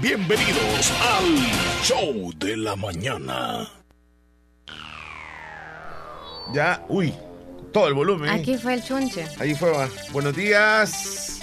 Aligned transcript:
Bienvenidos 0.00 0.92
al 1.02 1.82
Show 1.82 2.32
de 2.36 2.56
la 2.56 2.76
Mañana. 2.76 3.68
Ya, 6.52 6.84
uy, 6.88 7.14
todo 7.72 7.88
el 7.88 7.94
volumen. 7.94 8.28
Aquí 8.30 8.58
fue 8.58 8.74
el 8.74 8.84
chunche. 8.84 9.26
Ahí 9.38 9.54
fue, 9.54 9.70
va. 9.70 9.88
Buenos 10.12 10.34
días. 10.34 11.40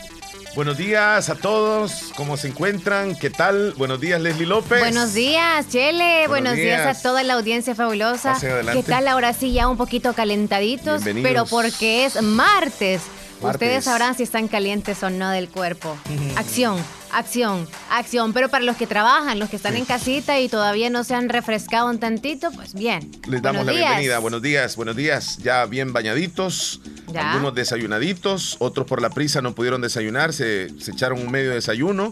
Buenos 0.53 0.77
días 0.77 1.29
a 1.29 1.35
todos. 1.35 2.11
¿Cómo 2.17 2.35
se 2.35 2.49
encuentran? 2.49 3.15
¿Qué 3.15 3.29
tal? 3.29 3.73
Buenos 3.77 4.01
días, 4.01 4.19
Leslie 4.19 4.45
López. 4.45 4.81
Buenos 4.81 5.13
días, 5.13 5.69
Chele. 5.69 6.27
Buenos, 6.27 6.55
días. 6.55 6.97
a 6.97 7.01
toda 7.01 7.23
la 7.23 7.35
audiencia 7.35 7.73
fabulosa. 7.73 8.37
¿Qué 8.39 8.83
tal 8.83 9.07
ahora 9.07 9.33
sí 9.33 9.53
ya 9.53 9.67
un 9.69 9.77
poquito 9.77 10.13
calentaditos? 10.13 11.03
Pero 11.03 11.45
porque 11.45 12.05
es 12.05 12.21
martes. 12.21 13.01
Ustedes 13.41 13.85
sabrán 13.85 14.15
si 14.15 14.23
están 14.23 14.47
calientes 14.47 15.01
o 15.03 15.09
no 15.09 15.29
del 15.31 15.49
cuerpo. 15.49 15.97
Acción, 16.35 16.77
acción, 17.11 17.67
acción. 17.89 18.33
Pero 18.33 18.49
para 18.49 18.63
los 18.63 18.77
que 18.77 18.87
trabajan, 18.87 19.39
los 19.39 19.49
que 19.49 19.55
están 19.55 19.75
en 19.75 19.85
casita 19.85 20.39
y 20.39 20.47
todavía 20.47 20.89
no 20.89 21.03
se 21.03 21.15
han 21.15 21.29
refrescado 21.29 21.89
un 21.89 21.99
tantito, 21.99 22.51
pues 22.51 22.73
bien. 22.73 23.11
Les 23.27 23.41
damos 23.41 23.65
la 23.65 23.71
bienvenida. 23.71 24.19
Buenos 24.19 24.41
días, 24.41 24.75
buenos 24.75 24.95
días. 24.95 25.37
Ya 25.37 25.65
bien 25.65 25.93
bañaditos, 25.93 26.81
algunos 27.15 27.55
desayunaditos, 27.55 28.57
otros 28.59 28.87
por 28.87 29.01
la 29.01 29.09
prisa 29.09 29.41
no 29.41 29.53
pudieron 29.53 29.81
desayunar, 29.81 30.33
se, 30.33 30.65
echaron 30.65 31.21
un 31.21 31.31
medio 31.31 31.51
desayuno 31.51 32.11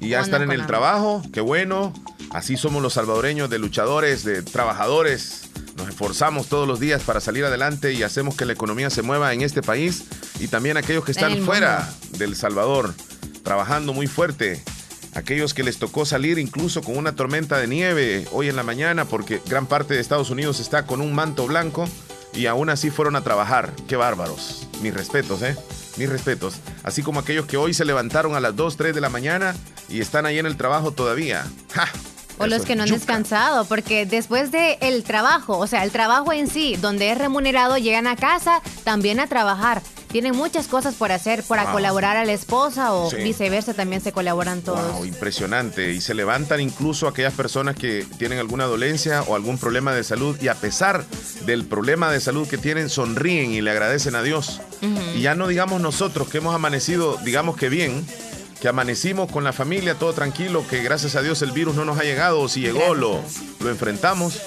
y 0.00 0.10
ya 0.10 0.20
están 0.20 0.42
en 0.42 0.52
el 0.52 0.66
trabajo. 0.66 1.22
Qué 1.32 1.40
bueno. 1.40 1.92
Así 2.30 2.56
somos 2.56 2.82
los 2.82 2.94
salvadoreños 2.94 3.50
de 3.50 3.58
luchadores, 3.58 4.24
de 4.24 4.42
trabajadores 4.42 5.50
nos 5.80 5.88
esforzamos 5.88 6.48
todos 6.48 6.68
los 6.68 6.78
días 6.78 7.02
para 7.02 7.20
salir 7.20 7.44
adelante 7.44 7.94
y 7.94 8.02
hacemos 8.02 8.36
que 8.36 8.44
la 8.44 8.52
economía 8.52 8.90
se 8.90 9.00
mueva 9.00 9.32
en 9.32 9.40
este 9.40 9.62
país 9.62 10.04
y 10.38 10.48
también 10.48 10.76
aquellos 10.76 11.04
que 11.04 11.12
están 11.12 11.38
fuera 11.38 11.88
del 12.18 12.36
Salvador, 12.36 12.94
trabajando 13.42 13.94
muy 13.94 14.06
fuerte. 14.06 14.62
Aquellos 15.14 15.54
que 15.54 15.64
les 15.64 15.78
tocó 15.78 16.04
salir 16.04 16.38
incluso 16.38 16.82
con 16.82 16.96
una 16.96 17.16
tormenta 17.16 17.58
de 17.58 17.66
nieve 17.66 18.28
hoy 18.30 18.48
en 18.48 18.56
la 18.56 18.62
mañana 18.62 19.06
porque 19.06 19.40
gran 19.46 19.66
parte 19.66 19.94
de 19.94 20.00
Estados 20.00 20.30
Unidos 20.30 20.60
está 20.60 20.86
con 20.86 21.00
un 21.00 21.14
manto 21.14 21.46
blanco 21.46 21.88
y 22.34 22.46
aún 22.46 22.68
así 22.68 22.90
fueron 22.90 23.16
a 23.16 23.22
trabajar. 23.22 23.72
Qué 23.88 23.96
bárbaros. 23.96 24.68
Mis 24.82 24.94
respetos, 24.94 25.42
¿eh? 25.42 25.56
Mis 25.96 26.08
respetos. 26.08 26.56
Así 26.82 27.02
como 27.02 27.20
aquellos 27.20 27.46
que 27.46 27.56
hoy 27.56 27.74
se 27.74 27.84
levantaron 27.84 28.34
a 28.34 28.40
las 28.40 28.56
2, 28.56 28.76
3 28.76 28.94
de 28.94 29.00
la 29.00 29.08
mañana 29.08 29.54
y 29.88 30.00
están 30.00 30.26
ahí 30.26 30.38
en 30.38 30.46
el 30.46 30.56
trabajo 30.56 30.92
todavía. 30.92 31.44
¡Ja! 31.72 31.88
O 32.40 32.46
los 32.46 32.62
que 32.62 32.74
no 32.74 32.84
han 32.84 32.90
descansado, 32.90 33.64
porque 33.66 34.06
después 34.06 34.50
del 34.50 34.76
el 34.80 35.04
trabajo, 35.04 35.58
o 35.58 35.66
sea, 35.66 35.84
el 35.84 35.90
trabajo 35.90 36.32
en 36.32 36.48
sí, 36.48 36.76
donde 36.80 37.10
es 37.10 37.18
remunerado, 37.18 37.76
llegan 37.78 38.06
a 38.06 38.16
casa 38.16 38.62
también 38.84 39.20
a 39.20 39.26
trabajar. 39.26 39.82
Tienen 40.10 40.34
muchas 40.34 40.66
cosas 40.66 40.96
por 40.96 41.12
hacer, 41.12 41.44
para 41.44 41.70
colaborar 41.70 42.16
a 42.16 42.24
la 42.24 42.32
esposa 42.32 42.92
o 42.94 43.10
viceversa, 43.10 43.74
también 43.74 44.00
se 44.00 44.10
colaboran 44.10 44.60
todos. 44.60 44.94
Wow, 44.94 45.04
impresionante. 45.04 45.92
Y 45.92 46.00
se 46.00 46.14
levantan 46.14 46.60
incluso 46.60 47.06
aquellas 47.06 47.32
personas 47.32 47.76
que 47.76 48.04
tienen 48.18 48.40
alguna 48.40 48.64
dolencia 48.64 49.22
o 49.22 49.36
algún 49.36 49.56
problema 49.56 49.94
de 49.94 50.02
salud 50.02 50.36
y 50.42 50.48
a 50.48 50.54
pesar 50.54 51.04
del 51.46 51.64
problema 51.64 52.10
de 52.10 52.20
salud 52.20 52.48
que 52.48 52.58
tienen, 52.58 52.88
sonríen 52.88 53.52
y 53.52 53.60
le 53.60 53.70
agradecen 53.70 54.16
a 54.16 54.22
Dios. 54.22 54.60
Y 55.14 55.20
ya 55.20 55.36
no 55.36 55.46
digamos 55.46 55.80
nosotros 55.80 56.28
que 56.28 56.38
hemos 56.38 56.56
amanecido, 56.56 57.16
digamos 57.22 57.56
que 57.56 57.68
bien, 57.68 58.04
que 58.60 58.68
amanecimos 58.68 59.30
con 59.30 59.44
la 59.44 59.52
familia, 59.52 59.94
todo 59.94 60.12
tranquilo, 60.12 60.64
que 60.68 60.82
gracias 60.82 61.16
a 61.16 61.22
Dios 61.22 61.42
el 61.42 61.52
virus 61.52 61.74
no 61.74 61.84
nos 61.84 61.98
ha 61.98 62.02
llegado, 62.02 62.48
si 62.48 62.60
llegó 62.60 62.94
lo, 62.94 63.20
lo 63.60 63.70
enfrentamos 63.70 64.40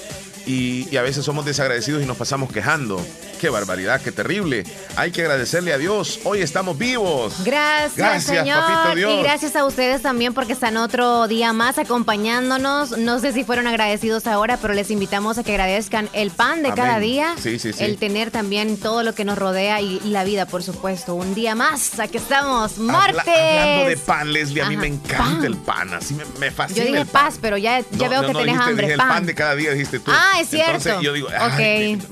y, 0.46 0.96
a 0.96 1.02
veces 1.02 1.24
somos 1.24 1.44
desagradecidos 1.44 2.02
y 2.02 2.06
nos 2.06 2.16
pasamos 2.16 2.52
quejando. 2.52 3.04
Qué 3.40 3.50
barbaridad, 3.50 4.00
qué 4.00 4.12
terrible. 4.12 4.64
Hay 4.96 5.10
que 5.10 5.22
agradecerle 5.22 5.72
a 5.72 5.78
Dios. 5.78 6.20
Hoy 6.24 6.40
estamos 6.40 6.78
vivos. 6.78 7.44
Gracias, 7.44 7.96
gracias 7.96 8.38
Señor. 8.38 8.98
Y 8.98 9.22
gracias 9.22 9.56
a 9.56 9.66
ustedes 9.66 10.02
también 10.02 10.32
porque 10.32 10.54
están 10.54 10.76
otro 10.76 11.28
día 11.28 11.52
más 11.52 11.78
acompañándonos. 11.78 12.96
No 12.96 13.18
sé 13.18 13.32
si 13.32 13.44
fueron 13.44 13.66
agradecidos 13.66 14.26
ahora, 14.26 14.56
pero 14.56 14.72
les 14.72 14.90
invitamos 14.90 15.36
a 15.36 15.44
que 15.44 15.52
agradezcan 15.52 16.08
el 16.12 16.30
pan 16.30 16.62
de 16.62 16.72
cada 16.72 16.98
día. 17.00 17.34
Sí, 17.38 17.58
sí, 17.58 17.72
sí. 17.72 17.84
El 17.84 17.98
tener 17.98 18.30
también 18.30 18.78
todo 18.78 19.02
lo 19.02 19.14
que 19.14 19.24
nos 19.24 19.36
rodea 19.36 19.80
y, 19.80 20.00
la 20.04 20.24
vida, 20.24 20.46
por 20.46 20.62
supuesto. 20.62 21.14
Un 21.14 21.34
día 21.34 21.54
más. 21.54 21.98
Aquí 21.98 22.18
estamos, 22.18 22.78
martes. 22.78 23.26
hablando 23.26 23.88
de 23.88 23.96
pan, 23.96 24.32
Leslie, 24.32 24.62
a 24.62 24.68
mí 24.68 24.76
me 24.76 24.86
encanta 24.86 25.46
el 25.46 25.56
pan. 25.56 25.92
Así 25.92 26.16
me, 26.38 26.50
fascina. 26.50 26.84
Yo 26.84 26.92
dije 26.92 27.04
paz, 27.06 27.38
pero 27.40 27.56
ya, 27.56 27.82
ya 27.92 28.08
veo 28.08 28.26
que 28.26 28.32
tenés 28.32 28.58
hambre. 28.58 28.92
el 28.92 28.96
pan 28.96 29.26
de 29.26 29.34
cada 29.34 29.54
día, 29.54 29.72
dijiste 29.72 29.98
tú. 29.98 30.10
Ah, 30.14 30.33
es 30.40 30.48
cierto. 30.48 30.72
Entonces 30.76 31.02
yo 31.02 31.12
digo, 31.12 31.28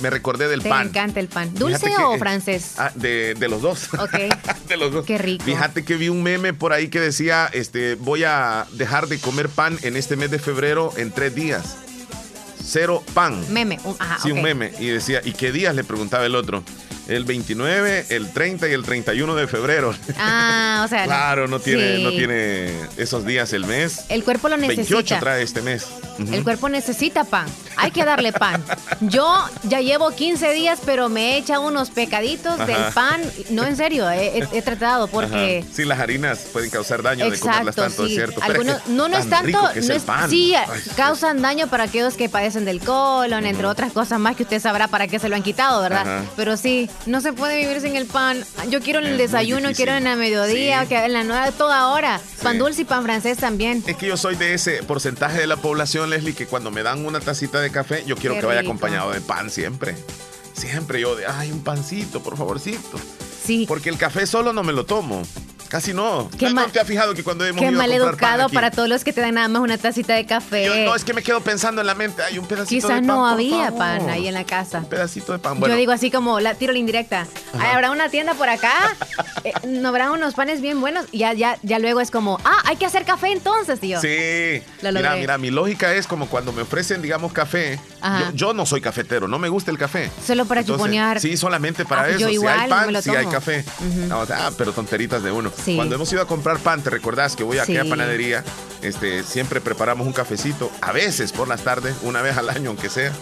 me, 0.01 0.11
recordé 0.11 0.49
del 0.49 0.63
pan. 0.63 0.85
Me 0.85 0.91
encanta 0.91 1.21
el 1.21 1.29
pan. 1.29 1.53
¿Dulce 1.55 1.91
o 1.97 2.19
francés? 2.19 2.75
Ah, 2.79 2.93
de, 2.95 3.35
de, 3.35 3.49
los 3.49 3.63
dos. 3.63 3.89
Ok. 3.95 4.13
de 4.69 4.77
los 4.77 4.93
dos. 4.93 5.05
Qué 5.05 5.19
rico. 5.19 5.45
Fíjate 5.45 5.85
que 5.85 5.97
vi 5.97 6.09
un 6.09 6.23
meme 6.23 6.55
por 6.55 6.73
ahí 6.73 6.89
que 6.89 7.01
decía, 7.01 7.49
este, 7.53 7.95
voy 7.97 8.25
a 8.25 8.67
dejar 8.73 9.09
de 9.09 9.19
comer 9.19 9.49
pan 9.49 9.79
en 9.83 9.97
este 9.97 10.17
mes 10.17 10.31
de 10.31 10.39
febrero 10.39 10.93
en 10.97 11.11
tres 11.11 11.35
días. 11.35 11.77
Cero 12.65 13.03
pan. 13.15 13.45
Meme. 13.53 13.79
ajá, 13.99 14.19
sí, 14.23 14.31
un 14.31 14.43
meme. 14.43 14.73
Y 14.79 14.87
decía, 14.87 15.21
¿y 15.25 15.33
qué 15.33 15.53
días? 15.53 15.75
Le 15.75 15.85
preguntaba 15.85 16.25
el 16.25 16.35
otro 16.35 16.63
el 17.17 17.25
29, 17.25 18.07
el 18.09 18.31
30 18.31 18.69
y 18.69 18.73
el 18.73 18.83
31 18.83 19.35
de 19.35 19.47
febrero. 19.47 19.95
Ah, 20.19 20.83
o 20.85 20.89
sea. 20.89 21.05
claro, 21.05 21.49
no 21.49 21.61
tiene, 21.61 21.99
no 21.99 22.11
tiene 22.11 22.73
esos 22.97 23.25
días 23.25 23.53
el 23.53 23.67
mes. 23.67 24.05
El 24.09 24.25
cuerpo 24.25 24.49
lo 24.49 24.57
necesita. 24.57 24.95
28 24.95 25.17
trae 25.21 25.43
este 25.43 25.63
mes. 25.63 25.87
El 26.19 26.45
cuerpo 26.45 26.69
necesita 26.69 27.25
pan. 27.25 27.47
Hay 27.77 27.91
que 27.91 28.05
darle 28.05 28.33
pan. 28.33 28.63
Yo 29.01 29.45
ya 29.65 29.81
llevo 29.81 30.11
15 30.11 30.53
días, 30.53 30.81
pero 30.85 31.09
me 31.09 31.35
he 31.35 31.39
echado 31.39 31.63
unos 31.63 31.91
pecaditos 31.91 32.59
del 32.67 32.93
pan. 32.95 33.23
No, 33.51 33.65
en 33.65 33.77
serio, 33.77 34.11
he, 34.11 34.63
tratado 34.63 35.09
porque. 35.09 35.65
Sí, 35.73 35.85
las 35.85 35.99
harinas 35.99 36.41
pueden 36.53 36.71
causar 36.71 37.03
daño 37.03 37.31
de 37.31 37.39
comerlas 37.39 37.75
tanto, 37.75 38.07
es 38.07 38.15
cierto. 38.15 38.41
no, 38.89 39.09
no 39.09 39.19
es 39.19 39.29
tanto. 39.29 39.71
Sí, 40.29 40.55
causan 40.97 41.43
daño 41.43 41.67
para 41.69 41.85
aquellos 41.85 42.15
que 42.15 42.29
padecen 42.29 42.65
del 42.65 42.81
colon, 42.81 43.47
entre 43.47 43.67
otras 43.67 43.93
cosas 43.93 44.19
más 44.19 44.37
que 44.37 44.45
usted 44.45 44.61
sabrá 44.61 44.89
para 44.89 45.09
qué 45.09 45.19
se 45.19 45.29
lo 45.29 45.37
han 45.37 45.43
quitado, 45.43 45.83
¿verdad? 45.83 46.25
Pero 46.37 46.57
sí, 46.57 46.89
no 47.07 47.21
se 47.21 47.33
puede 47.33 47.59
vivir 47.59 47.81
sin 47.81 47.97
el 47.97 48.07
pan. 48.07 48.45
Yo 48.69 48.81
quiero 48.81 49.01
en 49.01 49.07
el 49.07 49.19
desayuno, 49.19 49.73
quiero 49.73 49.93
en 49.93 50.05
la 50.05 50.17
mediodía, 50.17 50.87
que 50.87 50.97
en 51.05 51.13
la 51.13 51.25
nueva 51.25 51.51
toda 51.53 51.89
hora. 51.89 52.21
Pan 52.43 52.59
dulce 52.59 52.83
y 52.83 52.85
pan 52.85 53.03
francés 53.05 53.39
también. 53.39 53.83
Es 53.87 53.97
que 53.97 54.07
yo 54.07 54.17
soy 54.17 54.37
de 54.37 54.55
ese 54.55 54.83
porcentaje 54.83 55.39
de 55.39 55.47
la 55.47 55.57
población, 55.57 56.11
Leslie, 56.11 56.35
que 56.35 56.47
cuando 56.47 56.71
me 56.71 56.83
dan 56.83 57.05
una 57.05 57.21
tacita 57.21 57.61
de 57.61 57.71
café, 57.71 58.05
yo 58.07 58.17
quiero 58.17 58.39
que 58.39 58.47
vaya 58.47 58.61
acompañado 58.61 59.13
de 59.13 59.21
pan 59.21 59.51
siempre. 59.51 59.97
Siempre 60.55 61.01
yo 61.01 61.17
de, 61.17 61.27
ay, 61.27 61.51
un 61.51 61.63
pancito, 61.63 62.23
por 62.23 62.37
favorcito. 62.37 62.99
Sí. 63.45 63.65
Porque 63.67 63.89
el 63.89 63.97
café 63.97 64.27
solo 64.27 64.53
no 64.53 64.63
me 64.63 64.73
lo 64.73 64.85
tomo. 64.85 65.23
Casi 65.73 65.95
no. 65.95 66.29
Qué 66.39 66.51
¿No 66.51 66.67
te 66.67 66.81
has 66.81 66.87
fijado 66.87 67.15
que 67.15 67.25
cuando 67.25 67.47
hemos 67.47 67.59
Qué 67.59 67.71
mal 67.71 67.91
educado 67.91 68.51
para 68.51 68.71
todos 68.71 68.91
los 68.91 69.05
que 69.05 69.15
te 69.15 69.23
dan 69.23 69.37
nada 69.37 69.49
más 69.49 69.63
una 69.63 69.79
tacita 69.79 70.13
de 70.13 70.27
café. 70.27 70.85
no, 70.85 70.95
es 70.95 71.03
que 71.03 71.15
me 71.15 71.23
quedo 71.23 71.41
pensando 71.41 71.81
en 71.81 71.87
la 71.87 71.95
mente, 71.95 72.23
hay 72.23 72.39
un 72.39 72.45
pedacito 72.45 72.89
de 72.89 72.93
pan. 72.93 73.01
Quizás 73.01 73.17
no 73.17 73.27
había 73.27 73.71
pan 73.75 74.11
ahí 74.11 74.29
en 74.29 74.35
la 74.35 74.45
casa. 74.45 74.81
Un 74.81 74.91
pedacito 74.91 75.33
de 75.33 75.39
pan. 75.39 75.59
Yo 75.59 75.75
digo 75.75 75.93
así 75.93 76.11
como, 76.11 76.41
la, 76.41 76.57
tiro 76.57 76.75
la 76.75 76.79
indirecta. 76.79 77.27
¿Habrá 77.59 77.91
una 77.91 78.11
tienda 78.11 78.35
por 78.35 78.51
acá? 78.51 78.75
Eh, 79.45 79.53
¿No 79.67 79.89
habrá 79.89 80.13
unos 80.13 80.35
panes 80.35 80.61
bien 80.61 80.81
buenos? 80.81 81.07
Y 81.11 81.19
ya, 81.19 81.33
ya, 81.33 81.59
ya 81.63 81.81
luego 81.81 82.01
es 82.01 82.13
como, 82.13 82.39
ah, 82.45 82.63
hay 82.65 82.77
que 82.77 82.87
hacer 82.87 83.05
café 83.05 83.33
entonces, 83.33 83.81
tío. 83.81 84.01
Sí. 84.01 84.63
mira, 84.83 85.17
mira, 85.17 85.37
mi 85.37 85.51
lógica 85.51 85.93
es 85.93 86.07
como 86.07 86.29
cuando 86.29 86.53
me 86.53 86.63
ofrecen, 86.63 87.03
digamos, 87.03 87.33
café. 87.33 87.81
Yo, 88.35 88.55
no 88.55 88.67
soy 88.67 88.81
cafetero, 88.81 89.29
no 89.29 89.39
me 89.39 89.49
gusta 89.49 89.71
el 89.71 89.79
café. 89.79 90.11
Solo 90.27 90.45
para 90.45 90.65
chuponear. 90.65 91.21
Sí, 91.21 91.37
solamente 91.37 91.85
para 91.85 92.03
ah, 92.03 92.09
eso. 92.09 92.29
si 92.29 92.47
hay 92.47 92.69
pan, 92.69 93.03
si 93.03 93.11
hay 93.11 93.27
café. 93.27 93.65
ah, 94.11 94.51
pero 94.57 94.73
tonteritas 94.73 95.23
de 95.23 95.31
uno. 95.31 95.51
Cuando 95.77 95.95
hemos 95.95 96.13
ido 96.13 96.23
a 96.23 96.27
comprar 96.27 96.59
pan, 96.59 96.83
te 96.83 96.91
recordás 96.91 97.37
que 97.37 97.45
voy 97.45 97.59
a 97.59 97.63
aquella 97.63 97.85
panadería, 97.85 98.45
este, 98.83 99.23
siempre 99.23 99.61
preparamos 99.61 100.07
un 100.07 100.13
cafecito, 100.13 100.71
a 100.81 100.93
veces 100.93 101.33
por 101.33 101.49
las 101.49 101.63
tardes, 101.63 101.97
una 102.03 102.23
vez 102.23 102.37
al 102.37 102.49
año 102.51 102.71
aunque 102.71 102.89
sea. 102.89 103.13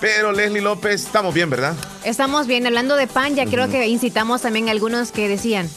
Pero 0.00 0.32
Leslie 0.32 0.60
López, 0.60 1.04
estamos 1.06 1.32
bien, 1.32 1.48
¿verdad? 1.48 1.74
Estamos 2.04 2.46
bien. 2.46 2.66
Hablando 2.66 2.96
de 2.96 3.06
pan, 3.06 3.34
ya 3.34 3.46
creo 3.46 3.70
que 3.70 3.86
incitamos 3.86 4.42
también 4.42 4.68
a 4.68 4.72
algunos 4.72 5.12
que 5.12 5.28
decían, 5.28 5.68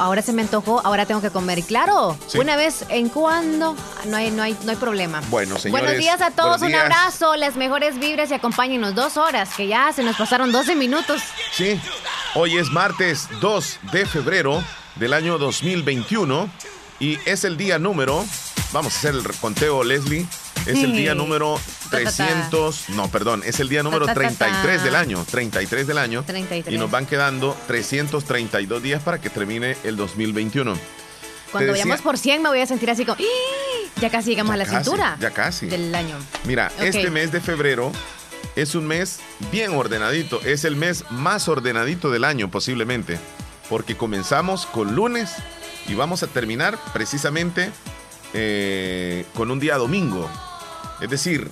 ahora 0.00 0.22
se 0.22 0.32
me 0.32 0.42
antojó, 0.42 0.80
ahora 0.84 1.06
tengo 1.06 1.20
que 1.20 1.30
comer. 1.30 1.62
Claro, 1.62 2.16
una 2.34 2.56
vez 2.56 2.84
en 2.88 3.08
cuando, 3.10 3.76
no 4.06 4.16
hay, 4.16 4.30
no 4.30 4.42
hay, 4.42 4.56
no 4.64 4.70
hay 4.70 4.76
problema. 4.76 5.20
Bueno, 5.28 5.58
señores. 5.58 5.84
Buenos 5.84 5.98
días 5.98 6.20
a 6.22 6.30
todos, 6.30 6.62
un 6.62 6.74
abrazo, 6.74 7.36
las 7.36 7.56
mejores 7.56 7.98
vibras 7.98 8.30
y 8.30 8.34
acompáñenos 8.34 8.94
dos 8.94 9.16
horas, 9.16 9.50
que 9.54 9.68
ya 9.68 9.92
se 9.92 10.02
nos 10.02 10.16
pasaron 10.16 10.50
12 10.52 10.74
minutos. 10.74 11.20
Sí, 11.52 11.78
hoy 12.34 12.56
es 12.56 12.70
martes 12.70 13.28
2 13.40 13.78
de 13.92 14.06
febrero 14.06 14.64
del 14.96 15.12
año 15.12 15.38
2021 15.38 16.50
y 16.98 17.18
es 17.26 17.44
el 17.44 17.56
día 17.56 17.78
número, 17.78 18.24
vamos 18.72 18.94
a 18.94 18.98
hacer 18.98 19.14
el 19.14 19.22
conteo 19.40 19.84
Leslie, 19.84 20.26
es 20.66 20.82
el 20.82 20.92
día 20.92 21.14
número 21.14 21.58
300, 21.90 22.90
no, 22.90 23.08
perdón, 23.10 23.42
es 23.44 23.60
el 23.60 23.68
día 23.68 23.82
número 23.82 24.06
33 24.06 24.84
del 24.84 24.94
año, 24.94 25.24
33 25.30 25.86
del 25.86 25.98
año. 25.98 26.24
Y 26.68 26.78
nos 26.78 26.90
van 26.90 27.06
quedando 27.06 27.56
332 27.66 28.82
días 28.82 29.02
para 29.02 29.20
que 29.20 29.30
termine 29.30 29.76
el 29.84 29.96
2021. 29.96 30.76
Cuando 31.52 31.72
vayamos 31.72 32.00
por 32.00 32.16
100 32.16 32.42
me 32.42 32.48
voy 32.48 32.60
a 32.60 32.66
sentir 32.66 32.90
así 32.90 33.04
como, 33.04 33.18
ya 34.00 34.10
casi 34.10 34.30
llegamos 34.30 34.54
a 34.54 34.56
la 34.56 34.66
cintura. 34.66 35.16
Ya 35.20 35.30
casi. 35.30 35.66
Del 35.66 35.94
año. 35.94 36.16
Mira, 36.44 36.70
este 36.80 37.10
mes 37.10 37.32
de 37.32 37.40
febrero 37.40 37.92
es 38.56 38.74
un 38.74 38.86
mes 38.86 39.20
bien 39.50 39.72
ordenadito, 39.72 40.40
es 40.42 40.64
el 40.64 40.76
mes 40.76 41.04
más 41.10 41.48
ordenadito 41.48 42.10
del 42.10 42.24
año 42.24 42.50
posiblemente 42.50 43.18
porque 43.70 43.96
comenzamos 43.96 44.66
con 44.66 44.96
lunes 44.96 45.32
y 45.86 45.94
vamos 45.94 46.24
a 46.24 46.26
terminar 46.26 46.76
precisamente 46.92 47.70
eh, 48.34 49.24
con 49.34 49.50
un 49.50 49.60
día 49.60 49.76
domingo. 49.76 50.28
Es 51.00 51.10
decir, 51.10 51.50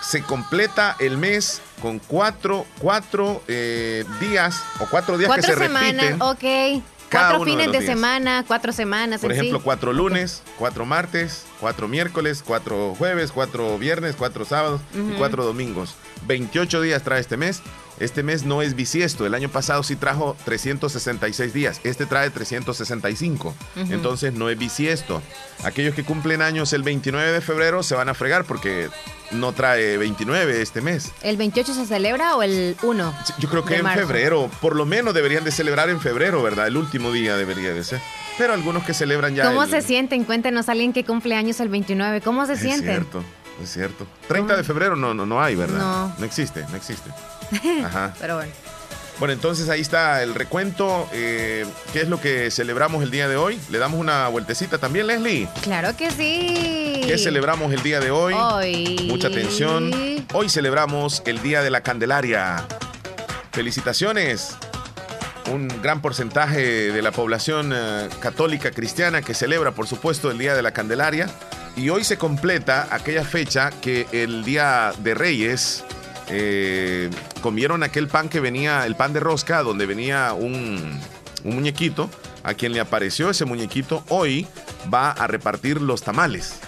se 0.00 0.22
completa 0.22 0.96
el 0.98 1.18
mes 1.18 1.60
con 1.82 1.98
cuatro, 1.98 2.66
cuatro 2.80 3.42
eh, 3.48 4.04
días 4.20 4.62
o 4.80 4.86
cuatro 4.86 5.18
días 5.18 5.34
que 5.34 5.42
se 5.42 5.54
semanas, 5.54 6.18
repiten. 6.18 6.22
ok. 6.22 6.82
cuatro 7.10 7.44
fines 7.44 7.72
de, 7.72 7.82
semana, 7.84 8.44
cuatro 8.46 8.72
semanas. 8.72 9.20
Por 9.20 9.32
ejemplo, 9.32 9.62
cuatro 9.62 9.92
lunes, 9.92 10.42
cuatro 10.58 10.86
martes, 10.86 11.44
cuatro 11.60 11.88
miércoles, 11.88 12.42
cuatro 12.46 12.94
jueves, 12.96 13.32
cuatro 13.32 13.78
viernes, 13.78 14.16
cuatro 14.16 14.44
sábados 14.44 14.80
y 14.94 15.14
cuatro 15.16 15.44
domingos. 15.44 15.96
28 16.26 16.80
días 16.80 17.02
trae 17.02 17.20
este 17.20 17.36
mes 17.36 17.62
este 17.98 18.22
mes 18.22 18.44
no 18.44 18.62
es 18.62 18.74
bisiesto. 18.74 19.26
El 19.26 19.34
año 19.34 19.48
pasado 19.48 19.82
sí 19.82 19.96
trajo 19.96 20.36
366 20.44 21.52
días. 21.52 21.80
Este 21.84 22.06
trae 22.06 22.30
365. 22.30 23.54
Entonces 23.76 24.34
no 24.34 24.50
es 24.50 24.58
bisiesto. 24.58 25.22
Aquellos 25.64 25.94
que 25.94 26.04
cumplen 26.04 26.42
años 26.42 26.72
el 26.72 26.82
29 26.82 27.32
de 27.32 27.40
febrero 27.40 27.82
se 27.82 27.94
van 27.94 28.08
a 28.08 28.14
fregar 28.14 28.44
porque 28.44 28.88
no 29.32 29.52
trae 29.52 29.96
29 29.96 30.60
este 30.60 30.80
mes. 30.80 31.12
¿El 31.22 31.36
28 31.36 31.74
se 31.74 31.86
celebra 31.86 32.36
o 32.36 32.42
el 32.42 32.76
1? 32.82 33.14
yo 33.38 33.48
creo 33.48 33.64
que 33.64 33.76
en 33.76 33.86
febrero. 33.86 34.50
Por 34.60 34.76
lo 34.76 34.84
menos 34.84 35.14
deberían 35.14 35.44
de 35.44 35.50
celebrar 35.50 35.88
en 35.90 36.00
febrero, 36.00 36.42
¿verdad? 36.42 36.66
El 36.66 36.76
último 36.76 37.12
día 37.12 37.36
debería 37.36 37.72
de 37.72 37.82
ser. 37.82 38.00
Pero 38.38 38.52
algunos 38.52 38.84
que 38.84 38.92
celebran 38.92 39.34
ya. 39.34 39.46
¿Cómo 39.46 39.66
se 39.66 39.80
sienten? 39.80 40.24
Cuéntenos 40.24 40.68
a 40.68 40.72
alguien 40.72 40.92
que 40.92 41.04
cumple 41.04 41.34
años 41.34 41.58
el 41.60 41.70
29. 41.70 42.20
¿Cómo 42.20 42.46
se 42.46 42.56
sienten? 42.56 42.90
Es 42.90 42.96
cierto, 42.96 43.24
es 43.62 43.72
cierto. 43.72 44.06
30 44.28 44.56
de 44.56 44.64
febrero 44.64 44.96
no, 44.96 45.14
no, 45.14 45.24
no 45.24 45.42
hay, 45.42 45.54
¿verdad? 45.54 45.78
No. 45.78 46.14
No 46.18 46.24
existe, 46.24 46.64
no 46.68 46.76
existe. 46.76 47.10
Ajá. 47.84 48.14
Pero 48.20 48.36
bueno. 48.36 48.52
Bueno, 49.18 49.32
entonces 49.32 49.70
ahí 49.70 49.80
está 49.80 50.22
el 50.22 50.34
recuento. 50.34 51.08
Eh, 51.12 51.64
¿Qué 51.92 52.02
es 52.02 52.08
lo 52.08 52.20
que 52.20 52.50
celebramos 52.50 53.02
el 53.02 53.10
día 53.10 53.28
de 53.28 53.36
hoy? 53.36 53.58
¿Le 53.70 53.78
damos 53.78 53.98
una 53.98 54.28
vueltecita 54.28 54.76
también, 54.76 55.06
Leslie? 55.06 55.48
Claro 55.62 55.96
que 55.96 56.10
sí. 56.10 57.00
¿Qué 57.06 57.16
celebramos 57.16 57.72
el 57.72 57.82
día 57.82 57.98
de 57.98 58.10
hoy? 58.10 58.34
Hoy. 58.34 59.06
Mucha 59.08 59.28
atención. 59.28 59.90
Hoy 60.34 60.50
celebramos 60.50 61.22
el 61.24 61.40
Día 61.42 61.62
de 61.62 61.70
la 61.70 61.80
Candelaria. 61.80 62.66
Felicitaciones. 63.52 64.54
Un 65.50 65.68
gran 65.80 66.02
porcentaje 66.02 66.92
de 66.92 67.02
la 67.02 67.12
población 67.12 67.72
eh, 67.74 68.08
católica 68.20 68.70
cristiana 68.70 69.22
que 69.22 69.32
celebra, 69.32 69.70
por 69.70 69.86
supuesto, 69.86 70.30
el 70.30 70.36
Día 70.36 70.54
de 70.54 70.60
la 70.60 70.72
Candelaria. 70.72 71.30
Y 71.74 71.88
hoy 71.88 72.04
se 72.04 72.18
completa 72.18 72.88
aquella 72.90 73.24
fecha 73.24 73.70
que 73.70 74.06
el 74.12 74.44
Día 74.44 74.92
de 74.98 75.14
Reyes 75.14 75.84
eh, 76.28 77.10
comieron 77.40 77.82
aquel 77.82 78.08
pan 78.08 78.28
que 78.28 78.40
venía, 78.40 78.86
el 78.86 78.96
pan 78.96 79.12
de 79.12 79.20
rosca, 79.20 79.62
donde 79.62 79.86
venía 79.86 80.32
un, 80.32 81.00
muñequito, 81.44 82.10
a 82.42 82.54
quien 82.54 82.72
le 82.72 82.80
apareció 82.80 83.30
ese 83.30 83.44
muñequito, 83.44 84.04
hoy 84.08 84.46
va 84.92 85.10
a 85.10 85.26
repartir 85.26 85.80
los 85.80 86.02
tamales. 86.02 86.60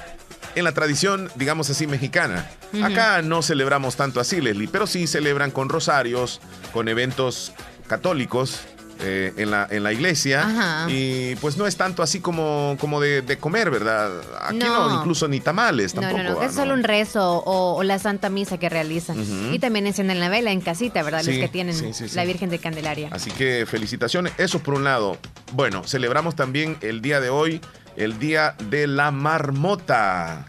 En 0.55 0.64
la 0.64 0.72
tradición, 0.72 1.31
digamos 1.34 1.70
así, 1.70 1.87
mexicana. 1.87 2.49
Acá 2.82 3.22
no 3.22 3.43
celebramos 3.43 3.96
tanto 3.96 4.20
así, 4.20 4.40
Leslie, 4.40 4.69
pero 4.69 4.87
sí 4.87 5.06
celebran 5.06 5.50
con 5.50 5.69
rosarios, 5.69 6.40
con 6.72 6.88
eventos 6.88 7.52
católicos, 7.87 8.60
eh, 9.00 9.33
en, 9.37 9.50
la, 9.50 9.67
en 9.71 9.83
la 9.83 9.93
iglesia. 9.93 10.87
Y 10.89 11.37
pues 11.37 11.56
no 11.56 11.67
es 11.67 11.77
tanto 11.77 12.03
así 12.03 12.21
como, 12.21 12.77
como 12.81 13.00
de, 13.00 13.39
comer, 13.39 13.71
¿verdad? 13.71 14.11
Aquí 14.43 14.59
no. 14.59 14.99
incluso 14.99 15.29
ni 15.29 15.41
tamales 15.41 15.95
tampoco. 15.95 16.23
No, 16.23 16.35
no, 16.35 16.43
es 16.43 16.55
solo 16.55 16.75
un 16.75 16.83
rezo 16.83 17.43
o, 17.45 17.83
la 17.83 17.99
Santa 17.99 18.29
Misa 18.29 18.59
que 18.59 18.69
realizan. 18.69 19.17
Y 19.53 19.59
también 19.59 19.87
encienden 19.87 20.21
la 20.21 20.29
vela 20.29 20.50
en 20.50 20.61
casita, 20.61 21.03
¿verdad? 21.03 21.23
Los 21.25 21.37
que 21.37 21.49
tienen 21.49 21.77
la 22.15 22.25
Virgen 22.25 22.50
de 22.50 22.59
Candelaria. 22.59 23.09
Así 23.12 23.31
que 23.31 23.67
felicitaciones. 23.67 24.33
Eso 24.39 24.59
por 24.61 24.75
un 24.75 24.85
lado. 24.85 25.17
Bueno, 25.53 25.85
celebramos 25.85 26.35
también 26.35 26.77
el 26.81 27.01
día 27.01 27.21
de 27.21 27.31
hoy, 27.31 27.61
el 27.97 28.19
día 28.19 28.56
de 28.69 28.87
la 28.87 29.11
marmota. 29.11 30.47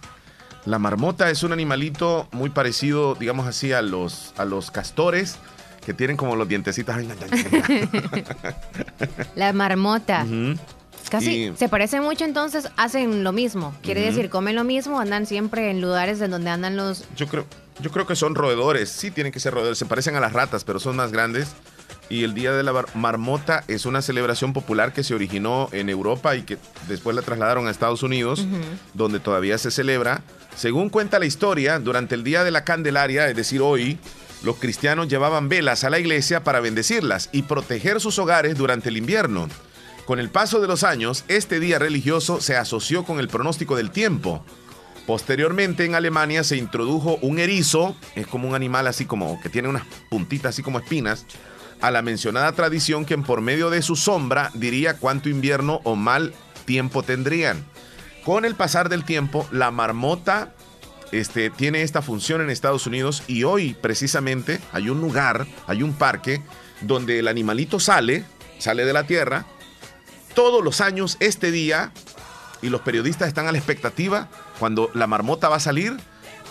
La 0.65 0.79
marmota 0.79 1.29
es 1.29 1.43
un 1.43 1.53
animalito 1.53 2.27
muy 2.31 2.49
parecido, 2.49 3.15
digamos 3.15 3.47
así, 3.47 3.71
a 3.73 3.81
los, 3.81 4.33
a 4.37 4.45
los 4.45 4.71
castores 4.71 5.37
que 5.89 5.95
tienen 5.95 6.17
como 6.17 6.35
los 6.35 6.47
dientecitos. 6.47 6.95
la 9.35 9.53
marmota. 9.53 10.23
Casi 11.09 11.51
se 11.55 11.67
parecen 11.67 12.03
mucho, 12.03 12.25
entonces 12.25 12.69
hacen 12.77 13.23
lo 13.23 13.31
mismo. 13.31 13.73
Quiere 13.81 14.01
decir, 14.01 14.29
comen 14.29 14.55
lo 14.55 14.63
mismo, 14.63 14.99
andan 14.99 15.25
siempre 15.25 15.71
en 15.71 15.81
lugares 15.81 16.21
en 16.21 16.29
donde 16.29 16.51
andan 16.51 16.77
los. 16.77 17.05
Yo 17.15 17.25
creo, 17.25 17.47
yo 17.79 17.89
creo 17.89 18.05
que 18.05 18.15
son 18.15 18.35
roedores. 18.35 18.89
Sí, 18.89 19.09
tienen 19.09 19.33
que 19.33 19.39
ser 19.39 19.55
roedores. 19.55 19.79
Se 19.79 19.87
parecen 19.87 20.15
a 20.15 20.19
las 20.19 20.31
ratas, 20.31 20.63
pero 20.63 20.79
son 20.79 20.95
más 20.95 21.11
grandes. 21.11 21.55
Y 22.07 22.23
el 22.23 22.35
Día 22.35 22.51
de 22.51 22.61
la 22.61 22.85
Marmota 22.93 23.63
es 23.67 23.87
una 23.87 24.03
celebración 24.03 24.53
popular 24.53 24.93
que 24.93 25.03
se 25.03 25.15
originó 25.15 25.69
en 25.71 25.89
Europa 25.89 26.35
y 26.35 26.43
que 26.43 26.59
después 26.87 27.15
la 27.15 27.23
trasladaron 27.23 27.67
a 27.67 27.71
Estados 27.71 28.03
Unidos, 28.03 28.45
donde 28.93 29.19
todavía 29.19 29.57
se 29.57 29.71
celebra. 29.71 30.21
Según 30.55 30.89
cuenta 30.89 31.17
la 31.17 31.25
historia, 31.25 31.79
durante 31.79 32.13
el 32.13 32.23
Día 32.23 32.43
de 32.43 32.51
la 32.51 32.63
Candelaria, 32.63 33.27
es 33.27 33.35
decir, 33.35 33.61
hoy, 33.61 33.97
los 34.43 34.57
cristianos 34.57 35.07
llevaban 35.07 35.49
velas 35.49 35.83
a 35.83 35.89
la 35.89 35.99
iglesia 35.99 36.43
para 36.43 36.59
bendecirlas 36.59 37.29
y 37.31 37.43
proteger 37.43 37.99
sus 37.99 38.19
hogares 38.19 38.55
durante 38.55 38.89
el 38.89 38.97
invierno. 38.97 39.47
Con 40.05 40.19
el 40.19 40.29
paso 40.29 40.59
de 40.59 40.67
los 40.67 40.83
años, 40.83 41.23
este 41.27 41.59
día 41.59 41.77
religioso 41.77 42.41
se 42.41 42.55
asoció 42.55 43.03
con 43.03 43.19
el 43.19 43.27
pronóstico 43.27 43.75
del 43.75 43.91
tiempo. 43.91 44.43
Posteriormente 45.05 45.85
en 45.85 45.95
Alemania 45.95 46.43
se 46.43 46.57
introdujo 46.57 47.17
un 47.21 47.39
erizo, 47.39 47.95
es 48.15 48.27
como 48.27 48.47
un 48.47 48.55
animal 48.55 48.87
así 48.87 49.05
como 49.05 49.39
que 49.41 49.49
tiene 49.49 49.67
unas 49.67 49.83
puntitas 50.09 50.49
así 50.55 50.63
como 50.63 50.79
espinas, 50.79 51.25
a 51.81 51.91
la 51.91 52.01
mencionada 52.01 52.51
tradición 52.53 53.05
que 53.05 53.17
por 53.17 53.41
medio 53.41 53.69
de 53.69 53.81
su 53.81 53.95
sombra 53.95 54.51
diría 54.53 54.97
cuánto 54.97 55.29
invierno 55.29 55.81
o 55.83 55.95
mal 55.95 56.33
tiempo 56.65 57.03
tendrían. 57.03 57.65
Con 58.23 58.45
el 58.45 58.55
pasar 58.55 58.89
del 58.89 59.05
tiempo, 59.05 59.47
la 59.51 59.71
marmota 59.71 60.53
este, 61.11 61.49
tiene 61.49 61.81
esta 61.81 62.01
función 62.01 62.41
en 62.41 62.49
Estados 62.49 62.85
Unidos 62.85 63.23
y 63.27 63.43
hoy 63.43 63.75
precisamente 63.79 64.59
hay 64.71 64.89
un 64.89 65.01
lugar, 65.01 65.47
hay 65.67 65.83
un 65.83 65.93
parque 65.93 66.41
donde 66.81 67.19
el 67.19 67.27
animalito 67.27 67.79
sale, 67.79 68.25
sale 68.59 68.85
de 68.85 68.93
la 68.93 69.05
tierra, 69.05 69.45
todos 70.33 70.63
los 70.63 70.81
años 70.81 71.17
este 71.19 71.51
día 71.51 71.91
y 72.61 72.69
los 72.69 72.81
periodistas 72.81 73.27
están 73.27 73.47
a 73.47 73.51
la 73.51 73.57
expectativa 73.57 74.29
cuando 74.59 74.91
la 74.93 75.07
marmota 75.07 75.49
va 75.49 75.57
a 75.57 75.61
salir 75.61 75.97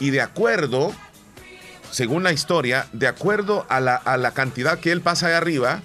y 0.01 0.11
de 0.11 0.21
acuerdo, 0.21 0.93
según 1.91 2.23
la 2.23 2.33
historia, 2.33 2.87
de 2.93 3.07
acuerdo 3.07 3.67
a 3.69 3.81
la, 3.81 4.31
cantidad 4.33 4.79
que 4.79 4.93
él 4.93 5.01
pasa 5.01 5.29
de 5.29 5.35
arriba, 5.35 5.83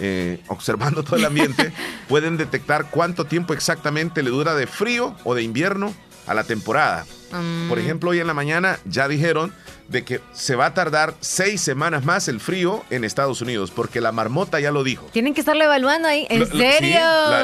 eh, 0.00 0.42
observando 0.48 1.02
todo 1.02 1.16
el 1.16 1.24
ambiente, 1.24 1.72
pueden 2.08 2.36
detectar 2.36 2.90
cuánto 2.90 3.24
tiempo 3.24 3.52
exactamente 3.52 4.22
le 4.22 4.30
dura 4.30 4.54
de 4.54 4.66
frío 4.66 5.16
o 5.24 5.34
de 5.34 5.42
invierno 5.42 5.94
a 6.30 6.34
la 6.34 6.44
temporada. 6.44 7.06
Por 7.30 7.78
mm. 7.78 7.80
ejemplo, 7.80 8.10
hoy 8.10 8.20
en 8.20 8.28
la 8.28 8.34
mañana 8.34 8.78
ya 8.84 9.08
dijeron 9.08 9.52
de 9.88 10.04
que 10.04 10.20
se 10.32 10.54
va 10.54 10.66
a 10.66 10.74
tardar 10.74 11.14
seis 11.18 11.60
semanas 11.60 12.04
más 12.04 12.28
el 12.28 12.38
frío 12.38 12.84
en 12.90 13.02
Estados 13.02 13.42
Unidos, 13.42 13.72
porque 13.72 14.00
la 14.00 14.12
marmota 14.12 14.60
ya 14.60 14.70
lo 14.70 14.84
dijo. 14.84 15.06
Tienen 15.12 15.34
que 15.34 15.40
estarlo 15.40 15.64
evaluando 15.64 16.06
ahí, 16.06 16.28
¿en 16.30 16.46
serio? 16.46 17.00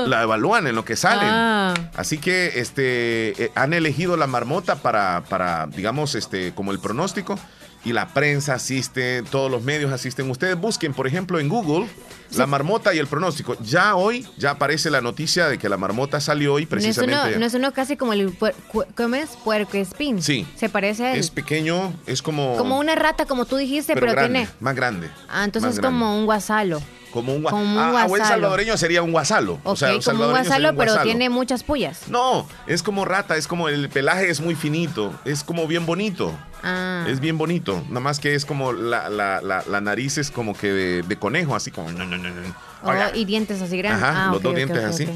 la, 0.07 0.23
evalúan 0.23 0.69
en 0.69 0.77
lo 0.77 0.85
que 0.85 0.95
salen. 0.95 1.29
Ah. 1.29 1.75
Así 1.97 2.19
que 2.19 2.61
este, 2.61 3.45
eh, 3.45 3.51
han 3.57 3.73
elegido 3.75 4.17
la 4.17 4.29
marmota 4.29 4.77
para, 4.77 5.25
para, 5.29 5.67
digamos, 5.67 6.15
este, 6.15 6.55
como 6.55 6.71
el 6.71 6.79
pronóstico 6.79 7.37
y 7.87 7.93
la 7.93 8.09
prensa 8.09 8.55
asiste, 8.55 9.23
todos 9.31 9.49
los 9.49 9.63
medios 9.63 9.93
asisten. 9.93 10.29
Ustedes 10.29 10.59
busquen, 10.59 10.93
por 10.93 11.07
ejemplo, 11.07 11.39
en 11.39 11.49
Google 11.49 11.87
la 12.37 12.47
marmota 12.49 12.93
y 12.93 12.99
el 12.99 13.07
pronóstico. 13.07 13.57
Ya 13.63 13.95
hoy 13.95 14.27
ya 14.37 14.51
aparece 14.51 14.91
la 14.91 15.01
noticia 15.01 15.49
de 15.49 15.57
que 15.57 15.69
la 15.69 15.77
marmota 15.77 16.21
salió 16.21 16.55
hoy 16.55 16.67
precisamente. 16.67 17.39
No 17.39 17.47
es 17.47 17.55
uno, 17.55 17.73
casi 17.73 17.97
como 17.97 18.13
el 18.13 18.37
¿cómo 18.97 19.15
es? 19.15 19.31
puerco 19.45 19.77
espín. 19.77 20.21
Sí. 20.21 20.45
Se 20.57 20.69
parece 20.69 21.05
a 21.05 21.13
él. 21.13 21.21
Es 21.21 21.31
pequeño, 21.31 21.95
es 22.07 22.23
como 22.23 22.57
como 22.57 22.77
una 22.77 22.97
rata 22.97 23.25
como 23.25 23.45
tú 23.45 23.57
dijiste, 23.57 23.95
pero, 23.95 24.17
tiene 24.17 24.49
más 24.59 24.75
grande. 24.75 25.09
Ah, 25.29 25.45
entonces 25.45 25.75
es 25.75 25.81
como 25.81 26.19
un 26.19 26.27
guasalo. 26.27 26.83
Como 27.17 27.35
un, 27.35 27.45
como 27.45 27.81
ah, 27.81 28.03
ah, 28.03 28.07
buen 28.07 28.23
salvadoreño 28.23 28.77
sería 28.77 29.03
un 29.03 29.11
guasalo. 29.11 29.59
o 29.65 29.75
sea, 29.75 29.95
un 29.95 30.03
como 30.03 30.25
un 30.25 30.31
guasalo, 30.33 30.77
pero 30.77 31.01
tiene 31.03 31.31
muchas 31.31 31.63
pullas. 31.63 32.09
No, 32.09 32.47
es 32.67 32.83
como 32.83 33.07
rata, 33.07 33.39
es 33.39 33.49
como 33.49 33.71
el 33.71 33.89
pelaje 33.89 34.29
es 34.29 34.43
muy 34.43 34.55
finito, 34.55 35.15
es 35.25 35.43
como 35.43 35.67
bien 35.67 35.87
bonito. 35.87 36.39
Ah. 36.63 37.07
Es 37.09 37.21
bien 37.21 37.39
bonito, 37.39 37.83
nada 37.89 38.01
más 38.01 38.21
que 38.21 38.35
es 38.35 38.45
como 38.45 38.75
la, 38.75 39.09
la, 39.09 39.41
la, 39.41 39.81
nariz 39.81 40.19
es 40.19 40.31
como 40.31 40.55
que 40.55 41.03
de, 41.03 41.17
conejo, 41.17 41.55
así 41.55 41.71
como... 41.71 41.89
Oh, 42.83 42.93
y 43.15 43.25
dientes 43.25 43.63
así 43.63 43.79
grandes. 43.79 44.03
Ajá, 44.03 44.33
los 44.33 44.43
dos 44.43 44.55
dientes 44.55 44.85
así. 44.85 45.09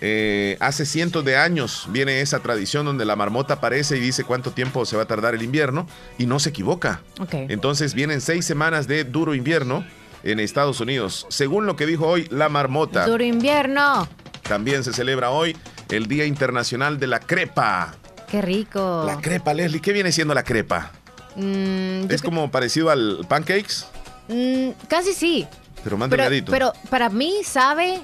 Eh, 0.00 0.56
hace 0.60 0.86
cientos 0.86 1.24
de 1.24 1.36
años 1.36 1.86
viene 1.90 2.20
esa 2.20 2.38
tradición 2.38 2.86
donde 2.86 3.04
la 3.04 3.16
marmota 3.16 3.54
aparece 3.54 3.96
y 3.96 4.00
dice 4.00 4.22
cuánto 4.22 4.52
tiempo 4.52 4.86
se 4.86 4.96
va 4.96 5.02
a 5.02 5.06
tardar 5.06 5.34
el 5.34 5.42
invierno 5.42 5.88
y 6.18 6.26
no 6.26 6.38
se 6.38 6.50
equivoca. 6.50 7.02
Entonces 7.32 7.94
vienen 7.94 8.20
seis 8.20 8.44
semanas 8.44 8.86
de 8.86 9.02
duro 9.02 9.34
invierno 9.34 9.84
en 10.22 10.40
Estados 10.40 10.80
Unidos. 10.80 11.26
Según 11.28 11.66
lo 11.66 11.76
que 11.76 11.86
dijo 11.86 12.06
hoy 12.06 12.26
la 12.30 12.48
marmota. 12.48 13.06
Duro 13.06 13.24
invierno. 13.24 14.08
También 14.42 14.84
se 14.84 14.92
celebra 14.92 15.30
hoy 15.30 15.56
el 15.90 16.06
Día 16.06 16.24
Internacional 16.24 16.98
de 16.98 17.06
la 17.06 17.20
Crepa. 17.20 17.94
Qué 18.30 18.42
rico. 18.42 19.04
La 19.06 19.20
crepa, 19.20 19.54
Leslie. 19.54 19.80
¿Qué 19.80 19.92
viene 19.92 20.12
siendo 20.12 20.34
la 20.34 20.42
crepa? 20.42 20.92
Mm, 21.36 22.10
¿Es 22.10 22.22
como 22.22 22.50
parecido 22.50 22.90
al 22.90 23.24
pancakes? 23.28 23.86
Mm, 24.28 24.70
casi 24.88 25.14
sí. 25.14 25.46
Pero 25.82 25.96
más 25.96 26.10
delgadito. 26.10 26.50
Pero 26.50 26.72
para 26.90 27.08
mí 27.08 27.36
sabe 27.44 28.02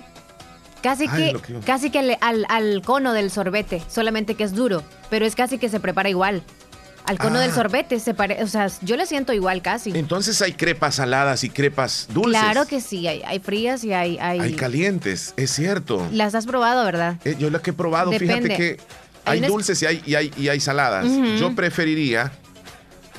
Casi 0.85 1.09
que, 1.09 1.35
casi 1.65 1.89
que 1.89 2.19
al, 2.21 2.45
al, 2.51 2.83
cono 2.83 3.15
del 3.15 3.31
sorbete, 3.31 3.83
solamente 3.89 4.35
que 4.35 4.45
es 4.45 4.55
duro, 4.55 4.83
pero 5.09 5.25
es 5.25 5.35
casi 5.35 5.57
que 5.57 5.71
se 5.71 5.81
prepara 5.81 6.11
igual. 6.11 6.43
Al 7.05 7.19
cono 7.19 7.39
del 7.39 7.51
ah. 7.51 7.55
sorbete 7.55 8.01
se 8.01 8.15
parece, 8.15 8.43
o 8.43 8.47
sea, 8.47 8.69
yo 8.81 8.97
le 8.97 9.05
siento 9.05 9.33
igual 9.33 9.61
casi. 9.61 9.91
Entonces 9.91 10.41
hay 10.41 10.53
crepas 10.55 10.95
saladas 10.97 11.45
y 11.45 11.51
crepas 11.51 12.09
dulces. 12.11 12.41
Claro 12.41 12.67
que 12.67 12.81
sí, 12.81 13.07
hay, 13.07 13.23
hay 13.27 13.41
frías 13.41 13.85
y 13.85 13.93
hay, 13.93 14.19
hay, 14.19 14.41
hay 14.41 14.55
calientes, 14.55 15.35
es 15.37 15.51
cierto. 15.51 16.07
Las 16.13 16.35
has 16.35 16.47
probado, 16.47 16.85
¿verdad? 16.85 17.17
Eh, 17.25 17.37
yo 17.39 17.51
las 17.51 17.61
que 17.61 17.71
he 17.71 17.75
probado, 17.75 18.11
fíjate 18.13 18.49
que 18.49 18.81
hay, 19.27 19.41
dulces 19.41 19.83
y 19.83 19.87
hay, 19.87 20.03
y 20.07 20.15
hay, 20.15 20.33
y 20.37 20.49
hay 20.49 20.61
saladas. 20.61 21.07
Yo 21.39 21.55
preferiría, 21.55 22.33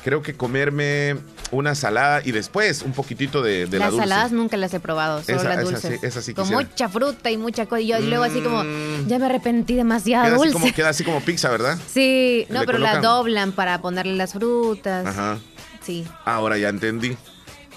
creo 0.04 0.22
que 0.22 0.34
comerme 0.34 1.16
una 1.50 1.74
salada 1.74 2.22
y 2.24 2.32
después 2.32 2.82
un 2.82 2.92
poquitito 2.92 3.42
de, 3.42 3.66
de 3.66 3.78
las 3.78 3.86
la 3.86 3.90
dulce. 3.90 4.08
saladas 4.08 4.32
nunca 4.32 4.56
las 4.56 4.74
he 4.74 4.80
probado, 4.80 5.22
solo 5.22 5.42
las 5.44 5.62
dulces. 5.62 6.02
Esa 6.02 6.22
sí, 6.22 6.34
Con 6.34 6.48
mucha 6.48 6.88
fruta 6.88 7.30
y 7.30 7.36
mucha 7.36 7.66
cosa. 7.66 7.80
Y 7.80 7.88
yo 7.88 8.00
luego 8.00 8.24
así 8.24 8.40
como, 8.40 8.64
mm. 8.64 9.06
ya 9.06 9.18
me 9.18 9.26
arrepentí 9.26 9.74
demasiado 9.74 10.24
queda 10.24 10.36
dulce. 10.36 10.50
Así 10.50 10.58
como, 10.60 10.74
queda 10.74 10.88
así 10.88 11.04
como 11.04 11.20
pizza, 11.20 11.50
¿verdad? 11.50 11.78
Sí, 11.96 12.46
no, 12.50 12.62
pero 12.66 12.78
la 12.78 13.00
doblan 13.00 13.52
para 13.52 13.80
ponerle 13.80 14.14
las 14.14 14.32
frutas. 14.32 15.06
Ajá. 15.06 15.38
Sí. 15.82 16.06
Ahora 16.24 16.58
ya 16.58 16.68
entendí. 16.68 17.16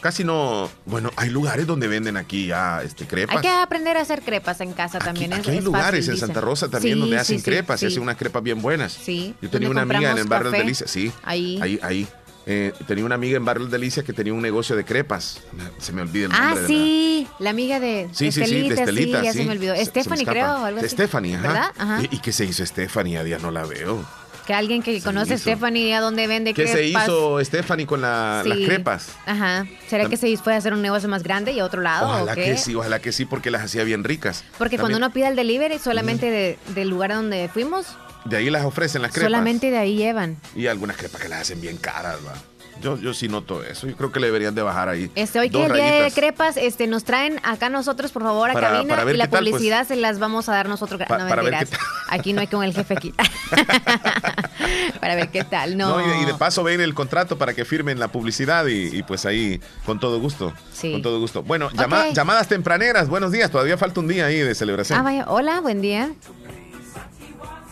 Casi 0.02 0.24
no. 0.24 0.70
Bueno, 0.86 1.12
hay 1.18 1.30
lugares 1.30 1.68
donde 1.68 1.88
venden 1.88 2.16
aquí 2.16 2.48
ya 2.48 2.82
este, 2.84 3.06
crepas. 3.06 3.36
Hay 3.36 3.42
que 3.42 3.50
aprender 3.50 3.98
a 3.98 4.02
hacer 4.02 4.22
crepas 4.22 4.62
en 4.62 4.74
casa 4.74 5.00
también. 5.00 5.34
Aquí 5.34 5.52
hay 5.52 5.62
lugares 5.62 6.08
en 6.08 6.18
Santa 6.18 6.42
Rosa 6.42 6.70
también 6.70 7.00
donde 7.00 7.18
hacen 7.18 7.42
crepas 7.42 7.84
y 7.84 7.88
hacen 7.88 8.02
unas 8.02 8.18
crepas 8.18 8.42
bien 8.42 8.62
buenas. 8.62 8.94
Sí. 8.94 9.36
Yo 9.42 9.50
tenía 9.50 9.70
una 9.70 9.82
amiga 9.82 10.12
en 10.12 10.18
el 10.18 10.28
barrio 10.28 10.52
de 10.52 10.60
Delicia. 10.60 10.88
Sí. 10.88 11.12
Ahí. 11.24 11.60
Ahí, 11.62 11.80
ahí. 11.82 12.08
Eh, 12.52 12.74
tenía 12.88 13.06
una 13.06 13.14
amiga 13.14 13.38
en 13.38 13.46
Barrio 13.46 13.68
Delicia 13.68 14.02
que 14.02 14.12
tenía 14.12 14.34
un 14.34 14.42
negocio 14.42 14.76
de 14.76 14.84
crepas. 14.84 15.40
Se 15.78 15.94
me 15.94 16.02
olvida 16.02 16.26
el 16.26 16.32
ah, 16.34 16.46
nombre. 16.46 16.64
Ah, 16.64 16.68
sí, 16.68 17.28
la... 17.38 17.52
amiga 17.52 17.80
de 17.80 18.10
sí, 18.12 18.32
sí, 18.32 18.44
sí, 18.44 18.68
de 18.68 18.74
Estelita, 18.74 19.20
sí, 19.20 19.26
ya 19.26 19.34
se 19.34 19.46
me 19.46 19.52
olvidó. 19.52 19.76
Stephanie, 19.76 20.26
creo, 20.26 20.66
algo 20.66 20.80
así. 20.80 20.90
Stephanie, 20.90 21.36
ajá. 21.36 21.48
¿verdad? 21.48 22.08
¿Y, 22.10 22.18
qué 22.18 22.32
se 22.32 22.46
hizo 22.46 22.66
Stephanie? 22.66 23.20
A 23.20 23.24
día 23.24 23.38
no 23.38 23.52
la 23.52 23.66
veo. 23.66 24.04
Que 24.48 24.56
alguien 24.56 24.82
que 24.82 25.00
conoce 25.00 25.36
a 25.36 25.38
Stephanie, 25.38 25.94
¿a 25.94 26.02
dónde 26.02 26.26
vende 26.26 26.56
crepas? 26.56 26.76
¿Qué 26.76 26.78
se 26.80 26.88
hizo 26.88 27.46
Stephanie 27.46 27.86
con 27.86 28.02
las 28.02 28.44
crepas? 28.44 29.10
Ajá. 29.28 29.68
¿Será 29.88 30.10
que 30.10 30.18
se 30.18 30.36
fue 30.38 30.56
a 30.56 30.58
hacer 30.58 30.74
un 30.74 30.82
negocio 30.82 31.08
más 31.08 31.22
grande 31.22 31.52
y 31.52 31.60
a 31.60 31.66
otro 31.66 31.84
lado? 31.84 32.08
Ojalá 32.08 32.32
¿o 32.32 32.36
que 32.36 32.58
sí, 32.58 32.74
ojalá 32.74 32.98
que 32.98 33.12
sí, 33.12 33.26
porque 33.26 33.52
las 33.52 33.62
hacía 33.62 33.84
bien 33.84 34.04
ricas. 34.04 34.44
Porque 34.58 34.80
cuando 34.80 34.98
uno 34.98 35.12
pide 35.12 35.28
el 35.28 35.36
delivery, 35.36 35.78
solamente 35.78 36.58
del 36.74 36.90
lugar 36.90 37.14
donde 37.14 37.48
fuimos. 37.48 37.96
De 38.26 38.38
ahí 38.38 38.50
las 38.50 38.66
ofrecen 38.66 39.02
las 39.02 39.12
crepas. 39.12 39.28
Solamente 39.28 39.72
de 39.72 39.78
ahí 39.78 39.96
llevan. 39.96 40.38
Y 40.56 40.68
algunas 40.68 40.98
crepas 40.98 41.22
que 41.22 41.30
las 41.30 41.42
hacen 41.42 41.62
bien 41.62 41.78
caras, 41.78 42.18
va. 42.26 42.34
Yo, 42.82 42.98
yo 42.98 43.14
sí 43.14 43.28
noto 43.28 43.62
eso. 43.64 43.88
Yo 43.88 43.96
creo 43.98 44.12
que 44.12 44.20
le 44.22 44.28
deberían 44.28 44.56
de 44.56 44.62
bajar 44.62 44.88
ahí. 44.88 45.12
Este, 45.16 45.40
hoy 45.40 45.50
que 45.50 45.66
el 45.66 45.74
día 45.74 46.04
de 46.04 46.12
crepas, 46.12 46.56
este, 46.56 46.88
nos 46.88 47.04
traen 47.04 47.40
acá 47.44 47.70
nosotros, 47.70 48.12
por 48.12 48.24
favor, 48.24 48.50
a 48.50 48.54
cabina 48.54 49.04
y 49.12 49.18
la 49.18 49.30
pues. 49.30 49.42
publicidad 49.42 49.86
se 49.86 49.98
las 49.98 50.20
vamos 50.20 50.48
a 50.48 50.54
dar 50.54 50.70
nosotros. 50.70 51.00
no, 51.02 51.08
para 51.08 51.42
ver 51.42 51.68
Aquí 52.08 52.32
no 52.32 52.40
hay 52.40 52.48
con 52.48 52.64
el 52.64 52.74
jefe 52.74 52.94
aquí. 52.94 53.14
para 55.02 55.16
ver 55.16 55.30
qué 55.30 55.44
tal. 55.44 55.78
No. 55.78 56.00
y, 56.22 56.26
de, 56.26 56.34
paso 56.36 56.64
ven 56.64 56.80
el 56.80 56.94
contrato 56.94 57.38
para 57.38 57.54
que 57.54 57.66
firmen 57.66 58.00
la 58.00 58.08
publicidad 58.08 58.66
y, 58.68 59.04
pues 59.04 59.26
ahí, 59.26 59.60
con 59.86 60.00
todo 60.00 60.20
gusto. 60.20 60.54
Sí. 60.72 60.94
Con 60.94 61.02
todo 61.02 61.20
gusto. 61.20 61.44
Bueno, 61.44 61.70
llamadas 62.14 62.48
tempraneras. 62.48 63.10
Buenos 63.10 63.32
días. 63.32 63.52
Todavía 63.52 63.78
falta 63.78 64.00
un 64.00 64.08
día 64.08 64.26
ahí 64.26 64.38
de 64.38 64.56
celebración. 64.56 65.00
Ah, 65.00 65.04
vaya. 65.04 65.26
Hola, 65.28 65.60
buen 65.60 65.82
día. 65.82 66.12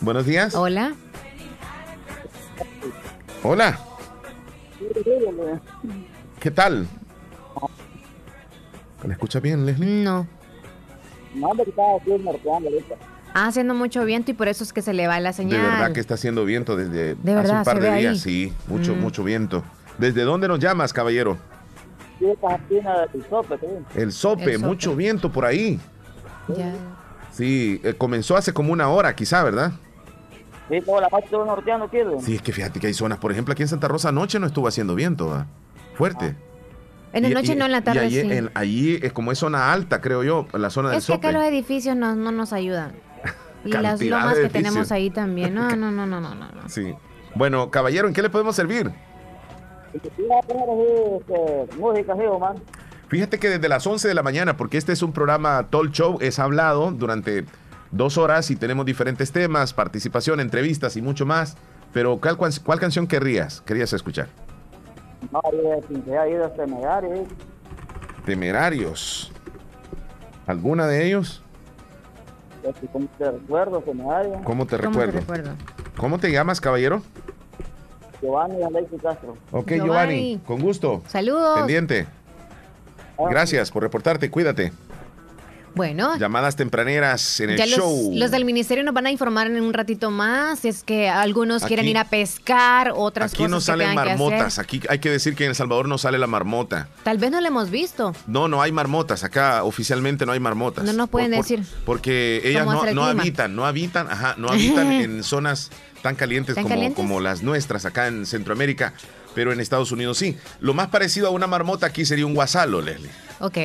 Buenos 0.00 0.26
días. 0.26 0.54
Hola. 0.54 0.94
Hola. 3.42 3.78
¿Qué 6.40 6.50
tal? 6.50 6.86
¿Me 9.04 9.12
escucha 9.12 9.40
bien, 9.40 9.66
Leslie? 9.66 10.04
No. 10.04 10.26
No, 11.34 11.50
Ah, 13.34 13.46
haciendo 13.46 13.74
mucho 13.74 14.04
viento 14.04 14.30
y 14.30 14.34
por 14.34 14.48
eso 14.48 14.64
es 14.64 14.72
que 14.72 14.82
se 14.82 14.92
le 14.92 15.06
va 15.06 15.20
la 15.20 15.32
señal. 15.32 15.60
De 15.60 15.68
verdad 15.68 15.92
que 15.92 16.00
está 16.00 16.14
haciendo 16.14 16.44
viento 16.44 16.76
desde 16.76 17.12
hace 17.38 17.52
un 17.52 17.62
par 17.64 17.80
de 17.80 17.96
días, 17.96 18.20
sí, 18.20 18.52
mucho, 18.66 18.94
mm. 18.94 19.00
mucho 19.00 19.22
viento. 19.22 19.62
¿Desde 19.98 20.22
dónde 20.22 20.48
nos 20.48 20.58
llamas, 20.58 20.92
caballero? 20.92 21.36
el 22.20 22.36
sope, 23.28 23.58
el 23.94 24.12
sope, 24.12 24.58
mucho 24.58 24.96
viento 24.96 25.30
por 25.30 25.44
ahí. 25.44 25.78
Ya. 26.56 26.72
Sí, 27.32 27.80
eh, 27.84 27.94
comenzó 27.96 28.36
hace 28.36 28.52
como 28.52 28.72
una 28.72 28.88
hora, 28.88 29.14
quizá, 29.14 29.44
¿verdad? 29.44 29.72
Sí, 30.68 30.80
toda 30.82 31.00
la 31.00 31.08
parte 31.08 31.28
norteando 31.30 31.88
quiero. 31.88 32.20
Sí, 32.20 32.34
es 32.36 32.42
que 32.42 32.52
fíjate 32.52 32.78
que 32.78 32.88
hay 32.88 32.94
zonas, 32.94 33.18
por 33.18 33.32
ejemplo, 33.32 33.52
aquí 33.52 33.62
en 33.62 33.68
Santa 33.68 33.88
Rosa 33.88 34.10
anoche 34.10 34.38
no 34.38 34.46
estuvo 34.46 34.68
haciendo 34.68 34.94
viento, 34.94 35.44
fuerte. 35.94 36.36
Ah. 36.36 36.48
En 37.12 37.22
la 37.22 37.30
noche 37.30 37.56
no, 37.56 37.64
en 37.64 37.72
la 37.72 37.82
tarde 37.82 38.06
y 38.06 38.10
sí. 38.10 38.48
allí 38.54 38.98
es 39.02 39.12
como 39.12 39.32
es 39.32 39.38
zona 39.38 39.72
alta, 39.72 40.00
creo 40.00 40.22
yo, 40.22 40.46
la 40.52 40.68
zona 40.68 40.90
del 40.90 40.98
Es 40.98 41.06
que 41.06 41.14
acá 41.14 41.32
los 41.32 41.42
edificios 41.42 41.96
no, 41.96 42.14
no 42.14 42.32
nos 42.32 42.52
ayudan. 42.52 42.92
Y 43.64 43.72
las 43.72 44.00
lomas 44.00 44.38
que 44.38 44.48
tenemos 44.48 44.92
ahí 44.92 45.10
también. 45.10 45.54
No, 45.54 45.74
no, 45.74 45.90
no, 45.90 46.06
no, 46.06 46.20
no, 46.20 46.34
no. 46.34 46.68
Sí. 46.68 46.94
Bueno, 47.34 47.70
caballero, 47.70 48.06
¿en 48.06 48.14
qué 48.14 48.22
le 48.22 48.30
podemos 48.30 48.54
servir? 48.54 48.92
Fíjate 53.08 53.38
que 53.38 53.48
desde 53.48 53.68
las 53.68 53.86
11 53.86 54.06
de 54.06 54.14
la 54.14 54.22
mañana, 54.22 54.56
porque 54.56 54.76
este 54.76 54.92
es 54.92 55.02
un 55.02 55.12
programa 55.12 55.66
talk 55.70 55.90
show, 55.90 56.18
es 56.20 56.38
hablado 56.38 56.90
durante 56.92 57.44
dos 57.90 58.18
horas 58.18 58.50
y 58.50 58.56
tenemos 58.56 58.86
diferentes 58.86 59.32
temas, 59.32 59.72
participación, 59.72 60.40
entrevistas 60.40 60.96
y 60.96 61.02
mucho 61.02 61.26
más. 61.26 61.56
Pero 61.92 62.18
¿cuál, 62.18 62.36
cuál, 62.36 62.80
canción 62.80 63.06
querrías, 63.06 63.60
querías 63.62 63.92
escuchar? 63.92 64.28
No, 65.32 65.40
temerarios. 66.56 67.28
Temerarios. 68.24 69.32
¿Alguna 70.46 70.86
de 70.86 71.06
ellos? 71.06 71.42
¿Cómo 72.92 73.08
te 73.16 73.30
recuerdo, 73.30 73.80
temerarios? 73.80 74.38
¿Cómo 74.44 74.66
te 74.66 74.76
recuerdo? 74.76 75.20
¿Cómo 75.96 76.18
te 76.18 76.30
llamas, 76.30 76.60
caballero? 76.60 77.02
Giovanni 78.20 78.62
Alexis 78.62 79.00
Castro. 79.00 79.36
Ok, 79.52 79.72
Giovanni, 79.72 80.40
con 80.46 80.60
gusto. 80.60 81.02
Saludos. 81.06 81.58
Pendiente. 81.58 82.06
Gracias 83.18 83.70
por 83.70 83.82
reportarte, 83.82 84.30
cuídate. 84.30 84.72
Bueno. 85.78 86.18
Llamadas 86.18 86.56
tempraneras 86.56 87.38
en 87.40 87.50
el 87.50 87.60
show. 87.70 88.12
Los 88.14 88.32
del 88.32 88.44
ministerio 88.44 88.82
nos 88.82 88.92
van 88.92 89.06
a 89.06 89.10
informar 89.10 89.46
en 89.46 89.62
un 89.62 89.72
ratito 89.72 90.10
más. 90.10 90.64
Es 90.64 90.82
que 90.82 91.08
algunos 91.08 91.64
quieren 91.64 91.86
ir 91.86 91.96
a 91.96 92.04
pescar, 92.04 92.92
otras 92.94 93.32
aquí 93.32 93.44
cosas. 93.44 93.46
Aquí 93.46 93.50
no 93.50 93.60
salen 93.60 93.94
marmotas. 93.94 94.58
Aquí 94.58 94.82
hay 94.88 94.98
que 94.98 95.08
decir 95.10 95.36
que 95.36 95.44
en 95.44 95.50
El 95.50 95.56
Salvador 95.56 95.88
no 95.88 95.96
sale 95.96 96.18
la 96.18 96.26
marmota. 96.26 96.88
Tal 97.04 97.18
vez 97.18 97.30
no 97.30 97.40
la 97.40 97.48
hemos 97.48 97.70
visto. 97.70 98.12
No, 98.26 98.48
no 98.48 98.60
hay 98.60 98.72
marmotas. 98.72 99.22
Acá 99.22 99.62
oficialmente 99.62 100.26
no 100.26 100.32
hay 100.32 100.40
marmotas. 100.40 100.84
No 100.84 100.92
nos 100.92 101.08
pueden 101.08 101.30
decir. 101.30 101.62
porque 101.86 102.42
ellas 102.44 102.66
no, 102.66 103.04
habitan, 103.04 103.54
no 103.54 103.64
habitan, 103.64 104.10
ajá, 104.10 104.34
no 104.36 104.48
habitan 104.48 104.92
en 105.00 105.22
zonas 105.22 105.70
tan 106.02 106.16
calientes, 106.16 106.56
como, 106.56 106.94
como 106.94 107.20
las 107.20 107.42
nuestras 107.42 107.84
acá 107.84 108.08
en 108.08 108.26
Centroamérica 108.26 108.94
pero 109.34 109.52
en 109.52 109.60
Estados 109.60 109.92
Unidos 109.92 110.18
sí. 110.18 110.36
Lo 110.60 110.74
más 110.74 110.88
parecido 110.88 111.28
a 111.28 111.30
una 111.30 111.46
marmota 111.46 111.86
aquí 111.86 112.04
sería 112.04 112.26
un 112.26 112.34
guasalo, 112.34 112.80
Leslie. 112.80 113.10
Ok. 113.40 113.56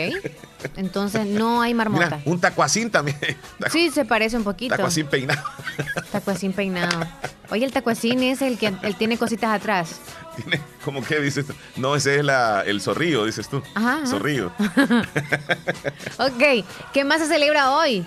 Entonces 0.76 1.26
no 1.26 1.62
hay 1.62 1.74
marmota. 1.74 2.06
Mira, 2.06 2.22
un 2.26 2.40
tacuacín 2.40 2.92
también. 2.92 3.18
Sí, 3.72 3.90
se 3.90 4.06
parece 4.06 4.38
un 4.38 4.44
poquito. 4.44 4.76
Tacuacín 4.76 5.08
peinado. 5.08 5.42
Tacuacín 6.12 6.54
peinado. 6.54 7.08
Oye, 7.50 7.66
el 7.66 7.72
tacuacín 7.72 8.22
es 8.24 8.42
el 8.42 8.58
que 8.58 8.74
él 8.82 8.96
tiene 8.96 9.18
cositas 9.18 9.52
atrás. 9.52 10.00
Tiene, 10.36 10.62
¿cómo 10.84 11.04
que 11.04 11.20
dices 11.20 11.46
tú? 11.48 11.54
No, 11.76 11.96
ese 11.96 12.18
es 12.18 12.26
la, 12.26 12.64
el 12.66 12.82
zorrillo, 12.82 13.26
dices 13.26 13.48
tú. 13.48 13.62
Ajá. 13.76 14.06
Zorrillo. 14.06 14.52
ok. 16.18 16.66
¿Qué 16.94 17.04
más 17.04 17.22
se 17.22 17.28
celebra 17.28 17.72
hoy? 17.72 18.06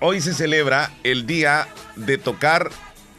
Hoy 0.00 0.20
se 0.20 0.34
celebra 0.34 0.90
el 1.02 1.26
día 1.26 1.68
de 1.96 2.18
tocar 2.18 2.70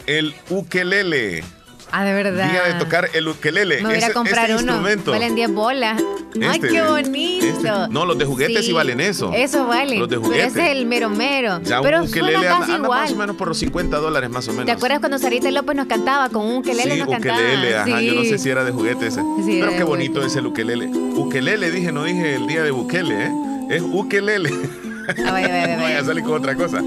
el 0.07 0.35
ukelele. 0.49 1.43
Ah, 1.91 2.05
de 2.05 2.13
verdad. 2.13 2.49
Día 2.49 2.63
de 2.63 2.73
tocar 2.75 3.09
el 3.13 3.27
ukelele. 3.27 3.81
Me 3.81 3.95
voy 3.95 4.03
a 4.03 4.13
comprar 4.13 4.49
este 4.49 4.63
uno. 4.63 4.73
Instrumento. 4.73 5.11
Valen 5.11 5.35
10 5.35 5.53
bolas. 5.53 6.01
Ay, 6.41 6.55
este, 6.55 6.69
qué 6.69 6.81
bonito. 6.81 7.45
Este. 7.45 7.69
no, 7.89 8.05
los 8.05 8.17
de 8.17 8.25
juguetes 8.25 8.65
sí, 8.65 8.71
valen 8.71 9.01
eso. 9.01 9.31
Eso 9.33 9.65
vale. 9.67 9.97
Los 9.97 10.09
de 10.09 10.17
juguetes. 10.17 10.53
Pero 10.53 10.63
ese 10.63 10.71
es 10.71 10.77
el 10.77 10.85
mero 10.85 11.09
mero. 11.09 11.61
Ya 11.63 11.81
Pero 11.81 12.01
un 12.01 12.07
ukelele 12.07 12.47
anda, 12.47 12.75
anda 12.75 12.87
más 12.87 13.11
o 13.11 13.15
menos 13.15 13.35
por 13.35 13.49
los 13.49 13.57
50 13.57 13.97
dólares 13.97 14.29
más 14.29 14.47
o 14.47 14.51
menos. 14.51 14.65
¿Te 14.65 14.71
acuerdas 14.71 14.99
cuando 14.99 15.17
Sarita 15.19 15.51
López 15.51 15.75
nos 15.75 15.87
cantaba 15.87 16.29
con 16.29 16.45
un 16.45 16.57
ukelele? 16.57 16.93
Sí, 16.93 16.99
nos 16.99 17.09
ukelele, 17.09 17.75
ajá. 17.75 17.99
Sí. 17.99 18.05
Yo 18.05 18.13
no 18.15 18.23
sé 18.23 18.37
si 18.37 18.49
era 18.49 18.63
de 18.63 18.71
juguetes 18.71 19.13
ese. 19.13 19.21
Sí, 19.45 19.57
Pero 19.59 19.71
qué 19.75 19.83
bonito 19.83 20.23
es 20.23 20.35
el 20.35 20.45
ukelele. 20.45 20.87
Ukelele 20.87 21.71
dije, 21.71 21.91
no 21.91 22.03
dije 22.03 22.35
el 22.35 22.47
día 22.47 22.63
de 22.63 22.71
Bukele, 22.71 23.25
¿eh? 23.25 23.31
Es 23.69 23.81
ukelele. 23.81 24.51
Ah, 25.25 25.31
vaya, 25.31 25.47
vaya, 25.47 25.49
vaya. 25.61 25.75
no 25.77 25.83
vaya 25.83 25.99
a 25.99 26.05
salir 26.05 26.23
con 26.23 26.33
otra 26.33 26.55
cosa. 26.55 26.81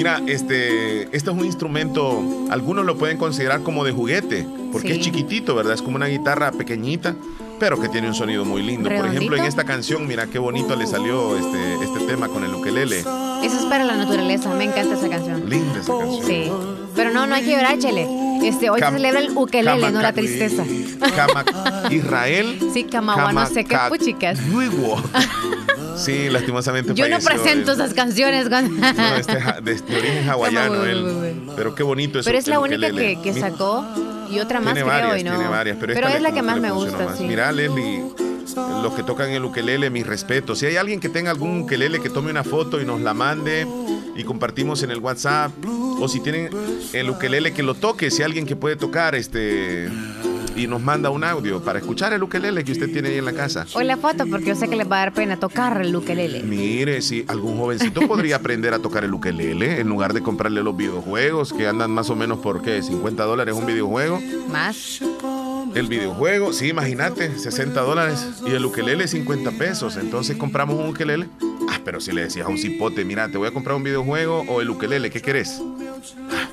Mira, 0.00 0.22
este, 0.26 1.02
este 1.14 1.16
es 1.18 1.28
un 1.28 1.44
instrumento, 1.44 2.24
algunos 2.48 2.86
lo 2.86 2.96
pueden 2.96 3.18
considerar 3.18 3.60
como 3.60 3.84
de 3.84 3.92
juguete, 3.92 4.46
porque 4.72 4.94
es 4.94 5.00
chiquitito, 5.00 5.54
¿verdad? 5.54 5.74
Es 5.74 5.82
como 5.82 5.96
una 5.96 6.06
guitarra 6.06 6.52
pequeñita, 6.52 7.14
pero 7.58 7.78
que 7.78 7.90
tiene 7.90 8.08
un 8.08 8.14
sonido 8.14 8.46
muy 8.46 8.62
lindo. 8.62 8.88
Por 8.88 9.06
ejemplo, 9.08 9.36
en 9.36 9.44
esta 9.44 9.64
canción, 9.64 10.06
mira 10.06 10.26
qué 10.26 10.38
bonito 10.38 10.74
le 10.74 10.86
salió 10.86 11.36
este, 11.36 11.74
este 11.84 12.00
tema 12.06 12.28
con 12.28 12.44
el 12.44 12.54
ukelele. 12.54 13.00
Eso 13.00 13.58
es 13.58 13.66
para 13.68 13.84
la 13.84 13.94
naturaleza, 13.94 14.54
me 14.54 14.64
encanta 14.64 14.94
esa 14.94 15.10
canción. 15.10 15.50
Linda 15.50 15.80
esa 15.80 15.92
canción. 15.98 16.26
Sí, 16.26 16.50
pero 16.96 17.10
no, 17.10 17.26
no 17.26 17.34
hay 17.34 17.44
que 17.44 17.50
llorar, 17.50 17.78
chele. 17.78 18.08
Este, 18.42 18.70
hoy 18.70 18.80
se 18.80 18.90
celebra 18.90 19.20
el 19.20 19.36
ukelele, 19.36 19.90
no 19.90 20.00
la 20.00 20.14
tristeza. 20.14 20.64
Israel. 21.90 22.58
Sí, 22.72 22.84
Camawa, 22.84 23.34
no 23.34 23.46
sé 23.46 23.66
qué 23.66 23.76
puchicas. 23.90 24.38
Sí, 26.00 26.28
lastimosamente. 26.30 26.94
Yo 26.94 27.08
no 27.08 27.18
presento 27.18 27.72
esas 27.72 27.94
canciones. 27.94 28.48
Con... 28.48 28.80
No, 28.80 29.16
este, 29.16 29.34
de, 29.34 29.96
origen 29.96 30.28
hawaiano 30.28 30.84
él. 30.84 31.42
Pero 31.56 31.74
qué 31.74 31.82
bonito 31.82 32.18
eso. 32.18 32.26
Pero 32.26 32.38
es 32.38 32.48
la 32.48 32.58
única 32.58 32.90
que, 32.90 33.18
que, 33.22 33.32
sacó 33.32 33.84
y 34.30 34.38
otra 34.38 34.60
más 34.60 34.74
tiene 34.74 34.88
varias, 34.88 35.12
creo, 35.12 35.32
¿no? 35.32 35.38
Tiene 35.38 35.50
varias, 35.50 35.76
pero, 35.80 35.94
pero 35.94 36.08
es 36.08 36.22
la 36.22 36.32
que 36.32 36.42
más 36.42 36.60
me 36.60 36.70
gusta, 36.70 37.16
sí. 37.16 37.24
Mira, 37.24 37.50
Leslie, 37.52 38.02
los 38.82 38.94
que 38.94 39.02
tocan 39.02 39.30
el 39.30 39.44
ukelele, 39.44 39.90
mis 39.90 40.06
respetos. 40.06 40.58
Si 40.58 40.66
hay 40.66 40.76
alguien 40.76 41.00
que 41.00 41.08
tenga 41.08 41.30
algún 41.30 41.62
ukelele, 41.62 42.00
que 42.00 42.10
tome 42.10 42.30
una 42.30 42.44
foto 42.44 42.80
y 42.80 42.84
nos 42.84 43.00
la 43.00 43.14
mande 43.14 43.66
y 44.16 44.24
compartimos 44.24 44.82
en 44.82 44.90
el 44.90 44.98
WhatsApp. 44.98 45.52
O 46.00 46.08
si 46.08 46.20
tienen 46.20 46.50
el 46.92 47.10
ukelele, 47.10 47.52
que 47.52 47.62
lo 47.62 47.74
toque. 47.74 48.10
Si 48.10 48.22
hay 48.22 48.26
alguien 48.26 48.46
que 48.46 48.56
puede 48.56 48.76
tocar, 48.76 49.14
este 49.14 49.88
y 50.60 50.66
nos 50.66 50.82
manda 50.82 51.08
un 51.08 51.24
audio 51.24 51.62
para 51.62 51.78
escuchar 51.78 52.12
el 52.12 52.22
ukelele 52.22 52.62
que 52.64 52.72
usted 52.72 52.92
tiene 52.92 53.08
ahí 53.08 53.16
en 53.16 53.24
la 53.24 53.32
casa. 53.32 53.66
O 53.72 53.80
la 53.80 53.96
foto, 53.96 54.26
porque 54.26 54.46
yo 54.46 54.54
sé 54.54 54.68
que 54.68 54.76
le 54.76 54.84
va 54.84 54.96
a 54.96 55.00
dar 55.00 55.14
pena 55.14 55.38
tocar 55.38 55.80
el 55.80 55.96
ukelele. 55.96 56.42
Mire, 56.42 57.00
si 57.00 57.24
algún 57.28 57.56
jovencito 57.56 58.06
podría 58.06 58.36
aprender 58.36 58.74
a 58.74 58.78
tocar 58.78 59.04
el 59.04 59.14
ukelele 59.14 59.80
en 59.80 59.88
lugar 59.88 60.12
de 60.12 60.22
comprarle 60.22 60.62
los 60.62 60.76
videojuegos 60.76 61.54
que 61.54 61.66
andan 61.66 61.90
más 61.92 62.10
o 62.10 62.16
menos 62.16 62.40
por 62.40 62.60
qué, 62.60 62.82
50 62.82 63.24
dólares 63.24 63.54
un 63.54 63.64
videojuego. 63.64 64.20
Más. 64.50 65.00
El 65.74 65.86
videojuego, 65.86 66.52
sí, 66.52 66.68
imagínate, 66.68 67.38
60 67.38 67.80
dólares. 67.80 68.26
Y 68.46 68.50
el 68.50 68.64
ukelele, 68.64 69.08
50 69.08 69.52
pesos. 69.52 69.96
Entonces 69.96 70.36
compramos 70.36 70.78
un 70.78 70.90
ukelele. 70.90 71.26
Ah, 71.70 71.80
pero 71.84 72.00
si 72.00 72.12
le 72.12 72.22
decías 72.22 72.46
a 72.46 72.50
un 72.50 72.58
cipote, 72.58 73.04
mira, 73.06 73.30
te 73.30 73.38
voy 73.38 73.48
a 73.48 73.52
comprar 73.52 73.76
un 73.76 73.84
videojuego 73.84 74.44
o 74.48 74.60
el 74.60 74.68
ukelele, 74.68 75.10
¿qué 75.10 75.22
querés? 75.22 75.62
Ah, 76.30 76.48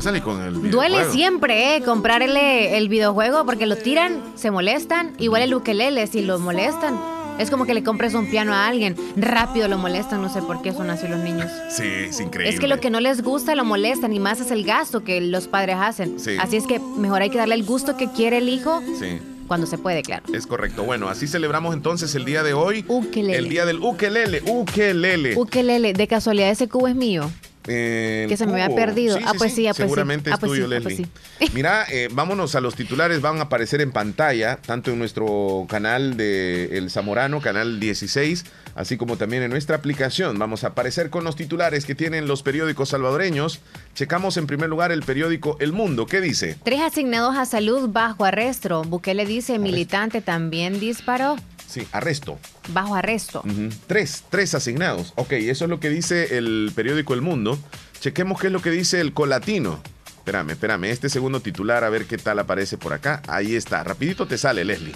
Salir 0.00 0.22
con 0.22 0.42
el 0.42 0.54
videojuego. 0.54 0.76
Duele 0.76 1.12
siempre, 1.12 1.76
¿eh? 1.76 1.82
Comprarle 1.82 2.76
el 2.76 2.88
videojuego 2.88 3.46
porque 3.46 3.66
lo 3.66 3.76
tiran, 3.76 4.20
se 4.34 4.50
molestan. 4.50 5.12
Igual 5.18 5.42
el 5.42 5.54
ukelele, 5.54 6.06
si 6.08 6.22
lo 6.22 6.40
molestan. 6.40 6.98
Es 7.38 7.50
como 7.50 7.64
que 7.64 7.74
le 7.74 7.82
compres 7.82 8.14
un 8.14 8.28
piano 8.28 8.52
a 8.52 8.66
alguien, 8.66 8.94
rápido 9.16 9.66
lo 9.66 9.78
molestan, 9.78 10.20
no 10.20 10.28
sé 10.28 10.42
por 10.42 10.60
qué 10.60 10.72
son 10.72 10.90
así 10.90 11.08
los 11.08 11.20
niños. 11.20 11.50
Sí, 11.70 11.84
es 11.84 12.20
increíble. 12.20 12.52
Es 12.52 12.60
que 12.60 12.68
lo 12.68 12.78
que 12.80 12.90
no 12.90 13.00
les 13.00 13.22
gusta 13.22 13.54
lo 13.54 13.64
molestan 13.64 14.12
y 14.12 14.18
más 14.18 14.40
es 14.40 14.50
el 14.50 14.64
gasto 14.64 15.02
que 15.04 15.20
los 15.20 15.48
padres 15.48 15.76
hacen. 15.78 16.20
Sí. 16.20 16.36
Así 16.38 16.56
es 16.56 16.66
que 16.66 16.78
mejor 16.78 17.22
hay 17.22 17.30
que 17.30 17.38
darle 17.38 17.54
el 17.54 17.64
gusto 17.64 17.96
que 17.96 18.10
quiere 18.10 18.38
el 18.38 18.48
hijo. 18.48 18.82
Sí. 18.98 19.18
Cuando 19.48 19.66
se 19.66 19.78
puede, 19.78 20.02
claro. 20.02 20.24
Es 20.34 20.46
correcto. 20.46 20.82
Bueno, 20.84 21.08
así 21.08 21.26
celebramos 21.26 21.74
entonces 21.74 22.14
el 22.14 22.24
día 22.24 22.42
de 22.42 22.52
hoy. 22.52 22.84
Ukelele. 22.88 23.38
El 23.38 23.48
día 23.48 23.64
del 23.64 23.78
ukelele. 23.78 24.42
Ukelele. 24.46 25.36
Ukelele. 25.36 25.92
De 25.94 26.06
casualidad, 26.06 26.50
ese 26.50 26.68
cubo 26.68 26.88
es 26.88 26.94
mío. 26.94 27.30
Eh, 27.68 28.26
que 28.28 28.36
se 28.36 28.46
me 28.46 28.52
había 28.60 28.74
perdido. 28.74 29.16
Sí, 29.16 29.24
ah, 29.26 29.32
sí, 29.32 29.38
pues 29.38 29.54
sí, 29.54 29.66
ah, 29.66 29.74
pues 29.74 29.86
Seguramente 29.88 30.30
sí. 30.30 30.34
es 30.34 30.40
tuyo, 30.40 30.64
ah, 30.64 30.68
pues 30.68 30.84
Leslie. 30.84 31.06
ah, 31.06 31.20
pues. 31.38 31.54
Mira, 31.54 31.86
eh, 31.90 32.08
vámonos 32.12 32.54
a 32.54 32.60
los 32.60 32.74
titulares. 32.74 33.20
Van 33.20 33.38
a 33.38 33.42
aparecer 33.42 33.80
en 33.80 33.92
pantalla, 33.92 34.56
tanto 34.56 34.90
en 34.90 34.98
nuestro 34.98 35.66
canal 35.68 36.16
de 36.16 36.76
El 36.76 36.90
Zamorano, 36.90 37.40
canal 37.40 37.78
16, 37.78 38.44
así 38.74 38.96
como 38.96 39.16
también 39.16 39.42
en 39.42 39.50
nuestra 39.50 39.76
aplicación. 39.76 40.38
Vamos 40.38 40.64
a 40.64 40.68
aparecer 40.68 41.10
con 41.10 41.24
los 41.24 41.36
titulares 41.36 41.84
que 41.84 41.94
tienen 41.94 42.26
los 42.26 42.42
periódicos 42.42 42.88
salvadoreños. 42.90 43.60
Checamos 43.94 44.36
en 44.36 44.46
primer 44.46 44.68
lugar 44.68 44.90
el 44.92 45.02
periódico 45.02 45.56
El 45.60 45.72
Mundo. 45.72 46.06
¿Qué 46.06 46.20
dice? 46.20 46.56
Tres 46.64 46.80
asignados 46.80 47.36
a 47.36 47.44
salud 47.44 47.88
bajo 47.90 48.24
arresto. 48.24 48.82
Bukele 48.82 49.26
dice, 49.26 49.58
militante 49.58 50.20
también 50.20 50.80
disparó. 50.80 51.36
Sí, 51.68 51.86
arresto. 51.92 52.38
Bajo 52.68 52.94
arresto. 52.94 53.42
Uh 53.44 53.48
-huh. 53.48 53.72
Tres, 53.86 54.24
tres 54.30 54.54
asignados. 54.54 55.12
Ok, 55.16 55.32
eso 55.32 55.64
es 55.64 55.70
lo 55.70 55.80
que 55.80 55.90
dice 55.90 56.38
el 56.38 56.72
periódico 56.74 57.14
El 57.14 57.22
Mundo. 57.22 57.58
Chequemos 58.00 58.40
qué 58.40 58.48
es 58.48 58.52
lo 58.52 58.62
que 58.62 58.70
dice 58.70 59.00
el 59.00 59.12
Colatino. 59.12 59.80
Espérame, 60.18 60.50
espérame, 60.50 60.84
este 60.84 61.08
segundo 61.08 61.40
titular, 61.40 61.82
a 61.82 61.90
ver 61.90 62.04
qué 62.06 62.16
tal 62.16 62.38
aparece 62.38 62.78
por 62.78 62.92
acá. 62.92 63.22
Ahí 63.26 63.56
está, 63.56 63.82
rapidito 63.82 64.26
te 64.26 64.38
sale, 64.38 64.64
Leslie. 64.64 64.94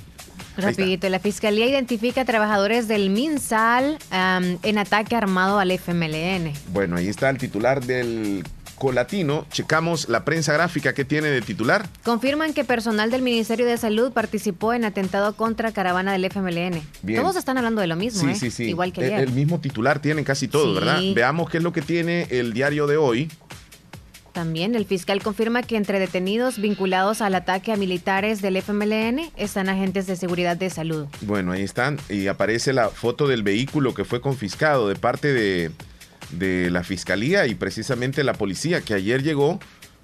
Rapidito, 0.57 1.09
la 1.09 1.19
Fiscalía 1.19 1.67
identifica 1.67 2.23
a 2.23 2.25
trabajadores 2.25 2.89
del 2.89 3.11
MinSal 3.11 3.99
um, 4.11 4.59
en 4.63 4.79
ataque 4.79 5.15
armado 5.15 5.59
al 5.59 5.71
FMLN. 5.71 6.53
Bueno, 6.73 6.97
ahí 6.97 7.09
está 7.09 7.29
el 7.29 7.39
titular 7.39 7.85
del 7.85 8.43
Colatino, 8.77 9.47
checamos 9.51 10.09
la 10.09 10.25
prensa 10.25 10.53
gráfica 10.53 10.95
que 10.95 11.05
tiene 11.05 11.29
de 11.29 11.41
titular. 11.43 11.89
Confirman 12.05 12.53
que 12.53 12.65
personal 12.65 13.11
del 13.11 13.23
Ministerio 13.23 13.67
de 13.67 13.77
Salud 13.79 14.13
participó 14.13 14.73
en 14.75 14.85
atentado 14.85 15.35
contra 15.35 15.73
caravana 15.73 16.13
del 16.13 16.25
FMLN. 16.27 16.83
Bien. 17.03 17.21
Todos 17.23 17.37
están 17.37 17.57
hablando 17.59 17.81
de 17.81 17.87
lo 17.87 17.97
mismo, 17.97 18.21
Sí, 18.21 18.31
¿eh? 18.31 18.35
sí, 18.35 18.51
sí. 18.51 18.65
Igual 18.65 18.93
que 18.93 19.01
el, 19.01 19.07
ayer. 19.15 19.21
el 19.29 19.33
mismo 19.33 19.61
titular 19.61 19.99
tienen 20.01 20.25
casi 20.25 20.47
todos. 20.49 20.75
¿verdad? 20.75 21.01
Veamos 21.15 21.51
qué 21.51 21.57
es 21.59 21.63
lo 21.63 21.73
que 21.73 21.83
tiene 21.83 22.27
el 22.31 22.53
diario 22.53 22.87
de 22.87 22.97
hoy. 22.97 23.31
También 24.33 24.75
el 24.75 24.85
fiscal 24.85 25.23
confirma 25.23 25.63
que 25.63 25.77
entre 25.79 25.99
detenidos 25.99 26.59
vinculados 26.59 27.23
al 27.23 27.35
ataque 27.35 27.73
a 27.73 27.77
militares 27.77 28.43
del 28.43 28.57
FMLN 28.59 29.31
están 29.37 29.71
agentes 29.71 30.07
de 30.07 30.15
seguridad 30.17 30.59
de 30.59 30.69
salud. 30.69 31.07
Bueno, 31.23 31.53
ahí 31.53 31.63
están. 31.63 31.99
Y 32.11 32.27
aparece 32.27 32.75
la 32.75 32.91
foto 32.91 33.27
del 33.29 33.43
vehículo 33.43 33.95
que 33.95 34.05
fue 34.05 34.21
confiscado 34.21 34.91
de 34.91 34.95
parte 34.97 35.33
de, 35.33 35.71
de 36.31 36.71
la 36.71 36.85
fiscalía 36.85 37.47
y 37.47 37.55
precisamente 37.55 38.25
la 38.25 38.35
policía 38.35 38.81
que 38.81 38.95
ayer 38.95 39.23
llegó 39.23 39.59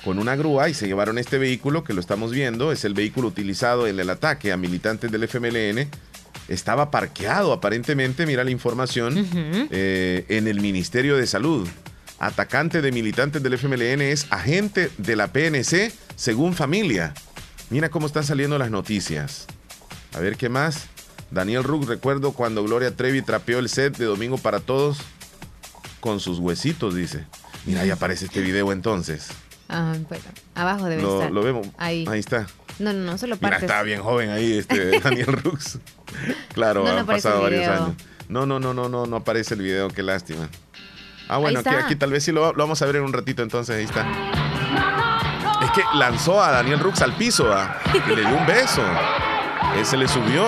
con 0.04 0.18
una 0.18 0.36
grúa 0.36 0.68
y 0.68 0.74
se 0.74 0.86
llevaron 0.86 1.18
este 1.18 1.38
vehículo 1.38 1.84
que 1.84 1.94
lo 1.94 2.00
estamos 2.00 2.32
viendo. 2.32 2.72
Es 2.72 2.84
el 2.84 2.94
vehículo 2.94 3.28
utilizado 3.28 3.86
en 3.86 3.98
el 3.98 4.10
ataque 4.10 4.52
a 4.52 4.56
militantes 4.56 5.10
del 5.10 5.24
FMLN. 5.24 5.88
Estaba 6.48 6.90
parqueado 6.90 7.52
aparentemente, 7.52 8.26
mira 8.26 8.44
la 8.44 8.50
información, 8.50 9.26
eh, 9.70 10.24
en 10.28 10.48
el 10.48 10.60
Ministerio 10.60 11.16
de 11.16 11.26
Salud. 11.26 11.68
Atacante 12.18 12.82
de 12.82 12.92
militantes 12.92 13.42
del 13.42 13.54
FMLN 13.54 14.02
es 14.02 14.26
agente 14.30 14.90
de 14.98 15.16
la 15.16 15.32
PNC 15.32 15.92
según 16.16 16.54
familia. 16.54 17.14
Mira 17.70 17.88
cómo 17.88 18.06
están 18.06 18.24
saliendo 18.24 18.58
las 18.58 18.70
noticias. 18.70 19.46
A 20.14 20.20
ver 20.20 20.36
qué 20.36 20.48
más. 20.48 20.88
Daniel 21.30 21.64
Rug, 21.64 21.88
recuerdo 21.88 22.32
cuando 22.32 22.62
Gloria 22.62 22.94
Trevi 22.94 23.22
trapeó 23.22 23.58
el 23.58 23.68
set 23.68 23.96
de 23.96 24.04
Domingo 24.04 24.36
para 24.36 24.60
Todos 24.60 24.98
con 26.02 26.18
sus 26.20 26.40
huesitos, 26.40 26.94
dice. 26.96 27.24
Mira, 27.64 27.82
ahí 27.82 27.90
aparece 27.90 28.24
este 28.24 28.40
video 28.40 28.72
entonces. 28.72 29.28
Ah, 29.68 29.94
bueno, 30.08 30.24
abajo 30.56 30.86
debe 30.86 31.00
Lo, 31.00 31.14
estar. 31.18 31.30
lo 31.30 31.42
vemos. 31.42 31.68
Ahí. 31.78 32.04
está. 32.14 32.46
No, 32.80 32.92
no, 32.92 33.12
no, 33.12 33.16
solo 33.18 33.36
Mira, 33.36 33.50
partes. 33.50 33.62
estaba 33.62 33.82
bien 33.84 34.02
joven 34.02 34.30
ahí 34.30 34.58
este 34.58 34.98
Daniel 35.00 35.28
Rux. 35.28 35.78
Claro, 36.54 36.84
No, 36.84 36.92
no 36.92 36.98
han 36.98 37.06
pasado 37.06 37.40
varios 37.42 37.68
años. 37.68 37.92
No, 38.28 38.44
no, 38.46 38.58
no, 38.58 38.74
no, 38.74 38.88
no, 38.88 39.06
no 39.06 39.16
aparece 39.16 39.54
el 39.54 39.62
video, 39.62 39.88
qué 39.88 40.02
lástima. 40.02 40.48
Ah, 41.28 41.36
bueno, 41.38 41.60
Ahí 41.64 41.76
aquí, 41.76 41.94
tal 41.96 42.10
vez 42.10 42.24
sí 42.24 42.32
lo, 42.32 42.52
lo 42.52 42.58
vamos 42.58 42.82
a 42.82 42.86
ver 42.86 42.96
en 42.96 43.04
un 43.04 43.12
ratito 43.12 43.42
entonces, 43.42 43.76
ahí 43.76 43.84
está. 43.84 44.04
Es 45.62 45.70
que 45.70 45.82
lanzó 45.94 46.42
a 46.42 46.50
Daniel 46.50 46.80
Rux 46.80 47.00
al 47.00 47.14
piso 47.14 47.50
¿ah? 47.52 47.78
y 47.94 48.10
le 48.14 48.22
dio 48.26 48.36
un 48.36 48.44
beso. 48.46 48.82
Ese 49.78 49.96
le 49.96 50.08
subió. 50.08 50.44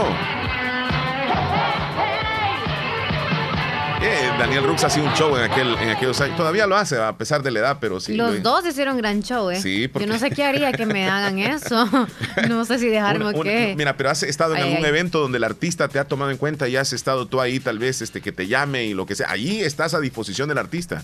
Daniel 4.44 4.64
Rux 4.64 4.84
hacía 4.84 5.02
un 5.02 5.12
show 5.14 5.34
en, 5.38 5.50
aquel, 5.50 5.74
en 5.78 5.88
aquellos 5.88 6.20
años. 6.20 6.36
Todavía 6.36 6.66
lo 6.66 6.76
hace, 6.76 7.00
a 7.00 7.16
pesar 7.16 7.42
de 7.42 7.50
la 7.50 7.60
edad, 7.60 7.78
pero 7.80 7.98
sí. 7.98 8.14
Los 8.14 8.34
lo- 8.34 8.40
dos 8.40 8.66
hicieron 8.66 8.98
gran 8.98 9.22
show, 9.22 9.50
¿eh? 9.50 9.58
Sí, 9.58 9.88
porque- 9.88 10.06
Yo 10.06 10.12
no 10.12 10.18
sé 10.18 10.30
qué 10.30 10.44
haría 10.44 10.70
que 10.72 10.84
me 10.84 11.08
hagan 11.08 11.38
eso. 11.38 11.88
No 12.48 12.64
sé 12.66 12.78
si 12.78 12.88
dejarme 12.88 13.24
Una- 13.28 13.36
o 13.38 13.40
una- 13.40 13.50
qué. 13.50 13.74
Mira, 13.76 13.96
pero 13.96 14.10
has 14.10 14.22
estado 14.22 14.54
en 14.54 14.58
Ay, 14.62 14.68
algún 14.68 14.84
ay. 14.84 14.90
evento 14.90 15.18
donde 15.20 15.38
el 15.38 15.44
artista 15.44 15.88
te 15.88 15.98
ha 15.98 16.04
tomado 16.04 16.30
en 16.30 16.36
cuenta 16.36 16.68
y 16.68 16.76
has 16.76 16.92
estado 16.92 17.26
tú 17.26 17.40
ahí, 17.40 17.58
tal 17.58 17.78
vez, 17.78 18.02
este, 18.02 18.20
que 18.20 18.32
te 18.32 18.46
llame 18.46 18.84
y 18.84 18.92
lo 18.92 19.06
que 19.06 19.14
sea. 19.14 19.30
Allí 19.30 19.62
estás 19.62 19.94
a 19.94 20.00
disposición 20.00 20.48
del 20.50 20.58
artista. 20.58 21.02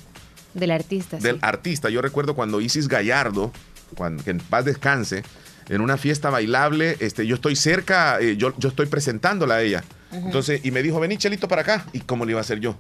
Del 0.52 0.70
artista, 0.70 1.16
sí. 1.16 1.22
Del 1.22 1.38
artista. 1.40 1.88
Yo 1.88 2.02
recuerdo 2.02 2.34
cuando 2.34 2.60
Isis 2.60 2.88
Gallardo, 2.88 3.52
cuando, 3.96 4.22
que 4.22 4.32
en 4.32 4.38
paz 4.38 4.66
descanse, 4.66 5.22
en 5.70 5.80
una 5.80 5.96
fiesta 5.96 6.28
bailable, 6.28 6.98
este, 7.00 7.26
yo 7.26 7.36
estoy 7.36 7.56
cerca, 7.56 8.20
eh, 8.20 8.36
yo, 8.36 8.52
yo 8.58 8.68
estoy 8.68 8.84
presentándola 8.86 9.54
a 9.54 9.62
ella. 9.62 9.82
Entonces, 10.12 10.60
y 10.64 10.72
me 10.72 10.82
dijo, 10.82 10.98
vení, 11.00 11.16
Chelito, 11.16 11.48
para 11.48 11.62
acá. 11.62 11.86
¿Y 11.92 12.00
cómo 12.00 12.24
le 12.26 12.32
iba 12.32 12.40
a 12.40 12.42
hacer 12.42 12.58
yo? 12.60 12.76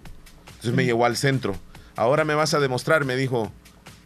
Entonces 0.60 0.74
me 0.74 0.84
llevó 0.84 1.06
al 1.06 1.16
centro. 1.16 1.56
Ahora 1.96 2.24
me 2.24 2.34
vas 2.34 2.54
a 2.54 2.60
demostrar, 2.60 3.04
me 3.04 3.16
dijo, 3.16 3.50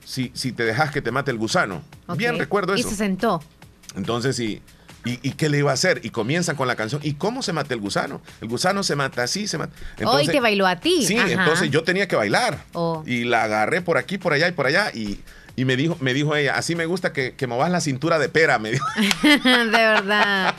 si, 0.05 0.31
si 0.35 0.53
te 0.53 0.64
dejas 0.64 0.90
que 0.90 1.03
te 1.03 1.11
mate 1.11 1.31
el 1.31 1.38
gusano. 1.38 1.83
Bien, 2.17 2.38
recuerdo 2.38 2.77
Y 2.77 2.81
eso. 2.81 2.90
se 2.90 2.97
sentó. 2.97 3.43
Entonces, 3.97 4.38
¿y, 4.40 4.62
y, 5.05 5.19
y 5.23 5.33
qué 5.33 5.49
le 5.49 5.59
iba 5.59 5.71
a 5.71 5.75
hacer? 5.75 6.01
Y 6.05 6.11
comienzan 6.11 6.57
con 6.57 6.67
la 6.69 6.77
canción. 6.77 7.01
¿Y 7.05 7.14
cómo 7.14 7.43
se 7.43 7.53
mata 7.53 7.75
el 7.75 7.81
gusano? 7.81 8.21
El 8.40 8.49
gusano 8.49 8.83
se 8.83 8.97
mata 8.97 9.23
así, 9.25 9.47
se 9.49 9.59
mata. 9.59 9.73
Hoy 10.05 10.27
te 10.27 10.40
bailó 10.40 10.67
a 10.67 10.77
ti. 10.77 11.05
Sí, 11.07 11.17
Ajá. 11.17 11.31
entonces 11.31 11.71
yo 11.71 11.83
tenía 11.85 12.09
que 12.09 12.17
bailar. 12.17 12.64
Oh. 12.73 13.03
Y 13.07 13.25
la 13.25 13.45
agarré 13.45 13.83
por 13.83 13.99
aquí, 13.99 14.17
por 14.19 14.33
allá 14.33 14.49
y 14.49 14.53
por 14.53 14.67
allá. 14.67 14.90
Y, 14.95 15.21
y 15.57 15.64
me, 15.64 15.77
dijo, 15.77 15.97
me 16.01 16.14
dijo 16.14 16.35
ella, 16.35 16.57
así 16.57 16.75
me 16.75 16.87
gusta 16.87 17.12
que, 17.12 17.35
que 17.35 17.47
movas 17.47 17.71
la 17.71 17.81
cintura 17.81 18.19
de 18.19 18.29
pera, 18.29 18.59
me 18.59 18.73
dijo. 18.73 18.87
de 19.23 19.71
verdad. 19.71 20.55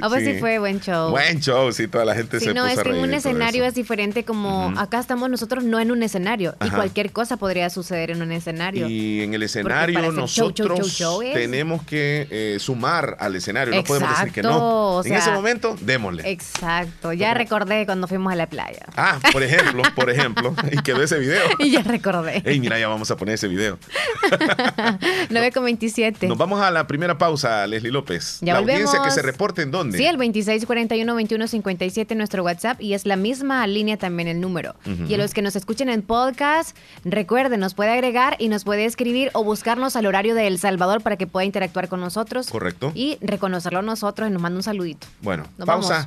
Ah, 0.00 0.08
pues 0.08 0.24
sí. 0.24 0.32
Sí. 0.34 0.40
fue 0.40 0.58
buen 0.58 0.80
show. 0.80 1.10
Buen 1.10 1.40
show, 1.40 1.70
sí, 1.72 1.86
toda 1.86 2.04
la 2.04 2.14
gente 2.14 2.40
Sí, 2.40 2.46
se 2.46 2.54
no, 2.54 2.62
puso 2.62 2.72
es 2.72 2.78
a 2.78 2.82
que 2.82 2.90
en 2.90 2.96
un 2.96 3.14
escenario 3.14 3.64
es 3.64 3.74
diferente 3.74 4.24
como 4.24 4.72
acá 4.78 4.98
estamos 4.98 5.28
nosotros 5.30 5.62
no 5.64 5.78
en 5.78 5.90
un 5.90 6.02
escenario 6.02 6.56
y 6.64 6.70
cualquier 6.70 7.12
cosa 7.12 7.36
podría 7.36 7.70
suceder 7.70 8.10
en 8.10 8.22
un 8.22 8.32
escenario. 8.32 8.88
Y 8.88 9.22
en 9.22 9.34
el 9.34 9.42
escenario 9.42 10.00
nosotros 10.12 10.32
show, 10.32 10.76
show, 10.78 10.88
show 10.88 11.22
es- 11.22 11.34
tenemos 11.34 11.82
que 11.84 12.26
eh, 12.30 12.56
sumar 12.58 13.16
al 13.20 13.36
escenario. 13.36 13.74
No 13.74 13.84
podemos 13.84 14.10
decir 14.18 14.32
que 14.32 14.42
no. 14.42 14.96
o 14.96 15.04
en 15.04 15.08
sea, 15.10 15.18
ese 15.18 15.30
momento, 15.30 15.76
démosle. 15.80 16.28
Exacto, 16.30 17.12
ya 17.12 17.34
recordé 17.34 17.86
cuando 17.86 18.08
fuimos 18.08 18.32
a 18.32 18.36
la 18.36 18.48
playa. 18.48 18.86
Ah, 18.96 19.18
por 19.32 19.42
ejemplo, 19.42 19.82
por 19.94 20.10
ejemplo, 20.10 20.54
y 20.72 20.82
quedó 20.82 21.02
ese 21.02 21.18
video. 21.18 21.42
Y 21.58 21.70
ya 21.70 21.82
recordé. 21.82 22.42
Ey, 22.44 22.58
mira, 22.60 22.78
ya 22.78 22.88
vamos 22.88 23.10
a 23.10 23.16
poner 23.16 23.34
ese 23.34 23.48
video. 23.48 23.78
9.27. 25.30 26.28
Nos 26.28 26.38
vamos 26.38 26.60
a 26.60 26.70
la 26.70 26.86
primera 26.86 27.18
pausa, 27.18 27.66
Leslie 27.66 27.92
López. 27.92 28.38
Ya 28.40 28.54
la 28.54 28.60
audiencia 28.60 29.02
que 29.02 29.10
se 29.10 29.22
reporte 29.22 29.62
en 29.62 29.70
dónde. 29.70 29.98
Sí, 29.98 30.06
el 30.06 30.16
2641-2157 30.18 32.16
nuestro 32.16 32.42
WhatsApp 32.44 32.80
y 32.80 32.94
es 32.94 33.06
la 33.06 33.16
misma 33.16 33.66
línea 33.66 33.96
también 33.96 34.28
el 34.28 34.40
número. 34.40 34.74
Y 35.08 35.14
a 35.14 35.18
los 35.18 35.34
que 35.34 35.42
nos 35.42 35.56
escuchen 35.56 35.88
en 35.88 36.02
podcast, 36.02 36.76
recuerden, 37.04 37.60
nos 37.60 37.74
puede 37.74 37.90
agregar 37.90 38.36
y 38.38 38.48
nos 38.48 38.64
puede 38.64 38.84
escribir 38.84 39.30
o 39.34 39.44
buscarnos 39.44 39.96
al 39.96 40.06
horario 40.06 40.34
de 40.34 40.46
El 40.46 40.58
Salvador 40.58 41.02
para 41.02 41.16
que 41.16 41.26
pueda 41.26 41.44
interactuar 41.44 41.88
con 41.88 42.00
nosotros. 42.00 42.48
Correcto. 42.48 42.92
Y 42.94 43.18
reconocerlo 43.20 43.82
nosotros 43.82 44.28
y 44.28 44.32
nos 44.32 44.42
manda 44.42 44.56
un 44.56 44.62
saludito. 44.62 45.06
Bueno, 45.20 45.44
pausa. 45.64 46.06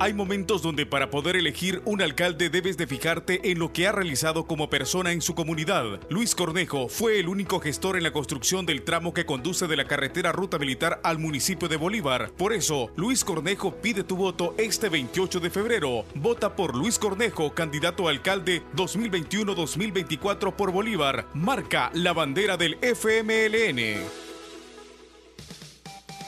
Hay 0.00 0.14
momentos 0.14 0.62
donde 0.62 0.86
para 0.86 1.10
poder 1.10 1.34
elegir 1.34 1.82
un 1.84 2.00
alcalde 2.00 2.50
debes 2.50 2.76
de 2.76 2.86
fijarte 2.86 3.50
en 3.50 3.58
lo 3.58 3.72
que 3.72 3.88
ha 3.88 3.92
realizado 3.92 4.46
como 4.46 4.70
persona 4.70 5.10
en 5.10 5.20
su 5.20 5.34
comunidad. 5.34 5.98
Luis 6.08 6.36
Cornejo 6.36 6.88
fue 6.88 7.18
el 7.18 7.26
único 7.28 7.58
gestor 7.58 7.96
en 7.96 8.04
la 8.04 8.12
construcción 8.12 8.64
del 8.64 8.84
tramo 8.84 9.12
que 9.12 9.26
conduce 9.26 9.66
de 9.66 9.76
la 9.76 9.88
carretera 9.88 10.30
Ruta 10.30 10.56
Militar 10.56 11.00
al 11.02 11.18
municipio 11.18 11.66
de 11.66 11.76
Bolívar. 11.76 12.30
Por 12.36 12.52
eso, 12.52 12.92
Luis 12.94 13.24
Cornejo 13.24 13.74
pide 13.74 14.04
tu 14.04 14.16
voto 14.16 14.54
este 14.56 14.88
28 14.88 15.40
de 15.40 15.50
febrero. 15.50 16.04
Vota 16.14 16.54
por 16.54 16.76
Luis 16.76 16.96
Cornejo, 16.96 17.52
candidato 17.52 18.06
a 18.06 18.12
alcalde 18.12 18.62
2021-2024 18.76 20.54
por 20.54 20.70
Bolívar. 20.70 21.26
Marca 21.34 21.90
la 21.92 22.12
bandera 22.12 22.56
del 22.56 22.78
FMLN. 22.82 24.28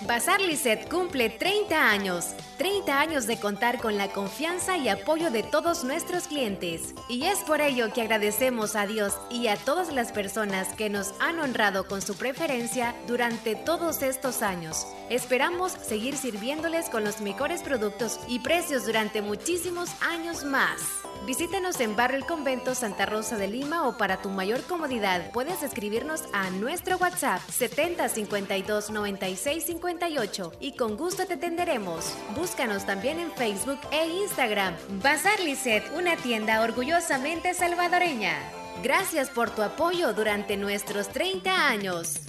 Bazar 0.09 0.41
Lisset 0.41 0.89
cumple 0.89 1.31
30 1.31 1.89
años. 1.89 2.35
30 2.61 3.01
años 3.01 3.27
de 3.27 3.41
contar 3.41 3.79
con 3.79 3.97
la 3.97 4.09
confianza 4.09 4.77
y 4.77 4.91
apoyo 4.91 5.31
de 5.31 5.43
todos 5.43 5.83
nuestros 5.83 6.25
clientes. 6.25 6.95
Y 7.09 7.25
es 7.25 7.39
por 7.39 7.63
ello 7.63 7.91
que 7.91 8.03
agradecemos 8.03 8.77
a 8.77 8.87
Dios 8.87 9.17
y 9.31 9.47
a 9.47 9.57
todas 9.57 9.91
las 9.91 10.13
personas 10.13 10.69
que 10.75 10.91
nos 10.91 11.15
han 11.21 11.39
honrado 11.39 11.87
con 11.87 12.03
su 12.03 12.17
preferencia 12.17 12.95
durante 13.07 13.55
todos 13.55 14.03
estos 14.03 14.43
años. 14.43 14.87
Esperamos 15.09 15.73
seguir 15.73 16.19
sirviéndoles 16.19 16.91
con 16.91 17.03
los 17.03 17.23
mejores 17.23 17.63
productos 17.63 18.21
y 18.29 18.41
precios 18.41 18.85
durante 18.85 19.23
muchísimos 19.23 19.89
años 20.03 20.45
más. 20.45 20.83
Visítanos 21.27 21.79
en 21.81 21.97
Barrio 21.97 22.19
El 22.19 22.25
Convento 22.25 22.75
Santa 22.75 23.05
Rosa 23.05 23.37
de 23.37 23.47
Lima 23.47 23.87
o 23.87 23.97
para 23.99 24.23
tu 24.23 24.31
mayor 24.31 24.63
comodidad 24.63 25.31
puedes 25.33 25.63
escribirnos 25.63 26.25
a 26.33 26.49
nuestro 26.51 26.97
WhatsApp 26.97 27.41
70 27.51 28.09
52 28.09 28.91
96 28.91 29.65
58 29.65 30.53
y 30.61 30.77
con 30.77 30.97
gusto 30.97 31.27
te 31.27 31.35
atenderemos. 31.35 32.15
Búscanos 32.51 32.85
también 32.85 33.21
en 33.21 33.31
Facebook 33.31 33.79
e 33.93 34.09
Instagram. 34.09 34.75
Bazar 35.01 35.39
Lisset, 35.39 35.85
una 35.95 36.17
tienda 36.17 36.63
orgullosamente 36.63 37.55
salvadoreña. 37.55 38.35
Gracias 38.83 39.31
por 39.31 39.51
tu 39.51 39.63
apoyo 39.63 40.13
durante 40.15 40.57
nuestros 40.57 41.11
30 41.11 41.69
años. 41.69 42.23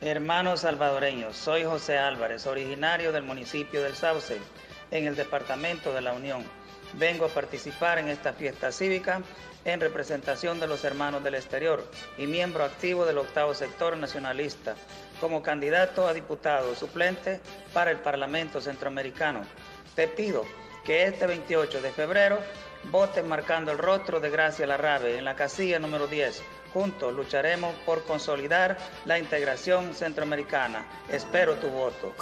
Hermanos 0.00 0.60
salvadoreños, 0.60 1.36
soy 1.36 1.64
José 1.64 1.98
Álvarez, 1.98 2.46
originario 2.46 3.10
del 3.10 3.24
municipio 3.24 3.82
del 3.82 3.96
Sauce, 3.96 4.38
en 4.90 5.06
el 5.06 5.16
departamento 5.16 5.92
de 5.92 6.00
la 6.00 6.12
Unión 6.12 6.44
vengo 6.94 7.26
a 7.26 7.28
participar 7.28 7.98
en 7.98 8.08
esta 8.08 8.32
fiesta 8.32 8.72
cívica 8.72 9.20
en 9.64 9.80
representación 9.80 10.60
de 10.60 10.66
los 10.66 10.84
hermanos 10.84 11.22
del 11.22 11.34
exterior 11.34 11.84
y 12.16 12.26
miembro 12.26 12.64
activo 12.64 13.04
del 13.04 13.18
octavo 13.18 13.54
sector 13.54 13.96
nacionalista 13.96 14.74
como 15.20 15.42
candidato 15.42 16.06
a 16.06 16.14
diputado 16.14 16.74
suplente 16.74 17.40
para 17.72 17.90
el 17.90 17.98
Parlamento 17.98 18.60
Centroamericano. 18.60 19.42
Te 19.94 20.08
pido 20.08 20.44
que 20.84 21.04
este 21.04 21.26
28 21.26 21.82
de 21.82 21.90
febrero 21.90 22.38
votes 22.84 23.24
marcando 23.24 23.72
el 23.72 23.78
rostro 23.78 24.20
de 24.20 24.30
Gracia 24.30 24.66
Larrabe 24.66 25.18
en 25.18 25.24
la 25.24 25.34
casilla 25.34 25.78
número 25.78 26.06
10. 26.06 26.42
Juntos 26.72 27.12
lucharemos 27.12 27.74
por 27.84 28.04
consolidar 28.04 28.78
la 29.04 29.18
integración 29.18 29.94
centroamericana. 29.94 30.86
Espero 31.10 31.56
tu 31.56 31.68
voto. 31.68 32.14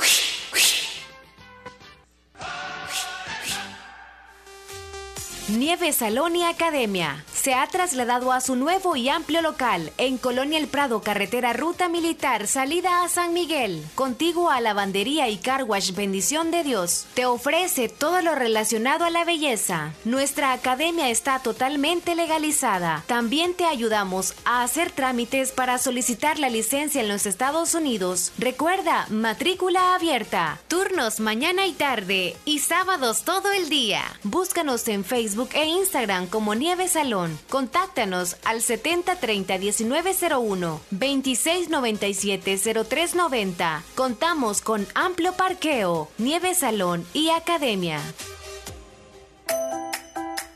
Nieve 5.48 5.92
Salón 5.92 6.34
Academia 6.42 7.24
se 7.46 7.54
ha 7.54 7.64
trasladado 7.68 8.32
a 8.32 8.40
su 8.40 8.56
nuevo 8.56 8.96
y 8.96 9.08
amplio 9.08 9.40
local 9.40 9.92
en 9.98 10.18
Colonia 10.18 10.58
El 10.58 10.66
Prado, 10.66 11.00
carretera 11.00 11.52
Ruta 11.52 11.88
Militar, 11.88 12.48
salida 12.48 13.04
a 13.04 13.08
San 13.08 13.34
Miguel, 13.34 13.86
contigo 13.94 14.50
a 14.50 14.60
Lavandería 14.60 15.28
y 15.28 15.36
Carwash 15.36 15.92
Bendición 15.92 16.50
de 16.50 16.64
Dios. 16.64 17.06
Te 17.14 17.24
ofrece 17.24 17.88
todo 17.88 18.20
lo 18.20 18.34
relacionado 18.34 19.04
a 19.04 19.10
la 19.10 19.24
belleza. 19.24 19.92
Nuestra 20.04 20.54
academia 20.54 21.08
está 21.08 21.38
totalmente 21.38 22.16
legalizada. 22.16 23.04
También 23.06 23.54
te 23.54 23.64
ayudamos 23.64 24.34
a 24.44 24.64
hacer 24.64 24.90
trámites 24.90 25.52
para 25.52 25.78
solicitar 25.78 26.40
la 26.40 26.50
licencia 26.50 27.00
en 27.00 27.06
los 27.06 27.26
Estados 27.26 27.74
Unidos. 27.74 28.32
Recuerda, 28.38 29.06
matrícula 29.08 29.94
abierta. 29.94 30.58
Turnos 30.66 31.20
mañana 31.20 31.64
y 31.68 31.74
tarde 31.74 32.34
y 32.44 32.58
sábados 32.58 33.22
todo 33.22 33.52
el 33.52 33.68
día. 33.68 34.02
Búscanos 34.24 34.88
en 34.88 35.04
Facebook 35.04 35.50
e 35.52 35.66
Instagram 35.66 36.26
como 36.26 36.56
Nieve 36.56 36.88
Salón. 36.88 37.35
Contáctanos 37.48 38.36
al 38.44 38.60
7030-1901, 38.60 40.80
2697-0390. 40.92 43.82
Contamos 43.94 44.60
con 44.60 44.86
amplio 44.94 45.32
parqueo, 45.32 46.10
Nieve 46.18 46.54
Salón 46.54 47.06
y 47.12 47.30
Academia. 47.30 48.00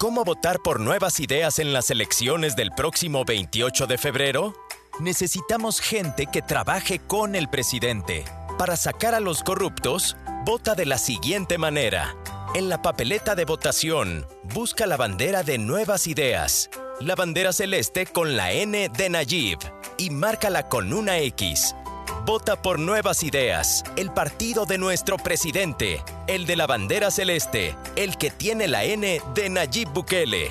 ¿Cómo 0.01 0.25
votar 0.25 0.61
por 0.61 0.81
nuevas 0.81 1.21
ideas 1.21 1.59
en 1.59 1.75
las 1.75 1.91
elecciones 1.91 2.57
del 2.57 2.71
próximo 2.71 3.27
28 3.27 3.87
de 3.87 3.99
febrero? 3.99 4.55
Necesitamos 4.99 5.81
gente 5.81 6.27
que 6.27 6.41
trabaje 6.41 7.01
con 7.01 7.35
el 7.35 7.51
presidente. 7.51 8.25
Para 8.57 8.77
sacar 8.77 9.15
a 9.15 9.21
los 9.21 9.43
corruptos, 9.43 10.17
vota 10.45 10.75
de 10.75 10.87
la 10.87 10.99
siguiente 10.99 11.59
manera. 11.59 12.17
En 12.55 12.69
la 12.69 12.83
papeleta 12.83 13.35
de 13.35 13.45
votación, 13.45 14.27
busca 14.55 14.87
la 14.87 14.97
bandera 14.97 15.43
de 15.43 15.59
Nuevas 15.59 16.07
Ideas, 16.07 16.71
la 16.99 17.15
bandera 17.15 17.53
celeste 17.53 18.07
con 18.07 18.37
la 18.37 18.53
N 18.53 18.89
de 18.89 19.11
Nayib 19.11 19.59
y 19.99 20.11
márcala 20.11 20.69
con 20.69 20.93
una 20.93 21.19
X. 21.19 21.75
Vota 22.25 22.61
por 22.61 22.79
Nuevas 22.79 23.23
Ideas, 23.23 23.85
el 23.97 24.13
partido 24.13 24.67
de 24.67 24.79
nuestro 24.79 25.17
presidente, 25.17 26.03
el 26.27 26.47
de 26.47 26.57
la 26.57 26.67
bandera 26.67 27.11
celeste, 27.11 27.77
el 27.97 28.17
que 28.17 28.31
tiene 28.31 28.67
la 28.67 28.85
N 28.85 29.21
de 29.35 29.51
Nayib 29.51 29.91
Bukele. 29.91 30.51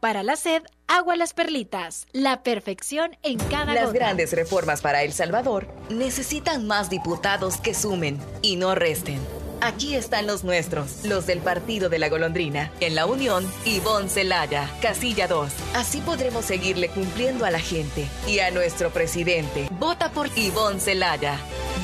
Para 0.00 0.22
la 0.22 0.36
sed, 0.36 0.62
agua 0.88 1.16
las 1.16 1.34
perlitas. 1.34 2.06
La 2.12 2.42
perfección 2.42 3.16
en 3.22 3.38
cada 3.38 3.74
Las 3.74 3.92
grandes 3.92 4.32
reformas 4.32 4.80
para 4.80 5.02
El 5.02 5.12
Salvador 5.12 5.68
necesitan 5.90 6.66
más 6.66 6.90
diputados 6.90 7.58
que 7.58 7.74
sumen 7.74 8.18
y 8.42 8.56
no 8.56 8.74
resten. 8.74 9.20
Aquí 9.62 9.94
están 9.94 10.26
los 10.26 10.42
nuestros, 10.42 11.04
los 11.04 11.26
del 11.26 11.40
Partido 11.40 11.90
de 11.90 11.98
la 11.98 12.08
Golondrina. 12.08 12.72
En 12.80 12.94
la 12.94 13.04
Unión, 13.04 13.46
Ivonne 13.66 14.08
Celaya, 14.08 14.70
Casilla 14.80 15.28
2. 15.28 15.52
Así 15.74 16.00
podremos 16.00 16.46
seguirle 16.46 16.88
cumpliendo 16.88 17.44
a 17.44 17.50
la 17.50 17.60
gente 17.60 18.06
y 18.26 18.38
a 18.38 18.50
nuestro 18.50 18.88
presidente. 18.90 19.68
Vota 19.72 20.12
por 20.12 20.28
Ivonne 20.36 20.80
Celaya. 20.80 21.38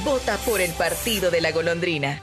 Vota 0.04 0.38
por 0.38 0.62
el 0.62 0.72
Partido 0.72 1.30
de 1.30 1.42
la 1.42 1.52
Golondrina. 1.52 2.22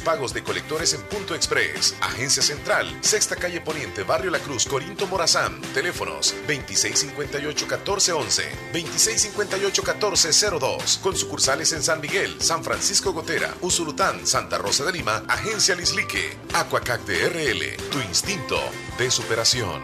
pagos 0.00 0.32
de 0.32 0.42
colectores 0.42 0.94
en 0.94 1.02
Punto 1.02 1.34
Express. 1.34 1.94
Agencia 2.00 2.42
Central, 2.42 2.86
Sexta 3.00 3.36
Calle 3.36 3.60
Poniente, 3.60 4.02
Barrio 4.02 4.30
La 4.30 4.38
Cruz, 4.38 4.66
Corinto 4.66 5.06
Morazán. 5.06 5.60
Teléfonos 5.74 6.34
2658-1411, 6.48 8.44
2658-1402. 8.72 11.00
Con 11.00 11.16
sucursales 11.16 11.72
en 11.72 11.82
San 11.82 12.00
Miguel, 12.00 12.40
San 12.40 12.64
Francisco 12.64 13.12
Gotera, 13.12 13.54
Usulután, 13.60 14.26
Santa 14.26 14.58
Rosa 14.58 14.84
de 14.84 14.92
Lima, 14.92 15.24
Agencia 15.28 15.74
Lislique. 15.74 16.36
Aquacac 16.54 17.02
RL, 17.06 17.76
tu 17.90 18.00
instinto 18.00 18.58
de 18.98 19.10
superación. 19.10 19.82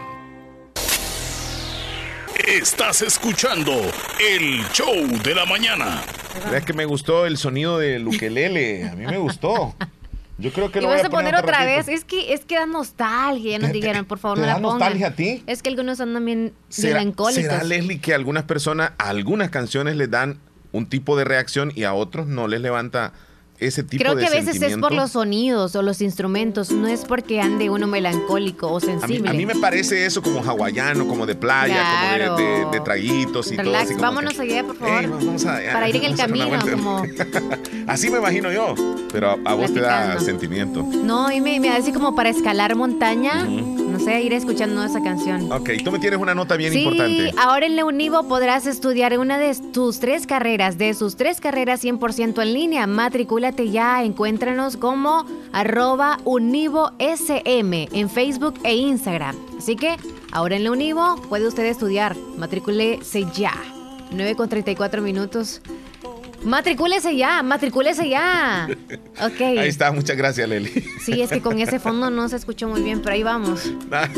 Estás 2.47 3.01
escuchando 3.01 3.73
el 4.19 4.63
show 4.71 4.95
de 5.23 5.35
la 5.35 5.45
mañana. 5.45 6.03
Es 6.53 6.63
que 6.63 6.73
me 6.73 6.85
gustó 6.85 7.25
el 7.25 7.37
sonido 7.37 7.77
del 7.77 8.07
ukelele. 8.07 8.89
A 8.89 8.95
mí 8.95 9.05
me 9.05 9.17
gustó. 9.17 9.75
Yo 10.39 10.53
creo 10.53 10.71
que 10.71 10.79
lo 10.79 10.87
voy 10.87 10.99
a 10.99 11.09
poner, 11.09 11.35
otra 11.35 11.65
vez. 11.65 11.87
Es 11.89 12.05
que, 12.05 12.33
es 12.33 12.45
que 12.45 12.55
da 12.55 12.65
nostalgia. 12.65 13.51
Ya 13.51 13.59
nos 13.59 13.73
dijeron, 13.73 14.05
por 14.05 14.19
favor, 14.19 14.39
no 14.39 14.45
la 14.45 14.53
da 14.53 14.59
nostalgia 14.59 15.07
a 15.07 15.11
ti? 15.11 15.43
Es 15.47 15.61
que 15.61 15.69
algunos 15.69 15.97
son 15.97 16.13
también 16.13 16.53
melancólicos. 16.81 17.43
¿Será, 17.43 17.63
Leslie, 17.63 17.99
que 17.99 18.13
algunas 18.13 18.43
personas, 18.43 18.93
a 18.97 19.09
algunas 19.09 19.49
canciones 19.49 19.97
les 19.97 20.09
dan 20.09 20.39
un 20.71 20.87
tipo 20.87 21.17
de 21.17 21.25
reacción 21.25 21.73
y 21.75 21.83
a 21.83 21.93
otros 21.93 22.27
no 22.27 22.47
les 22.47 22.61
levanta 22.61 23.11
ese 23.59 23.83
tipo 23.83 24.03
Creo 24.03 24.15
que 24.15 24.25
a 24.25 24.29
veces 24.29 24.61
es 24.61 24.77
por 24.77 24.93
los 24.93 25.11
sonidos 25.11 25.75
o 25.75 25.81
los 25.81 26.01
instrumentos, 26.01 26.71
no 26.71 26.87
es 26.87 27.05
porque 27.05 27.41
ande 27.41 27.69
uno 27.69 27.87
melancólico 27.87 28.71
o 28.71 28.79
sensible. 28.79 29.29
A 29.29 29.33
mí, 29.33 29.45
me 29.45 29.55
parece 29.55 30.05
eso 30.05 30.21
como 30.21 30.41
hawaiano, 30.41 31.07
como 31.07 31.25
de 31.25 31.35
playa, 31.35 31.83
como 32.17 32.71
de, 32.71 32.79
traguitos 32.79 33.51
y 33.51 33.57
todo. 33.57 33.75
Así 33.75 33.95
Vámonos 33.95 34.39
allá, 34.39 34.63
por 34.63 34.77
favor. 34.77 35.19
para 35.73 35.89
ir 35.89 35.95
en 35.97 36.03
el 36.05 36.15
camino, 36.15 36.57
como... 36.71 37.03
así 37.87 38.09
me 38.09 38.19
imagino 38.19 38.51
yo, 38.51 38.75
pero 39.11 39.37
a, 39.43 39.53
vos 39.53 39.73
te 39.73 39.81
da 39.81 40.19
sentimiento. 40.19 40.83
No, 40.83 41.31
y 41.31 41.41
me, 41.41 41.59
da 41.59 41.75
así 41.75 41.91
como 41.91 42.15
para 42.15 42.29
escalar 42.29 42.75
montaña. 42.75 43.45
No 43.99 44.05
sé, 44.05 44.21
ir 44.21 44.31
escuchando 44.31 44.81
esa 44.81 45.03
canción. 45.03 45.51
Ok, 45.51 45.71
tú 45.83 45.91
me 45.91 45.99
tienes 45.99 46.21
una 46.21 46.33
nota 46.33 46.55
bien 46.55 46.71
importante. 46.73 47.31
Sí, 47.31 47.35
ahora 47.37 47.65
en 47.65 47.75
Leunivo 47.75 48.29
podrás 48.29 48.65
estudiar 48.65 49.19
una 49.19 49.37
de 49.37 49.53
tus 49.73 49.99
tres 49.99 50.25
carreras, 50.25 50.77
de 50.77 50.93
sus 50.93 51.17
tres 51.17 51.41
carreras 51.41 51.83
100% 51.83 52.41
en 52.41 52.53
línea. 52.53 52.87
Matrícula 52.87 53.51
ya, 53.51 54.01
encuéntranos 54.01 54.77
como 54.77 55.25
arroba 55.51 56.17
univo 56.23 56.93
SM 56.97 57.89
en 57.91 58.09
Facebook 58.09 58.53
e 58.63 58.73
Instagram. 58.73 59.35
Así 59.57 59.75
que 59.75 59.97
ahora 60.31 60.55
en 60.55 60.63
la 60.63 60.71
Univo 60.71 61.17
puede 61.27 61.45
usted 61.45 61.65
estudiar. 61.65 62.15
Matricúlese 62.37 63.25
ya. 63.33 63.51
9 64.11 64.35
con 64.35 64.47
34 64.47 65.01
minutos. 65.01 65.61
Matricúlese 66.43 67.15
ya, 67.15 67.43
matricúlese 67.43 68.09
ya. 68.09 68.67
Ok. 69.21 69.41
Ahí 69.41 69.67
está, 69.67 69.91
muchas 69.91 70.15
gracias, 70.15 70.47
Leli. 70.47 70.69
Sí, 71.03 71.21
es 71.21 71.29
que 71.29 71.41
con 71.41 71.59
ese 71.59 71.77
fondo 71.77 72.09
no 72.09 72.29
se 72.29 72.37
escuchó 72.37 72.69
muy 72.69 72.81
bien, 72.81 73.01
pero 73.01 73.15
ahí 73.15 73.23
vamos. 73.23 73.69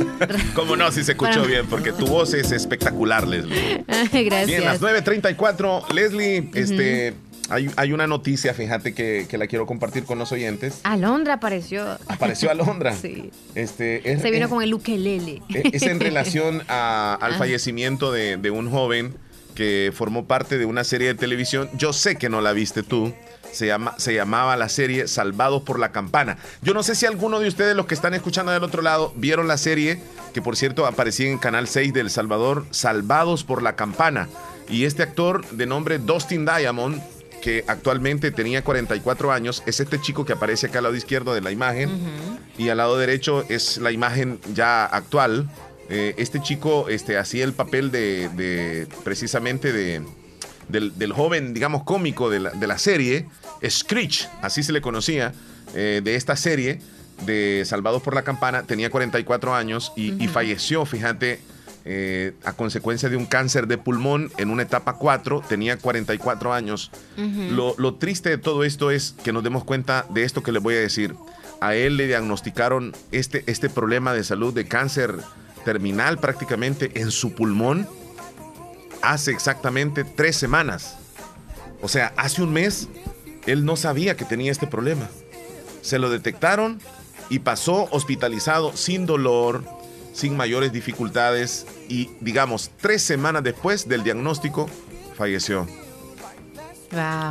¿Cómo 0.53 0.75
no? 0.75 0.91
Sí 0.91 1.03
se 1.03 1.13
escuchó 1.13 1.43
bien, 1.43 1.65
porque 1.67 1.91
tu 1.91 2.05
voz 2.05 2.35
es 2.35 2.51
espectacular, 2.51 3.27
Leslie. 3.27 3.83
gracias. 3.87 4.45
Bien, 4.45 4.63
las 4.63 4.79
9.34. 4.79 5.89
Leslie, 5.91 6.51
este 6.53 7.15
hay, 7.51 7.91
una 7.91 8.07
noticia, 8.07 8.53
fíjate, 8.53 8.93
que, 8.93 9.27
la 9.37 9.47
quiero 9.47 9.65
compartir 9.65 10.05
con 10.05 10.17
los 10.17 10.31
oyentes. 10.31 10.79
Alondra 10.83 11.35
apareció. 11.35 11.97
Apareció 12.07 12.49
Alondra. 12.49 12.95
sí. 12.95 13.31
Este, 13.55 14.01
Se 14.19 14.31
vino 14.31 14.49
con 14.49 14.63
el 14.63 14.73
ukelele. 14.73 15.41
E, 15.49 15.63
es 15.73 15.83
en 15.83 15.99
relación 15.99 16.63
al 16.67 17.35
fallecimiento 17.35 18.11
de, 18.11 18.51
un 18.51 18.69
joven 18.69 19.15
que 19.55 19.91
formó 19.93 20.25
parte 20.25 20.57
de 20.57 20.65
una 20.65 20.83
serie 20.83 21.07
de 21.07 21.15
televisión. 21.15 21.69
Yo 21.73 21.93
sé 21.93 22.15
que 22.15 22.29
no 22.29 22.41
la 22.41 22.53
viste 22.53 22.83
tú. 22.83 23.13
Se, 23.51 23.67
llama, 23.67 23.95
se 23.97 24.13
llamaba 24.13 24.55
la 24.55 24.69
serie 24.69 25.07
Salvados 25.07 25.63
por 25.63 25.77
la 25.77 25.91
Campana. 25.91 26.37
Yo 26.61 26.73
no 26.73 26.83
sé 26.83 26.95
si 26.95 27.05
alguno 27.05 27.39
de 27.39 27.49
ustedes, 27.49 27.75
los 27.75 27.85
que 27.85 27.95
están 27.95 28.13
escuchando 28.13 28.51
del 28.51 28.63
otro 28.63 28.81
lado, 28.81 29.11
vieron 29.17 29.47
la 29.47 29.57
serie, 29.57 30.01
que 30.33 30.41
por 30.41 30.55
cierto 30.55 30.85
aparecía 30.85 31.29
en 31.29 31.37
Canal 31.37 31.67
6 31.67 31.93
del 31.93 32.09
Salvador, 32.09 32.65
Salvados 32.71 33.43
por 33.43 33.61
la 33.61 33.75
Campana. 33.75 34.29
Y 34.69 34.85
este 34.85 35.03
actor 35.03 35.45
de 35.49 35.65
nombre 35.65 35.99
Dustin 35.99 36.45
Diamond 36.45 37.01
que 37.41 37.65
actualmente 37.67 38.31
tenía 38.31 38.63
44 38.63 39.31
años, 39.31 39.63
es 39.65 39.79
este 39.79 39.99
chico 39.99 40.23
que 40.23 40.33
aparece 40.33 40.67
acá 40.67 40.77
al 40.77 40.83
lado 40.83 40.95
izquierdo 40.95 41.33
de 41.33 41.41
la 41.41 41.51
imagen 41.51 41.89
y 42.57 42.69
al 42.69 42.77
lado 42.77 42.97
derecho 42.97 43.43
es 43.49 43.77
la 43.77 43.91
imagen 43.91 44.39
ya 44.53 44.85
actual. 44.85 45.49
Eh, 45.91 46.15
este 46.17 46.41
chico 46.41 46.87
este, 46.87 47.17
hacía 47.17 47.43
el 47.43 47.53
papel 47.53 47.91
de, 47.91 48.87
precisamente 49.03 49.73
de, 49.73 50.01
del, 50.69 51.13
joven, 51.13 51.53
digamos, 51.53 51.83
cómico 51.83 52.29
de 52.29 52.39
la, 52.39 52.77
serie, 52.77 53.27
Screech, 53.67 54.29
así 54.41 54.63
se 54.63 54.71
le 54.71 54.79
conocía, 54.81 55.33
eh, 55.75 55.99
de 56.03 56.15
esta 56.15 56.37
serie 56.37 56.79
de 57.25 57.63
Salvados 57.65 58.01
por 58.01 58.15
la 58.15 58.23
Campana, 58.23 58.63
tenía 58.63 58.89
44 58.89 59.53
años 59.53 59.91
y, 59.97 60.23
y 60.23 60.27
falleció, 60.29 60.85
fíjate, 60.85 61.39
eh, 61.83 62.33
a 62.43 62.53
consecuencia 62.53 63.09
de 63.09 63.17
un 63.17 63.25
cáncer 63.25 63.65
de 63.65 63.79
pulmón 63.79 64.31
en 64.37 64.51
una 64.51 64.61
etapa 64.61 64.93
4, 64.97 65.43
tenía 65.49 65.77
44 65.77 66.53
años. 66.53 66.91
lo, 67.17 67.95
triste 67.95 68.29
de 68.29 68.37
todo 68.37 68.63
esto 68.63 68.91
es 68.91 69.15
que 69.23 69.33
nos 69.33 69.43
demos 69.43 69.63
cuenta 69.63 70.05
de 70.09 70.23
esto 70.23 70.43
que 70.43 70.51
les 70.51 70.61
voy 70.61 70.75
a 70.75 70.79
decir. 70.79 71.15
A 71.59 71.75
él 71.75 71.97
le 71.97 72.07
diagnosticaron 72.07 72.93
este, 73.11 73.43
este 73.47 73.69
problema 73.69 74.13
de 74.13 74.23
salud 74.23 74.53
de 74.53 74.67
cáncer 74.67 75.15
terminal 75.63 76.19
prácticamente 76.19 76.91
en 77.01 77.11
su 77.11 77.33
pulmón 77.33 77.87
hace 79.01 79.31
exactamente 79.31 80.03
tres 80.03 80.35
semanas. 80.35 80.97
O 81.81 81.87
sea, 81.87 82.13
hace 82.17 82.43
un 82.43 82.53
mes 82.53 82.87
él 83.45 83.65
no 83.65 83.75
sabía 83.75 84.15
que 84.15 84.25
tenía 84.25 84.51
este 84.51 84.67
problema. 84.67 85.09
Se 85.81 85.99
lo 85.99 86.09
detectaron 86.09 86.79
y 87.29 87.39
pasó 87.39 87.87
hospitalizado 87.91 88.75
sin 88.75 89.05
dolor, 89.05 89.63
sin 90.13 90.37
mayores 90.37 90.71
dificultades 90.71 91.65
y, 91.87 92.11
digamos, 92.19 92.71
tres 92.79 93.01
semanas 93.01 93.43
después 93.43 93.87
del 93.87 94.03
diagnóstico, 94.03 94.69
falleció. 95.17 95.67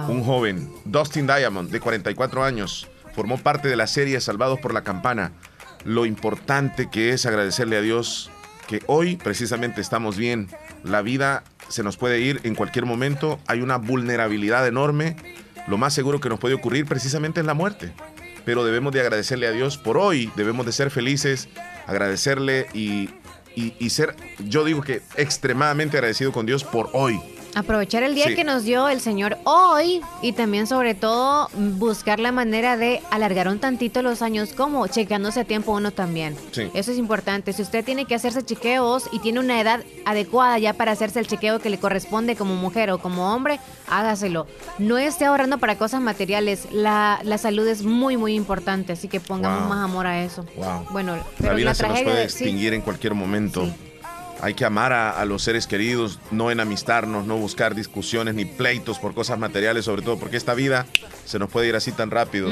Un 0.08 0.24
joven, 0.24 0.72
Dustin 0.86 1.26
Diamond, 1.26 1.70
de 1.70 1.80
44 1.80 2.42
años, 2.42 2.88
formó 3.14 3.36
parte 3.36 3.68
de 3.68 3.76
la 3.76 3.86
serie 3.86 4.20
Salvados 4.20 4.58
por 4.58 4.72
la 4.72 4.82
Campana. 4.82 5.32
Lo 5.84 6.06
importante 6.06 6.88
que 6.90 7.10
es 7.10 7.26
agradecerle 7.26 7.76
a 7.76 7.82
Dios 7.82 8.30
que 8.66 8.82
hoy 8.86 9.16
precisamente 9.16 9.80
estamos 9.80 10.16
bien. 10.16 10.48
La 10.84 11.02
vida 11.02 11.42
se 11.68 11.82
nos 11.82 11.96
puede 11.96 12.20
ir 12.20 12.40
en 12.44 12.54
cualquier 12.54 12.86
momento, 12.86 13.40
hay 13.46 13.62
una 13.62 13.76
vulnerabilidad 13.76 14.66
enorme. 14.66 15.16
Lo 15.66 15.78
más 15.78 15.94
seguro 15.94 16.20
que 16.20 16.28
nos 16.28 16.38
puede 16.38 16.54
ocurrir 16.54 16.86
precisamente 16.86 17.40
es 17.40 17.46
la 17.46 17.54
muerte. 17.54 17.92
Pero 18.44 18.64
debemos 18.64 18.92
de 18.92 19.00
agradecerle 19.00 19.46
a 19.46 19.52
Dios 19.52 19.76
por 19.76 19.98
hoy, 19.98 20.30
debemos 20.36 20.66
de 20.66 20.72
ser 20.72 20.90
felices 20.90 21.48
agradecerle 21.90 22.66
y, 22.72 23.10
ser, 23.90 24.14
yo 24.38 24.64
digo 24.64 24.80
que 24.82 25.02
extremadamente 25.16 25.96
agradecido 25.96 26.32
con 26.32 26.46
Dios 26.46 26.64
por 26.64 26.88
hoy, 26.92 27.20
Aprovechar 27.54 28.02
el 28.04 28.14
día 28.14 28.34
que 28.34 28.44
nos 28.44 28.64
dio 28.64 28.88
el 28.88 29.00
Señor 29.00 29.36
hoy 29.44 30.00
y 30.22 30.32
también 30.32 30.66
sobre 30.66 30.94
todo 30.94 31.48
buscar 31.54 32.20
la 32.20 32.30
manera 32.32 32.76
de 32.76 33.02
alargar 33.10 33.48
un 33.48 33.58
tantito 33.58 34.02
los 34.02 34.22
años, 34.22 34.52
como 34.52 34.86
checándose 34.86 35.40
a 35.40 35.44
tiempo 35.44 35.72
uno 35.72 35.90
también. 35.90 36.36
Eso 36.74 36.92
es 36.92 36.98
importante. 36.98 37.52
Si 37.52 37.62
usted 37.62 37.84
tiene 37.84 38.04
que 38.04 38.14
hacerse 38.14 38.44
chequeos 38.44 39.08
y 39.12 39.18
tiene 39.18 39.40
una 39.40 39.60
edad 39.60 39.80
adecuada 40.04 40.58
ya 40.58 40.74
para 40.74 40.92
hacerse 40.92 41.18
el 41.18 41.26
chequeo 41.26 41.58
que 41.58 41.70
le 41.70 41.78
corresponde 41.78 42.36
como 42.36 42.54
mujer 42.54 42.90
o 42.90 42.98
como 42.98 43.34
hombre, 43.34 43.58
hágaselo. 43.88 44.46
No 44.78 44.98
esté 44.98 45.24
ahorrando 45.24 45.58
para 45.58 45.76
cosas 45.76 46.00
materiales. 46.00 46.68
La, 46.70 47.20
la 47.24 47.38
salud 47.38 47.66
es 47.66 47.82
muy, 47.82 48.16
muy 48.16 48.34
importante, 48.34 48.92
así 48.92 49.08
que 49.08 49.20
pongamos 49.20 49.68
más 49.68 49.84
amor 49.84 50.06
a 50.06 50.22
eso. 50.22 50.44
Bueno, 50.90 51.16
pero 51.36 51.50
la 51.50 51.56
vida 51.56 51.74
se 51.74 51.88
nos 51.88 52.00
puede 52.00 52.24
extinguir 52.24 52.74
en 52.74 52.82
cualquier 52.82 53.14
momento. 53.14 53.68
Hay 54.42 54.54
que 54.54 54.64
amar 54.64 54.92
a, 54.92 55.24
los 55.24 55.42
seres 55.42 55.66
queridos, 55.66 56.18
no 56.30 56.50
enamistarnos, 56.50 57.26
no 57.26 57.36
buscar 57.36 57.74
discusiones 57.74 58.34
ni 58.34 58.44
pleitos 58.44 58.98
por 58.98 59.14
cosas 59.14 59.38
materiales, 59.38 59.84
sobre 59.84 60.02
todo 60.02 60.18
porque 60.18 60.36
esta 60.36 60.54
vida 60.54 60.86
se 61.24 61.38
nos 61.38 61.50
puede 61.50 61.68
ir 61.68 61.76
así 61.76 61.92
tan 61.92 62.10
rápido. 62.10 62.50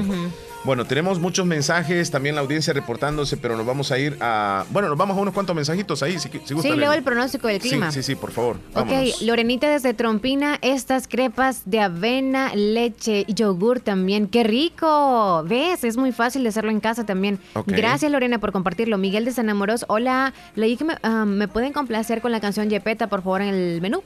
Bueno, 0.65 0.85
tenemos 0.85 1.21
muchos 1.21 1.47
mensajes, 1.47 2.11
también 2.11 2.35
la 2.35 2.41
audiencia 2.41 2.73
reportándose, 2.73 3.37
pero 3.37 3.57
nos 3.57 3.65
vamos 3.65 3.93
a 3.93 3.99
ir 3.99 4.17
a... 4.21 4.65
Bueno, 4.71 4.89
nos 4.89 4.99
vamos 4.99 5.17
a 5.17 5.21
unos 5.21 5.33
cuantos 5.33 5.55
mensajitos 5.55 6.03
ahí, 6.03 6.19
si, 6.19 6.29
si 6.45 6.61
Sí, 6.61 6.73
leo 6.73 6.93
el 6.93 7.03
pronóstico 7.03 7.47
del 7.47 7.61
clima. 7.61 7.91
Sí, 7.93 8.03
sí, 8.03 8.15
sí, 8.15 8.17
por 8.17 8.33
favor. 8.33 8.57
Ok, 8.75 8.91
Lorenita 9.23 9.71
desde 9.71 9.95
Trompina, 9.95 10.59
estas 10.61 11.07
crepas 11.07 11.63
de 11.65 11.81
avena, 11.81 12.55
leche 12.55 13.25
y 13.27 13.35
yogur 13.35 13.81
también. 13.81 14.27
¡Qué 14.27 14.43
rico! 14.43 15.45
¿Ves? 15.47 15.85
Es 15.85 15.97
muy 15.97 16.13
fácil 16.13 16.43
de 16.43 16.49
hacerlo 16.49 16.71
en 16.71 16.81
casa 16.81 17.07
también. 17.07 17.39
Gracias, 17.67 18.11
Lorena, 18.11 18.39
por 18.39 18.53
compartirlo. 18.53 18.99
Miguel 18.99 19.25
de 19.25 19.33
San 19.33 19.49
Amoros, 19.49 19.85
hola. 19.89 20.35
Leí 20.57 20.77
que 20.77 20.85
me, 20.85 20.99
ah, 21.03 21.25
me 21.25 21.47
pueden 21.49 21.73
complacer 21.73 22.21
con 22.21 22.33
la 22.33 22.41
canción 22.41 22.69
Yepeta, 22.69 23.07
por 23.07 23.23
favor, 23.23 23.43
en 23.43 23.49
el 23.55 23.81
menú. 23.81 24.03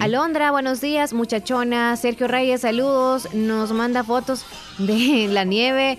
Alondra, 0.00 0.50
buenos 0.50 0.80
días, 0.80 1.12
muchachona. 1.12 1.96
Sergio 1.96 2.28
Reyes, 2.28 2.60
saludos. 2.60 3.34
Nos 3.34 3.72
manda 3.72 4.04
fotos 4.04 4.44
de 4.78 5.28
la 5.30 5.44
nieve. 5.44 5.98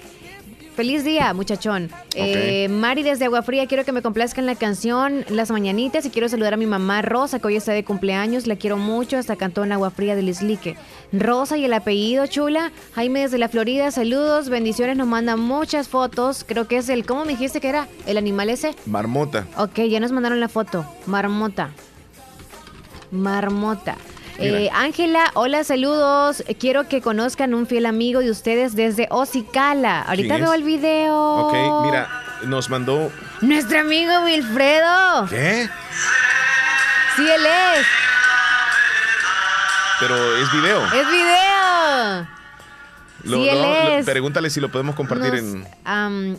Feliz 0.76 1.06
día, 1.06 1.34
muchachón. 1.34 1.90
Eh, 2.16 2.68
Mari 2.70 3.02
desde 3.02 3.26
Agua 3.26 3.44
Fría, 3.44 3.66
quiero 3.66 3.86
que 3.86 3.94
me 3.94 4.02
complazcan 4.02 4.46
la 4.46 4.56
canción 4.56 5.24
Las 5.30 5.50
Mañanitas 5.50 6.06
y 6.06 6.10
quiero 6.10 6.28
saludar 6.28 6.54
a 6.54 6.58
mi 6.58 6.66
mamá 6.66 7.02
Rosa, 7.02 7.40
que 7.40 7.48
hoy 7.48 7.56
está 7.56 7.72
de 7.72 7.86
cumpleaños. 7.86 8.46
La 8.46 8.58
quiero 8.58 8.76
mucho, 8.76 9.18
hasta 9.18 9.38
cantó 9.38 9.64
en 9.64 9.72
Agua 9.72 9.90
Fría 9.92 10.18
del 10.18 10.28
Islique. 10.28 10.76
Rosa 11.14 11.56
y 11.56 11.64
el 11.64 11.72
apellido 11.72 12.28
chula. 12.28 12.74
Jaime 12.94 13.22
desde 13.22 13.38
la 13.38 13.48
Florida, 13.48 13.90
saludos, 13.92 14.50
bendiciones, 14.50 14.98
nos 14.98 15.08
manda 15.08 15.38
muchas 15.38 15.88
fotos. 15.88 16.44
Creo 16.46 16.68
que 16.68 16.78
es 16.78 16.90
el, 16.90 17.06
¿cómo 17.06 17.24
me 17.24 17.32
dijiste 17.32 17.62
que 17.62 17.70
era? 17.70 17.88
¿El 18.06 18.18
animal 18.18 18.50
ese? 18.50 18.76
Marmota. 18.86 19.48
Ok, 19.58 19.80
ya 19.90 20.02
nos 20.02 20.12
mandaron 20.12 20.42
la 20.42 20.50
foto. 20.50 20.86
Marmota. 21.06 21.72
Marmota. 23.16 23.98
Eh, 24.38 24.70
Ángela, 24.74 25.32
hola, 25.34 25.64
saludos. 25.64 26.44
Quiero 26.60 26.88
que 26.88 27.02
conozcan 27.02 27.54
un 27.54 27.68
fiel 27.68 27.86
amigo 27.86 28.20
de 28.20 28.32
ustedes 28.32 28.76
desde 28.76 29.08
Ocicala. 29.10 30.02
Ahorita 30.02 30.38
veo 30.38 30.54
el 30.54 30.64
video. 30.64 31.48
Ok, 31.48 31.86
mira, 31.86 32.10
nos 32.46 32.70
mandó. 32.70 33.12
Nuestro 33.42 33.80
amigo 33.80 34.12
Wilfredo. 34.26 35.28
¿Qué? 35.30 35.70
Sí, 37.16 37.22
él 37.22 37.46
es. 37.46 37.86
Pero 40.00 40.16
es 40.38 40.52
video. 40.52 40.86
Es 40.88 41.08
video. 41.10 42.28
Pregúntale 44.06 44.50
si 44.50 44.60
lo 44.60 44.70
podemos 44.70 44.96
compartir 44.96 45.36
en. 45.36 45.66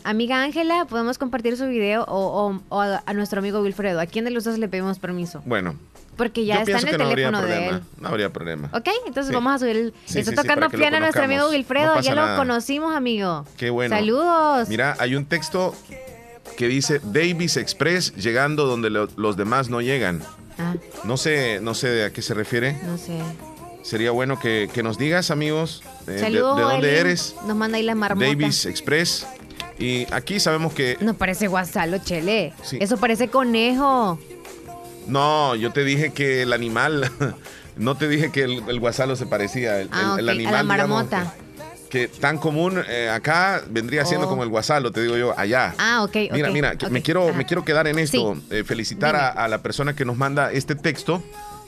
amiga 0.04 0.42
Ángela, 0.42 0.84
podemos 0.84 1.18
compartir 1.18 1.56
su 1.56 1.66
video 1.66 2.04
o, 2.06 2.60
a, 2.70 3.12
nuestro 3.14 3.38
amigo 3.38 3.60
Wilfredo. 3.60 4.00
¿A 4.00 4.06
quién 4.06 4.24
de 4.24 4.30
los 4.30 4.44
dos 4.44 4.58
le 4.58 4.68
pedimos 4.68 4.98
permiso? 4.98 5.42
Bueno. 5.46 5.76
Porque 6.16 6.44
ya 6.44 6.62
está 6.62 6.78
en 6.78 6.88
el 6.88 6.96
teléfono 6.96 7.42
de 7.42 7.68
él. 7.68 7.82
No 8.00 8.08
habría 8.08 8.32
problema. 8.32 8.70
Ok, 8.72 8.88
entonces 9.06 9.32
vamos 9.32 9.54
a 9.54 9.58
subir. 9.58 9.76
El... 9.76 9.94
está 10.06 10.32
tocando 10.42 10.70
piano 10.70 11.00
nuestro 11.00 11.24
amigo 11.24 11.48
Wilfredo. 11.50 12.00
ya 12.00 12.14
lo 12.14 12.36
conocimos, 12.36 12.94
amigo. 12.94 13.44
Qué 13.56 13.70
bueno. 13.70 13.94
Saludos. 13.94 14.68
Mira, 14.68 14.96
hay 14.98 15.14
un 15.14 15.26
texto 15.26 15.74
que 16.56 16.68
dice 16.68 17.00
Davis 17.02 17.56
Express 17.56 18.14
llegando 18.16 18.66
donde 18.66 18.90
los 18.90 19.36
demás 19.36 19.68
no 19.68 19.80
llegan. 19.80 20.22
Ah. 20.58 20.74
No 21.04 21.16
sé, 21.16 21.60
no 21.60 21.74
sé 21.74 22.04
a 22.04 22.12
qué 22.12 22.22
se 22.22 22.32
refiere. 22.34 22.78
No 22.84 22.96
sé. 22.96 23.18
Sería 23.82 24.10
bueno 24.10 24.40
que, 24.40 24.68
nos 24.82 24.98
digas, 24.98 25.30
amigos, 25.30 25.82
eh, 26.08 26.12
de, 26.12 26.38
dónde 26.40 26.98
eres. 26.98 27.36
Nos 27.46 27.56
manda 27.56 27.76
ahí 27.76 27.84
la 27.84 27.94
marmota. 27.94 28.26
Davis 28.26 28.66
Express. 28.66 29.26
Y 29.78 30.12
aquí 30.12 30.40
sabemos 30.40 30.72
que... 30.72 30.96
No 31.00 31.14
parece 31.14 31.46
guasalo, 31.46 31.98
chele. 31.98 32.52
Eso 32.80 32.96
parece 32.96 33.28
conejo. 33.28 34.18
No, 35.06 35.54
yo 35.54 35.72
te 35.72 35.84
dije 35.84 36.12
que 36.12 36.42
el 36.42 36.52
animal... 36.52 37.10
no 37.76 37.94
te 37.96 38.08
dije 38.08 38.32
que 38.32 38.44
el, 38.44 38.80
guasalo 38.80 39.16
se 39.16 39.26
parecía. 39.26 39.80
El, 39.80 39.88
ah, 39.92 40.16
animal, 40.18 40.52
la 40.52 40.62
marmota. 40.62 41.34
que, 41.90 42.08
tan 42.08 42.38
común 42.38 42.82
eh, 42.88 43.10
acá 43.10 43.62
vendría 43.68 44.04
siendo 44.04 44.26
oh. 44.26 44.30
como 44.30 44.42
el 44.42 44.48
guasalo, 44.48 44.92
te 44.92 45.02
digo 45.02 45.16
yo, 45.16 45.38
allá. 45.38 45.74
Ah, 45.78 46.02
ok. 46.02 46.16
Mira, 46.32 46.50
mira, 46.50 46.74
me, 46.90 47.02
quiero, 47.02 47.32
me 47.34 47.44
quiero 47.44 47.64
quedar 47.64 47.86
en 47.86 47.98
esto. 47.98 48.36
Eh, 48.50 48.64
felicitar 48.64 49.14
a, 49.16 49.48
la 49.48 49.62
persona 49.62 49.94
que 49.94 50.04
nos 50.04 50.16
manda 50.16 50.52
este 50.52 50.74
texto 50.74 51.22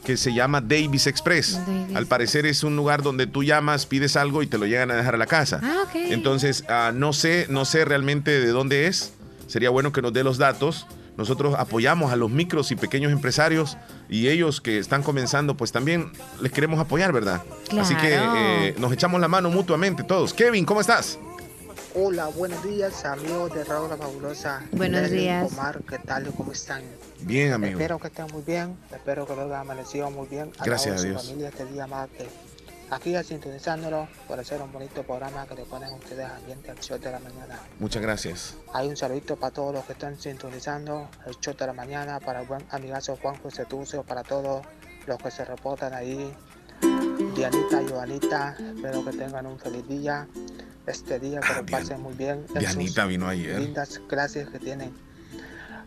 que 0.04 0.16
se 0.16 0.32
llama 0.32 0.62
Davis 0.62 1.06
Express. 1.06 1.60
Al 1.94 2.06
parecer 2.06 2.46
es 2.46 2.64
un 2.64 2.76
lugar 2.76 3.02
donde 3.02 3.26
tú 3.26 3.42
llamas, 3.44 3.84
pides 3.84 4.16
algo 4.16 4.42
y 4.42 4.46
te 4.46 4.56
lo 4.56 4.64
llegan 4.64 4.90
a 4.90 4.94
dejar 4.94 5.14
a 5.14 5.18
la 5.18 5.26
casa. 5.26 5.60
Ah, 5.62 5.84
Entonces, 5.94 6.64
ah, 6.68 6.92
no 6.94 7.12
sé, 7.12 7.46
no 7.50 7.64
sé 7.64 7.84
realmente 7.84 8.40
de 8.40 8.48
dónde 8.48 8.86
es. 8.86 9.12
Sería 9.46 9.70
bueno 9.70 9.92
que 9.92 10.00
nos 10.00 10.12
dé 10.12 10.24
los 10.24 10.38
datos. 10.38 10.86
Nosotros 11.18 11.56
apoyamos 11.58 12.12
a 12.12 12.16
los 12.16 12.30
micros 12.30 12.70
y 12.70 12.76
pequeños 12.76 13.10
empresarios 13.10 13.76
y 14.08 14.28
ellos 14.28 14.60
que 14.60 14.78
están 14.78 15.02
comenzando, 15.02 15.56
pues 15.56 15.72
también 15.72 16.12
les 16.40 16.52
queremos 16.52 16.78
apoyar, 16.78 17.12
¿verdad? 17.12 17.42
Así 17.76 17.96
que 17.96 18.16
eh, 18.16 18.74
nos 18.78 18.92
echamos 18.92 19.20
la 19.20 19.26
mano 19.26 19.50
mutuamente 19.50 20.04
todos. 20.04 20.32
Kevin, 20.32 20.64
¿cómo 20.64 20.80
estás? 20.80 21.18
Hola, 21.96 22.28
buenos 22.28 22.62
días, 22.62 23.04
amigos 23.04 23.52
de 23.52 23.64
Radio 23.64 23.88
La 23.88 23.96
Fabulosa. 23.96 24.62
Buenos 24.70 25.10
días. 25.10 25.50
Omar, 25.52 25.80
¿qué 25.88 25.98
tal? 25.98 26.32
¿Cómo 26.36 26.52
están? 26.52 26.82
Bien, 27.22 27.52
amigo. 27.52 27.72
Espero 27.72 27.98
que 27.98 28.06
estén 28.06 28.26
muy 28.32 28.42
bien. 28.42 28.76
Espero 28.92 29.26
que 29.26 29.34
los 29.34 29.46
haya 29.46 29.58
amanecido 29.58 30.12
muy 30.12 30.28
bien. 30.28 30.52
Gracias 30.64 31.00
a 31.00 31.04
Dios. 31.04 31.26
familia 31.26 31.48
este 31.48 31.66
día 31.66 31.88
martes. 31.88 32.28
Aquí 32.90 33.12
ya 33.12 33.22
sintonizándolo 33.22 34.08
por 34.26 34.40
hacer 34.40 34.62
un 34.62 34.72
bonito 34.72 35.02
programa 35.02 35.46
que 35.46 35.54
le 35.54 35.64
ponen 35.64 35.92
ustedes 35.92 36.26
ambiente 36.26 36.70
al 36.70 36.78
show 36.80 36.98
de 36.98 37.10
la 37.10 37.18
mañana. 37.18 37.58
Muchas 37.78 38.00
gracias. 38.00 38.54
Hay 38.72 38.88
un 38.88 38.96
saludito 38.96 39.36
para 39.36 39.52
todos 39.52 39.74
los 39.74 39.84
que 39.84 39.92
están 39.92 40.18
sintonizando 40.18 41.08
el 41.26 41.38
show 41.38 41.54
de 41.54 41.66
la 41.66 41.74
mañana, 41.74 42.18
para 42.18 42.40
el 42.40 42.46
buen 42.46 42.64
amigazo 42.70 43.16
Juan 43.20 43.36
José 43.42 43.66
Tucio, 43.66 44.02
para 44.04 44.22
todos 44.22 44.64
los 45.06 45.18
que 45.18 45.30
se 45.30 45.44
reportan 45.44 45.92
ahí. 45.92 46.32
Dianita, 47.34 47.82
Joanita, 47.88 48.56
espero 48.58 49.04
que 49.04 49.12
tengan 49.12 49.46
un 49.46 49.58
feliz 49.58 49.86
día 49.86 50.26
este 50.86 51.18
día, 51.18 51.40
que 51.40 51.54
lo 51.54 51.66
pasen 51.66 52.00
muy 52.00 52.14
bien. 52.14 52.46
Dianita 52.58 53.04
vino 53.06 53.28
ayer. 53.28 53.60
Lindas 53.60 54.00
clases 54.08 54.48
que 54.48 54.58
tienen. 54.58 54.92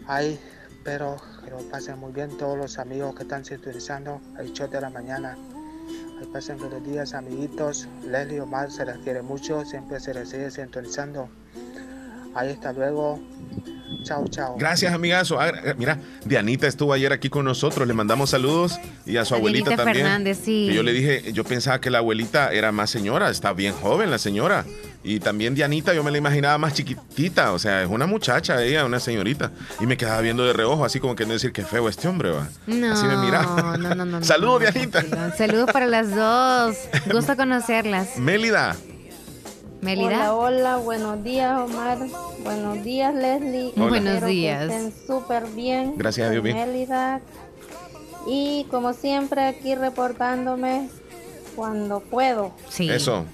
Ahí, 0.07 0.39
pero 0.83 1.17
que 1.43 1.49
lo 1.49 1.57
pasen 1.69 1.99
muy 1.99 2.11
bien 2.11 2.37
todos 2.37 2.57
los 2.57 2.77
amigos 2.77 3.15
que 3.15 3.23
están 3.23 3.43
sintonizando 3.43 4.21
el 4.37 4.53
show 4.53 4.69
de 4.69 4.81
la 4.81 4.89
mañana. 4.89 5.37
Ahí 6.21 6.27
pasen 6.27 6.59
buenos 6.59 6.83
días, 6.83 7.15
amiguitos. 7.15 7.87
Leslie 8.05 8.41
Omar 8.41 8.69
se 8.69 8.85
les 8.85 8.99
quiere 8.99 9.23
mucho, 9.23 9.65
siempre 9.65 9.99
se 9.99 10.13
les 10.13 10.29
sigue 10.29 10.51
sintonizando. 10.51 11.27
Ahí 12.33 12.49
está 12.49 12.73
luego. 12.73 13.19
Chao, 14.03 14.27
chao. 14.27 14.55
Gracias, 14.57 14.93
amigazo. 14.93 15.39
Ah, 15.39 15.49
eh, 15.49 15.75
mira, 15.77 15.99
Dianita 16.25 16.67
estuvo 16.67 16.93
ayer 16.93 17.13
aquí 17.13 17.29
con 17.29 17.45
nosotros. 17.45 17.87
Le 17.87 17.93
mandamos 17.93 18.31
saludos 18.31 18.79
y 19.05 19.17
a 19.17 19.25
su 19.25 19.35
abuelita 19.35 19.75
también. 19.75 20.05
Fernández, 20.05 20.39
sí. 20.43 20.71
yo 20.73 20.81
le 20.81 20.93
dije, 20.93 21.33
yo 21.33 21.43
pensaba 21.43 21.79
que 21.79 21.89
la 21.89 21.99
abuelita 21.99 22.51
era 22.51 22.71
más 22.71 22.89
señora. 22.89 23.29
Está 23.29 23.53
bien 23.53 23.73
joven 23.73 24.09
la 24.09 24.17
señora. 24.17 24.65
Y 25.03 25.19
también 25.19 25.55
Dianita, 25.55 25.93
yo 25.93 26.03
me 26.03 26.11
la 26.11 26.19
imaginaba 26.19 26.57
más 26.59 26.73
chiquitita, 26.73 27.53
o 27.53 27.59
sea, 27.59 27.81
es 27.81 27.89
una 27.89 28.05
muchacha 28.05 28.63
ella, 28.63 28.85
una 28.85 28.99
señorita. 28.99 29.51
Y 29.79 29.87
me 29.87 29.97
quedaba 29.97 30.21
viendo 30.21 30.45
de 30.45 30.53
reojo, 30.53 30.85
así 30.85 30.99
como 30.99 31.15
que 31.15 31.25
no 31.25 31.33
decir 31.33 31.51
que 31.51 31.63
feo 31.63 31.89
este 31.89 32.07
hombre, 32.07 32.29
va. 32.29 32.47
No, 32.67 32.93
así 32.93 33.07
me 33.07 33.17
miraba. 33.17 33.77
No, 33.77 33.95
no, 33.95 34.05
no. 34.05 34.23
Saludos, 34.23 34.61
Dianita. 34.61 35.35
Saludos 35.35 35.71
para 35.71 35.87
las 35.87 36.15
dos. 36.15 36.77
Gusto 37.11 37.35
conocerlas. 37.37 38.17
Mélida. 38.17 38.75
Mélida. 39.81 40.33
Hola, 40.33 40.35
hola, 40.35 40.77
buenos 40.77 41.23
días, 41.23 41.59
Omar. 41.59 41.97
Buenos 42.43 42.83
días, 42.83 43.13
Leslie. 43.13 43.73
Buenos 43.75 44.25
días. 44.25 44.67
Que 44.67 44.75
estén 44.75 44.93
súper 45.07 45.47
bien. 45.47 45.95
Gracias 45.97 46.27
a 46.27 46.31
Dios, 46.31 46.43
bien. 46.43 46.55
Mélida. 46.55 47.21
Y 48.27 48.65
como 48.69 48.93
siempre, 48.93 49.43
aquí 49.45 49.75
reportándome 49.75 50.89
cuando 51.55 51.99
puedo. 51.99 52.51
Sí. 52.69 52.89
Eso 52.89 53.25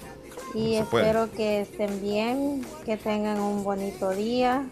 y 0.54 0.74
espero 0.74 1.30
que 1.32 1.60
estén 1.60 2.00
bien, 2.00 2.64
que 2.84 2.96
tengan 2.96 3.40
un 3.40 3.64
bonito 3.64 4.10
día, 4.10 4.64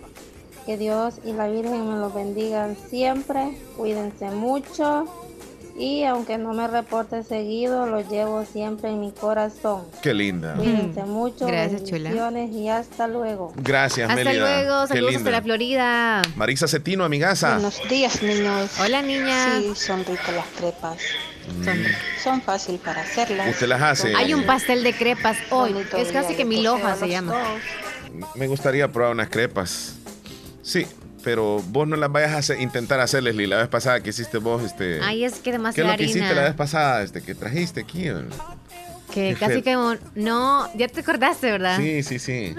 que 0.64 0.76
Dios 0.76 1.20
y 1.24 1.32
la 1.32 1.48
Virgen 1.48 1.88
me 1.88 1.98
los 1.98 2.14
bendigan 2.14 2.76
siempre, 2.88 3.56
cuídense 3.76 4.30
mucho 4.30 5.04
y 5.78 6.04
aunque 6.04 6.38
no 6.38 6.54
me 6.54 6.66
reporte 6.68 7.22
seguido, 7.22 7.86
lo 7.86 8.00
llevo 8.08 8.44
siempre 8.44 8.90
en 8.90 9.00
mi 9.00 9.12
corazón. 9.12 9.82
Qué 10.02 10.14
linda. 10.14 10.54
Cuídense 10.54 11.04
mucho. 11.04 11.46
Gracias, 11.46 11.84
chula. 11.84 12.10
Y 12.50 12.68
hasta 12.68 13.06
luego. 13.08 13.52
Gracias, 13.56 14.08
Hasta 14.08 14.32
luego. 14.32 14.86
Saludos 14.86 15.12
desde 15.12 15.30
la 15.30 15.42
Florida. 15.42 16.22
Marisa 16.36 16.66
Cetino, 16.66 17.04
amigaza. 17.04 17.54
Buenos 17.54 17.80
días, 17.88 18.22
niños. 18.22 18.70
Hola, 18.80 19.02
niña. 19.02 19.60
Sí, 19.60 19.74
son 19.74 20.04
ricas 20.04 20.34
las 20.34 20.46
crepas. 20.58 20.96
Mm. 21.46 22.22
Son, 22.22 22.42
fáciles 22.42 22.80
para 22.80 23.02
hacerlas. 23.02 23.50
Usted 23.50 23.68
las 23.68 23.82
hace. 23.82 24.16
Hay 24.16 24.34
un 24.34 24.44
pastel 24.44 24.82
de 24.82 24.92
crepas 24.92 25.36
hoy. 25.50 25.74
Es 25.96 26.10
casi 26.10 26.34
que 26.34 26.44
mi 26.44 26.62
loja 26.62 26.96
se 26.96 27.08
llama. 27.08 27.34
Me 28.34 28.46
gustaría 28.46 28.90
probar 28.90 29.12
unas 29.12 29.28
crepas. 29.28 29.94
Sí, 30.62 30.86
pero 31.26 31.60
vos 31.70 31.88
no 31.88 31.96
las 31.96 32.12
vayas 32.12 32.50
a 32.50 32.54
intentar 32.54 33.00
hacer, 33.00 33.20
Leslie. 33.20 33.48
La 33.48 33.56
vez 33.56 33.66
pasada 33.66 34.00
que 34.00 34.10
hiciste 34.10 34.38
vos, 34.38 34.62
este. 34.62 35.00
Ay, 35.02 35.24
es 35.24 35.40
que 35.40 35.50
demasiado. 35.50 35.74
¿Qué 35.74 35.80
es 35.82 35.88
lo 35.92 35.98
que 35.98 36.04
hiciste 36.04 36.34
la 36.36 36.44
vez 36.44 36.54
pasada, 36.54 37.02
este, 37.02 37.20
que 37.20 37.34
trajiste 37.34 37.80
aquí? 37.80 38.04
Que 39.12 39.34
casi 39.34 39.60
que 39.60 39.74
no, 40.14 40.70
ya 40.76 40.86
te 40.86 41.00
acordaste, 41.00 41.50
¿verdad? 41.50 41.78
Sí, 41.78 42.04
sí, 42.04 42.20
sí. 42.20 42.54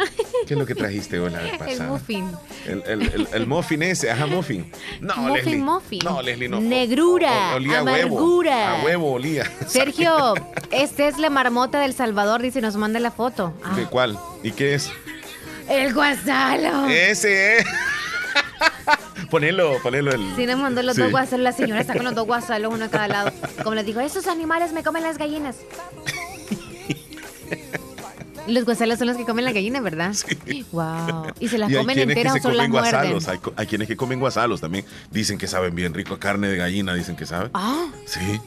¿Qué 0.46 0.54
es 0.54 0.60
lo 0.60 0.66
que 0.66 0.76
trajiste 0.76 1.18
vos 1.18 1.32
la 1.32 1.40
vez 1.40 1.52
pasada? 1.58 1.72
El 1.72 1.82
muffin. 1.84 2.30
El, 2.66 2.84
el, 2.86 3.28
el, 3.32 3.48
muffin 3.48 3.84
ese, 3.84 4.12
ajá, 4.12 4.26
muffin. 4.26 4.70
No, 5.00 5.16
muffin, 5.16 5.34
Leslie. 5.34 5.58
Muffin. 5.60 6.00
No, 6.04 6.22
Leslie, 6.22 6.50
no. 6.50 6.60
Negrura, 6.60 7.56
olía 7.56 7.80
amargura. 7.80 8.72
A 8.72 8.74
huevo, 8.74 8.82
a 8.82 8.84
huevo 8.84 9.12
olía. 9.14 9.50
Sergio, 9.68 10.34
esta 10.72 11.08
es 11.08 11.18
la 11.20 11.30
marmota 11.30 11.80
del 11.80 11.94
Salvador, 11.94 12.42
dice, 12.42 12.60
nos 12.60 12.76
manda 12.76 13.00
la 13.00 13.12
foto. 13.12 13.54
¿De 13.78 13.86
cuál? 13.86 14.20
¿Y 14.44 14.52
qué 14.52 14.74
es? 14.74 14.92
El 15.70 15.94
guasalo. 15.94 16.90
Ese 16.90 17.60
es. 17.60 17.66
ponelo, 19.30 19.78
ponelo 19.82 20.12
el. 20.12 20.36
Sí, 20.36 20.46
nos 20.46 20.60
mandó 20.60 20.82
los 20.84 20.96
dos 20.96 21.12
guasalos. 21.12 21.44
La 21.44 21.52
señora 21.52 21.82
está 21.82 21.94
con 21.94 22.06
los 22.06 22.16
dos 22.16 22.26
guasalos, 22.28 22.74
uno 22.74 22.86
a 22.86 22.90
cada 22.90 23.08
lado. 23.08 23.32
Como 23.64 23.76
les 23.76 23.86
digo, 23.86 24.00
esos 24.02 24.28
animales 24.28 24.74
me 24.74 24.84
comen 24.84 25.04
las 25.04 25.18
gallinas. 25.18 25.58
Los 28.48 28.64
guasalos 28.64 28.98
son 28.98 29.10
los 29.10 29.18
que 29.18 29.26
comen 29.26 29.44
la 29.44 29.52
gallina, 29.52 29.82
¿verdad? 29.82 30.14
Sí. 30.14 30.66
Wow. 30.72 31.34
¿Y 31.38 31.50
se 31.50 31.58
las 31.58 31.70
comen 31.70 32.00
enteras 32.00 32.46
o 32.46 32.52
las 32.52 32.70
muerden? 32.70 33.20
Hay, 33.28 33.40
hay, 33.58 33.68
quienes 33.68 33.90
que 33.90 33.98
comen 33.98 34.22
guasalos 34.22 34.62
también. 34.62 34.86
Dicen 35.12 35.38
que 35.38 35.48
saben 35.48 35.76
bien 35.76 35.94
rico. 35.94 36.18
Carne 36.18 36.48
de 36.48 36.56
gallina, 36.56 36.94
dicen 36.94 37.18
que 37.18 37.26
saben. 37.26 37.52
Ah. 37.54 37.88
Sí. 38.06 38.40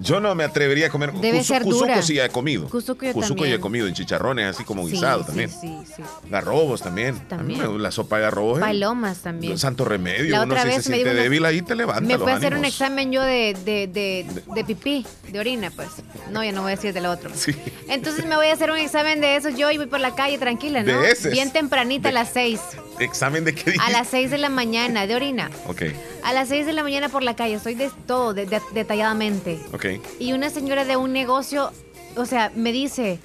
Yo 0.00 0.20
no 0.20 0.34
me 0.34 0.44
atrevería 0.44 0.86
a 0.86 0.90
comer. 0.90 1.12
Debe 1.12 1.42
ser 1.42 1.64
dura. 1.64 2.00
sí 2.02 2.18
he 2.20 2.28
comido. 2.28 2.68
Cuzuco 2.68 3.04
yo 3.04 3.12
Cuzuco 3.12 3.46
ya 3.46 3.54
he 3.54 3.60
comido 3.60 3.88
en 3.88 3.94
chicharrones, 3.94 4.46
así 4.46 4.64
como 4.64 4.86
guisado 4.86 5.24
también. 5.24 5.50
Sí, 5.50 5.76
sí, 5.84 6.02
Garrobos 6.30 6.82
también. 6.82 7.18
También. 7.28 7.82
la 7.82 7.90
sopa 7.90 8.18
de 8.18 8.26
arroz. 8.26 8.60
Palomas 8.60 9.18
también. 9.18 9.58
Santo 9.58 9.84
remedio. 9.84 10.30
La 10.30 10.42
Uno 10.42 10.54
otra 10.54 10.62
si 10.62 10.68
vez 10.68 10.84
se 10.84 10.90
me 10.90 10.96
siente 10.96 11.14
débil 11.14 11.44
ahí 11.44 11.62
te 11.62 11.74
levanta. 11.74 12.00
Me 12.00 12.14
a 12.30 12.36
hacer 12.36 12.54
un 12.54 12.64
examen 12.64 13.10
yo 13.10 13.22
de, 13.22 13.56
de, 13.64 13.88
de, 13.88 14.26
de, 14.54 14.64
pipí, 14.64 15.04
de 15.30 15.40
orina, 15.40 15.70
pues. 15.70 15.88
No, 16.30 16.44
ya 16.44 16.52
no 16.52 16.62
voy 16.62 16.72
a 16.72 16.76
decir 16.76 16.92
del 16.92 17.06
otro. 17.06 17.30
Sí. 17.34 17.54
Entonces 17.88 18.24
me 18.26 18.36
voy 18.36 18.46
a 18.46 18.52
hacer 18.52 18.70
un 18.70 18.78
examen 18.78 19.20
de 19.20 19.36
eso 19.36 19.48
yo 19.48 19.70
y 19.70 19.78
voy 19.78 19.86
por 19.86 20.00
la 20.00 20.14
calle 20.14 20.38
tranquila, 20.38 20.82
¿no? 20.82 21.00
De 21.00 21.10
ese. 21.10 21.30
Bien 21.30 21.52
tempranita 21.52 22.10
a 22.10 22.12
las 22.12 22.30
seis. 22.32 22.60
¿Examen 23.00 23.44
de 23.44 23.54
qué 23.54 23.74
A 23.80 23.90
las 23.90 24.08
seis 24.08 24.30
de 24.30 24.38
la 24.38 24.48
mañana, 24.48 25.06
de 25.06 25.14
orina. 25.14 25.50
Ok. 25.66 25.82
A 26.24 26.32
las 26.32 26.48
seis 26.48 26.66
de 26.66 26.72
la 26.72 26.82
mañana 26.82 27.08
por 27.08 27.22
la 27.22 27.34
calle, 27.34 27.54
estoy 27.54 27.74
de 27.74 27.90
todo, 28.06 28.34
detalladamente. 28.34 29.58
Ok. 29.72 29.87
Y 30.18 30.32
una 30.32 30.50
señora 30.50 30.84
de 30.84 30.96
un 30.96 31.12
negocio, 31.12 31.72
o 32.16 32.26
sea, 32.26 32.50
me 32.54 32.72
dice, 32.72 33.18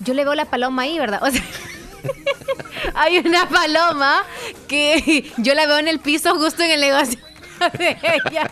yo 0.00 0.14
le 0.14 0.24
veo 0.24 0.34
la 0.34 0.46
paloma 0.46 0.82
ahí, 0.82 0.98
¿verdad? 0.98 1.22
O 1.22 1.30
sea, 1.30 1.42
hay 2.94 3.18
una 3.18 3.48
paloma 3.48 4.24
que 4.68 5.32
yo 5.38 5.54
la 5.54 5.66
veo 5.66 5.78
en 5.78 5.88
el 5.88 6.00
piso 6.00 6.34
justo 6.36 6.62
en 6.62 6.72
el 6.72 6.80
negocio 6.80 7.18
de 7.78 7.96
ella. 8.30 8.50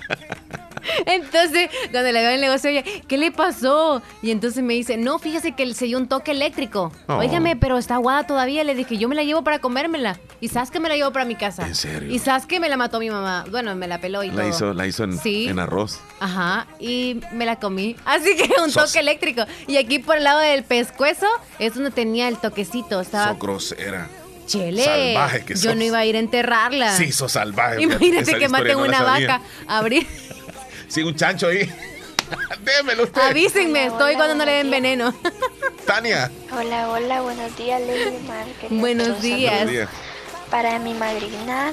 Entonces, 1.06 1.70
cuando 1.90 2.12
le 2.12 2.20
veo 2.20 2.30
el 2.30 2.40
negocio, 2.40 2.70
ella, 2.70 2.84
¿qué 3.06 3.18
le 3.18 3.30
pasó? 3.30 4.02
Y 4.22 4.30
entonces 4.30 4.62
me 4.62 4.74
dice, 4.74 4.96
no, 4.96 5.18
fíjese 5.18 5.52
que 5.52 5.72
se 5.74 5.86
dio 5.86 5.98
un 5.98 6.08
toque 6.08 6.32
eléctrico. 6.32 6.92
Oh. 7.06 7.16
Óigame, 7.16 7.56
pero 7.56 7.78
está 7.78 7.94
aguada 7.94 8.26
todavía. 8.26 8.64
Le 8.64 8.74
dije, 8.74 8.96
yo 8.98 9.08
me 9.08 9.14
la 9.14 9.22
llevo 9.22 9.44
para 9.44 9.58
comérmela. 9.60 10.18
Y 10.40 10.48
sabes 10.48 10.70
que 10.70 10.80
me 10.80 10.88
la 10.88 10.96
llevo 10.96 11.12
para 11.12 11.24
mi 11.24 11.36
casa. 11.36 11.66
¿En 11.66 11.74
serio? 11.74 12.12
Y 12.12 12.18
sabes 12.18 12.46
que 12.46 12.60
me 12.60 12.68
la 12.68 12.76
mató 12.76 12.98
mi 12.98 13.10
mamá. 13.10 13.44
Bueno, 13.50 13.74
me 13.74 13.86
la 13.86 14.00
peló 14.00 14.22
y 14.22 14.30
la 14.30 14.42
todo. 14.42 14.48
Hizo, 14.48 14.74
la 14.74 14.86
hizo 14.86 15.04
en, 15.04 15.18
en 15.24 15.58
arroz. 15.58 16.00
Ajá, 16.20 16.66
y 16.78 17.20
me 17.32 17.46
la 17.46 17.56
comí. 17.56 17.96
Así 18.04 18.36
que 18.36 18.60
un 18.60 18.72
toque 18.72 18.98
eléctrico. 18.98 19.44
Y 19.66 19.76
aquí 19.76 19.98
por 19.98 20.16
el 20.16 20.24
lado 20.24 20.40
del 20.40 20.64
pescuezo 20.64 21.26
es 21.58 21.74
donde 21.74 21.90
tenía 21.90 22.28
el 22.28 22.38
toquecito. 22.38 23.00
Estaba... 23.00 23.34
grosera. 23.34 24.08
Chele. 24.46 24.84
Salvaje 24.84 25.44
que 25.44 25.54
Yo 25.54 25.74
no 25.74 25.82
iba 25.82 25.98
a 25.98 26.04
ir 26.04 26.16
a 26.16 26.18
enterrarla. 26.18 26.96
Sí, 26.96 27.12
sos 27.12 27.32
salvaje. 27.32 27.82
Imagínate 27.82 28.38
que 28.38 28.48
maten 28.48 28.76
una 28.76 29.02
vaca. 29.02 29.40
Abrir. 29.66 30.06
Sí, 30.92 31.02
un 31.02 31.16
chancho 31.16 31.48
ahí. 31.48 31.72
Démelo 32.60 33.04
usted. 33.04 33.22
Avísenme, 33.22 33.86
estoy 33.86 34.14
cuando 34.14 34.34
no 34.34 34.44
le 34.44 34.52
den 34.52 34.70
veneno. 34.70 35.14
Tania. 35.86 36.30
Hola, 36.54 36.90
hola, 36.90 37.22
buenos 37.22 37.56
días, 37.56 37.80
Lady 37.80 38.18
Mar. 38.28 38.44
Buenos 38.68 39.22
días. 39.22 39.54
Buenos 39.54 39.70
días. 39.70 39.88
Para 40.50 40.78
mi 40.78 40.92
madrina. 40.92 41.72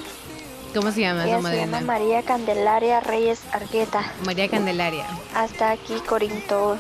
¿Cómo 0.74 0.90
se 0.94 1.02
llama 1.02 1.26
Ella 1.26 1.42
se 1.42 1.58
llama 1.58 1.82
María 1.82 2.24
Candelaria 2.24 3.02
Reyes 3.02 3.42
Argueta. 3.52 4.10
María 4.24 4.48
Candelaria. 4.48 5.06
Hasta 5.36 5.72
aquí, 5.72 5.96
Corinto. 6.08 6.78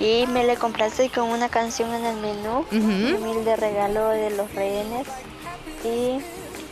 Y 0.00 0.26
me 0.28 0.44
le 0.44 0.56
compraste 0.56 1.10
con 1.10 1.28
una 1.28 1.50
canción 1.50 1.92
en 1.92 2.06
el 2.06 2.16
menú. 2.16 2.64
Humilde 2.72 3.54
regalo 3.56 4.08
de 4.08 4.30
los 4.30 4.50
rehenes. 4.54 5.06
Y 5.84 6.22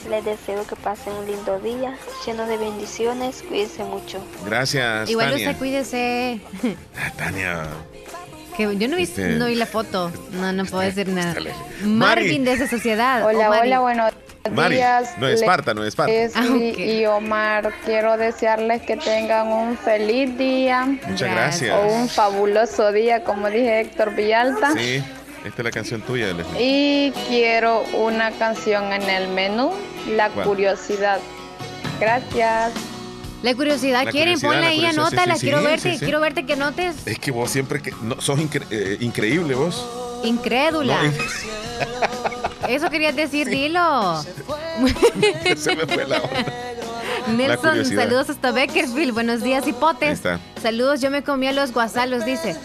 les 0.08 0.24
deseo 0.24 0.66
que 0.66 0.76
pasen 0.76 1.12
un 1.12 1.26
lindo 1.26 1.58
día, 1.60 1.96
lleno 2.26 2.46
de 2.46 2.56
bendiciones. 2.56 3.42
Cuídense 3.48 3.84
mucho. 3.84 4.24
Gracias. 4.44 5.10
Igual 5.10 5.30
Tania. 5.30 5.48
usted 5.48 5.58
cuídese. 5.58 6.40
Ah, 6.96 7.12
Tania. 7.16 7.66
Que 8.56 8.76
yo 8.76 8.88
no 8.88 8.96
vi, 8.96 9.04
este, 9.04 9.28
no 9.30 9.46
vi 9.46 9.54
la 9.54 9.66
foto. 9.66 10.12
No, 10.32 10.52
no 10.52 10.64
puedo 10.66 10.82
decir 10.82 11.08
nada. 11.08 11.34
Marvin 11.84 12.44
de 12.44 12.52
esa 12.52 12.68
sociedad. 12.68 13.24
Hola, 13.24 13.50
hola, 13.50 13.80
buenos 13.80 14.12
días. 14.68 15.14
No 15.18 15.28
es 15.28 15.40
Esparta, 15.40 15.72
no 15.72 15.82
es 15.82 15.88
Esparta. 15.88 16.12
Ah, 16.34 16.46
y 16.46 17.06
Omar, 17.06 17.72
quiero 17.84 18.16
desearles 18.16 18.82
que 18.82 18.96
tengan 18.96 19.48
un 19.48 19.76
feliz 19.78 20.36
día. 20.36 20.84
Muchas 20.84 21.30
gracias. 21.30 21.74
O 21.74 21.86
un 21.94 22.08
fabuloso 22.08 22.92
día, 22.92 23.24
como 23.24 23.48
dije 23.48 23.80
Héctor 23.80 24.14
Villalta. 24.14 24.72
Sí. 24.72 25.02
Esta 25.44 25.62
es 25.62 25.64
la 25.64 25.70
canción 25.70 26.00
tuya, 26.02 26.32
Leslie. 26.32 26.56
Y 26.58 27.12
quiero 27.28 27.82
una 27.94 28.30
canción 28.32 28.92
en 28.92 29.02
el 29.02 29.28
menú, 29.28 29.72
La 30.08 30.30
Curiosidad. 30.30 31.20
Gracias. 31.98 32.72
La 33.42 33.54
curiosidad, 33.56 34.06
¿quieren? 34.08 34.40
Ponla 34.40 34.68
ahí, 34.68 34.84
anótala, 34.86 35.34
quiero 35.36 35.62
verte, 35.62 35.98
quiero 35.98 36.20
verte 36.20 36.46
que 36.46 36.54
notes. 36.54 37.06
Es 37.06 37.18
que 37.18 37.32
vos 37.32 37.50
siempre 37.50 37.82
que 37.82 37.92
no, 38.00 38.20
sos 38.20 38.38
eh, 38.70 38.98
increíble 39.00 39.54
vos. 39.56 39.84
Incrédula. 40.22 40.96
Eso 42.68 42.88
querías 42.88 43.16
decir, 43.16 43.48
dilo. 43.48 44.22
Se 45.56 45.74
me 45.74 45.86
fue 45.86 46.06
la 46.06 46.22
onda. 46.22 46.46
Nelson, 47.36 47.84
saludos 47.84 48.30
hasta 48.30 48.52
Beckerfield. 48.52 49.12
Buenos 49.12 49.42
días, 49.42 49.66
hipotes. 49.66 50.22
Saludos, 50.60 51.00
yo 51.00 51.10
me 51.10 51.24
comí 51.24 51.48
a 51.48 51.52
los 51.52 51.72
guasalos, 51.72 52.24
dice. 52.24 52.56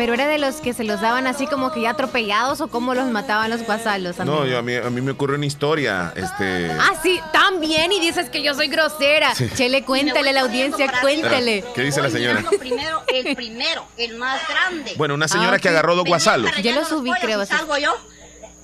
Pero 0.00 0.14
era 0.14 0.26
de 0.28 0.38
los 0.38 0.62
que 0.62 0.72
se 0.72 0.82
los 0.82 1.02
daban 1.02 1.26
así 1.26 1.46
como 1.46 1.72
que 1.72 1.82
ya 1.82 1.90
atropellados 1.90 2.62
o 2.62 2.68
cómo 2.68 2.94
los 2.94 3.10
mataban 3.10 3.50
los 3.50 3.62
guasalos. 3.66 4.16
No, 4.20 4.46
yo, 4.46 4.56
a, 4.56 4.62
mí, 4.62 4.74
a 4.74 4.88
mí 4.88 5.02
me 5.02 5.10
ocurrió 5.10 5.36
una 5.36 5.44
historia. 5.44 6.14
Este... 6.16 6.70
Ah, 6.70 6.94
sí, 7.02 7.20
también. 7.34 7.92
Y 7.92 8.00
dices 8.00 8.30
que 8.30 8.42
yo 8.42 8.54
soy 8.54 8.68
grosera. 8.68 9.34
Chele, 9.56 9.84
cuéntale 9.84 10.30
a 10.30 10.32
la 10.32 10.40
audiencia, 10.40 10.90
cuéntale. 11.02 11.66
¿Qué 11.74 11.82
dice 11.82 12.00
la 12.00 12.08
señora? 12.08 12.42
Primero, 12.58 13.02
el 13.12 13.36
primero, 13.36 13.84
el 13.98 14.16
más 14.16 14.40
grande. 14.48 14.94
Bueno, 14.96 15.12
una 15.12 15.28
señora 15.28 15.56
ah, 15.56 15.58
que 15.58 15.68
agarró 15.68 15.94
dos 15.94 16.06
guasalos. 16.06 16.50
Yo 16.62 16.72
lo 16.72 16.86
subí, 16.86 17.10
creo. 17.20 17.44
Salgo 17.44 17.76
yo 17.76 17.92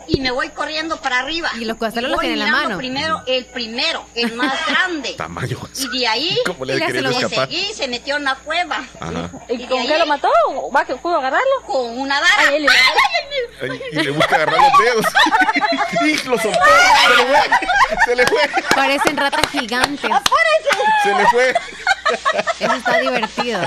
y 0.08 0.20
me 0.20 0.30
voy 0.30 0.48
corriendo 0.50 1.00
para 1.00 1.20
arriba. 1.20 1.50
Y 1.58 1.64
los 1.64 1.78
guasalos 1.78 2.10
los 2.10 2.20
tienen 2.20 2.40
en 2.40 2.44
la 2.44 2.50
mano. 2.50 2.78
primero 2.78 3.22
el 3.26 3.44
primero, 3.46 4.04
el 4.14 4.34
más 4.34 4.54
grande. 4.68 5.14
Tamaño. 5.14 5.58
Y 5.92 5.98
de 5.98 6.06
ahí 6.06 6.38
¿Cómo 6.46 6.64
le 6.64 6.78
se 6.78 7.02
lo 7.02 7.12
seguí, 7.28 7.72
se 7.74 7.88
metió 7.88 8.16
en 8.16 8.24
la 8.24 8.36
cueva. 8.36 8.84
¿Y, 9.48 9.66
con 9.66 9.86
qué 9.86 9.98
lo 9.98 10.06
mató? 10.06 10.28
¿Va 10.74 10.84
que 10.84 10.96
pudo 10.96 11.18
agarrarlo? 11.18 11.62
Con 11.66 11.98
una 11.98 12.20
vara. 12.20 12.34
Ay, 12.48 12.66
y 13.92 13.96
le 14.02 14.10
busca 14.10 14.36
agarrar 14.36 14.60
los 14.60 14.78
dedos. 14.78 15.06
y 16.04 16.28
lo 16.28 16.38
soltó. 16.38 16.60
Se 17.06 17.16
le 17.16 17.26
fue. 17.26 17.40
Se 18.04 18.16
le 18.16 18.26
fue. 18.26 18.62
Parecen 18.74 19.16
ratas 19.16 19.50
gigantes. 19.50 20.10
Se 21.02 21.14
le 21.14 21.26
fue. 21.26 21.54
Eso 22.60 22.74
está 22.74 22.98
divertido. 22.98 23.60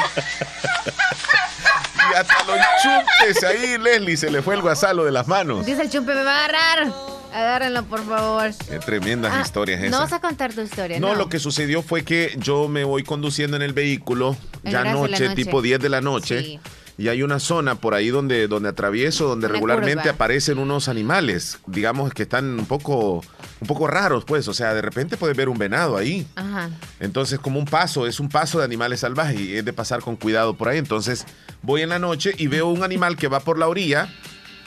Y 2.12 2.16
hasta 2.16 2.44
los 2.46 2.58
chumpes 2.82 3.44
ahí, 3.44 3.78
Leslie, 3.78 4.18
se 4.18 4.32
le 4.32 4.42
fue 4.42 4.56
el 4.56 4.62
guasalo 4.62 5.06
de 5.06 5.12
las 5.12 5.28
manos. 5.28 5.66
Dice 5.66 5.82
el 5.84 5.90
chumpe, 5.90 6.14
me 6.16 6.24
va 6.24 6.32
a 6.36 6.46
agarrar. 6.46 6.92
Agárrenlo, 7.34 7.84
por 7.84 8.04
favor. 8.08 8.50
Qué 8.68 8.80
tremendas 8.80 9.32
Ah, 9.36 9.42
historias 9.42 9.80
esas. 9.80 9.92
No 9.92 10.00
vas 10.00 10.14
a 10.14 10.20
contar 10.20 10.52
tu 10.52 10.62
historia, 10.62 11.00
No, 11.00 11.10
¿no? 11.10 11.16
lo 11.16 11.30
que 11.30 11.38
sucedió 11.38 11.84
fue 11.84 12.04
que 12.04 12.34
yo 12.40 12.68
me 12.68 12.84
voy 12.84 13.04
conduciendo 13.04 13.56
en 13.56 13.62
el 13.62 13.74
vehículo, 13.74 14.36
En 14.64 14.72
ya 14.72 14.84
noche, 14.86 15.26
noche. 15.28 15.36
tipo 15.36 15.62
10 15.62 15.80
de 15.80 15.90
la 15.90 16.02
noche. 16.02 16.42
Sí. 16.42 16.60
Y 17.00 17.08
hay 17.08 17.24
una 17.24 17.40
zona 17.40 17.76
por 17.76 17.94
ahí 17.94 18.10
donde, 18.10 18.50
donde 18.50 18.68
atravieso, 18.68 19.30
donde 19.30 19.48
regularmente 19.48 20.10
aparecen 20.10 20.60
unos 20.60 20.90
animales, 20.90 21.60
digamos 21.66 22.14
que 22.14 22.24
están 22.24 22.60
un 22.60 22.66
poco 22.66 23.24
un 23.62 23.68
poco 23.68 23.88
raros, 23.88 24.26
pues. 24.26 24.50
O 24.50 24.54
sea, 24.54 24.74
de 24.74 24.82
repente 24.82 25.16
puedes 25.16 25.38
ver 25.38 25.48
un 25.48 25.58
venado 25.58 25.96
ahí. 25.96 26.28
Ajá. 26.36 26.70
Entonces, 27.00 27.40
como 27.40 27.58
un 27.58 27.64
paso, 27.64 28.06
es 28.06 28.20
un 28.20 28.28
paso 28.28 28.60
de 28.60 28.66
animales 28.66 29.00
salvajes 29.00 29.40
y 29.40 29.56
es 29.56 29.64
de 29.64 29.72
pasar 29.72 30.02
con 30.02 30.18
cuidado 30.18 30.58
por 30.58 30.68
ahí. 30.68 30.78
Entonces, 30.78 31.26
voy 31.62 31.84
en 31.84 31.90
la 31.90 32.00
noche 32.00 32.34
y 32.38 32.48
veo 32.48 32.68
un 32.68 32.84
animal 32.84 33.16
que 33.16 33.30
va 33.30 33.40
por 33.40 33.58
la 33.58 33.70
orilla, 33.70 34.14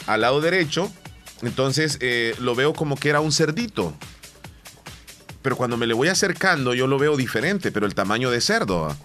al 0.07 0.23
lado 0.23 0.41
derecho. 0.41 0.91
Entonces, 1.43 1.99
eh, 2.01 2.35
lo 2.39 2.55
veo 2.55 2.73
como 2.73 2.97
que 2.97 3.11
era 3.11 3.21
un 3.21 3.33
cerdito. 3.33 3.95
Pero 5.43 5.57
cuando 5.57 5.77
me 5.77 5.87
le 5.87 5.93
voy 5.93 6.09
acercando, 6.09 6.73
yo 6.73 6.87
lo 6.87 6.99
veo 6.99 7.15
diferente, 7.19 7.71
pero 7.73 7.85
el 7.85 7.95
tamaño 7.95 8.31
de 8.31 8.41
cerdo. 8.41 8.97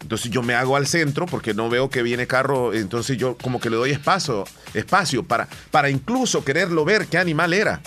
Entonces 0.00 0.30
yo 0.30 0.42
me 0.42 0.54
hago 0.54 0.76
al 0.76 0.86
centro 0.86 1.26
porque 1.26 1.54
no 1.54 1.68
veo 1.68 1.90
que 1.90 2.02
viene 2.02 2.26
carro, 2.26 2.72
entonces 2.72 3.16
yo 3.18 3.36
como 3.36 3.60
que 3.60 3.70
le 3.70 3.76
doy 3.76 3.90
espacio, 3.90 4.44
espacio 4.74 5.22
para, 5.22 5.48
para 5.70 5.90
incluso 5.90 6.44
quererlo 6.44 6.84
ver 6.84 7.06
qué 7.06 7.18
animal 7.18 7.52
era. 7.52 7.80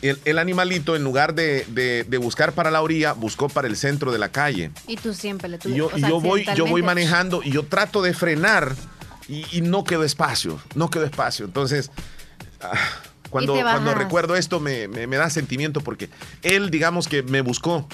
El, 0.00 0.38
animalito, 0.38 0.96
en 0.96 1.04
lugar 1.04 1.34
de, 1.34 2.18
buscar 2.20 2.52
para 2.52 2.70
la 2.70 2.80
orilla, 2.80 3.12
buscó 3.12 3.48
para 3.48 3.68
el 3.68 3.76
centro 3.76 4.12
de 4.12 4.18
la 4.18 4.30
calle. 4.30 4.70
Y 4.86 4.96
tú 4.96 5.12
siempre 5.12 5.48
le 5.48 5.58
tuviste. 5.58 5.76
Y 5.76 5.78
yo, 5.78 5.94
yo 5.96 6.20
voy, 6.20 6.46
yo 6.56 6.66
voy 6.66 6.82
manejando 6.82 7.42
y 7.42 7.50
yo 7.50 7.64
trato 7.64 8.00
de 8.00 8.14
frenar 8.14 8.74
y, 9.28 9.60
no 9.60 9.84
quedo 9.84 10.04
espacio, 10.04 10.58
no 10.74 10.88
quedo 10.88 11.04
espacio. 11.04 11.44
Entonces, 11.44 11.90
ah, 12.62 12.72
cuando, 13.30 13.54
cuando 13.54 13.94
recuerdo 13.94 14.36
esto 14.36 14.60
me, 14.60 14.88
da 14.88 15.30
sentimiento 15.30 15.80
porque 15.80 16.08
él, 16.42 16.70
digamos 16.70 17.08
que 17.08 17.22
me 17.22 17.40
buscó. 17.40 17.88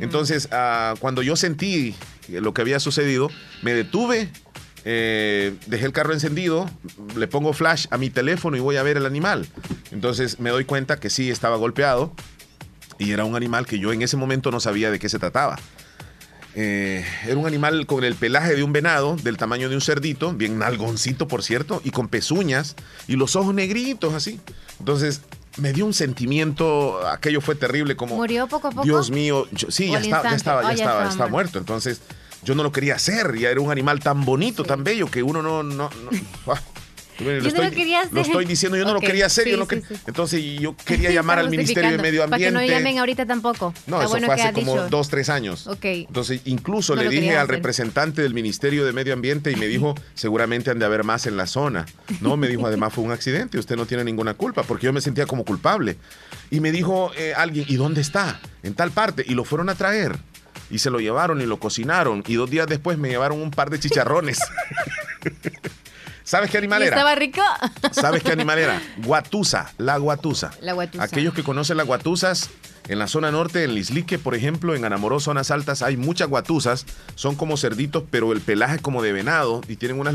Entonces, 0.00 0.48
ah, 0.50 0.94
cuando 0.98 1.22
yo 1.22 1.36
sentí 1.36 1.94
lo 2.28 2.54
que 2.54 2.62
había 2.62 2.80
sucedido, 2.80 3.28
me 3.62 3.74
detuve, 3.74 4.30
eh, 4.86 5.54
dejé 5.66 5.86
el 5.86 5.92
carro 5.92 6.12
encendido, 6.12 6.70
le 7.16 7.26
pongo 7.26 7.52
flash 7.52 7.86
a 7.90 7.98
mi 7.98 8.10
teléfono 8.10 8.56
y 8.56 8.60
voy 8.60 8.76
a 8.76 8.82
ver 8.82 8.96
el 8.96 9.06
animal. 9.06 9.46
Entonces 9.92 10.40
me 10.40 10.50
doy 10.50 10.64
cuenta 10.64 10.98
que 11.00 11.10
sí 11.10 11.30
estaba 11.30 11.56
golpeado 11.56 12.12
y 12.98 13.12
era 13.12 13.24
un 13.24 13.36
animal 13.36 13.66
que 13.66 13.78
yo 13.78 13.92
en 13.92 14.02
ese 14.02 14.16
momento 14.16 14.50
no 14.50 14.60
sabía 14.60 14.90
de 14.90 14.98
qué 14.98 15.08
se 15.08 15.18
trataba. 15.18 15.58
Eh, 16.56 17.04
era 17.26 17.36
un 17.36 17.46
animal 17.46 17.84
con 17.86 18.04
el 18.04 18.14
pelaje 18.14 18.54
de 18.54 18.62
un 18.62 18.72
venado, 18.72 19.16
del 19.16 19.36
tamaño 19.36 19.68
de 19.68 19.74
un 19.74 19.80
cerdito, 19.80 20.32
bien 20.32 20.58
nalgoncito 20.58 21.26
por 21.26 21.42
cierto, 21.42 21.80
y 21.84 21.90
con 21.90 22.08
pezuñas 22.08 22.76
y 23.08 23.16
los 23.16 23.34
ojos 23.34 23.54
negritos 23.54 24.14
así. 24.14 24.40
Entonces 24.78 25.22
me 25.56 25.72
dio 25.72 25.84
un 25.84 25.94
sentimiento, 25.94 27.06
aquello 27.08 27.40
fue 27.40 27.54
terrible 27.54 27.96
como... 27.96 28.16
¿Murió 28.16 28.46
poco 28.46 28.68
a 28.68 28.70
poco? 28.70 28.84
Dios 28.84 29.10
mío, 29.10 29.46
sí, 29.68 29.90
ya, 29.90 29.98
estaba, 29.98 30.30
ya 30.30 30.36
estaba, 30.36 30.62
ya 30.62 30.72
estaba, 30.72 31.08
estaba, 31.08 31.30
muerto. 31.30 31.58
Entonces 31.58 32.00
yo 32.44 32.54
no 32.54 32.62
lo 32.62 32.70
quería 32.70 32.94
hacer, 32.94 33.36
ya 33.36 33.50
era 33.50 33.60
un 33.60 33.70
animal 33.70 34.00
tan 34.00 34.24
bonito, 34.24 34.64
tan 34.64 34.84
bello, 34.84 35.10
que 35.10 35.22
uno 35.22 35.42
no... 35.42 35.62
no, 35.62 35.90
yo 37.18 37.24
lo, 37.24 37.48
estoy, 37.48 37.52
no 37.52 37.70
lo, 37.70 37.76
quería 37.76 38.00
hacer. 38.00 38.12
lo 38.12 38.20
estoy 38.22 38.44
diciendo, 38.44 38.78
yo 38.78 38.84
no 38.84 38.94
lo 38.94 39.00
quería 39.00 39.26
hacer. 39.26 39.48
yo 39.48 39.56
no 39.56 39.66
Entonces 40.06 40.42
yo 40.60 40.76
quería 40.84 41.10
llamar 41.10 41.38
al 41.38 41.50
Ministerio 41.50 41.90
de 41.90 41.98
Medio 41.98 42.24
Ambiente. 42.24 42.52
Para 42.52 42.62
que 42.62 42.68
no 42.68 42.74
llamen 42.74 42.98
ahorita 42.98 43.26
tampoco. 43.26 43.74
No, 43.86 44.02
eso 44.02 44.18
fue 44.18 44.34
hace 44.34 44.52
como 44.52 44.76
dos, 44.88 45.08
tres 45.08 45.28
años. 45.28 45.66
Ok. 45.66 45.84
Entonces 45.84 46.40
incluso 46.44 46.94
le 46.94 47.08
dije 47.08 47.36
al 47.36 47.48
representante 47.48 48.22
del 48.22 48.34
Ministerio 48.34 48.84
de 48.84 48.92
Medio 48.92 49.12
Ambiente 49.12 49.50
y 49.50 49.56
me 49.56 49.66
dijo, 49.66 49.94
seguramente 50.14 50.70
han 50.70 50.78
de 50.78 50.86
haber 50.86 51.04
más 51.04 51.26
en 51.26 51.36
la 51.36 51.46
zona. 51.46 51.86
No, 52.20 52.36
me 52.36 52.48
dijo, 52.48 52.66
además 52.66 52.92
fue 52.92 53.04
un 53.04 53.12
accidente, 53.12 53.58
usted 53.58 53.76
no 53.76 53.86
tiene 53.86 54.04
ninguna 54.04 54.34
culpa, 54.34 54.62
porque 54.62 54.86
yo 54.86 54.92
me 54.92 55.00
sentía 55.00 55.26
como 55.26 55.44
culpable. 55.44 55.96
Y 56.50 56.60
me 56.60 56.72
dijo 56.72 57.12
eh, 57.16 57.32
alguien, 57.36 57.66
¿y 57.68 57.76
dónde 57.76 58.00
está? 58.00 58.40
En 58.62 58.74
tal 58.74 58.90
parte. 58.90 59.24
Y 59.26 59.34
lo 59.34 59.44
fueron 59.44 59.68
a 59.68 59.74
traer 59.74 60.16
y 60.70 60.78
se 60.78 60.90
lo 60.90 60.98
llevaron 60.98 61.40
y 61.40 61.46
lo 61.46 61.58
cocinaron 61.58 62.24
y 62.26 62.34
dos 62.34 62.50
días 62.50 62.66
después 62.66 62.98
me 62.98 63.08
llevaron 63.08 63.40
un 63.40 63.50
par 63.50 63.70
de 63.70 63.78
chicharrones. 63.78 64.38
¿Sabes 66.24 66.50
qué 66.50 66.56
animal 66.58 66.82
era? 66.82 66.96
¿Estaba 66.96 67.14
rico? 67.14 67.42
¿Sabes 67.92 68.22
qué 68.22 68.32
animal 68.32 68.58
era? 68.58 68.82
Guatusa, 69.04 69.72
la 69.76 69.98
guatusa. 69.98 70.52
La 70.62 70.72
guatusa. 70.72 71.04
Aquellos 71.04 71.34
que 71.34 71.42
conocen 71.42 71.76
las 71.76 71.86
guatusas, 71.86 72.48
en 72.88 72.98
la 72.98 73.06
zona 73.08 73.30
norte, 73.30 73.64
en 73.64 73.74
Lislique, 73.74 74.18
por 74.18 74.34
ejemplo, 74.34 74.74
en 74.74 74.84
Anamoró, 74.86 75.20
zonas 75.20 75.50
altas, 75.50 75.82
hay 75.82 75.98
muchas 75.98 76.28
guatusas. 76.28 76.86
Son 77.14 77.34
como 77.36 77.58
cerditos, 77.58 78.04
pero 78.10 78.32
el 78.32 78.40
pelaje 78.40 78.76
es 78.76 78.80
como 78.82 79.02
de 79.02 79.12
venado 79.12 79.60
y 79.68 79.76
tienen 79.76 80.00
unas 80.00 80.14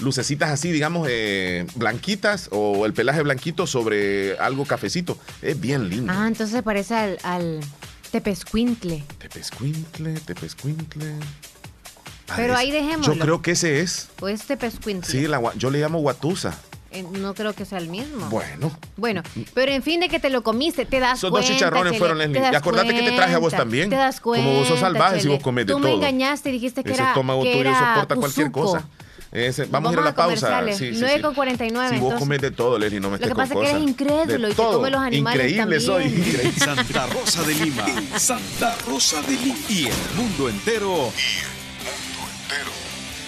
lucecitas 0.00 0.50
así, 0.50 0.72
digamos, 0.72 1.06
eh, 1.08 1.66
blanquitas 1.76 2.48
o 2.50 2.84
el 2.84 2.92
pelaje 2.92 3.22
blanquito 3.22 3.66
sobre 3.68 4.36
algo 4.38 4.64
cafecito. 4.64 5.18
Es 5.40 5.60
bien 5.60 5.88
lindo. 5.88 6.12
Ah, 6.14 6.26
entonces 6.26 6.62
parece 6.62 7.18
al 7.22 7.60
Tepescuintle. 8.10 9.04
Tepescuintle, 9.18 10.14
Tepescuintle. 10.20 11.14
Pero 12.36 12.56
ahí 12.56 12.70
dejémoslo. 12.70 13.14
Yo 13.14 13.20
creo 13.20 13.42
que 13.42 13.52
ese 13.52 13.80
es. 13.80 14.08
O 14.20 14.28
es 14.28 14.46
Tepescuintle. 14.46 15.10
Sí, 15.10 15.26
yo 15.56 15.70
le 15.70 15.80
llamo 15.80 16.00
Guatusa. 16.00 16.58
Eh, 16.90 17.02
no 17.02 17.34
creo 17.34 17.54
que 17.54 17.64
sea 17.64 17.78
el 17.78 17.88
mismo. 17.88 18.28
Bueno. 18.28 18.70
Bueno, 18.96 19.22
pero 19.52 19.72
en 19.72 19.82
fin 19.82 19.98
de 19.98 20.08
que 20.08 20.20
te 20.20 20.30
lo 20.30 20.44
comiste, 20.44 20.86
te 20.86 21.00
das 21.00 21.20
cuenta. 21.20 21.26
Esos 21.26 21.30
dos 21.32 21.44
chicharrones 21.44 21.98
fueron 21.98 22.18
Leslie. 22.18 22.40
Y 22.40 22.54
acordate 22.54 22.94
que 22.94 23.02
te 23.02 23.12
traje 23.12 23.34
a 23.34 23.38
vos 23.38 23.52
también. 23.52 23.90
Te 23.90 23.96
das 23.96 24.20
cuenta. 24.20 24.46
Como 24.46 24.58
vos 24.60 24.68
sos 24.68 24.80
salvaje 24.80 25.20
si 25.20 25.28
vos 25.28 25.42
comes 25.42 25.66
de 25.66 25.72
todo. 25.72 25.82
Tú 25.82 25.88
me 25.88 25.94
engañaste 25.94 26.50
y 26.50 26.52
dijiste 26.52 26.84
que 26.84 26.92
Ese 26.92 27.02
era 27.02 27.10
estómago 27.10 27.42
que 27.42 27.52
tuyo 27.52 27.74
soporta 27.74 28.16
cualquier 28.16 28.50
cosa 28.50 28.88
vamos, 29.70 29.90
a 29.90 29.92
ir 29.92 29.98
a 29.98 30.02
la 30.02 30.14
pausa. 30.14 30.72
Sí, 30.72 30.90
9 30.94 31.20
con 31.20 31.34
49. 31.34 31.96
Si 31.96 32.00
vos 32.00 32.14
comes 32.14 32.40
de 32.40 32.50
todo, 32.50 32.78
Leslie, 32.78 33.00
no 33.00 33.10
me 33.10 33.18
Lo 33.18 33.28
que 33.28 33.34
pasa 33.34 33.54
es 33.54 33.60
que 33.60 33.70
eres 33.70 33.82
incrédulo 33.82 34.48
y 34.48 34.54
te 34.54 34.62
comes 34.62 34.92
los 34.92 35.00
animales 35.00 35.52
Increíble 35.52 35.80
soy. 35.80 36.52
Santa 36.56 37.06
Rosa 37.06 37.42
de 37.42 37.54
Lima. 37.54 37.86
Santa 38.18 38.76
Rosa 38.86 39.22
de 39.22 39.32
Lima. 39.32 39.58
Y 39.68 39.86
el 39.86 40.16
mundo 40.16 40.48
entero. 40.48 41.12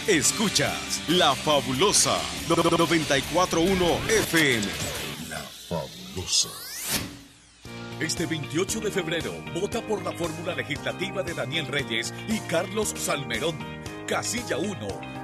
Escuchas 0.07 1.03
La 1.09 1.35
Fabulosa 1.35 2.19
941 2.49 3.99
FM. 4.09 4.67
La 5.29 5.39
Fabulosa. 5.69 6.49
Este 7.99 8.27
28 8.27 8.81
de 8.81 8.91
febrero, 8.91 9.33
vota 9.55 9.81
por 9.81 10.03
la 10.03 10.13
fórmula 10.13 10.55
legislativa 10.55 11.23
de 11.23 11.35
Daniel 11.35 11.67
Reyes 11.67 12.13
y 12.29 12.39
Carlos 12.41 12.93
Salmerón 12.97 13.57
Casilla 14.07 14.57
1, 14.57 14.77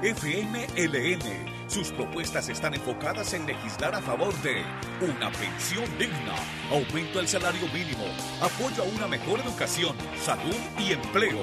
FMLN. 0.03 1.69
Sus 1.69 1.93
propuestas 1.93 2.49
están 2.49 2.75
enfocadas 2.75 3.33
en 3.33 3.47
legislar 3.47 3.95
a 3.95 4.03
favor 4.03 4.35
de 4.43 4.63
una 5.01 5.31
pensión 5.31 5.85
digna, 5.99 6.35
aumento 6.71 7.19
del 7.19 7.29
salario 7.29 7.67
mínimo, 7.69 8.05
apoyo 8.41 8.83
a 8.83 8.87
una 8.87 9.07
mejor 9.07 9.39
educación, 9.39 9.97
salud 10.21 10.57
y 10.81 10.93
empleo. 10.93 11.39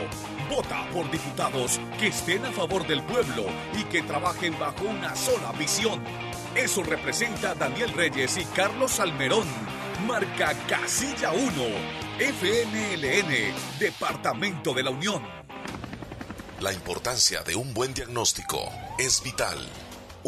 Vota 0.50 0.90
por 0.92 1.10
diputados 1.12 1.80
que 2.00 2.08
estén 2.08 2.44
a 2.44 2.52
favor 2.52 2.86
del 2.88 3.04
pueblo 3.04 3.46
y 3.78 3.84
que 3.84 4.02
trabajen 4.02 4.58
bajo 4.58 4.84
una 4.86 5.16
sola 5.16 5.52
visión. 5.52 6.04
Eso 6.56 6.82
representa 6.82 7.54
Daniel 7.54 7.94
Reyes 7.94 8.36
y 8.38 8.46
Carlos 8.46 9.00
Almerón. 9.00 9.46
Marca 10.08 10.56
Casilla 10.68 11.32
1, 11.34 11.50
FMLN, 12.20 13.80
Departamento 13.80 14.74
de 14.74 14.84
la 14.84 14.90
Unión. 14.90 15.22
La 16.60 16.74
importancia 16.74 17.44
de 17.44 17.56
un 17.56 17.74
buen 17.74 17.94
diagnóstico 17.94 18.58
es 18.98 19.22
vital. 19.22 19.60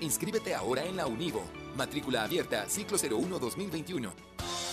Inscríbete 0.00 0.54
ahora 0.54 0.84
en 0.84 0.96
la 0.96 1.06
Univo. 1.06 1.42
Matrícula 1.76 2.22
abierta, 2.22 2.66
ciclo 2.68 2.96
01 2.96 3.38
2021. 3.38 4.12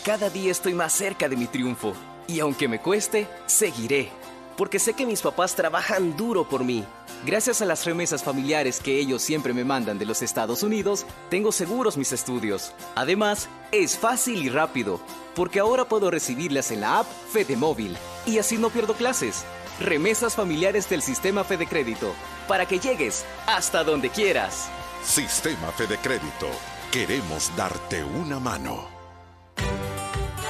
Cada 0.05 0.29
día 0.29 0.51
estoy 0.51 0.73
más 0.73 0.93
cerca 0.93 1.27
de 1.27 1.35
mi 1.35 1.47
triunfo. 1.47 1.93
Y 2.27 2.39
aunque 2.39 2.67
me 2.67 2.79
cueste, 2.79 3.27
seguiré. 3.47 4.09
Porque 4.57 4.79
sé 4.79 4.93
que 4.93 5.05
mis 5.05 5.21
papás 5.21 5.55
trabajan 5.55 6.15
duro 6.15 6.47
por 6.47 6.63
mí. 6.63 6.85
Gracias 7.25 7.61
a 7.61 7.65
las 7.65 7.85
remesas 7.85 8.23
familiares 8.23 8.79
que 8.79 8.99
ellos 8.99 9.21
siempre 9.21 9.51
me 9.51 9.65
mandan 9.65 9.97
de 9.97 10.05
los 10.05 10.21
Estados 10.21 10.63
Unidos, 10.63 11.05
tengo 11.29 11.51
seguros 11.51 11.97
mis 11.97 12.11
estudios. 12.11 12.71
Además, 12.93 13.49
es 13.71 13.97
fácil 13.97 14.43
y 14.43 14.49
rápido, 14.49 14.99
porque 15.33 15.59
ahora 15.59 15.85
puedo 15.85 16.11
recibirlas 16.11 16.71
en 16.71 16.81
la 16.81 16.99
app 16.99 17.07
Fede 17.31 17.57
Móvil 17.57 17.97
y 18.25 18.37
así 18.37 18.57
no 18.57 18.69
pierdo 18.69 18.93
clases. 18.93 19.43
Remesas 19.79 20.35
familiares 20.35 20.87
del 20.87 21.01
Sistema 21.01 21.43
Fede 21.43 21.67
Crédito, 21.67 22.13
para 22.47 22.65
que 22.67 22.79
llegues 22.79 23.25
hasta 23.47 23.83
donde 23.83 24.09
quieras. 24.09 24.69
Sistema 25.05 25.71
Fede 25.71 25.99
Crédito, 26.01 26.49
queremos 26.91 27.51
darte 27.55 28.03
una 28.03 28.39
mano. 28.39 28.89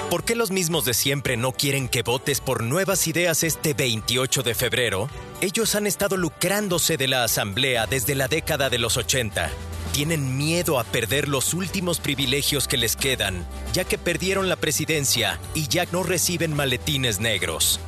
¿Por 0.09 0.23
qué 0.23 0.33
los 0.33 0.49
mismos 0.49 0.85
de 0.85 0.93
siempre 0.93 1.35
no 1.35 1.51
quieren 1.51 1.89
que 1.89 2.03
votes 2.03 2.39
por 2.39 2.63
nuevas 2.63 3.05
ideas 3.07 3.43
este 3.43 3.73
28 3.73 4.43
de 4.43 4.55
febrero? 4.55 5.09
Ellos 5.41 5.75
han 5.75 5.85
estado 5.85 6.15
lucrándose 6.15 6.95
de 6.95 7.09
la 7.09 7.25
Asamblea 7.25 7.85
desde 7.85 8.15
la 8.15 8.29
década 8.29 8.69
de 8.69 8.79
los 8.79 8.95
80. 8.95 9.51
Tienen 9.95 10.35
miedo 10.35 10.77
a 10.77 10.83
perder 10.83 11.29
los 11.29 11.53
últimos 11.53 12.01
privilegios 12.01 12.67
que 12.67 12.75
les 12.75 12.97
quedan, 12.97 13.47
ya 13.71 13.85
que 13.85 13.97
perdieron 13.97 14.49
la 14.49 14.57
presidencia 14.57 15.39
y 15.53 15.69
ya 15.69 15.85
no 15.93 16.03
reciben 16.03 16.53
maletines 16.53 17.21
negros. 17.21 17.79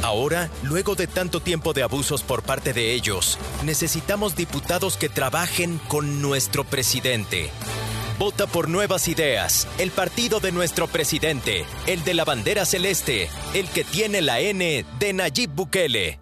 Ahora, 0.00 0.48
luego 0.62 0.94
de 0.94 1.06
tanto 1.06 1.40
tiempo 1.40 1.74
de 1.74 1.82
abusos 1.82 2.22
por 2.22 2.42
parte 2.42 2.72
de 2.72 2.94
ellos, 2.94 3.38
necesitamos 3.66 4.34
diputados 4.34 4.96
que 4.96 5.10
trabajen 5.10 5.78
con 5.88 6.22
nuestro 6.22 6.64
presidente 6.64 7.50
Vota 8.18 8.46
por 8.46 8.70
Nuevas 8.70 9.08
Ideas, 9.08 9.68
el 9.78 9.90
partido 9.90 10.40
de 10.40 10.52
nuestro 10.52 10.86
presidente, 10.86 11.66
el 11.86 12.02
de 12.02 12.14
la 12.14 12.24
bandera 12.24 12.64
celeste, 12.64 13.28
el 13.52 13.68
que 13.68 13.84
tiene 13.84 14.22
la 14.22 14.40
N 14.40 14.86
de 14.98 15.12
Nayib 15.12 15.50
Bukele. 15.50 16.21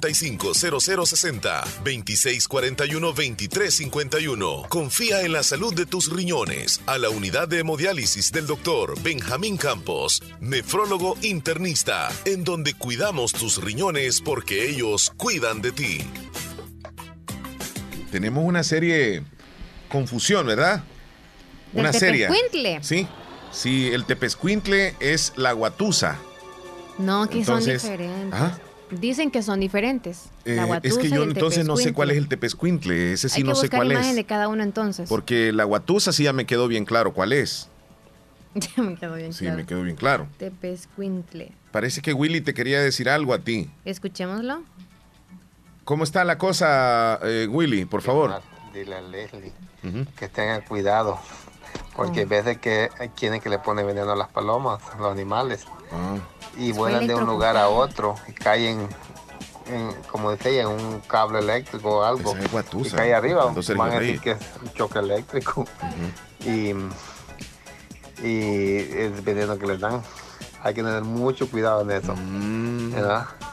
0060 0.00 1.64
2641 1.84 3.06
2351. 3.06 4.62
Confía 4.68 5.22
en 5.22 5.32
la 5.32 5.42
salud 5.42 5.74
de 5.74 5.86
tus 5.86 6.10
riñones 6.12 6.80
a 6.86 6.98
la 6.98 7.10
unidad 7.10 7.48
de 7.48 7.60
hemodiálisis 7.60 8.32
del 8.32 8.46
doctor 8.46 9.00
Benjamín 9.02 9.56
Campos, 9.56 10.22
nefrólogo 10.40 11.16
internista, 11.22 12.10
en 12.24 12.44
donde 12.44 12.74
cuidamos 12.74 13.32
tus 13.32 13.62
riñones 13.62 14.20
porque 14.20 14.68
ellos 14.68 15.12
cuidan 15.16 15.62
de 15.62 15.72
ti. 15.72 15.98
Tenemos 18.10 18.44
una 18.44 18.62
serie 18.62 19.24
confusión, 19.88 20.46
¿verdad? 20.46 20.84
Una 21.72 21.92
serie. 21.92 22.28
Sí. 22.82 23.08
Sí, 23.50 23.88
el 23.92 24.04
tepescuintle 24.04 24.96
es 24.98 25.32
la 25.36 25.52
guatusa. 25.52 26.18
No, 26.98 27.28
que 27.28 27.44
son 27.44 27.64
diferentes. 27.64 28.32
¿ah? 28.32 28.58
Dicen 28.90 29.30
que 29.30 29.42
son 29.42 29.60
diferentes. 29.60 30.30
Eh, 30.44 30.60
es 30.82 30.98
que 30.98 31.08
yo 31.08 31.22
entonces 31.22 31.66
no 31.66 31.76
sé 31.76 31.92
cuál 31.92 32.10
es 32.10 32.18
el 32.18 32.28
tepescuintle. 32.28 33.12
Ese 33.12 33.28
sí 33.28 33.42
no 33.42 33.54
sé 33.54 33.68
cuál 33.68 33.92
es. 33.92 33.98
imagen 33.98 34.16
de 34.16 34.24
cada 34.24 34.48
uno 34.48 34.62
entonces. 34.62 35.08
Porque 35.08 35.52
la 35.52 35.64
guatusa 35.64 36.12
sí 36.12 36.24
ya 36.24 36.32
me 36.32 36.44
quedó 36.46 36.68
bien 36.68 36.84
claro 36.84 37.12
cuál 37.12 37.32
es. 37.32 37.68
ya 38.54 38.82
me 38.82 38.94
quedó 38.94 39.14
bien 39.14 39.32
claro. 39.32 39.52
Sí, 39.52 39.56
me 39.56 39.66
quedó 39.66 39.82
bien 39.82 39.96
claro. 39.96 40.28
Tepescuintle. 40.38 41.52
Parece 41.72 42.02
que 42.02 42.12
Willy 42.12 42.40
te 42.40 42.54
quería 42.54 42.80
decir 42.80 43.08
algo 43.08 43.32
a 43.32 43.38
ti. 43.38 43.70
Escuchémoslo. 43.84 44.62
¿Cómo 45.84 46.04
está 46.04 46.24
la 46.24 46.38
cosa, 46.38 47.18
eh, 47.22 47.48
Willy? 47.50 47.84
Por 47.84 48.02
favor. 48.02 48.40
Dile 48.72 48.96
a 48.96 49.00
Leslie 49.02 49.52
que 50.16 50.28
tenga 50.28 50.62
cuidado. 50.62 51.18
Porque 51.96 52.20
hay 52.20 52.26
veces 52.26 52.58
que 52.58 52.88
hay 52.98 53.08
quienes 53.10 53.42
que 53.42 53.48
le 53.48 53.58
ponen 53.58 53.86
veneno 53.86 54.12
a 54.12 54.16
las 54.16 54.28
palomas, 54.28 54.80
a 54.94 54.98
los 54.98 55.12
animales. 55.12 55.66
Ah 55.92 56.18
y 56.56 56.72
vuelan 56.72 57.06
de 57.06 57.14
un 57.14 57.26
lugar 57.26 57.56
a 57.56 57.68
otro 57.68 58.14
y 58.28 58.32
caen, 58.32 58.88
en, 59.66 59.92
como 60.10 60.30
decía, 60.30 60.62
en 60.62 60.68
un 60.68 61.00
cable 61.00 61.38
eléctrico 61.38 61.98
o 61.98 62.02
algo. 62.04 62.34
y 62.82 62.90
cae 62.90 63.14
arriba, 63.14 63.52
van 63.76 63.92
a 63.92 63.98
decir 64.00 64.20
que 64.20 64.32
es 64.32 64.38
un 64.62 64.72
choque 64.72 64.98
eléctrico. 64.98 65.66
y, 66.40 66.72
y 68.22 68.76
es 68.76 69.24
veneno 69.24 69.58
que 69.58 69.66
les 69.66 69.80
dan. 69.80 70.02
Hay 70.64 70.72
que 70.72 70.82
tener 70.82 71.02
mucho 71.02 71.48
cuidado 71.50 71.82
en 71.82 71.90
eso. 71.90 72.14
Mm. 72.16 72.94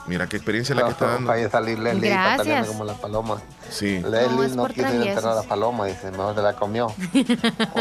Mira 0.08 0.28
qué 0.28 0.38
experiencia 0.38 0.74
la 0.74 0.86
que 0.86 0.92
está 0.92 1.08
dando. 1.08 1.28
Para 1.28 1.50
salir 1.50 1.78
Leslie 1.78 2.10
Gracias. 2.10 2.68
como 2.68 2.86
la 2.86 2.94
paloma. 2.94 3.42
Sí. 3.70 4.00
Leslie 4.00 4.48
no, 4.50 4.64
no 4.64 4.68
quiso 4.68 4.88
enterrar 4.88 5.34
a 5.34 5.36
la 5.36 5.44
paloma, 5.44 5.88
dice, 5.88 6.10
mejor 6.12 6.36
se 6.36 6.42
la 6.42 6.54
comió. 6.54 6.88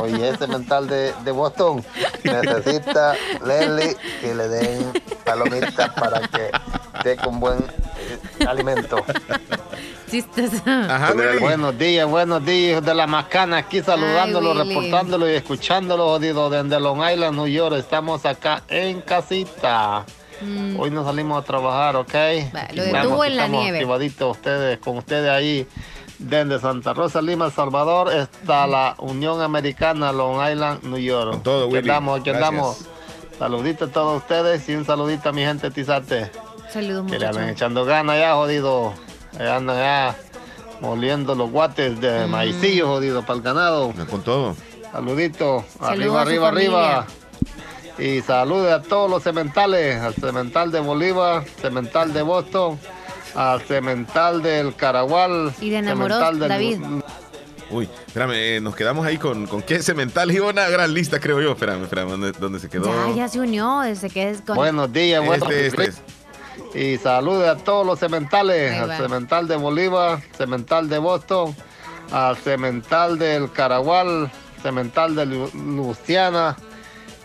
Oye, 0.03 0.31
ese 0.31 0.49
mental 0.49 0.89
de, 0.89 1.15
de 1.25 1.31
Boston 1.31 1.85
necesita 2.25 3.15
Leslie 3.45 3.97
que 4.21 4.35
le 4.35 4.49
den 4.49 4.93
palomitas 5.25 5.91
para 5.95 6.21
que 6.27 6.51
esté 6.97 7.17
con 7.17 7.39
buen 7.39 7.59
alimento. 8.47 9.05
buenos 11.41 11.79
días, 11.79 12.09
buenos 12.09 12.45
días 12.45 12.85
de 12.85 12.95
la 12.95 13.07
macana, 13.07 13.59
aquí 13.59 13.81
saludándolo, 13.81 14.55
reportándolo 14.55 15.31
y 15.31 15.35
escuchándolo, 15.35 16.07
jodido, 16.07 16.51
desde 16.51 16.81
Long 16.81 17.03
Island, 17.09 17.37
New 17.37 17.47
York. 17.47 17.77
Estamos 17.77 18.27
acá 18.27 18.63
en 18.69 19.01
casita. 19.03 20.05
Mm. 20.41 20.81
Hoy 20.81 20.91
nos 20.91 21.07
salimos 21.07 21.43
a 21.43 21.45
trabajar, 21.45 21.97
¿ok? 21.97 22.15
lo 22.73 22.85
detuvo 22.85 23.25
en 23.25 23.37
la 23.37 23.49
nieve. 23.49 23.85
ustedes, 23.85 24.79
con 24.79 24.99
ustedes 24.99 25.31
ahí. 25.31 25.67
Desde 26.19 26.59
Santa 26.59 26.93
Rosa, 26.93 27.23
Lima, 27.23 27.51
Salvador, 27.51 28.13
está 28.13 28.67
la 28.67 28.95
Unión 28.99 29.41
Americana, 29.41 30.13
Long 30.13 30.37
Island, 30.51 30.85
New 30.85 30.99
York. 30.99 31.31
Con 31.31 31.43
todo, 31.43 31.69
Willy. 31.69 31.89
Aquí 31.89 32.31
andamos, 32.31 32.87
Saludito 33.39 33.87
a 33.87 33.89
todos 33.89 34.19
ustedes 34.19 34.69
y 34.69 34.75
un 34.75 34.85
saludito 34.85 35.31
a 35.31 35.33
mi 35.33 35.43
gente 35.43 35.71
Tizate. 35.71 36.31
Saludos, 36.73 37.11
Que 37.11 37.19
le 37.19 37.27
andan 37.27 37.49
echando 37.49 37.85
ganas 37.85 38.19
ya, 38.19 38.35
jodido. 38.35 38.95
andan 39.39 39.77
ya 39.77 40.17
moliendo 40.81 41.35
los 41.35 41.51
guates 41.51 42.01
de 42.01 42.27
mm. 42.27 42.31
maicillo, 42.31 42.87
jodido, 42.87 43.23
para 43.23 43.37
el 43.37 43.43
ganado. 43.43 43.93
Con 44.11 44.23
todo. 44.23 44.57
Saludito. 44.93 45.65
arriba, 45.81 46.23
arriba, 46.23 46.49
arriba. 46.49 47.07
Y 47.99 48.23
salude 48.23 48.73
a 48.73 48.81
todos 48.81 49.11
los 49.11 49.23
cementales, 49.23 50.01
al 50.01 50.15
cemental 50.15 50.73
de 50.73 50.81
Bolívar, 50.81 51.45
cemental 51.61 52.13
de 52.13 52.23
Boston, 52.23 52.79
al 53.35 53.61
cemental 53.63 54.43
del 54.43 54.75
Caragual. 54.75 55.53
Y 55.61 55.71
de 55.71 55.79
enamoró 55.79 56.19
David. 56.19 56.79
Uy, 57.71 57.89
espérame, 58.07 58.33
eh, 58.35 58.61
nos 58.61 58.75
quedamos 58.75 59.07
ahí 59.07 59.17
con, 59.17 59.47
con 59.47 59.63
qué 59.63 59.83
cemental 59.83 60.31
y 60.33 60.41
una 60.41 60.69
gran 60.69 60.93
lista, 60.95 61.21
creo 61.21 61.41
yo. 61.41 61.53
Espérame, 61.53 61.85
espérame, 61.85 62.33
¿dónde, 62.39 62.59
se 62.59 62.69
quedó? 62.69 62.87
Ya, 63.09 63.15
ya 63.15 63.29
se 63.29 63.39
unió, 63.39 63.81
desde 63.81 64.09
que 64.09 64.31
es 64.31 64.41
con... 64.41 64.57
Buenos 64.57 64.93
días, 64.93 65.25
buenos 65.25 65.49
este, 65.51 65.85
este 65.85 66.20
Y 66.75 66.99
salude 66.99 67.49
a 67.49 67.57
todos 67.57 67.87
los 67.87 67.99
cementales, 67.99 68.79
al 68.79 68.97
cemental 68.97 69.49
de 69.49 69.57
Bolívar, 69.57 70.21
cemental 70.37 70.89
de 70.89 70.99
Boston, 70.99 71.55
al 72.13 72.37
cemental 72.37 73.19
del 73.19 73.51
Caragual, 73.51 74.31
cemental 74.63 75.15
de 75.15 75.27
Luciana 75.27 76.57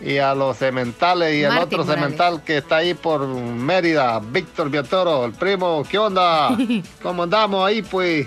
y 0.00 0.18
a 0.18 0.34
los 0.34 0.58
cementales 0.58 1.34
y 1.34 1.42
el 1.42 1.56
otro 1.56 1.84
cemental 1.84 2.42
que 2.42 2.58
está 2.58 2.76
ahí 2.76 2.94
por 2.94 3.26
Mérida, 3.26 4.20
Víctor 4.20 4.70
Viatoro, 4.70 5.24
el 5.24 5.32
primo, 5.32 5.82
¿qué 5.88 5.98
onda? 5.98 6.56
¿Cómo 7.02 7.22
andamos 7.22 7.66
ahí 7.66 7.82
pues? 7.82 8.26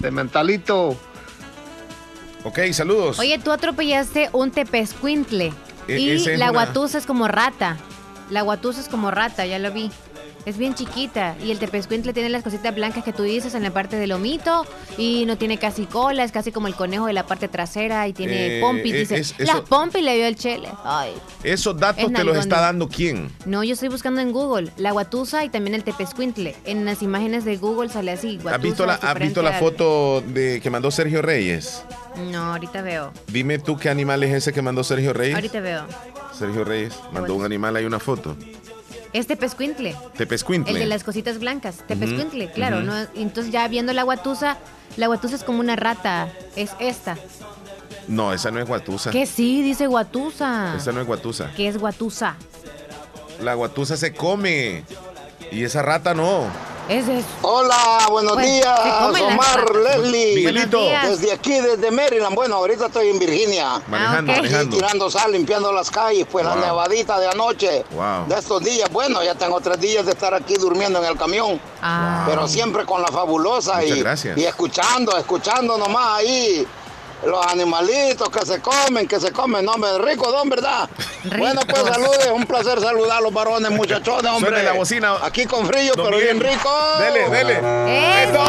Cementalito. 0.00 0.96
Ok, 2.44 2.58
saludos. 2.72 3.18
Oye, 3.18 3.38
tú 3.38 3.52
atropellaste 3.52 4.28
un 4.32 4.50
tepescuintle 4.50 5.52
e, 5.88 5.98
y 5.98 6.36
la 6.36 6.50
guatusa 6.50 6.98
es 6.98 7.06
como 7.06 7.28
rata. 7.28 7.76
La 8.30 8.42
guatusa 8.42 8.80
es 8.80 8.88
como 8.88 9.10
rata, 9.10 9.46
ya 9.46 9.58
lo 9.58 9.70
vi. 9.72 9.90
Es 10.44 10.58
bien 10.58 10.74
chiquita 10.74 11.36
y 11.42 11.52
el 11.52 11.58
tepescuintle 11.58 12.12
tiene 12.12 12.28
las 12.28 12.42
cositas 12.42 12.74
blancas 12.74 13.04
que 13.04 13.12
tú 13.12 13.22
dices 13.22 13.54
en 13.54 13.62
la 13.62 13.70
parte 13.70 13.96
del 13.96 14.10
lomito 14.10 14.66
y 14.98 15.24
no 15.26 15.38
tiene 15.38 15.58
casi 15.58 15.86
cola, 15.86 16.24
es 16.24 16.32
casi 16.32 16.50
como 16.50 16.66
el 16.66 16.74
conejo 16.74 17.06
de 17.06 17.12
la 17.12 17.26
parte 17.26 17.46
trasera 17.48 18.08
y 18.08 18.12
tiene 18.12 18.58
eh, 18.58 18.60
pompi. 18.60 18.90
Eh, 18.90 18.98
dice, 19.06 19.44
las 19.44 19.60
pompi 19.60 20.00
le 20.00 20.16
dio 20.16 20.26
el 20.26 20.36
chele. 20.36 20.68
Ay. 20.84 21.12
Esos 21.44 21.78
datos 21.78 22.12
te 22.12 22.24
los 22.24 22.36
está 22.36 22.60
dando 22.60 22.88
quién? 22.88 23.30
No, 23.46 23.62
yo 23.62 23.74
estoy 23.74 23.88
buscando 23.88 24.20
en 24.20 24.32
Google 24.32 24.72
la 24.76 24.90
guatusa 24.90 25.44
y 25.44 25.48
también 25.48 25.74
el 25.74 25.84
tepescuintle. 25.84 26.56
En 26.64 26.84
las 26.84 27.02
imágenes 27.02 27.44
de 27.44 27.56
Google 27.56 27.88
sale 27.88 28.10
así. 28.12 28.38
¿Has 28.44 28.60
visto 28.60 28.84
la, 28.84 28.94
¿has 28.94 29.18
visto 29.18 29.42
la 29.42 29.52
foto 29.52 30.22
de 30.22 30.60
que 30.60 30.70
mandó 30.70 30.90
Sergio 30.90 31.22
Reyes? 31.22 31.84
No, 32.30 32.52
ahorita 32.52 32.82
veo. 32.82 33.12
Dime 33.28 33.58
tú 33.58 33.76
qué 33.76 33.88
animal 33.88 34.22
es 34.24 34.34
ese 34.34 34.52
que 34.52 34.60
mandó 34.60 34.82
Sergio 34.82 35.12
Reyes. 35.12 35.34
Ahorita 35.34 35.60
veo. 35.60 35.86
Sergio 36.36 36.64
Reyes 36.64 36.94
mandó 37.12 37.34
un 37.34 37.44
animal, 37.44 37.76
hay 37.76 37.84
una 37.84 37.98
foto. 38.00 38.36
Es 39.12 39.26
tepescuintle. 39.26 39.94
Tepescuintle. 40.16 40.72
El 40.72 40.78
de 40.78 40.86
las 40.86 41.04
cositas 41.04 41.38
blancas. 41.38 41.84
Tepescuintle, 41.86 42.50
claro. 42.52 42.80
¿no? 42.80 42.94
Entonces 43.14 43.52
ya 43.52 43.68
viendo 43.68 43.92
la 43.92 44.02
guatusa, 44.04 44.56
la 44.96 45.06
guatusa 45.06 45.36
es 45.36 45.44
como 45.44 45.60
una 45.60 45.76
rata. 45.76 46.32
Es 46.56 46.70
esta. 46.78 47.16
No, 48.08 48.32
esa 48.32 48.50
no 48.50 48.60
es 48.60 48.66
guatusa. 48.66 49.10
Que 49.10 49.26
sí, 49.26 49.62
dice 49.62 49.86
guatusa. 49.86 50.74
Esa 50.76 50.92
no 50.92 51.00
es 51.00 51.06
guatusa. 51.06 51.52
¿Qué 51.56 51.68
es 51.68 51.78
guatusa? 51.78 52.36
La 53.42 53.54
guatusa 53.54 53.96
se 53.96 54.14
come. 54.14 54.84
Y 55.52 55.64
esa 55.64 55.82
rata 55.82 56.14
no. 56.14 56.46
Hola, 57.42 58.06
buenos 58.10 58.32
pues, 58.32 58.46
días, 58.46 58.80
Omar, 59.22 59.76
Leslie. 59.76 60.34
Miguelito. 60.34 60.80
Desde 60.80 61.30
aquí, 61.30 61.52
desde 61.52 61.90
Maryland. 61.90 62.34
Bueno, 62.34 62.56
ahorita 62.56 62.86
estoy 62.86 63.08
en 63.08 63.18
Virginia. 63.18 63.80
Manejando, 63.86 64.32
manejando. 64.32 64.76
Tirando 64.76 65.10
sal, 65.10 65.32
limpiando 65.32 65.72
las 65.72 65.90
calles, 65.90 66.26
pues 66.30 66.44
la 66.44 66.56
nevadita 66.56 67.20
de 67.20 67.28
anoche. 67.28 67.84
De 68.28 68.34
estos 68.34 68.64
días, 68.64 68.90
bueno, 68.90 69.22
ya 69.22 69.34
tengo 69.34 69.60
tres 69.60 69.78
días 69.78 70.06
de 70.06 70.12
estar 70.12 70.32
aquí 70.32 70.54
durmiendo 70.56 70.98
en 71.00 71.04
el 71.04 71.18
camión. 71.18 71.60
Ah. 71.82 72.24
Pero 72.26 72.48
siempre 72.48 72.86
con 72.86 73.02
la 73.02 73.08
fabulosa 73.08 73.84
y, 73.84 74.02
y 74.36 74.44
escuchando, 74.44 75.16
escuchando 75.18 75.76
nomás 75.76 76.18
ahí 76.18 76.66
los 77.26 77.46
animalitos 77.46 78.28
que 78.30 78.44
se 78.44 78.60
comen, 78.60 79.06
que 79.06 79.20
se 79.20 79.30
comen, 79.32 79.68
hombre, 79.68 79.90
rico, 79.98 80.30
don, 80.30 80.48
¿verdad? 80.48 80.88
Bueno, 81.38 81.60
pues 81.66 81.82
saludos, 81.82 82.28
un 82.34 82.46
placer 82.46 82.80
saludar 82.80 83.18
a 83.18 83.20
los 83.20 83.32
varones, 83.32 83.70
muchachones, 83.70 84.30
hombre. 84.30 84.62
la 84.62 84.72
bocina. 84.72 85.14
Aquí 85.22 85.46
con 85.46 85.66
frío, 85.66 85.92
pero 85.94 86.18
bien 86.18 86.40
rico. 86.40 86.70
Dele, 86.98 87.28
dele. 87.30 87.58
¡Eso! 88.24 88.44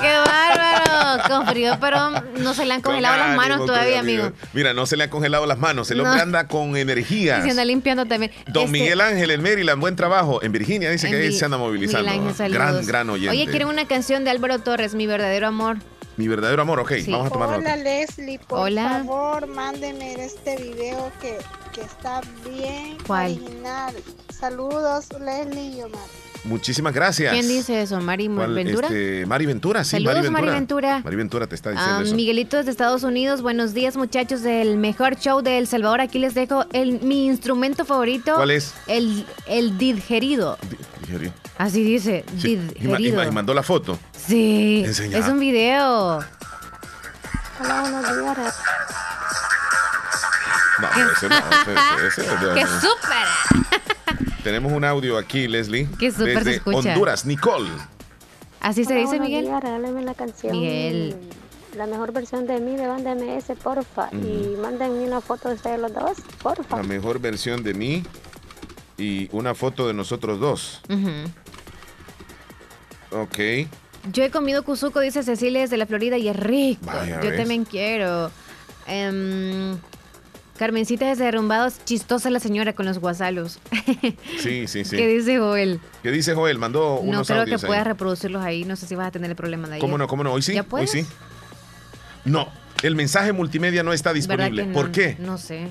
¡Qué 0.00 0.12
bárbaro! 0.16 1.22
Con 1.28 1.46
frío, 1.46 1.76
pero 1.80 2.10
no 2.38 2.54
se 2.54 2.64
le 2.64 2.74
han 2.74 2.80
congelado 2.82 3.16
las 3.16 3.36
manos 3.36 3.66
todavía, 3.66 4.00
amigo. 4.00 4.32
Mira, 4.52 4.72
no 4.74 4.86
se 4.86 4.96
le 4.96 5.04
han 5.04 5.10
congelado 5.10 5.46
las 5.46 5.58
manos, 5.58 5.90
el 5.90 6.00
hombre 6.00 6.20
anda 6.20 6.46
con 6.46 6.76
energía. 6.76 7.40
Y 7.40 7.42
se 7.42 7.50
anda 7.50 7.64
limpiando 7.64 8.06
también. 8.06 8.32
Don 8.46 8.64
este 8.64 8.78
Miguel 8.78 9.00
Ángel 9.00 9.30
en 9.30 9.42
Maryland, 9.42 9.80
buen 9.80 9.96
trabajo. 9.96 10.42
En 10.42 10.52
Virginia 10.52 10.90
dice 10.90 11.10
que 11.10 11.16
ahí 11.16 11.32
se 11.32 11.44
anda 11.44 11.58
movilizando. 11.58 12.10
gran, 12.48 12.86
gran 12.86 13.10
oyente. 13.10 13.36
Oye, 13.36 13.46
quieren 13.46 13.68
una 13.68 13.86
canción 13.86 14.24
de 14.24 14.30
Álvaro 14.30 14.60
Torres, 14.60 14.94
Mi 14.94 15.06
verdadero 15.06 15.48
amor. 15.48 15.78
Mi 16.16 16.28
verdadero 16.28 16.62
amor, 16.62 16.80
ok, 16.80 16.92
vamos 17.08 17.28
a 17.28 17.30
tomar 17.30 17.48
Hola 17.58 17.76
Leslie, 17.76 18.38
por 18.38 18.70
favor, 18.72 19.46
mándeme 19.46 20.22
este 20.22 20.56
video 20.56 21.10
que, 21.20 21.38
que 21.72 21.80
está 21.80 22.20
bien 22.44 22.98
¿Cuál? 23.06 23.32
original. 23.32 23.94
Saludos, 24.28 25.08
Leslie 25.18 25.78
y 25.78 25.82
Omar. 25.82 26.08
Muchísimas 26.44 26.92
gracias. 26.92 27.32
¿Quién 27.32 27.46
dice 27.46 27.82
eso? 27.82 28.00
¿Mari 28.00 28.28
Ventura? 28.28 28.88
Este, 28.88 29.26
Mari 29.26 29.46
Ventura, 29.46 29.84
sí, 29.84 29.90
Saludos, 29.92 30.30
Mari 30.30 30.48
Ventura. 30.48 31.00
Mari 31.04 31.16
Ventura. 31.16 31.46
te 31.46 31.54
está 31.54 31.70
diciendo 31.70 31.98
ah, 31.98 32.02
eso. 32.02 32.14
Miguelito 32.14 32.56
desde 32.56 32.70
Estados 32.70 33.04
Unidos, 33.04 33.42
buenos 33.42 33.74
días 33.74 33.96
muchachos 33.96 34.42
del 34.42 34.76
mejor 34.76 35.16
show 35.16 35.40
de 35.40 35.58
El 35.58 35.66
Salvador. 35.66 36.00
Aquí 36.00 36.18
les 36.18 36.34
dejo 36.34 36.66
el, 36.72 37.00
mi 37.00 37.26
instrumento 37.26 37.84
favorito. 37.84 38.34
¿Cuál 38.34 38.50
es? 38.50 38.74
El, 38.88 39.24
el 39.46 39.78
didgerido. 39.78 40.58
Didgerido. 41.06 41.32
Así 41.58 41.84
dice, 41.84 42.24
didgerido. 42.32 43.24
Y, 43.24 43.30
mandó 43.30 43.54
la 43.54 43.62
foto. 43.62 43.98
Sí, 44.16 44.84
es 44.84 45.28
un 45.28 45.38
video. 45.38 46.18
Hola, 47.60 47.80
buenos 47.82 48.02
días. 48.02 48.54
No, 50.80 50.88
ese 51.12 51.28
no, 51.28 51.36
ese, 52.06 52.22
¡Qué 52.54 52.66
súper! 52.66 54.01
Tenemos 54.42 54.72
un 54.72 54.84
audio 54.84 55.18
aquí, 55.18 55.46
Leslie. 55.46 55.88
¡Qué 55.98 56.10
súper 56.10 56.42
se 56.44 56.54
escucha! 56.56 56.78
Honduras, 56.78 57.24
Nicole. 57.24 57.70
Así 58.60 58.84
se 58.84 58.94
dice, 58.94 59.20
Miguel. 59.20 59.46
Días, 59.46 59.62
regáleme 59.62 60.02
la 60.02 60.14
canción. 60.14 60.52
Miguel. 60.52 61.16
La 61.76 61.86
mejor 61.86 62.12
versión 62.12 62.46
de 62.46 62.60
mí 62.60 62.76
de 62.76 62.86
Banda 62.86 63.14
MS, 63.14 63.56
porfa. 63.62 64.10
Y 64.12 64.56
mándenme 64.60 65.04
una 65.06 65.20
foto 65.20 65.48
de 65.48 65.54
ustedes 65.54 65.80
los 65.80 65.92
dos, 65.94 66.18
porfa. 66.42 66.76
La 66.76 66.82
mejor 66.82 67.18
versión 67.20 67.62
de 67.62 67.74
mí 67.74 68.02
y 68.98 69.28
una 69.32 69.54
foto 69.54 69.86
de 69.86 69.94
nosotros 69.94 70.38
dos. 70.38 70.82
Ok. 73.10 73.38
Yo 74.12 74.24
he 74.24 74.30
comido 74.30 74.64
cuzuco, 74.64 75.00
dice 75.00 75.22
Cecilia 75.22 75.60
desde 75.60 75.76
la 75.76 75.86
Florida, 75.86 76.18
y 76.18 76.28
es 76.28 76.36
rico. 76.36 76.90
Yo 77.22 77.36
también 77.36 77.64
quiero. 77.64 78.30
Um, 78.88 79.78
Carmencita 80.62 81.06
desde 81.06 81.24
Derrumbados, 81.24 81.84
chistosa 81.84 82.30
la 82.30 82.38
señora 82.38 82.72
con 82.72 82.86
los 82.86 83.00
guasalos. 83.00 83.58
Sí, 84.38 84.68
sí, 84.68 84.84
sí. 84.84 84.96
¿Qué 84.96 85.08
dice 85.08 85.38
Joel? 85.38 85.80
¿Qué 86.04 86.12
dice 86.12 86.34
Joel? 86.34 86.58
Mandó 86.58 87.00
unos 87.00 87.28
No 87.28 87.34
creo 87.34 87.58
que 87.58 87.66
puedas 87.66 87.84
reproducirlos 87.84 88.44
ahí. 88.44 88.64
No 88.64 88.76
sé 88.76 88.86
si 88.86 88.94
vas 88.94 89.08
a 89.08 89.10
tener 89.10 89.30
el 89.30 89.36
problema 89.36 89.66
de 89.66 89.74
ahí. 89.74 89.80
¿Cómo 89.80 89.98
no? 89.98 90.06
¿Cómo 90.06 90.22
no? 90.22 90.32
¿Hoy 90.32 90.42
sí? 90.42 90.56
Hoy 90.70 90.86
sí. 90.86 91.04
No, 92.24 92.48
el 92.82 92.94
mensaje 92.94 93.32
multimedia 93.32 93.82
no 93.82 93.92
está 93.92 94.12
disponible. 94.12 94.66
¿Por 94.66 94.92
qué? 94.92 95.16
No 95.18 95.36
sé. 95.36 95.68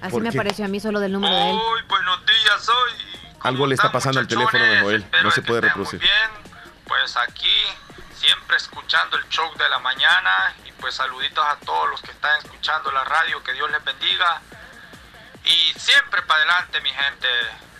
Así 0.00 0.20
me 0.20 0.28
apareció 0.28 0.64
a 0.64 0.68
mí 0.68 0.78
solo 0.78 1.00
del 1.00 1.12
número 1.12 1.34
de 1.34 1.50
él. 1.50 1.56
buenos 1.88 2.20
días, 2.24 2.68
hoy. 2.68 3.32
Algo 3.40 3.66
le 3.66 3.74
está 3.74 3.90
pasando 3.90 4.20
al 4.20 4.28
teléfono 4.28 4.62
de 4.62 4.80
Joel. 4.82 5.04
No 5.24 5.32
se 5.32 5.42
puede 5.42 5.62
reproducir. 5.62 5.98
bien 5.98 6.48
pues 6.86 7.16
aquí 7.16 7.48
siempre 8.18 8.56
escuchando 8.56 9.16
el 9.16 9.28
show 9.28 9.52
de 9.56 9.68
la 9.68 9.78
mañana 9.78 10.54
y 10.64 10.72
pues 10.72 10.94
saluditos 10.94 11.44
a 11.44 11.56
todos 11.56 11.90
los 11.90 12.02
que 12.02 12.10
están 12.10 12.38
escuchando 12.38 12.90
la 12.90 13.04
radio, 13.04 13.42
que 13.42 13.52
Dios 13.52 13.70
les 13.70 13.82
bendiga 13.84 14.40
y 15.44 15.72
siempre 15.78 16.22
para 16.22 16.40
adelante 16.42 16.80
mi 16.80 16.90
gente, 16.90 17.28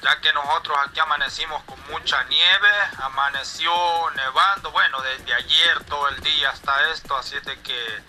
ya 0.02 0.20
que 0.20 0.32
nosotros 0.32 0.78
aquí 0.86 1.00
amanecimos 1.00 1.62
con 1.64 1.78
mucha 1.88 2.22
nieve, 2.24 2.70
amaneció 3.02 3.72
nevando, 4.14 4.70
bueno, 4.70 5.00
desde 5.02 5.34
ayer 5.34 5.84
todo 5.84 6.08
el 6.08 6.20
día 6.20 6.50
hasta 6.50 6.90
esto, 6.92 7.16
así 7.16 7.38
de 7.40 7.60
que 7.60 8.02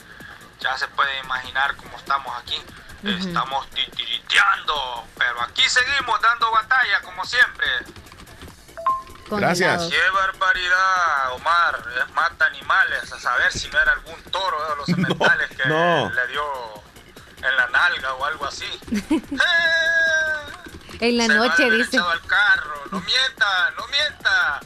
ya 0.59 0.77
se 0.77 0.87
puede 0.89 1.19
imaginar 1.19 1.75
cómo 1.75 1.97
estamos 1.97 2.35
aquí. 2.37 2.61
Estamos 3.03 3.69
titiriteando, 3.69 5.07
pero 5.17 5.41
aquí 5.41 5.67
seguimos 5.69 6.19
dando 6.19 6.51
batalla 6.51 7.01
como 7.01 7.23
siempre. 7.25 7.67
Gracias. 9.37 9.89
Qué 9.89 10.09
barbaridad, 10.13 11.33
Omar. 11.33 11.83
Es 11.97 12.13
mata 12.13 12.45
animales. 12.45 13.11
A 13.11 13.19
saber 13.19 13.51
si 13.51 13.69
no 13.69 13.79
era 13.79 13.91
algún 13.93 14.21
toro 14.31 14.57
de 14.69 14.75
los 14.77 14.85
cementales 14.87 15.49
que 15.49 15.67
le 15.67 16.27
dio 16.27 16.43
en 17.37 17.55
la 17.55 17.67
nalga 17.67 18.13
o 18.15 18.25
algo 18.25 18.45
así. 18.45 18.65
en 20.99 21.17
la 21.17 21.27
noche, 21.27 21.69
dice. 21.69 21.97
al 21.97 22.21
carro. 22.25 22.75
No 22.91 22.99
mienta, 23.01 23.71
no 23.77 23.87
mienta. 23.87 24.59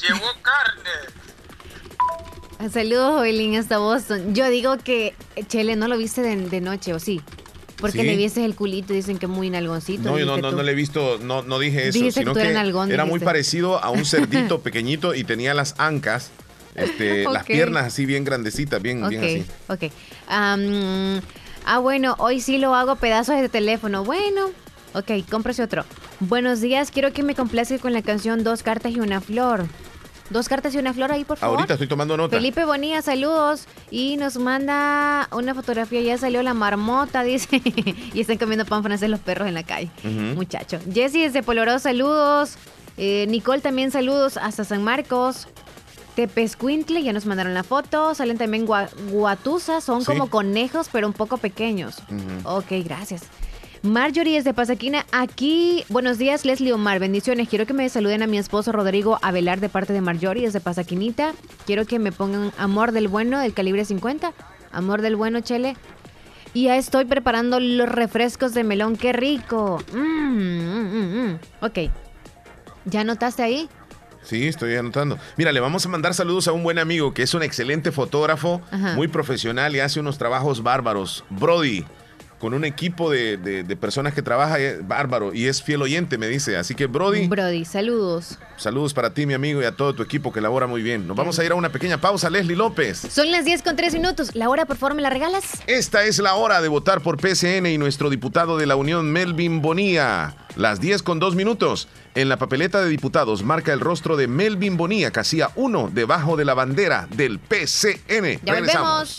Llevó 0.00 0.26
carne. 0.42 0.90
Saludos, 2.70 3.14
Joelín, 3.14 3.56
hasta 3.56 3.78
Boston. 3.78 4.34
Yo 4.34 4.48
digo 4.50 4.76
que 4.76 5.16
Chele 5.48 5.76
no 5.76 5.88
lo 5.88 5.96
viste 5.96 6.20
de 6.20 6.60
noche, 6.60 6.92
¿o 6.92 6.98
sí? 6.98 7.22
Porque 7.80 8.02
le 8.02 8.16
vieses 8.16 8.44
el 8.44 8.54
culito, 8.54 8.92
dicen 8.92 9.18
que 9.18 9.26
es 9.26 9.32
muy 9.32 9.50
nalgoncito. 9.50 10.10
No, 10.10 10.18
no, 10.18 10.36
no, 10.38 10.52
no, 10.52 10.62
le 10.62 10.72
he 10.72 10.74
visto, 10.74 11.18
no, 11.22 11.42
no 11.42 11.58
dije 11.58 11.88
eso, 11.88 12.10
sino 12.10 12.34
que, 12.34 12.50
era, 12.88 13.04
muy 13.04 13.20
parecido 13.20 13.82
a 13.82 13.90
un 13.90 14.04
cerdito 14.04 14.60
pequeñito 14.62 15.14
y 15.14 15.24
tenía 15.24 15.54
las 15.54 15.74
ancas, 15.78 16.30
este, 16.74 17.24
las 17.32 17.44
piernas 17.44 17.86
así 17.86 18.06
bien 18.06 18.24
grandecitas, 18.24 18.80
bien, 18.82 19.08
bien 19.08 19.24
así. 19.24 19.44
Ok, 19.68 19.92
ah, 20.28 21.78
bueno, 21.78 22.16
hoy 22.18 22.40
sí 22.40 22.58
lo 22.58 22.74
hago 22.74 22.96
pedazos 22.96 23.40
de 23.40 23.48
teléfono. 23.48 24.04
Bueno, 24.04 24.50
ok, 24.94 25.10
cómprese 25.30 25.62
otro. 25.62 25.84
Buenos 26.20 26.60
días, 26.60 26.90
quiero 26.90 27.12
que 27.12 27.22
me 27.22 27.34
complazca 27.34 27.78
con 27.78 27.92
la 27.92 28.02
canción 28.02 28.44
Dos 28.44 28.62
cartas 28.62 28.92
y 28.92 29.00
una 29.00 29.20
flor. 29.20 29.66
Dos 30.30 30.48
cartas 30.48 30.74
y 30.74 30.78
una 30.78 30.94
flor 30.94 31.10
ahí, 31.12 31.24
por 31.24 31.38
favor. 31.38 31.56
Ahorita 31.58 31.74
estoy 31.74 31.88
tomando 31.88 32.16
nota. 32.16 32.36
Felipe 32.36 32.64
Bonilla, 32.64 33.02
saludos. 33.02 33.66
Y 33.90 34.16
nos 34.16 34.38
manda 34.38 35.28
una 35.32 35.54
fotografía. 35.54 36.00
Ya 36.00 36.16
salió 36.18 36.42
la 36.42 36.54
marmota, 36.54 37.22
dice. 37.24 37.60
y 38.14 38.20
están 38.20 38.38
comiendo 38.38 38.64
pan 38.64 38.82
francés 38.82 39.10
los 39.10 39.20
perros 39.20 39.48
en 39.48 39.54
la 39.54 39.64
calle. 39.64 39.90
Muchacho. 40.36 40.78
Jessy 40.92 41.20
desde 41.22 41.42
Poloró, 41.42 41.78
saludos. 41.80 42.54
Eh, 42.96 43.26
Nicole 43.28 43.60
también 43.60 43.90
saludos 43.90 44.36
hasta 44.36 44.64
San 44.64 44.84
Marcos. 44.84 45.48
Tepescuintle, 46.14 47.02
ya 47.02 47.12
nos 47.12 47.24
mandaron 47.26 47.54
la 47.54 47.62
foto. 47.62 48.14
Salen 48.14 48.36
también 48.38 48.66
guatusas, 48.66 49.82
son 49.84 50.04
como 50.04 50.28
conejos, 50.28 50.88
pero 50.92 51.06
un 51.06 51.12
poco 51.12 51.38
pequeños. 51.38 51.96
Ok, 52.44 52.66
gracias. 52.84 53.22
Marjorie 53.82 54.36
es 54.36 54.44
de 54.44 54.52
Pasaquina. 54.52 55.06
Aquí, 55.10 55.84
buenos 55.88 56.18
días, 56.18 56.44
Leslie 56.44 56.74
Omar. 56.74 56.98
Bendiciones. 56.98 57.48
Quiero 57.48 57.64
que 57.64 57.72
me 57.72 57.88
saluden 57.88 58.22
a 58.22 58.26
mi 58.26 58.36
esposo 58.36 58.72
Rodrigo 58.72 59.18
Avelar 59.22 59.58
de 59.58 59.70
parte 59.70 59.94
de 59.94 60.02
Marjorie, 60.02 60.46
es 60.46 60.52
de 60.52 60.60
Pasaquinita. 60.60 61.32
Quiero 61.64 61.86
que 61.86 61.98
me 61.98 62.12
pongan 62.12 62.52
amor 62.58 62.92
del 62.92 63.08
bueno 63.08 63.40
del 63.40 63.54
calibre 63.54 63.86
50. 63.86 64.34
Amor 64.70 65.00
del 65.00 65.16
bueno, 65.16 65.40
Chele. 65.40 65.78
Y 66.52 66.64
ya 66.64 66.76
estoy 66.76 67.06
preparando 67.06 67.58
los 67.58 67.88
refrescos 67.88 68.52
de 68.52 68.64
melón. 68.64 68.96
¡Qué 68.96 69.14
rico! 69.14 69.82
Mm, 69.94 69.98
mm, 69.98 71.30
mm, 71.30 71.38
ok. 71.62 71.78
¿Ya 72.84 73.00
anotaste 73.00 73.42
ahí? 73.42 73.66
Sí, 74.22 74.46
estoy 74.46 74.76
anotando. 74.76 75.18
Mira, 75.38 75.52
le 75.52 75.60
vamos 75.60 75.86
a 75.86 75.88
mandar 75.88 76.12
saludos 76.12 76.48
a 76.48 76.52
un 76.52 76.62
buen 76.62 76.78
amigo 76.78 77.14
que 77.14 77.22
es 77.22 77.32
un 77.32 77.42
excelente 77.42 77.92
fotógrafo, 77.92 78.60
muy 78.94 79.08
profesional 79.08 79.74
y 79.74 79.80
hace 79.80 80.00
unos 80.00 80.18
trabajos 80.18 80.62
bárbaros. 80.62 81.24
Brody 81.30 81.86
con 82.40 82.54
un 82.54 82.64
equipo 82.64 83.10
de, 83.10 83.76
personas 83.78 84.14
que 84.14 84.22
trabaja 84.22 84.58
eh, 84.58 84.80
bárbaro 84.82 85.32
y 85.34 85.46
es 85.46 85.62
fiel 85.62 85.82
oyente, 85.82 86.16
me 86.16 86.26
dice. 86.26 86.56
Así 86.56 86.74
que, 86.74 86.86
Brody. 86.86 87.28
Brody, 87.28 87.66
saludos. 87.66 88.38
Saludos 88.56 88.94
para 88.94 89.12
ti, 89.12 89.26
mi 89.26 89.34
amigo, 89.34 89.60
y 89.60 89.66
a 89.66 89.72
todo 89.72 89.94
tu 89.94 90.02
equipo 90.02 90.32
que 90.32 90.40
labora 90.40 90.66
muy 90.66 90.82
bien. 90.82 91.06
Nos 91.06 91.16
vamos 91.16 91.38
a 91.38 91.44
ir 91.44 91.52
a 91.52 91.54
una 91.54 91.70
pequeña 91.70 92.00
pausa, 92.00 92.30
Leslie 92.30 92.56
López. 92.56 93.06
Son 93.10 93.30
las 93.30 93.44
10 93.44 93.62
con 93.62 93.76
3 93.76 93.94
minutos. 93.94 94.34
¿La 94.34 94.48
hora, 94.48 94.64
por 94.64 94.78
favor, 94.78 94.96
me 94.96 95.02
la 95.02 95.10
regalas? 95.10 95.62
Esta 95.66 96.04
es 96.04 96.18
la 96.18 96.34
hora 96.34 96.62
de 96.62 96.68
votar 96.68 97.02
por 97.02 97.18
PCN 97.18 97.66
y 97.66 97.76
nuestro 97.76 98.08
diputado 98.08 98.56
de 98.56 98.66
la 98.66 98.76
Unión, 98.76 99.12
Melvin 99.12 99.60
Bonía. 99.60 100.34
Las 100.56 100.80
10 100.80 101.02
con 101.02 101.18
2 101.18 101.36
minutos. 101.36 101.88
En 102.14 102.30
la 102.30 102.38
papeleta 102.38 102.82
de 102.82 102.88
diputados 102.88 103.42
marca 103.42 103.72
el 103.74 103.80
rostro 103.80 104.16
de 104.16 104.28
Melvin 104.28 104.78
Bonía, 104.78 105.10
casilla 105.10 105.50
1, 105.56 105.90
debajo 105.92 106.36
de 106.36 106.46
la 106.46 106.54
bandera 106.54 107.06
del 107.14 107.38
PCN. 107.38 108.40
Ya 108.44 108.54
Regresamos. 108.54 109.18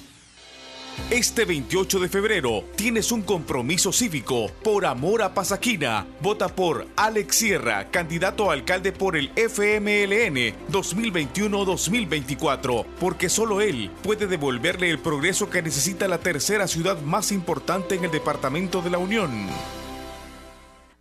Este 1.09 1.45
28 1.45 1.99
de 1.99 2.09
febrero 2.09 2.63
tienes 2.75 3.11
un 3.11 3.21
compromiso 3.21 3.91
cívico 3.91 4.49
por 4.63 4.85
amor 4.85 5.21
a 5.21 5.33
Pasaquina. 5.33 6.07
Vota 6.21 6.47
por 6.47 6.87
Alex 6.95 7.35
Sierra, 7.35 7.89
candidato 7.91 8.49
a 8.49 8.53
alcalde 8.53 8.91
por 8.91 9.17
el 9.17 9.29
FMLN 9.35 10.55
2021-2024, 10.71 12.85
porque 12.99 13.29
solo 13.29 13.61
él 13.61 13.91
puede 14.03 14.27
devolverle 14.27 14.89
el 14.89 14.99
progreso 14.99 15.49
que 15.49 15.61
necesita 15.61 16.07
la 16.07 16.19
tercera 16.19 16.67
ciudad 16.67 16.99
más 17.01 17.31
importante 17.31 17.95
en 17.95 18.05
el 18.05 18.11
departamento 18.11 18.81
de 18.81 18.89
la 18.89 18.97
Unión. 18.97 19.47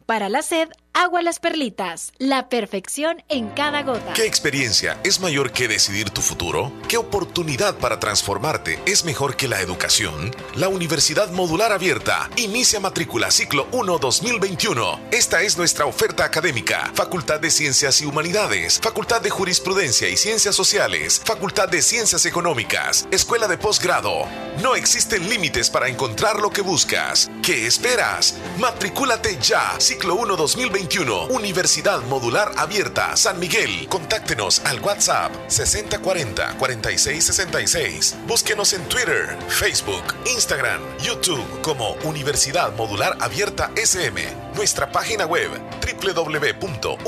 Para 0.06 0.28
la 0.28 0.42
sed, 0.42 0.68
agua 0.94 1.22
las 1.22 1.38
perlitas. 1.38 2.12
La 2.18 2.48
perfección 2.48 3.22
en 3.28 3.48
cada 3.50 3.82
gota. 3.82 4.12
¿Qué 4.12 4.26
experiencia 4.26 4.98
es 5.04 5.20
mayor 5.20 5.52
que 5.52 5.68
decidir 5.68 6.10
tu 6.10 6.20
futuro? 6.20 6.72
¿Qué 6.88 6.96
oportunidad 6.96 7.76
para 7.76 8.00
transformarte 8.00 8.78
es 8.86 9.04
mejor 9.04 9.36
que 9.36 9.48
la 9.48 9.60
educación? 9.60 10.34
La 10.56 10.68
Universidad 10.68 11.30
Modular 11.30 11.72
Abierta 11.72 12.28
inicia 12.36 12.80
matrícula 12.80 13.30
ciclo 13.30 13.68
1 13.72 13.98
2021. 13.98 15.00
Esta 15.12 15.42
es 15.42 15.56
nuestra 15.56 15.86
oferta 15.86 16.24
académica. 16.24 16.90
Facultad 16.94 17.40
de 17.40 17.50
Ciencias 17.50 18.00
y 18.02 18.06
Humanidades, 18.06 18.80
Facultad 18.80 19.20
de 19.20 19.30
Jurisprudencia 19.30 20.08
y 20.08 20.16
Ciencias 20.16 20.54
Sociales, 20.54 21.20
Facultad 21.24 21.68
de 21.68 21.82
Ciencias 21.82 22.26
Económicas, 22.26 23.06
Escuela 23.10 23.48
de 23.48 23.58
Posgrado. 23.58 24.26
No 24.62 24.74
existen 24.74 25.28
límites 25.28 25.70
para 25.70 25.88
encontrar 25.88 26.40
lo 26.40 26.50
que 26.50 26.62
buscas. 26.62 27.30
¿Qué 27.42 27.66
esperas? 27.66 28.34
Matricúlate 28.58 29.38
ya. 29.40 29.78
Ciclo 29.78 30.16
1 30.16 30.36
2021. 30.36 30.79
Universidad 31.28 32.02
Modular 32.02 32.52
Abierta 32.56 33.16
San 33.16 33.38
Miguel. 33.38 33.86
Contáctenos 33.88 34.60
al 34.64 34.80
WhatsApp 34.80 35.32
6040 35.48 36.56
4666. 36.58 38.16
Búsquenos 38.26 38.72
en 38.72 38.82
Twitter, 38.88 39.36
Facebook, 39.48 40.02
Instagram, 40.26 40.80
YouTube 41.02 41.44
como 41.62 41.92
Universidad 42.04 42.74
Modular 42.76 43.16
Abierta 43.20 43.70
SM. 43.76 44.20
Nuestra 44.54 44.90
página 44.90 45.26
web 45.26 45.50
www.uma.edu.sb. 45.80 47.00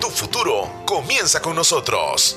Tu 0.00 0.10
futuro 0.10 0.82
comienza 0.86 1.40
con 1.40 1.56
nosotros. 1.56 2.36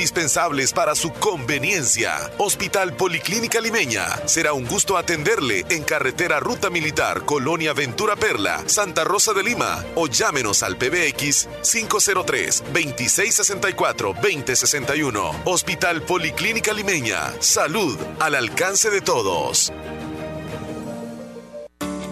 indispensables 0.01 0.73
para 0.73 0.95
su 0.95 1.13
conveniencia. 1.13 2.31
Hospital 2.39 2.95
Policlínica 2.95 3.61
Limeña. 3.61 4.07
Será 4.25 4.51
un 4.51 4.65
gusto 4.65 4.97
atenderle 4.97 5.63
en 5.69 5.83
carretera 5.83 6.39
Ruta 6.39 6.71
Militar, 6.71 7.23
Colonia 7.23 7.71
Ventura 7.73 8.15
Perla, 8.15 8.63
Santa 8.65 9.03
Rosa 9.03 9.31
de 9.33 9.43
Lima 9.43 9.85
o 9.93 10.07
llámenos 10.07 10.63
al 10.63 10.75
PBX 10.75 11.47
503 11.61 12.63
2664 12.73 14.13
2061. 14.15 15.41
Hospital 15.45 16.01
Policlínica 16.01 16.73
Limeña. 16.73 17.31
Salud 17.39 17.95
al 18.19 18.33
alcance 18.33 18.89
de 18.89 19.01
todos. 19.01 19.71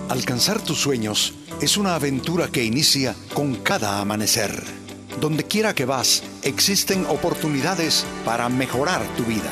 Alcanzar 0.09 0.61
tus 0.61 0.77
sueños 0.77 1.33
es 1.59 1.75
una 1.75 1.95
aventura 1.95 2.49
que 2.49 2.63
inicia 2.63 3.15
con 3.33 3.55
cada 3.55 3.99
amanecer 3.99 4.79
donde 5.19 5.43
quiera 5.45 5.73
que 5.73 5.85
vas, 5.85 6.23
existen 6.43 7.05
oportunidades 7.07 8.05
para 8.25 8.49
mejorar 8.49 9.01
tu 9.15 9.23
vida. 9.23 9.51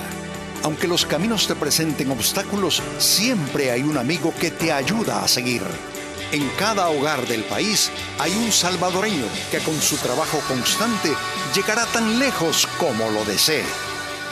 Aunque 0.63 0.87
los 0.87 1.05
caminos 1.05 1.47
te 1.47 1.55
presenten 1.55 2.11
obstáculos, 2.11 2.81
siempre 2.97 3.71
hay 3.71 3.83
un 3.83 3.97
amigo 3.97 4.33
que 4.39 4.51
te 4.51 4.71
ayuda 4.71 5.23
a 5.23 5.27
seguir. 5.27 5.61
En 6.31 6.47
cada 6.59 6.89
hogar 6.89 7.25
del 7.27 7.43
país 7.43 7.89
hay 8.19 8.31
un 8.33 8.51
salvadoreño 8.51 9.25
que 9.51 9.59
con 9.59 9.79
su 9.79 9.95
trabajo 9.97 10.39
constante 10.47 11.13
llegará 11.55 11.85
tan 11.87 12.19
lejos 12.19 12.67
como 12.77 13.09
lo 13.11 13.23
desee. 13.23 13.63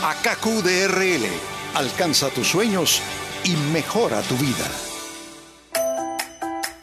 AKQDRL, 0.03 1.25
alcanza 1.73 2.29
tus 2.29 2.49
sueños 2.49 3.01
y 3.45 3.55
mejora 3.71 4.21
tu 4.23 4.35
vida. 4.35 4.94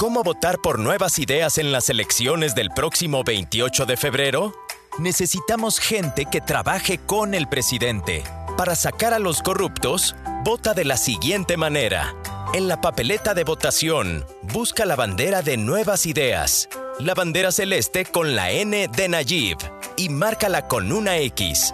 ¿Cómo 0.02 0.24
votar 0.24 0.58
por 0.58 0.80
nuevas 0.80 1.20
ideas 1.20 1.58
en 1.58 1.70
las 1.70 1.88
elecciones 1.88 2.56
del 2.56 2.70
próximo 2.70 3.22
28 3.22 3.86
de 3.86 3.96
febrero? 3.96 4.52
Necesitamos 4.98 5.78
gente 5.78 6.26
que 6.26 6.40
trabaje 6.40 6.98
con 6.98 7.34
el 7.34 7.48
presidente. 7.48 8.24
Para 8.56 8.74
sacar 8.74 9.14
a 9.14 9.20
los 9.20 9.42
corruptos, 9.42 10.16
vota 10.42 10.74
de 10.74 10.84
la 10.84 10.96
siguiente 10.96 11.56
manera. 11.56 12.16
En 12.52 12.66
la 12.66 12.80
papeleta 12.80 13.32
de 13.32 13.44
votación, 13.44 14.26
busca 14.52 14.86
la 14.86 14.96
bandera 14.96 15.40
de 15.40 15.56
nuevas 15.56 16.04
ideas, 16.06 16.68
la 16.98 17.14
bandera 17.14 17.52
celeste 17.52 18.04
con 18.04 18.34
la 18.34 18.50
N 18.50 18.88
de 18.88 19.08
Nayib 19.08 19.58
y 19.96 20.08
márcala 20.08 20.66
con 20.66 20.90
una 20.90 21.18
X. 21.18 21.72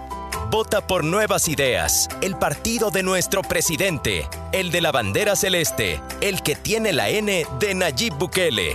Vota 0.51 0.81
por 0.81 1.05
Nuevas 1.05 1.47
Ideas, 1.47 2.09
el 2.23 2.35
partido 2.35 2.91
de 2.91 3.03
nuestro 3.03 3.43
presidente, 3.43 4.27
el 4.53 4.71
de 4.71 4.81
la 4.81 4.93
bandera 4.93 5.37
celeste, 5.37 6.01
el 6.23 6.43
que 6.43 6.57
tiene 6.57 6.95
la 6.95 7.11
N 7.11 7.45
de 7.61 7.75
Nayib 7.75 8.15
Bukele. 8.15 8.75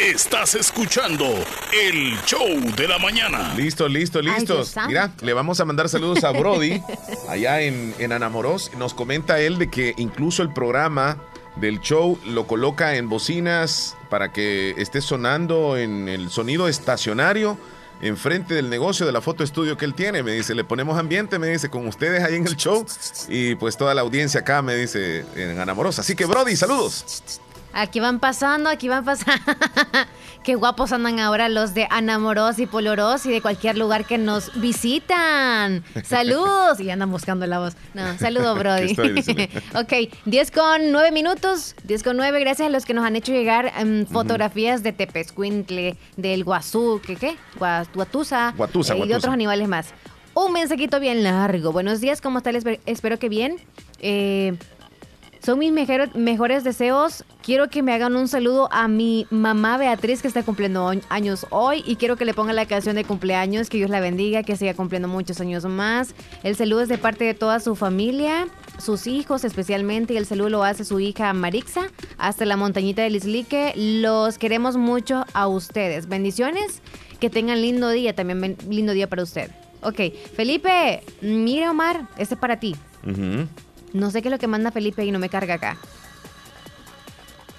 Estás 0.00 0.56
escuchando 0.56 1.24
el 1.72 2.18
show 2.24 2.48
de 2.76 2.88
la 2.88 2.98
mañana. 2.98 3.54
Listo, 3.54 3.88
listo, 3.88 4.20
listo. 4.20 4.64
Mira, 4.88 5.12
le 5.20 5.32
vamos 5.32 5.60
a 5.60 5.64
mandar 5.64 5.88
saludos 5.88 6.24
a 6.24 6.32
Brody, 6.32 6.82
allá 7.28 7.60
en, 7.60 7.94
en 7.98 8.10
Anamoros. 8.12 8.72
Nos 8.76 8.92
comenta 8.92 9.38
él 9.38 9.56
de 9.58 9.70
que 9.70 9.94
incluso 9.96 10.42
el 10.42 10.52
programa 10.52 11.18
del 11.56 11.80
show 11.80 12.18
lo 12.26 12.46
coloca 12.46 12.96
en 12.96 13.08
bocinas 13.08 13.96
para 14.10 14.32
que 14.32 14.74
esté 14.78 15.00
sonando 15.00 15.76
en 15.76 16.08
el 16.08 16.28
sonido 16.30 16.66
estacionario 16.68 17.56
enfrente 18.02 18.54
del 18.54 18.68
negocio 18.68 19.06
de 19.06 19.12
la 19.12 19.20
foto 19.20 19.44
estudio 19.44 19.76
que 19.76 19.84
él 19.84 19.94
tiene. 19.94 20.22
Me 20.22 20.32
dice, 20.32 20.54
le 20.54 20.64
ponemos 20.64 20.98
ambiente, 20.98 21.38
me 21.38 21.48
dice, 21.48 21.70
con 21.70 21.86
ustedes 21.86 22.22
ahí 22.22 22.34
en 22.34 22.46
el 22.46 22.56
show 22.56 22.84
y 23.28 23.54
pues 23.54 23.76
toda 23.76 23.94
la 23.94 24.00
audiencia 24.00 24.40
acá, 24.40 24.60
me 24.62 24.74
dice, 24.74 25.24
en 25.36 25.58
Anamoros. 25.58 25.98
Así 25.98 26.14
que 26.14 26.26
Brody, 26.26 26.56
saludos. 26.56 27.22
Aquí 27.74 27.98
van 27.98 28.20
pasando, 28.20 28.70
aquí 28.70 28.88
van 28.88 29.04
pasando. 29.04 29.42
Qué 30.44 30.54
guapos 30.54 30.92
andan 30.92 31.18
ahora 31.18 31.48
los 31.48 31.74
de 31.74 31.88
Anamoros 31.90 32.58
y 32.60 32.66
Poloros 32.66 33.26
y 33.26 33.32
de 33.32 33.40
cualquier 33.40 33.76
lugar 33.76 34.04
que 34.04 34.16
nos 34.16 34.60
visitan. 34.60 35.82
Saludos. 36.04 36.78
Y 36.78 36.88
andan 36.90 37.10
buscando 37.10 37.46
la 37.46 37.58
voz. 37.58 37.74
No, 37.94 38.16
saludo, 38.18 38.54
Brody. 38.58 38.94
ok, 39.74 39.92
10 40.24 40.50
con 40.52 40.92
9 40.92 41.10
minutos. 41.10 41.74
10 41.82 42.02
con 42.04 42.16
9. 42.16 42.38
Gracias 42.40 42.68
a 42.68 42.70
los 42.70 42.84
que 42.84 42.94
nos 42.94 43.04
han 43.04 43.16
hecho 43.16 43.32
llegar 43.32 43.72
um, 43.82 44.06
fotografías 44.06 44.82
de 44.84 44.92
Tepescuintle, 44.92 45.96
del 46.16 46.44
Guazú, 46.44 47.00
¿qué 47.04 47.16
qué? 47.16 47.36
Guatusa. 47.58 48.54
Guatusa, 48.56 48.94
eh, 48.94 49.00
Y 49.04 49.08
de 49.08 49.16
otros 49.16 49.32
animales 49.32 49.66
más. 49.66 49.88
Un 50.34 50.52
mensajito 50.52 51.00
bien 51.00 51.22
largo. 51.22 51.72
Buenos 51.72 52.00
días, 52.00 52.20
¿cómo 52.20 52.38
están? 52.38 52.56
Espero 52.86 53.18
que 53.18 53.28
bien. 53.28 53.56
Eh, 54.00 54.58
son 55.44 55.58
mis 55.58 55.72
mejores 55.72 56.64
deseos. 56.64 57.24
Quiero 57.42 57.68
que 57.68 57.82
me 57.82 57.92
hagan 57.92 58.16
un 58.16 58.28
saludo 58.28 58.68
a 58.72 58.88
mi 58.88 59.26
mamá 59.30 59.76
Beatriz 59.76 60.22
que 60.22 60.28
está 60.28 60.42
cumpliendo 60.42 60.90
años 61.10 61.46
hoy 61.50 61.84
y 61.86 61.96
quiero 61.96 62.16
que 62.16 62.24
le 62.24 62.32
pongan 62.32 62.56
la 62.56 62.64
canción 62.64 62.96
de 62.96 63.04
cumpleaños, 63.04 63.68
que 63.68 63.76
Dios 63.76 63.90
la 63.90 64.00
bendiga, 64.00 64.42
que 64.42 64.56
siga 64.56 64.72
cumpliendo 64.72 65.06
muchos 65.06 65.40
años 65.42 65.66
más. 65.66 66.14
El 66.42 66.56
saludo 66.56 66.80
es 66.80 66.88
de 66.88 66.96
parte 66.96 67.24
de 67.24 67.34
toda 67.34 67.60
su 67.60 67.76
familia, 67.76 68.48
sus 68.78 69.06
hijos 69.06 69.44
especialmente 69.44 70.14
y 70.14 70.16
el 70.16 70.24
saludo 70.24 70.48
lo 70.48 70.64
hace 70.64 70.84
su 70.84 70.98
hija 70.98 71.32
Marixa 71.34 71.88
hasta 72.16 72.46
la 72.46 72.56
montañita 72.56 73.02
de 73.02 73.10
Lislique. 73.10 73.74
Los 73.76 74.38
queremos 74.38 74.78
mucho 74.78 75.26
a 75.34 75.46
ustedes. 75.46 76.08
Bendiciones, 76.08 76.80
que 77.20 77.28
tengan 77.28 77.60
lindo 77.60 77.90
día, 77.90 78.14
también 78.14 78.56
lindo 78.68 78.94
día 78.94 79.10
para 79.10 79.22
usted. 79.22 79.50
Ok, 79.82 80.00
Felipe, 80.34 81.02
mira 81.20 81.70
Omar, 81.70 82.08
este 82.16 82.34
es 82.34 82.40
para 82.40 82.58
ti. 82.58 82.74
No 83.94 84.10
sé 84.10 84.20
qué 84.22 84.28
es 84.28 84.32
lo 84.32 84.38
que 84.38 84.48
manda 84.48 84.72
Felipe 84.72 85.04
y 85.04 85.12
no 85.12 85.20
me 85.20 85.28
carga 85.28 85.54
acá. 85.54 85.76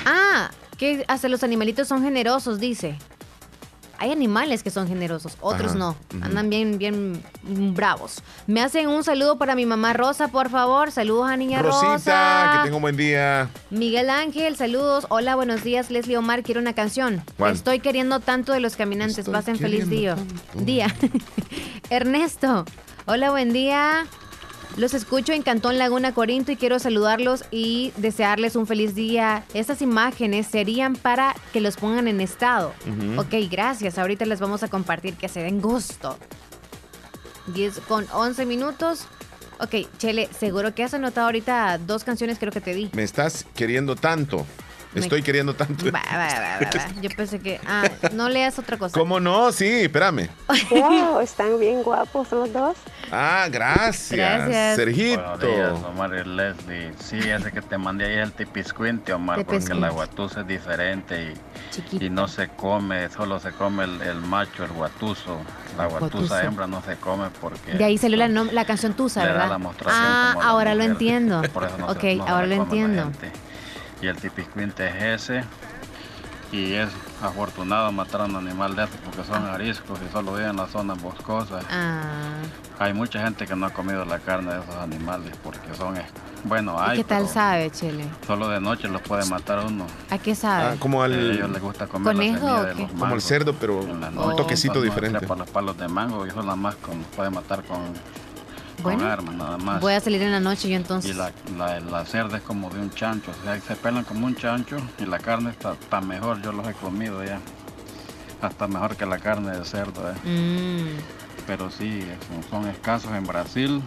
Ah, 0.05 0.51
que 0.77 1.05
hasta 1.07 1.29
los 1.29 1.43
animalitos 1.43 1.87
son 1.87 2.03
generosos, 2.03 2.59
dice. 2.59 2.97
Hay 3.97 4.11
animales 4.11 4.61
que 4.61 4.69
son 4.69 4.89
generosos, 4.89 5.37
otros 5.39 5.73
no. 5.75 5.95
Andan 6.21 6.49
bien, 6.49 6.77
bien 6.77 7.23
bravos. 7.73 8.21
Me 8.45 8.61
hacen 8.61 8.89
un 8.89 9.05
saludo 9.05 9.37
para 9.37 9.55
mi 9.55 9.65
mamá 9.65 9.93
Rosa, 9.93 10.27
por 10.27 10.49
favor. 10.49 10.91
Saludos 10.91 11.29
a 11.29 11.37
niña 11.37 11.61
Rosita, 11.61 11.93
Rosa. 11.93 12.51
que 12.57 12.63
tenga 12.65 12.75
un 12.75 12.81
buen 12.81 12.97
día. 12.97 13.49
Miguel 13.69 14.09
Ángel, 14.09 14.57
saludos. 14.57 15.05
Hola, 15.07 15.37
buenos 15.37 15.63
días. 15.63 15.89
Leslie 15.89 16.17
Omar, 16.17 16.43
quiero 16.43 16.59
una 16.59 16.73
canción. 16.73 17.23
Estoy 17.49 17.79
queriendo 17.79 18.19
tanto 18.19 18.51
de 18.51 18.59
los 18.59 18.75
caminantes. 18.75 19.29
Pasen 19.29 19.57
feliz 19.57 19.89
día. 19.89 20.17
Día. 20.53 20.93
Ernesto, 21.89 22.65
hola, 23.05 23.31
buen 23.31 23.53
día. 23.53 24.05
Los 24.77 24.93
escucho 24.93 25.31
en 25.31 25.41
Cantón 25.41 25.77
Laguna 25.77 26.13
Corinto 26.13 26.51
y 26.51 26.57
quiero 26.57 26.79
saludarlos 26.79 27.45
y 27.49 27.93
desearles 27.95 28.57
un 28.57 28.67
feliz 28.67 28.93
día. 28.93 29.45
Estas 29.53 29.81
imágenes 29.81 30.47
serían 30.47 30.97
para 30.97 31.33
que 31.53 31.61
los 31.61 31.77
pongan 31.77 32.09
en 32.09 32.19
estado. 32.19 32.73
Ok, 33.17 33.35
gracias. 33.49 33.97
Ahorita 33.97 34.25
les 34.25 34.41
vamos 34.41 34.63
a 34.63 34.67
compartir 34.67 35.15
que 35.15 35.29
se 35.29 35.41
den 35.41 35.61
gusto. 35.61 36.17
10 37.47 37.79
con 37.87 38.05
11 38.11 38.45
minutos. 38.45 39.07
Ok, 39.61 39.87
Chele, 39.97 40.29
seguro 40.37 40.75
que 40.75 40.83
has 40.83 40.93
anotado 40.93 41.27
ahorita 41.27 41.77
dos 41.77 42.03
canciones 42.03 42.37
creo 42.37 42.51
que 42.51 42.59
te 42.59 42.73
di. 42.73 42.89
Me 42.91 43.03
estás 43.03 43.45
queriendo 43.55 43.95
tanto. 43.95 44.45
Estoy 44.95 45.21
queriendo 45.21 45.53
tanto. 45.53 45.85
Yo 47.01 47.09
pensé 47.15 47.39
que. 47.39 47.59
Ah, 47.65 47.83
no 48.13 48.29
leas 48.29 48.57
otra 48.59 48.77
cosa. 48.77 48.97
¿Cómo 48.97 49.19
no? 49.19 49.51
Sí, 49.51 49.65
espérame. 49.65 50.29
Wow, 50.69 51.19
están 51.19 51.59
bien 51.59 51.83
guapos 51.83 52.31
los 52.31 52.51
dos. 52.51 52.77
Ah, 53.11 53.47
gracias. 53.51 54.11
Gracias. 54.11 54.75
Sergito. 54.75 55.21
Buenos 55.21 55.39
días, 55.41 55.83
Omar 55.83 56.11
y 56.15 56.29
Leslie. 56.29 56.93
Sí, 56.99 57.17
ese 57.17 57.51
que 57.51 57.61
te 57.61 57.77
mandé 57.77 58.05
ahí 58.05 58.13
es 58.13 58.23
el 58.23 58.31
tipiscuinte, 58.31 59.13
Omar, 59.13 59.45
porque 59.45 59.73
la 59.73 59.89
guatusa 59.89 60.41
es 60.41 60.47
diferente 60.47 61.33
y, 61.99 62.05
y, 62.05 62.09
no 62.09 62.27
se 62.27 62.47
come, 62.49 63.09
solo 63.09 63.39
se 63.39 63.51
come 63.51 63.83
el, 63.83 64.21
macho, 64.21 64.63
el 64.63 64.71
guatuso. 64.71 65.39
La 65.77 65.87
guatusa 65.87 66.43
hembra 66.43 66.67
no 66.67 66.81
se 66.81 66.95
come 66.95 67.27
porque. 67.41 67.73
De 67.73 67.83
ahí 67.83 67.97
salió 67.97 68.17
la, 68.17 68.27
la 68.27 68.65
canción 68.65 68.93
Tusa, 68.93 69.23
¿verdad? 69.23 69.59
ah, 69.85 70.35
ahora 70.41 70.73
lo 70.73 70.83
entiendo. 70.83 71.41
Por 71.53 71.65
eso 71.65 71.77
no 71.77 71.87
ok, 71.87 72.03
ahora 72.27 72.47
lo 72.47 72.55
entiendo 72.55 73.11
y 74.05 74.07
el 74.07 74.17
tipiscuinte 74.17 74.87
es 74.87 75.23
ese. 75.23 75.43
Y 76.51 76.73
es 76.73 76.89
afortunado 77.21 77.91
matar 77.91 78.21
a 78.21 78.25
un 78.25 78.35
animal 78.35 78.75
de 78.75 78.83
estos 78.83 78.99
porque 79.03 79.23
son 79.23 79.43
ariscos 79.45 79.99
y 80.07 80.11
solo 80.11 80.33
viven 80.33 80.51
en 80.51 80.57
las 80.57 80.69
zonas 80.69 81.01
boscosas. 81.01 81.65
Ah. 81.69 82.35
Hay 82.77 82.93
mucha 82.93 83.21
gente 83.23 83.47
que 83.47 83.55
no 83.55 83.65
ha 83.65 83.71
comido 83.71 84.05
la 84.05 84.19
carne 84.19 84.53
de 84.53 84.61
esos 84.61 84.75
animales 84.75 85.35
porque 85.43 85.73
son 85.75 85.95
bueno, 86.43 86.79
hay. 86.79 86.97
¿Qué 86.97 87.03
tal 87.03 87.27
sabe, 87.27 87.71
Chile? 87.71 88.05
Solo 88.27 88.47
de 88.49 88.61
noche 88.61 88.87
los 88.87 89.01
puede 89.01 89.25
matar 89.25 89.65
uno. 89.65 89.87
¿A 90.11 90.19
qué 90.19 90.35
sabe? 90.35 90.75
Ah, 90.75 90.75
como 90.77 91.01
al. 91.01 91.13
A 91.13 91.33
ellos 91.33 91.49
les 91.49 91.61
gusta 91.61 91.87
comer 91.87 92.13
¿Conejo 92.13 92.45
la 92.45 92.63
de 92.65 92.87
Como 92.87 93.15
el 93.15 93.21
cerdo, 93.21 93.55
pero 93.59 93.79
un 93.79 94.35
toquecito 94.37 94.81
diferente. 94.81 95.25
Para 95.25 95.39
los 95.39 95.49
palos 95.49 95.77
de 95.77 95.87
mango 95.87 96.27
y 96.27 96.29
son 96.29 96.45
las 96.45 96.57
más 96.57 96.75
con, 96.75 97.01
puede 97.15 97.31
matar 97.31 97.63
con 97.63 97.79
bueno, 98.85 99.31
nada 99.33 99.57
más. 99.57 99.81
Voy 99.81 99.93
a 99.93 99.99
salir 99.99 100.21
en 100.21 100.31
la 100.31 100.39
noche 100.39 100.69
yo 100.69 100.75
entonces. 100.75 101.11
Y 101.11 101.13
la, 101.13 101.31
la, 101.79 102.05
cerda 102.05 102.37
es 102.37 102.43
como 102.43 102.69
de 102.69 102.79
un 102.79 102.91
chancho, 102.91 103.31
o 103.31 103.43
sea, 103.43 103.59
se 103.59 103.75
pelan 103.75 104.03
como 104.03 104.25
un 104.27 104.35
chancho 104.35 104.77
y 104.99 105.05
la 105.05 105.19
carne 105.19 105.49
está, 105.49 105.73
está 105.73 106.01
mejor, 106.01 106.41
yo 106.41 106.51
los 106.51 106.67
he 106.67 106.73
comido 106.73 107.23
ya. 107.23 107.39
hasta 108.41 108.67
mejor 108.67 108.95
que 108.95 109.05
la 109.05 109.19
carne 109.19 109.57
de 109.57 109.65
cerdo. 109.65 110.09
¿eh? 110.09 110.29
Mm. 110.29 111.45
Pero 111.47 111.69
sí, 111.69 112.03
son, 112.49 112.67
escasos 112.67 113.11
en 113.11 113.23
Brasil. 113.25 113.81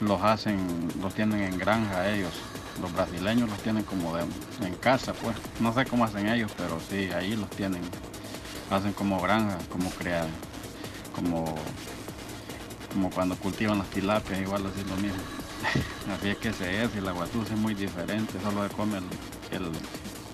Los 0.00 0.20
hacen, 0.22 0.88
los 1.00 1.14
tienen 1.14 1.40
en 1.40 1.58
granja 1.58 2.08
ellos. 2.10 2.32
Los 2.80 2.92
brasileños 2.92 3.48
los 3.48 3.58
tienen 3.58 3.84
como 3.84 4.16
en 4.18 4.74
casa, 4.80 5.12
pues. 5.12 5.36
No 5.60 5.72
sé 5.72 5.84
cómo 5.84 6.04
hacen 6.04 6.28
ellos, 6.28 6.50
pero 6.56 6.80
sí, 6.80 7.10
ahí 7.12 7.36
los 7.36 7.48
tienen. 7.50 7.82
Hacen 8.70 8.92
como 8.94 9.20
granja, 9.20 9.58
como 9.70 9.90
crean, 9.90 10.26
como, 11.14 11.54
como 12.92 13.10
cuando 13.10 13.36
cultivan 13.36 13.78
las 13.78 13.88
tilapias, 13.88 14.40
igual 14.40 14.66
así 14.66 14.88
lo 14.88 14.96
mismo. 14.96 15.22
así 16.14 16.28
es 16.28 16.36
que 16.38 16.52
se 16.52 16.84
es, 16.84 16.94
y 16.96 17.00
la 17.00 17.12
guatusa 17.12 17.54
es 17.54 17.58
muy 17.58 17.74
diferente, 17.74 18.40
solo 18.42 18.66
se 18.68 18.74
come 18.74 18.98
el 19.50 19.62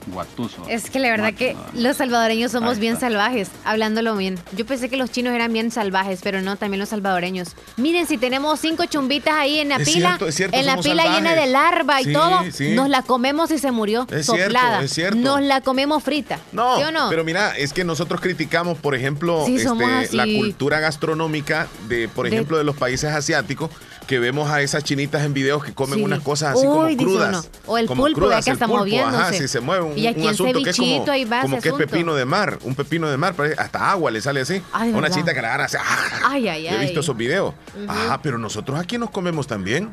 Guatuso. 0.07 0.63
Es 0.69 0.91
que 0.91 0.99
la 0.99 1.11
verdad 1.11 1.35
que 1.35 1.57
los 1.75 1.97
salvadoreños 1.97 2.53
somos 2.53 2.79
bien 2.79 2.99
salvajes, 2.99 3.51
hablándolo 3.65 4.17
bien. 4.17 4.39
Yo 4.57 4.67
pensé 4.67 4.89
que 4.89 4.97
los 4.97 5.11
chinos 5.11 5.35
eran 5.35 5.53
bien 5.53 5.71
salvajes, 5.71 6.21
pero 6.23 6.41
no, 6.41 6.57
también 6.57 6.81
los 6.81 6.89
salvadoreños. 6.89 7.49
Miren, 7.77 8.07
si 8.07 8.19
tenemos 8.19 8.61
cinco 8.61 8.85
chumbitas 8.87 9.35
ahí 9.35 9.59
en 9.59 9.69
la 9.69 9.79
pila, 9.79 10.19
en 10.53 10.67
la 10.67 10.77
pila 10.79 11.05
llena 11.15 11.35
de 11.35 11.47
larva 11.47 12.01
y 12.01 12.13
todo, 12.13 12.43
nos 12.75 12.89
la 12.89 13.03
comemos 13.03 13.51
y 13.51 13.59
se 13.59 13.71
murió 13.71 14.07
es 14.11 14.27
soplada. 14.27 14.83
es 14.83 14.93
cierto. 14.93 15.19
Nos 15.19 15.43
la 15.43 15.61
comemos 15.61 16.03
frita. 16.03 16.39
No, 16.53 16.91
no? 16.91 17.09
pero 17.11 17.25
mira, 17.25 17.57
es 17.57 17.73
que 17.73 17.85
nosotros 17.85 18.21
criticamos, 18.21 18.79
por 18.79 18.95
ejemplo, 18.95 19.47
este, 19.47 20.17
la 20.17 20.25
cultura 20.25 20.81
gastronómica 20.81 21.69
de, 21.89 22.09
por 22.09 22.27
ejemplo, 22.27 22.59
de 22.59 22.65
los 22.65 22.77
países 22.77 23.11
asiáticos 23.11 23.71
que 24.09 24.19
vemos 24.19 24.51
a 24.51 24.63
esas 24.63 24.83
chinitas 24.83 25.23
en 25.23 25.35
videos 25.35 25.63
que 25.63 25.75
comen 25.75 26.03
unas 26.03 26.21
cosas 26.21 26.57
así 26.57 26.67
como 26.67 26.89
crudas. 26.97 27.49
O 27.67 27.77
el 27.77 27.87
pulpo, 27.87 28.31
ya 28.31 28.41
que 28.41 28.51
está 28.51 28.67
moviéndose. 28.67 29.17
Ajá, 29.17 29.33
si 29.35 29.47
se 29.47 29.61
mueve 29.61 29.85
un, 29.85 29.93
un 29.93 30.29
asunto 30.29 30.63
que 30.63 30.71
es 30.71 30.77
como, 30.77 31.05
como 31.43 31.61
que 31.61 31.69
es 31.69 31.75
pepino 31.75 32.15
de 32.15 32.25
mar, 32.25 32.59
un 32.65 32.75
pepino 32.75 33.09
de 33.11 33.19
mar, 33.19 33.35
hasta 33.59 33.91
agua 33.91 34.11
le 34.11 34.23
sale 34.23 34.41
así. 34.41 34.63
una 34.95 35.11
chinita 35.11 35.35
que 35.35 35.43
la 35.43 35.49
agarra 35.49 35.67
así. 35.67 35.77
¡ah! 35.79 36.21
Ay, 36.25 36.49
ay, 36.49 36.69
ay. 36.69 36.77
He 36.77 36.81
visto 36.81 37.01
esos 37.01 37.17
videos. 37.17 37.55
Ah, 37.87 38.19
pero 38.23 38.39
nosotros 38.39 38.81
aquí 38.81 38.97
nos 38.97 39.11
comemos 39.11 39.47
también. 39.47 39.93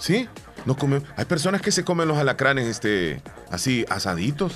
¿Sí? 0.00 0.28
Nos 0.64 0.76
comemos. 0.76 1.08
Hay 1.16 1.24
personas 1.26 1.62
que 1.62 1.70
se 1.70 1.84
comen 1.84 2.08
los 2.08 2.18
alacranes 2.18 2.66
este, 2.66 3.22
así 3.50 3.86
asaditos. 3.88 4.54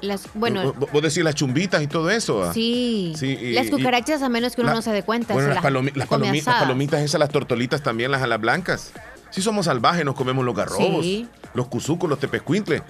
Las, 0.00 0.28
bueno, 0.34 0.72
vos 0.72 1.02
decís 1.02 1.24
las 1.24 1.34
chumbitas 1.34 1.82
y 1.82 1.86
todo 1.86 2.10
eso. 2.10 2.44
¿ah? 2.44 2.52
Sí. 2.52 3.14
las 3.54 3.68
cucarachas, 3.68 4.22
a 4.22 4.28
menos 4.28 4.54
que 4.54 4.62
uno 4.62 4.72
no 4.72 4.82
se 4.82 4.92
dé 4.92 5.02
cuenta. 5.02 5.34
Bueno, 5.34 5.48
las, 5.48 5.62
palomitas 6.08 7.02
esas, 7.02 7.18
las 7.18 7.30
tortolitas 7.30 7.82
también, 7.82 8.10
las 8.10 8.22
alas 8.22 8.40
blancas. 8.40 8.92
Si 9.30 9.42
somos 9.42 9.66
salvajes, 9.66 10.04
nos 10.04 10.14
comemos 10.14 10.44
los 10.44 10.54
garrobos, 10.54 11.06
los 11.54 11.68
cuzucos, 11.68 12.08
los 12.08 12.18
tepescuintles, 12.18 12.82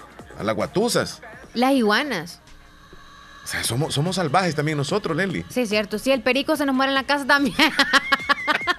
las 0.42 0.54
guatusas. 0.54 1.20
Las 1.54 1.72
iguanas. 1.72 2.40
O 3.44 3.46
sea, 3.46 3.64
somos, 3.64 3.94
somos 3.94 4.16
salvajes 4.16 4.54
también 4.54 4.76
nosotros, 4.76 5.16
Leslie. 5.16 5.44
Sí, 5.48 5.62
es 5.62 5.70
cierto. 5.70 5.98
Si 5.98 6.12
el 6.12 6.20
perico 6.20 6.54
se 6.56 6.66
nos 6.66 6.74
muere 6.74 6.90
en 6.90 6.94
la 6.94 7.04
casa 7.04 7.26
también. 7.26 7.56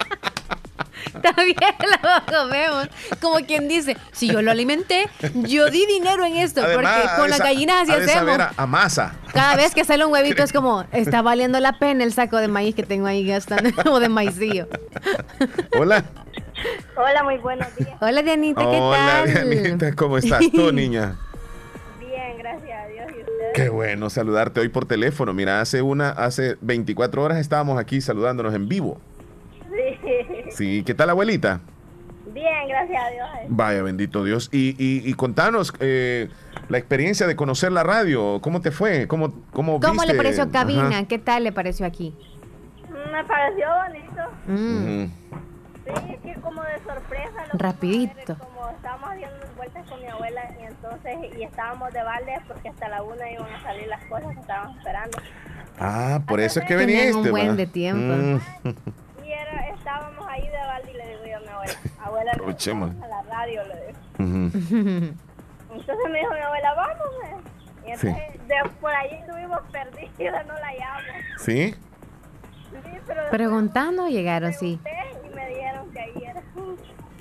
También 1.22 1.58
lo 2.04 2.38
comemos. 2.38 2.90
Como 3.22 3.36
quien 3.46 3.68
dice, 3.68 3.98
si 4.12 4.28
yo 4.32 4.42
lo 4.42 4.52
alimenté, 4.52 5.10
yo 5.34 5.70
di 5.70 5.86
dinero 5.86 6.26
en 6.26 6.38
esto, 6.38 6.62
porque 6.62 6.90
con 7.18 7.30
las 7.30 7.40
gallinas 7.40 7.90
así 7.90 7.92
hacemos. 7.92 8.38
A 8.56 8.66
masa. 8.66 9.14
Cada 9.34 9.56
vez 9.56 9.74
que 9.74 9.84
sale 9.84 10.06
un 10.06 10.12
huevito 10.12 10.44
es 10.44 10.54
como, 10.54 10.86
está 10.92 11.22
valiendo 11.22 11.60
la 11.60 11.80
pena 11.80 12.04
el 12.04 12.14
saco 12.14 12.38
de 12.38 12.48
maíz 12.48 12.76
que 12.76 12.84
tengo 12.84 13.08
ahí 13.08 13.26
gastando, 13.26 13.72
como 13.84 14.00
de 14.00 14.10
maicillo. 14.10 14.68
Hola. 15.78 16.04
Hola, 16.96 17.24
muy 17.24 17.38
buenos 17.38 17.74
días. 17.76 17.98
Hola, 18.02 18.22
Dianita, 18.22 18.62
¿qué 18.62 18.78
tal? 18.78 18.82
Hola, 18.82 19.24
Dianita, 19.26 19.96
¿cómo 19.96 20.18
estás 20.18 20.44
tú, 20.52 20.72
niña? 20.72 21.16
Bien, 22.00 22.38
gracias 22.38 22.84
a 22.84 22.88
Dios. 22.88 23.08
¿Y 23.18 23.22
usted? 23.22 23.54
Qué 23.54 23.70
bueno 23.70 24.10
saludarte 24.10 24.60
hoy 24.60 24.70
por 24.70 24.86
teléfono. 24.86 25.34
Mira, 25.34 25.62
hace 25.62 25.82
una, 25.82 26.10
hace 26.10 26.58
24 26.62 27.24
horas 27.24 27.38
estábamos 27.38 27.80
aquí 27.80 28.02
saludándonos 28.02 28.54
en 28.54 28.68
vivo. 28.68 29.00
Sí. 30.52 30.84
¿qué 30.86 30.94
tal, 30.94 31.10
abuelita? 31.10 31.62
Bien, 32.34 32.68
gracias 32.68 33.04
a 33.04 33.10
Dios. 33.10 33.28
Vaya, 33.50 33.82
bendito 33.82 34.24
Dios. 34.24 34.50
Y, 34.52 34.76
y, 34.78 35.14
contanos 35.14 35.74
eh, 35.80 36.30
la 36.68 36.78
experiencia 36.78 37.26
de 37.26 37.36
conocer 37.36 37.72
la 37.72 37.84
radio. 37.84 38.40
¿Cómo 38.42 38.62
te 38.62 38.72
fue? 38.72 39.08
¿Cómo, 39.08 39.34
cómo, 39.52 39.80
¿Cómo 39.80 40.04
le 40.04 40.14
pareció 40.14 40.52
cabina? 40.52 41.08
¿Qué 41.08 41.18
tal 41.18 41.44
le 41.44 41.52
pareció 41.52 41.86
aquí? 41.86 42.14
Me 43.12 43.24
pareció 43.24 43.66
bonito. 43.84 44.22
Mm. 44.48 45.06
Sí, 45.86 46.14
es 46.14 46.22
que 46.22 46.42
como 46.42 46.62
de 46.62 46.78
sorpresa. 46.86 47.46
Rapidito. 47.54 48.38
como 48.38 48.70
estábamos 48.70 49.10
haciendo 49.10 49.36
vueltas 49.58 49.90
con 49.90 50.00
mi 50.00 50.08
abuela 50.08 50.42
y 50.62 50.66
entonces 50.66 51.18
y 51.36 51.44
estábamos 51.44 51.92
de 51.92 52.04
balde 52.04 52.34
porque 52.48 52.70
hasta 52.70 52.90
la 52.90 53.02
una 53.02 53.32
iban 53.32 53.52
a 53.52 53.64
salir 53.64 53.88
las 53.88 54.06
cosas 54.06 54.36
que 54.36 54.42
estábamos 54.42 54.78
esperando. 54.78 55.18
Ah, 55.80 56.22
por 56.28 56.40
eso 56.40 56.60
es 56.60 56.68
que 56.68 56.76
viniste. 56.76 57.16
un 57.16 57.32
buen 57.32 57.58
de 57.58 57.66
tiempo. 57.66 58.40
Mm. 58.64 58.70
estábamos 59.90 60.28
ahí 60.28 60.48
de 60.48 60.58
balde 60.58 60.92
y 60.92 60.98
le 60.98 61.08
digo 61.08 61.26
yo 61.26 61.38
a 61.38 61.40
mi 61.40 61.48
abuela, 61.48 61.74
abuela, 62.32 63.06
a 63.06 63.08
la 63.08 63.22
radio, 63.24 63.62
le 63.68 63.76
digo. 63.88 64.00
Entonces 65.72 66.12
me 66.12 66.20
dijo 66.20 66.34
mi 66.34 66.40
abuela, 66.40 66.74
vamos. 66.76 67.44
Y 67.86 67.92
entonces 67.92 68.48
de 68.48 68.56
por 68.82 68.92
ahí 68.92 69.14
estuvimos 69.14 69.60
perdidos, 69.72 70.46
no 70.48 70.54
la 70.54 70.74
llamo. 70.74 71.00
¿Sí? 71.40 71.74
Sí, 71.74 73.00
pero 73.08 73.22
Preguntando 73.32 74.08
llegaron, 74.08 74.54
sí. 74.54 74.80
Y 75.26 75.36
me 75.36 75.48
dijeron 75.48 75.92
que 75.92 76.00
ahí 76.00 76.24
era. 76.24 76.42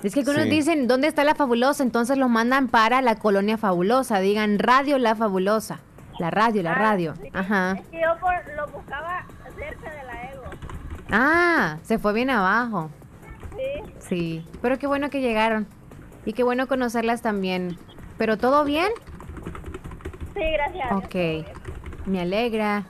Es 0.03 0.13
que 0.13 0.19
algunos 0.21 0.45
dicen, 0.45 0.87
¿dónde 0.87 1.07
está 1.07 1.23
la 1.23 1.35
fabulosa? 1.35 1.83
Entonces 1.83 2.17
los 2.17 2.29
mandan 2.29 2.67
para 2.67 3.01
la 3.01 3.15
colonia 3.15 3.57
fabulosa. 3.57 4.19
Digan, 4.19 4.59
radio 4.59 4.97
la 4.97 5.15
fabulosa. 5.15 5.79
La 6.19 6.29
radio, 6.29 6.63
la 6.63 6.73
ah, 6.73 6.75
radio. 6.75 7.13
Ajá. 7.33 7.77
Es 7.79 7.87
que 7.87 8.01
yo 8.01 8.17
por, 8.19 8.33
lo 8.55 8.67
buscaba 8.67 9.25
cerca 9.57 9.89
de 9.89 10.03
la 10.03 10.31
Ego. 10.31 10.43
Ah, 11.11 11.77
se 11.83 11.97
fue 11.97 12.13
bien 12.13 12.29
abajo. 12.29 12.89
Sí. 13.59 13.83
Sí, 13.99 14.45
pero 14.61 14.79
qué 14.79 14.87
bueno 14.87 15.09
que 15.09 15.21
llegaron. 15.21 15.67
Y 16.25 16.33
qué 16.33 16.43
bueno 16.43 16.67
conocerlas 16.67 17.21
también. 17.21 17.77
¿Pero 18.17 18.37
todo 18.37 18.63
bien? 18.63 18.91
Sí, 20.33 20.41
gracias. 20.53 20.91
Ok, 20.91 21.15
me 22.05 22.21
alegra. 22.21 22.85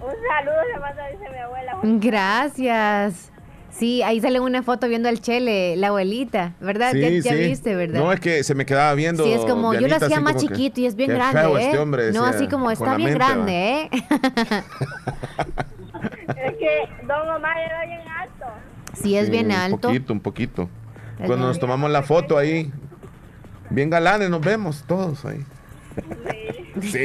Un 0.00 0.14
saludo 0.28 0.56
le 0.72 0.80
manda, 0.80 1.08
dice 1.08 1.30
mi 1.30 1.38
abuela. 1.38 1.78
Gracias. 1.82 3.32
Sí, 3.70 4.02
ahí 4.02 4.20
sale 4.20 4.40
una 4.40 4.62
foto 4.62 4.88
viendo 4.88 5.08
al 5.08 5.20
Chele, 5.20 5.76
la 5.76 5.88
abuelita, 5.88 6.54
¿verdad? 6.58 6.90
Sí, 6.92 7.22
ya, 7.22 7.34
viste, 7.34 7.76
¿verdad? 7.76 8.00
No, 8.00 8.12
es 8.12 8.18
que 8.18 8.42
se 8.42 8.54
me 8.54 8.66
quedaba 8.66 8.94
viendo. 8.94 9.22
Sí, 9.24 9.32
es 9.32 9.44
como, 9.44 9.72
yo 9.74 9.86
lo 9.86 9.96
hacía 9.96 10.20
más 10.20 10.36
chiquito 10.36 10.80
y 10.80 10.86
es 10.86 10.96
bien 10.96 11.10
grande, 11.10 11.40
¿eh? 11.40 11.66
Este 11.66 11.78
hombre, 11.78 12.10
no, 12.12 12.24
así 12.24 12.48
como, 12.48 12.70
está 12.70 12.96
bien 12.96 13.14
grande, 13.14 13.82
¿eh? 13.82 13.90
es 16.28 16.56
que 16.56 16.88
Don 17.06 17.28
Omar 17.28 17.56
era 17.58 17.84
bien 17.86 18.00
alto. 18.08 18.46
Sí, 18.94 19.16
es 19.16 19.30
bien 19.30 19.52
alto. 19.52 19.88
Un 19.88 19.94
poquito, 19.94 20.12
un 20.12 20.20
poquito. 20.20 20.68
Cuando 21.18 21.46
nos 21.46 21.58
tomamos 21.58 21.90
la 21.90 22.02
foto 22.02 22.38
ahí, 22.38 22.70
bien 23.70 23.90
galanes 23.90 24.30
nos 24.30 24.40
vemos 24.40 24.84
todos 24.86 25.24
ahí. 25.24 25.44
Sí. 26.80 26.88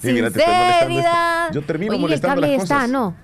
sí. 0.00 0.22
Sinceridad. 0.22 1.52
Yo 1.52 1.62
termino 1.62 1.92
Oye, 1.92 2.00
molestando 2.00 2.34
el 2.34 2.40
cable 2.40 2.56
las 2.56 2.62
cosas. 2.62 2.84
está, 2.84 2.92
¿no? 2.92 3.14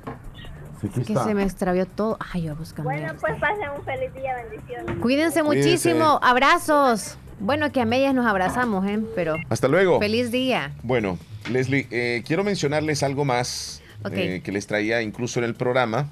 que 0.80 1.14
se 1.14 1.34
me 1.34 1.43
extravió 1.43 1.86
todo. 1.86 2.18
Ay, 2.32 2.43
yo 2.43 2.57
buscando. 2.57 2.91
Bueno, 2.91 3.12
pues 3.20 3.34
pasen 3.41 3.68
un 3.76 3.84
feliz 3.84 4.14
día, 4.14 4.34
bendiciones. 4.36 4.97
Cuídense, 5.01 5.43
muchísimo, 5.43 6.20
abrazos. 6.22 7.18
Bueno, 7.41 7.70
que 7.72 7.80
a 7.80 7.84
medias 7.84 8.14
nos 8.14 8.26
abrazamos, 8.26 8.86
¿eh? 8.86 9.01
Pero. 9.14 9.36
Hasta 9.49 9.68
luego. 9.68 9.99
Feliz 9.99 10.30
día. 10.30 10.72
Bueno, 10.82 11.18
Leslie, 11.51 11.86
eh, 11.91 12.22
quiero 12.26 12.45
mencionarles 12.45 13.03
algo 13.03 13.24
más 13.24 13.82
eh, 14.11 14.40
que 14.42 14.53
les 14.53 14.66
traía 14.66 15.03
incluso 15.03 15.40
en 15.40 15.44
el 15.44 15.55
programa. 15.55 16.09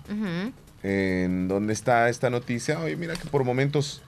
En 0.82 1.48
donde 1.48 1.72
está 1.72 2.08
esta 2.08 2.30
noticia. 2.30 2.78
Oye, 2.80 2.96
mira 2.96 3.14
que 3.14 3.28
por 3.28 3.42
momentos 3.44 4.02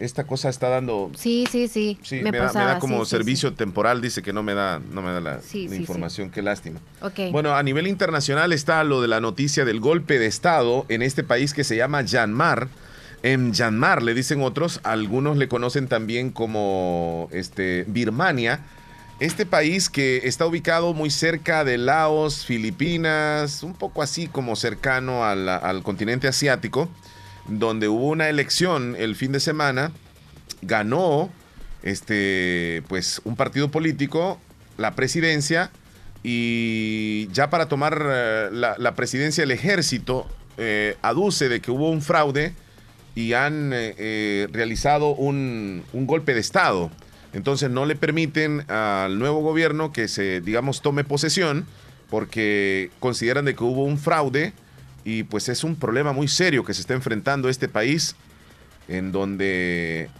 esta 0.00 0.24
cosa 0.24 0.48
está 0.48 0.68
dando. 0.68 1.10
Sí, 1.14 1.46
sí, 1.50 1.68
sí. 1.68 1.98
Sí, 2.02 2.20
me, 2.22 2.32
da, 2.32 2.78
como 2.78 3.04
servicio 3.04 3.52
temporal, 3.52 4.00
dice 4.00 4.22
que 4.22 4.32
no 4.32 4.42
me 4.42 4.54
da, 4.54 4.80
no 4.90 5.02
me 5.02 5.12
da 5.12 5.20
la, 5.20 5.40
información, 5.52 6.30
qué 6.30 6.42
lástima. 6.42 6.80
Bueno, 7.30 7.54
a 7.54 7.62
nivel 7.62 7.86
internacional 7.86 8.52
está 8.52 8.82
lo 8.82 9.02
de 9.02 9.08
la 9.08 9.20
noticia 9.20 9.64
del 9.64 9.78
golpe 9.78 10.18
de 10.18 10.26
Estado 10.26 10.86
en 10.88 11.02
este 11.02 11.22
país 11.22 11.52
que 11.52 11.64
se 11.64 11.76
llama 11.76 12.02
Myanmar. 12.02 12.68
En 13.22 13.50
Myanmar, 13.50 14.02
le 14.02 14.14
dicen 14.14 14.42
otros, 14.42 14.80
algunos 14.82 15.36
le 15.36 15.48
conocen 15.48 15.86
también 15.86 16.30
como 16.30 17.28
este, 17.30 17.84
Birmania. 17.86 18.60
Este 19.20 19.46
país 19.46 19.90
que 19.90 20.22
está 20.24 20.46
ubicado 20.46 20.94
muy 20.94 21.10
cerca 21.10 21.62
de 21.62 21.78
Laos, 21.78 22.44
Filipinas, 22.46 23.62
un 23.62 23.74
poco 23.74 24.02
así 24.02 24.26
como 24.26 24.56
cercano 24.56 25.24
al 25.24 25.82
continente 25.82 26.26
asiático 26.26 26.88
donde 27.50 27.88
hubo 27.88 28.08
una 28.08 28.28
elección 28.28 28.96
el 28.98 29.16
fin 29.16 29.32
de 29.32 29.40
semana, 29.40 29.92
ganó 30.62 31.30
este, 31.82 32.82
pues, 32.88 33.20
un 33.24 33.36
partido 33.36 33.70
político 33.70 34.40
la 34.76 34.94
presidencia 34.94 35.70
y 36.22 37.28
ya 37.32 37.50
para 37.50 37.66
tomar 37.66 38.02
eh, 38.06 38.48
la, 38.52 38.94
presidencia 38.94 39.44
el 39.44 39.50
ejército 39.50 40.26
eh, 40.58 40.96
aduce 41.02 41.48
de 41.48 41.60
que 41.60 41.70
hubo 41.70 41.90
un 41.90 42.02
fraude 42.02 42.54
y 43.14 43.32
han 43.32 43.72
eh, 43.74 44.46
realizado 44.52 45.14
un, 45.14 45.84
golpe 45.92 46.34
de 46.34 46.40
Estado. 46.40 46.90
Entonces 47.32 47.70
no 47.70 47.86
le 47.86 47.96
permiten 47.96 48.70
al 48.70 49.18
nuevo 49.18 49.40
gobierno 49.40 49.92
que 49.92 50.08
se, 50.08 50.40
digamos, 50.40 50.82
tome 50.82 51.04
posesión 51.04 51.66
porque 52.08 52.90
consideran 52.98 53.44
de 53.44 53.54
que 53.54 53.62
hubo 53.62 53.84
un 53.84 53.98
fraude 53.98 54.52
y 55.04 55.22
pues 55.22 55.48
es 55.48 55.64
un 55.64 55.76
problema 55.76 56.12
muy 56.12 56.28
serio 56.28 56.64
que 56.64 56.74
se 56.74 56.80
está 56.80 56.94
enfrentando 56.94 57.48
este 57.48 57.68
país 57.68 58.16
en 58.88 59.12
donde 59.12 60.10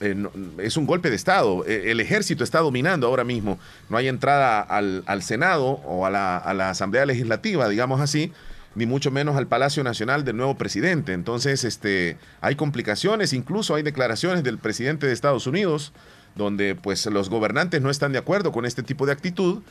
eh, 0.00 0.26
es 0.58 0.76
un 0.76 0.86
golpe 0.86 1.10
de 1.10 1.16
Estado. 1.16 1.64
E, 1.66 1.90
el 1.90 2.00
ejército 2.00 2.44
está 2.44 2.60
dominando 2.60 3.06
ahora 3.08 3.24
mismo. 3.24 3.58
No 3.88 3.96
hay 3.96 4.08
entrada 4.08 4.60
al, 4.60 5.22
Senado 5.22 5.64
o 5.64 6.06
a 6.06 6.10
la, 6.10 6.38
a 6.38 6.54
la, 6.54 6.70
Asamblea 6.70 7.04
Legislativa, 7.04 7.68
digamos 7.68 8.00
así, 8.00 8.32
ni 8.76 8.86
mucho 8.86 9.10
menos 9.10 9.36
al 9.36 9.46
Palacio 9.46 9.82
Nacional 9.84 10.24
del 10.24 10.36
nuevo 10.36 10.56
presidente. 10.56 11.12
Entonces, 11.12 11.64
este, 11.64 12.16
hay 12.40 12.54
complicaciones, 12.54 13.32
incluso 13.32 13.74
hay 13.74 13.82
declaraciones 13.82 14.44
del 14.44 14.58
presidente 14.58 15.06
de 15.06 15.12
Estados 15.12 15.46
Unidos 15.46 15.92
donde 16.34 16.74
pues 16.74 17.06
los 17.06 17.30
gobernantes 17.30 17.80
no 17.80 17.90
están 17.90 18.12
de 18.12 18.18
acuerdo 18.18 18.52
con 18.52 18.66
este 18.66 18.82
tipo 18.82 19.06
de 19.06 19.12
actitud 19.12 19.62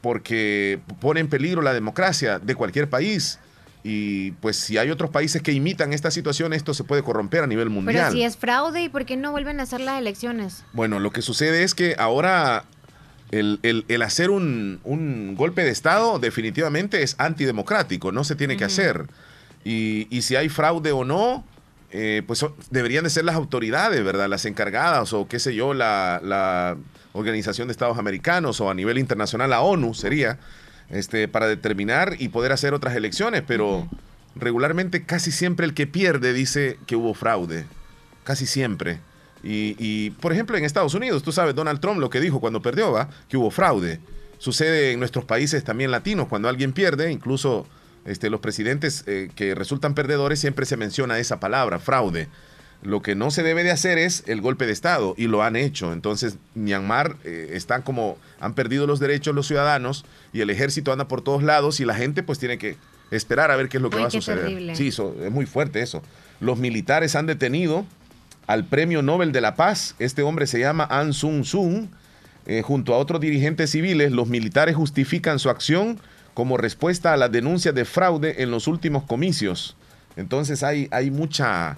porque 0.00 0.80
pone 1.00 1.20
en 1.20 1.28
peligro 1.28 1.62
la 1.62 1.72
democracia 1.72 2.38
de 2.38 2.54
cualquier 2.54 2.88
país. 2.88 3.38
Y 3.84 4.32
pues 4.32 4.56
si 4.56 4.76
hay 4.76 4.90
otros 4.90 5.10
países 5.10 5.40
que 5.40 5.52
imitan 5.52 5.92
esta 5.92 6.10
situación, 6.10 6.52
esto 6.52 6.74
se 6.74 6.84
puede 6.84 7.02
corromper 7.02 7.44
a 7.44 7.46
nivel 7.46 7.70
mundial. 7.70 8.06
Pero 8.08 8.12
si 8.12 8.22
es 8.22 8.36
fraude, 8.36 8.82
¿y 8.82 8.88
por 8.88 9.04
qué 9.04 9.16
no 9.16 9.30
vuelven 9.30 9.60
a 9.60 9.62
hacer 9.62 9.80
las 9.80 9.98
elecciones? 9.98 10.64
Bueno, 10.72 10.98
lo 10.98 11.10
que 11.10 11.22
sucede 11.22 11.62
es 11.62 11.74
que 11.74 11.94
ahora 11.98 12.64
el, 13.30 14.02
hacer 14.02 14.30
un, 14.30 15.34
golpe 15.36 15.62
de 15.62 15.70
Estado 15.70 16.18
definitivamente 16.18 17.02
es 17.02 17.14
antidemocrático, 17.18 18.12
no 18.12 18.24
se 18.24 18.34
tiene 18.34 18.56
que 18.56 18.64
hacer. 18.64 19.06
Y, 19.64 20.06
y 20.10 20.22
si 20.22 20.36
hay 20.36 20.48
fraude 20.48 20.92
o 20.92 21.04
no, 21.04 21.44
eh, 21.90 22.22
pues 22.26 22.44
deberían 22.70 23.04
de 23.04 23.10
ser 23.10 23.24
las 23.24 23.34
autoridades, 23.34 24.04
¿verdad? 24.04 24.28
Las 24.28 24.44
encargadas 24.44 25.12
o 25.12 25.26
qué 25.26 25.38
sé 25.38 25.54
yo, 25.54 25.74
la, 25.74 26.76
Organización 27.14 27.66
de 27.66 27.72
Estados 27.72 27.98
Americanos 27.98 28.60
o 28.60 28.70
a 28.70 28.74
nivel 28.74 28.98
internacional 28.98 29.50
la 29.50 29.62
ONU 29.62 29.94
sería, 29.94 30.38
este, 30.90 31.26
para 31.26 31.48
determinar 31.48 32.14
y 32.18 32.28
poder 32.28 32.52
hacer 32.52 32.74
otras 32.74 32.94
elecciones, 32.94 33.42
pero 33.44 33.88
regularmente 34.36 35.04
casi 35.04 35.32
siempre 35.32 35.66
el 35.66 35.74
que 35.74 35.86
pierde 35.86 36.32
dice 36.32 36.78
que 36.86 36.94
hubo 36.94 37.14
fraude, 37.14 37.64
casi 38.24 38.46
siempre. 38.46 39.00
Y, 39.42 39.74
y, 39.78 40.10
por 40.10 40.32
ejemplo, 40.32 40.56
en 40.56 40.64
Estados 40.64 40.94
Unidos, 40.94 41.22
tú 41.22 41.32
sabes, 41.32 41.54
Donald 41.54 41.80
Trump 41.80 41.98
lo 41.98 42.10
que 42.10 42.20
dijo 42.20 42.40
cuando 42.40 42.62
perdió, 42.62 42.92
va, 42.92 43.08
que 43.28 43.38
hubo 43.38 43.50
fraude. 43.50 43.98
Sucede 44.36 44.92
en 44.92 45.00
nuestros 45.00 45.24
países 45.24 45.64
también 45.64 45.90
latinos, 45.90 46.28
cuando 46.28 46.48
alguien 46.48 46.72
pierde, 46.72 47.10
incluso 47.10 47.66
este, 48.08 48.30
los 48.30 48.40
presidentes 48.40 49.04
eh, 49.06 49.30
que 49.34 49.54
resultan 49.54 49.94
perdedores 49.94 50.40
siempre 50.40 50.66
se 50.66 50.76
menciona 50.76 51.18
esa 51.18 51.40
palabra, 51.40 51.78
fraude. 51.78 52.28
Lo 52.82 53.02
que 53.02 53.16
no 53.16 53.30
se 53.30 53.42
debe 53.42 53.64
de 53.64 53.72
hacer 53.72 53.98
es 53.98 54.22
el 54.26 54.40
golpe 54.40 54.64
de 54.64 54.72
Estado 54.72 55.14
y 55.16 55.26
lo 55.26 55.42
han 55.42 55.56
hecho. 55.56 55.92
Entonces, 55.92 56.38
Myanmar 56.54 57.16
eh, 57.24 57.50
están 57.52 57.82
como, 57.82 58.16
han 58.40 58.54
perdido 58.54 58.86
los 58.86 59.00
derechos 59.00 59.34
los 59.34 59.48
ciudadanos 59.48 60.04
y 60.32 60.40
el 60.40 60.50
ejército 60.50 60.92
anda 60.92 61.08
por 61.08 61.22
todos 61.22 61.42
lados 61.42 61.80
y 61.80 61.84
la 61.84 61.94
gente 61.94 62.22
pues 62.22 62.38
tiene 62.38 62.56
que 62.56 62.76
esperar 63.10 63.50
a 63.50 63.56
ver 63.56 63.68
qué 63.68 63.78
es 63.78 63.82
lo 63.82 63.90
que 63.90 63.98
va 63.98 64.06
a 64.06 64.10
suceder. 64.10 64.76
Sí, 64.76 64.88
es 64.88 65.30
muy 65.30 65.46
fuerte 65.46 65.82
eso. 65.82 66.02
Los 66.40 66.58
militares 66.58 67.16
han 67.16 67.26
detenido 67.26 67.84
al 68.46 68.64
Premio 68.64 69.02
Nobel 69.02 69.32
de 69.32 69.40
la 69.40 69.56
Paz. 69.56 69.96
Este 69.98 70.22
hombre 70.22 70.46
se 70.46 70.60
llama 70.60 70.86
An 70.88 71.12
Sung 71.12 71.44
Sung. 71.44 71.88
Eh, 72.46 72.62
junto 72.62 72.94
a 72.94 72.98
otros 72.98 73.20
dirigentes 73.20 73.70
civiles, 73.70 74.10
los 74.12 74.28
militares 74.28 74.74
justifican 74.74 75.38
su 75.38 75.50
acción 75.50 76.00
como 76.38 76.56
respuesta 76.56 77.12
a 77.12 77.16
la 77.16 77.28
denuncia 77.28 77.72
de 77.72 77.84
fraude 77.84 78.44
en 78.44 78.52
los 78.52 78.68
últimos 78.68 79.02
comicios. 79.02 79.76
Entonces 80.14 80.62
hay, 80.62 80.86
hay 80.92 81.10
mucha... 81.10 81.76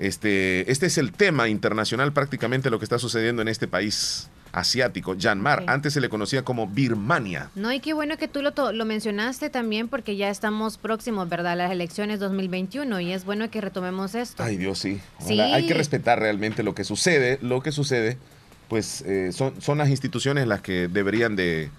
Este, 0.00 0.68
este 0.68 0.86
es 0.86 0.98
el 0.98 1.12
tema 1.12 1.48
internacional 1.48 2.12
prácticamente 2.12 2.70
lo 2.70 2.80
que 2.80 2.86
está 2.86 2.98
sucediendo 2.98 3.40
en 3.40 3.46
este 3.46 3.68
país 3.68 4.28
asiático, 4.50 5.14
Myanmar. 5.14 5.62
Antes 5.68 5.92
se 5.92 6.00
le 6.00 6.08
conocía 6.08 6.42
como 6.42 6.66
Birmania. 6.66 7.50
No, 7.54 7.72
y 7.72 7.78
qué 7.78 7.92
bueno 7.92 8.16
que 8.16 8.26
tú 8.26 8.42
lo, 8.42 8.50
lo 8.72 8.84
mencionaste 8.84 9.48
también 9.48 9.86
porque 9.86 10.16
ya 10.16 10.28
estamos 10.28 10.76
próximos, 10.76 11.28
¿verdad? 11.28 11.56
Las 11.56 11.70
elecciones 11.70 12.18
2021 12.18 12.98
y 12.98 13.12
es 13.12 13.24
bueno 13.24 13.48
que 13.48 13.60
retomemos 13.60 14.16
esto. 14.16 14.42
Ay, 14.42 14.56
Dios, 14.56 14.80
sí. 14.80 15.00
Hay 15.28 15.68
que 15.68 15.74
respetar 15.74 16.18
realmente 16.18 16.64
lo 16.64 16.74
que 16.74 16.82
sucede. 16.82 17.38
Lo 17.42 17.62
que 17.62 17.70
sucede, 17.70 18.18
pues 18.66 19.02
eh, 19.02 19.30
son, 19.30 19.62
son 19.62 19.78
las 19.78 19.88
instituciones 19.88 20.48
las 20.48 20.62
que 20.62 20.88
deberían 20.88 21.36
de, 21.36 21.70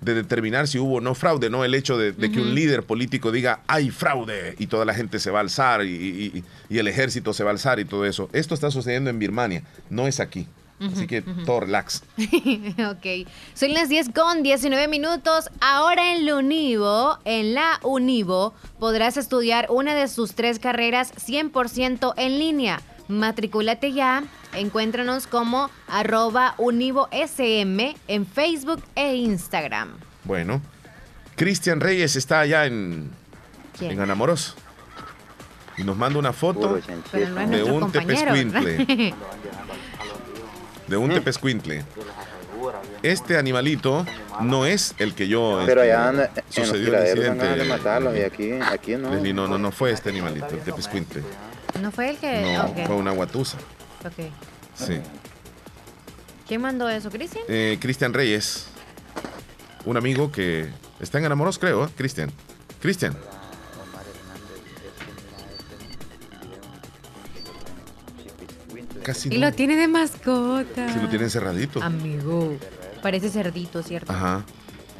de 0.00 0.14
determinar 0.14 0.68
si 0.68 0.78
hubo 0.78 0.96
o 0.96 1.00
no 1.00 1.14
fraude, 1.14 1.50
no 1.50 1.64
el 1.64 1.74
hecho 1.74 1.98
de, 1.98 2.14
que 2.14 2.40
un 2.40 2.54
líder 2.54 2.84
político 2.84 3.32
diga 3.32 3.60
hay 3.66 3.90
fraude 3.90 4.54
y 4.58 4.66
toda 4.66 4.84
la 4.84 4.94
gente 4.94 5.18
se 5.18 5.30
va 5.30 5.38
a 5.38 5.42
alzar 5.42 5.84
y, 5.84 6.44
el 6.70 6.86
ejército 6.86 7.32
se 7.32 7.42
va 7.42 7.50
a 7.50 7.52
alzar 7.52 7.80
y 7.80 7.84
todo 7.84 8.04
eso. 8.04 8.28
Esto 8.32 8.54
está 8.54 8.70
sucediendo 8.70 9.10
en 9.10 9.18
Birmania, 9.18 9.62
no 9.90 10.06
es 10.06 10.20
aquí. 10.20 10.46
Así 10.80 11.08
que 11.08 11.22
todo 11.22 11.60
relax. 11.60 12.04
ok. 12.16 13.28
Son 13.54 13.74
las 13.74 13.88
10 13.88 14.10
con 14.10 14.44
19 14.44 14.86
minutos. 14.86 15.50
Ahora 15.60 16.14
en 16.14 16.24
la 16.24 16.36
Univo, 16.36 17.18
en 17.24 17.54
la 17.54 17.80
Univo, 17.82 18.54
podrás 18.78 19.16
estudiar 19.16 19.66
una 19.70 19.96
de 19.96 20.06
sus 20.06 20.34
tres 20.34 20.60
carreras 20.60 21.12
100% 21.16 22.14
en 22.16 22.38
línea. 22.38 22.80
Matricúlate 23.08 23.92
ya 23.92 24.24
Encuéntranos 24.54 25.26
como 25.26 25.70
arroba 25.86 26.54
univosm 26.58 27.80
en 28.08 28.26
Facebook 28.26 28.82
e 28.94 29.14
Instagram. 29.16 29.90
Bueno, 30.24 30.62
Cristian 31.36 31.80
Reyes 31.80 32.16
está 32.16 32.40
allá 32.40 32.66
en, 32.66 33.10
en 33.80 34.00
Anamoros. 34.00 34.56
Y 35.76 35.84
nos 35.84 35.96
manda 35.96 36.18
una 36.18 36.32
foto 36.32 36.80
de 37.50 37.62
un 37.62 37.92
tepescuintle. 37.92 39.14
de 40.88 40.96
un 40.96 41.10
tepescuintle. 41.10 41.84
Este 43.02 43.38
animalito 43.38 44.04
no 44.40 44.66
es 44.66 44.94
el 44.98 45.14
que 45.14 45.28
yo. 45.28 45.62
Pero 45.66 45.82
allá 45.82 46.08
anda, 46.08 46.30
sucedió 46.48 46.98
el 46.98 47.04
incidente. 47.08 47.46
De 47.46 47.64
matarlos 47.64 48.16
y 48.16 48.22
aquí, 48.22 48.52
aquí 48.54 48.96
no. 48.96 49.10
no, 49.14 49.46
no, 49.46 49.58
no 49.58 49.70
fue 49.70 49.92
este 49.92 50.08
animalito, 50.08 50.48
el 50.48 50.60
tepescuintle. 50.60 51.22
¿No 51.80 51.90
fue 51.90 52.10
el 52.10 52.16
que.? 52.18 52.56
No, 52.56 52.86
fue 52.86 52.96
una 52.96 53.12
guatusa. 53.12 53.58
Ok. 54.04 54.30
Sí. 54.74 55.00
¿Quién 56.46 56.60
mandó 56.60 56.88
eso, 56.88 57.10
Cristian? 57.10 57.44
Eh, 57.48 57.78
Cristian 57.80 58.12
Reyes. 58.14 58.68
Un 59.84 59.96
amigo 59.96 60.32
que 60.32 60.68
está 61.00 61.18
en 61.18 61.26
enamorados, 61.26 61.58
creo, 61.58 61.84
¿eh? 61.84 61.88
Cristian. 61.96 62.32
Cristian. 62.80 63.16
Casi 69.02 69.28
y 69.32 69.38
lo 69.38 69.52
tiene 69.52 69.76
de 69.76 69.88
mascota. 69.88 70.92
Sí, 70.92 70.98
lo 71.00 71.08
tiene 71.08 71.24
encerradito. 71.24 71.82
Amigo. 71.82 72.56
Parece 73.02 73.30
cerdito, 73.30 73.82
¿cierto? 73.82 74.12
Ajá. 74.12 74.44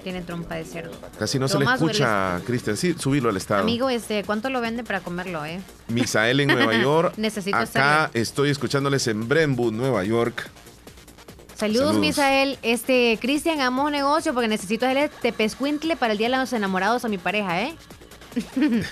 Tiene 0.08 0.22
trompa 0.22 0.54
de 0.54 0.64
cerdo. 0.64 0.92
Casi 1.18 1.38
no 1.38 1.48
se 1.48 1.58
le 1.58 1.66
escucha, 1.66 2.40
Cristian. 2.46 2.78
Sí, 2.78 2.94
subirlo 2.98 3.28
al 3.28 3.36
estado. 3.36 3.60
Amigo, 3.60 3.90
este, 3.90 4.24
¿cuánto 4.24 4.48
lo 4.48 4.62
vende 4.62 4.82
para 4.82 5.00
comerlo, 5.00 5.44
eh? 5.44 5.60
Misael 5.88 6.40
en 6.40 6.48
Nueva 6.48 6.74
York. 6.82 7.12
Necesito 7.18 7.58
Acá 7.58 8.10
estoy 8.14 8.48
escuchándoles 8.48 9.06
en 9.06 9.28
Brentwood, 9.28 9.74
Nueva 9.74 10.02
York. 10.04 10.48
Saludos, 11.56 11.96
Misael. 11.96 12.58
Este, 12.62 13.18
Cristian, 13.20 13.78
un 13.78 13.92
negocio 13.92 14.32
porque 14.32 14.48
necesito 14.48 14.86
hacerle 14.86 15.10
tepescuintle 15.20 15.94
para 15.96 16.12
el 16.12 16.18
Día 16.18 16.30
de 16.30 16.38
los 16.38 16.54
Enamorados 16.54 17.04
a 17.04 17.08
mi 17.08 17.18
pareja, 17.18 17.60
¿eh? 17.60 17.76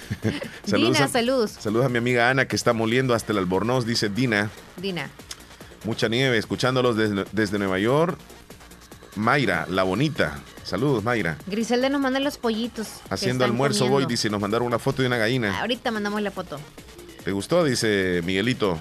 saludos 0.66 0.96
Dina, 0.98 1.08
saludos. 1.08 1.50
Saludos 1.58 1.86
a 1.86 1.88
mi 1.88 1.96
amiga 1.96 2.28
Ana 2.28 2.46
que 2.46 2.56
está 2.56 2.74
moliendo 2.74 3.14
hasta 3.14 3.32
el 3.32 3.38
albornoz, 3.38 3.86
dice 3.86 4.10
Dina. 4.10 4.50
Dina. 4.76 5.08
Mucha 5.86 6.08
nieve, 6.08 6.36
escuchándolos 6.36 6.94
desde, 6.94 7.24
desde 7.32 7.58
Nueva 7.58 7.78
York. 7.78 8.18
Mayra, 9.14 9.66
la 9.70 9.82
bonita. 9.82 10.42
Saludos, 10.66 11.04
Mayra. 11.04 11.38
Griselda 11.46 11.88
nos 11.88 12.00
manda 12.00 12.18
los 12.18 12.38
pollitos. 12.38 12.88
Haciendo 13.08 13.44
almuerzo 13.44 13.88
voy, 13.88 14.04
dice, 14.04 14.28
nos 14.28 14.40
mandaron 14.40 14.66
una 14.66 14.80
foto 14.80 15.00
de 15.00 15.06
una 15.06 15.16
gallina. 15.16 15.60
Ahorita 15.60 15.92
mandamos 15.92 16.20
la 16.22 16.32
foto. 16.32 16.58
¿Te 17.22 17.30
gustó? 17.30 17.62
Dice 17.62 18.20
Miguelito. 18.24 18.76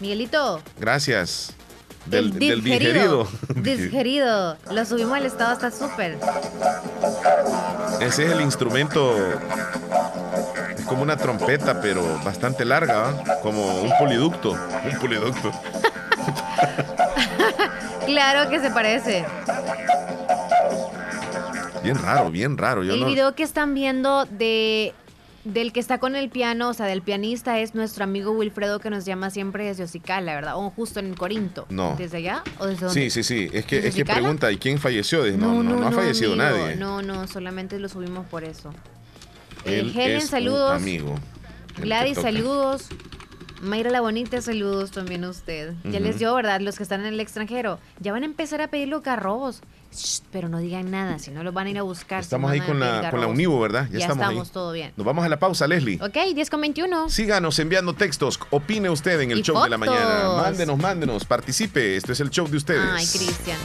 Miguelito. 0.00 0.60
Gracias. 0.80 1.54
Del, 2.06 2.36
digerido. 2.36 3.28
Digerido. 3.54 4.56
Lo 4.72 4.84
subimos 4.84 5.16
al 5.16 5.24
estado, 5.24 5.52
está 5.52 5.70
súper. 5.70 6.18
Ese 8.00 8.26
es 8.26 8.32
el 8.32 8.40
instrumento. 8.40 9.16
Es 10.76 10.84
como 10.86 11.02
una 11.02 11.16
trompeta, 11.16 11.80
pero 11.80 12.02
bastante 12.24 12.64
larga, 12.64 13.38
como 13.40 13.82
un 13.82 13.92
poliducto. 14.00 14.50
Un 14.50 14.98
poliducto. 14.98 15.52
claro 18.04 18.50
que 18.50 18.58
se 18.58 18.70
parece. 18.72 19.24
Bien 21.82 21.96
raro, 21.96 22.30
bien 22.30 22.58
raro. 22.58 22.82
el 22.82 23.04
video 23.04 23.34
que 23.34 23.42
están 23.42 23.74
viendo 23.74 24.24
de 24.26 24.94
del 25.44 25.72
que 25.72 25.80
está 25.80 25.98
con 25.98 26.14
el 26.14 26.28
piano, 26.28 26.68
o 26.68 26.74
sea, 26.74 26.86
del 26.86 27.02
pianista 27.02 27.58
es 27.58 27.74
nuestro 27.74 28.04
amigo 28.04 28.30
Wilfredo 28.30 28.78
que 28.78 28.90
nos 28.90 29.04
llama 29.04 29.30
siempre 29.30 29.64
desde 29.64 29.84
Ocicala, 29.84 30.34
¿verdad? 30.34 30.56
O 30.56 30.70
justo 30.70 31.00
en 31.00 31.14
Corinto. 31.14 31.66
No. 31.68 31.96
¿Desde 31.98 32.18
allá? 32.18 32.44
¿O 32.58 32.66
desde 32.66 32.86
dónde? 32.86 33.10
Sí, 33.10 33.10
sí, 33.10 33.22
sí. 33.24 33.50
Es 33.52 33.64
que, 33.64 33.86
es 33.86 33.94
que 33.94 34.04
pregunta, 34.04 34.52
¿y 34.52 34.58
quién 34.58 34.78
falleció? 34.78 35.24
No, 35.36 35.62
no, 35.62 35.80
no, 35.80 35.88
ha 35.88 35.92
fallecido 35.92 36.36
nadie. 36.36 36.76
No, 36.76 37.02
no, 37.02 37.26
solamente 37.26 37.78
lo 37.78 37.88
subimos 37.88 38.26
por 38.26 38.44
eso. 38.44 38.72
Helen, 39.64 40.20
saludos. 40.20 40.72
amigo. 40.72 41.16
Gladys, 41.78 42.18
saludos. 42.18 42.88
Mayra 43.62 43.90
la 43.90 44.00
Bonita, 44.00 44.42
saludos 44.42 44.90
también 44.90 45.22
a 45.22 45.30
usted. 45.30 45.72
Ya 45.84 46.00
les 46.00 46.18
dio, 46.18 46.34
¿verdad? 46.34 46.60
Los 46.60 46.76
que 46.76 46.82
están 46.82 47.00
en 47.00 47.06
el 47.06 47.20
extranjero, 47.20 47.78
ya 48.00 48.10
van 48.10 48.24
a 48.24 48.26
empezar 48.26 48.60
a 48.60 48.66
pedir 48.68 48.88
los 48.88 49.02
carrobos. 49.02 49.62
pero 50.32 50.48
no 50.48 50.58
digan 50.58 50.90
nada, 50.90 51.20
si 51.20 51.30
no 51.30 51.44
los 51.44 51.54
van 51.54 51.68
a 51.68 51.70
ir 51.70 51.78
a 51.78 51.82
buscar. 51.82 52.20
Estamos 52.22 52.50
ahí 52.50 52.60
con 52.60 52.80
la, 52.80 53.08
con 53.10 53.20
la 53.20 53.28
Univo, 53.28 53.60
¿verdad? 53.60 53.88
Ya, 53.92 54.06
estamos, 54.08 54.50
todo 54.50 54.72
bien. 54.72 54.92
Nos 54.96 55.06
vamos 55.06 55.24
a 55.24 55.28
la 55.28 55.38
pausa, 55.38 55.68
Leslie. 55.68 56.00
Ok, 56.02 56.34
10 56.34 56.50
con 56.50 56.60
21. 56.60 57.08
Síganos 57.08 57.56
enviando 57.60 57.94
textos. 57.94 58.40
Opine 58.50 58.90
usted 58.90 59.20
en 59.20 59.30
el 59.30 59.42
show 59.42 59.62
de 59.62 59.70
la 59.70 59.78
mañana. 59.78 60.32
Mándenos, 60.38 60.78
mándenos, 60.78 61.24
participe. 61.24 61.96
Este 61.96 62.12
es 62.12 62.20
el 62.20 62.30
show 62.30 62.48
de 62.48 62.56
ustedes. 62.56 62.82
Ay, 62.92 63.06
Cristian. 63.06 63.58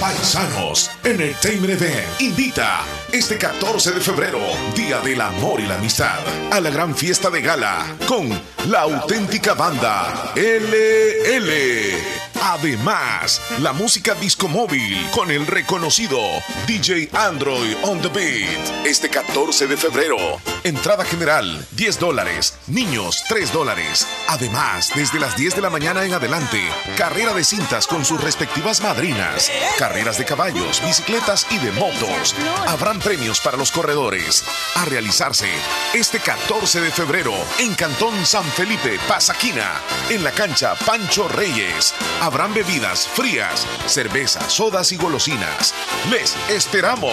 Paisanos, 0.00 0.90
Entertainment 1.04 1.74
Event 1.74 2.20
invita 2.22 2.80
este 3.12 3.36
14 3.36 3.92
de 3.92 4.00
febrero, 4.00 4.40
Día 4.74 4.98
del 5.00 5.20
Amor 5.20 5.60
y 5.60 5.66
la 5.66 5.74
Amistad, 5.74 6.18
a 6.50 6.58
la 6.58 6.70
gran 6.70 6.96
fiesta 6.96 7.28
de 7.28 7.42
gala 7.42 7.84
con 8.06 8.30
la 8.70 8.80
auténtica 8.80 9.52
banda 9.52 10.32
LL. 10.36 12.20
Además, 12.42 13.42
la 13.58 13.74
música 13.74 14.14
disco 14.14 14.48
móvil 14.48 15.06
con 15.12 15.30
el 15.30 15.46
reconocido 15.46 16.18
DJ 16.66 17.10
Android 17.12 17.76
on 17.82 18.00
the 18.00 18.08
Beat. 18.08 18.86
Este 18.86 19.10
14 19.10 19.66
de 19.66 19.76
febrero. 19.76 20.16
Entrada 20.64 21.04
general, 21.04 21.66
10 21.72 21.98
dólares. 21.98 22.54
Niños, 22.66 23.24
3 23.28 23.52
dólares. 23.52 24.06
Además, 24.28 24.90
desde 24.94 25.20
las 25.20 25.36
10 25.36 25.56
de 25.56 25.62
la 25.62 25.70
mañana 25.70 26.04
en 26.04 26.14
adelante, 26.14 26.60
carrera 26.96 27.34
de 27.34 27.44
cintas 27.44 27.86
con 27.86 28.06
sus 28.06 28.22
respectivas 28.22 28.80
madrinas. 28.80 29.50
Carreras 29.90 30.18
de 30.18 30.24
caballos, 30.24 30.80
bicicletas 30.84 31.48
y 31.50 31.58
de 31.58 31.72
motos. 31.72 32.36
Habrán 32.68 33.00
premios 33.00 33.40
para 33.40 33.56
los 33.56 33.72
corredores. 33.72 34.44
A 34.76 34.84
realizarse 34.84 35.48
este 35.92 36.20
14 36.20 36.80
de 36.80 36.92
febrero 36.92 37.32
en 37.58 37.74
Cantón 37.74 38.24
San 38.24 38.44
Felipe, 38.44 39.00
Pasaquina. 39.08 39.80
En 40.08 40.22
la 40.22 40.30
cancha 40.30 40.76
Pancho 40.86 41.26
Reyes. 41.26 41.92
Habrán 42.20 42.54
bebidas 42.54 43.08
frías, 43.08 43.66
cervezas, 43.86 44.52
sodas 44.52 44.92
y 44.92 44.96
golosinas. 44.96 45.74
¡Les 46.08 46.36
esperamos! 46.48 47.10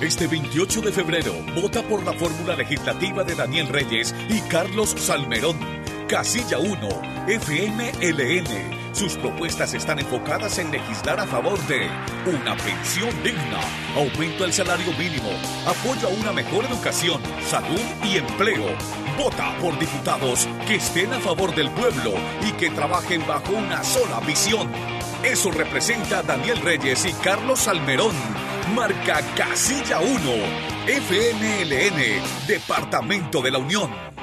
Este 0.00 0.28
28 0.28 0.80
de 0.80 0.92
febrero, 0.92 1.34
vota 1.60 1.82
por 1.82 2.04
la 2.04 2.12
fórmula 2.12 2.54
legislativa 2.54 3.24
de 3.24 3.34
Daniel 3.34 3.66
Reyes 3.66 4.14
y 4.28 4.40
Carlos 4.42 4.94
Salmerón. 4.96 5.58
Casilla 6.06 6.58
1, 6.58 6.88
FMLN 7.26 8.81
sus 8.92 9.16
propuestas 9.16 9.74
están 9.74 9.98
enfocadas 9.98 10.58
en 10.58 10.70
legislar 10.70 11.18
a 11.18 11.26
favor 11.26 11.58
de 11.66 11.88
una 12.26 12.56
pensión 12.56 13.10
digna, 13.22 13.60
aumento 13.96 14.44
al 14.44 14.52
salario 14.52 14.92
mínimo, 14.92 15.30
apoyo 15.66 16.08
a 16.08 16.10
una 16.10 16.32
mejor 16.32 16.64
educación, 16.66 17.20
salud 17.46 17.80
y 18.04 18.18
empleo. 18.18 18.66
Vota 19.18 19.56
por 19.60 19.78
diputados 19.78 20.46
que 20.66 20.76
estén 20.76 21.12
a 21.12 21.20
favor 21.20 21.54
del 21.54 21.70
pueblo 21.70 22.12
y 22.46 22.52
que 22.52 22.70
trabajen 22.70 23.26
bajo 23.26 23.52
una 23.52 23.82
sola 23.82 24.20
visión. 24.20 24.70
Eso 25.22 25.50
representa 25.50 26.22
Daniel 26.22 26.58
Reyes 26.58 27.04
y 27.06 27.12
Carlos 27.12 27.68
Almerón. 27.68 28.14
Marca 28.74 29.20
Casilla 29.36 30.00
1, 30.00 30.10
FMLN, 30.86 32.46
Departamento 32.46 33.42
de 33.42 33.50
la 33.50 33.58
Unión. 33.58 33.90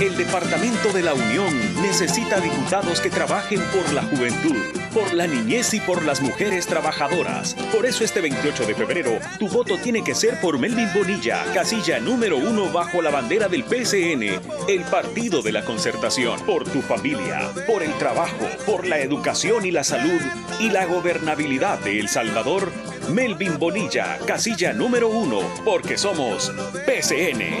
El 0.00 0.16
Departamento 0.16 0.94
de 0.94 1.02
la 1.02 1.12
Unión 1.12 1.52
necesita 1.82 2.40
diputados 2.40 3.02
que 3.02 3.10
trabajen 3.10 3.60
por 3.64 3.92
la 3.92 4.02
juventud, 4.02 4.56
por 4.94 5.12
la 5.12 5.26
niñez 5.26 5.74
y 5.74 5.80
por 5.80 6.02
las 6.02 6.22
mujeres 6.22 6.66
trabajadoras. 6.66 7.52
Por 7.70 7.84
eso 7.84 8.02
este 8.02 8.22
28 8.22 8.64
de 8.64 8.74
febrero, 8.74 9.18
tu 9.38 9.46
voto 9.48 9.76
tiene 9.76 10.02
que 10.02 10.14
ser 10.14 10.40
por 10.40 10.58
Melvin 10.58 10.88
Bonilla, 10.94 11.44
casilla 11.52 12.00
número 12.00 12.38
uno 12.38 12.72
bajo 12.72 13.02
la 13.02 13.10
bandera 13.10 13.48
del 13.48 13.62
PCN, 13.62 14.40
el 14.68 14.80
Partido 14.90 15.42
de 15.42 15.52
la 15.52 15.66
Concertación. 15.66 16.40
Por 16.46 16.64
tu 16.64 16.80
familia, 16.80 17.52
por 17.66 17.82
el 17.82 17.92
trabajo, 17.98 18.48
por 18.64 18.86
la 18.86 19.00
educación 19.00 19.66
y 19.66 19.70
la 19.70 19.84
salud 19.84 20.20
y 20.60 20.70
la 20.70 20.86
gobernabilidad 20.86 21.78
de 21.80 22.00
El 22.00 22.08
Salvador, 22.08 22.72
Melvin 23.12 23.58
Bonilla, 23.58 24.16
casilla 24.26 24.72
número 24.72 25.10
uno, 25.10 25.40
porque 25.62 25.98
somos 25.98 26.50
PCN. 26.86 27.60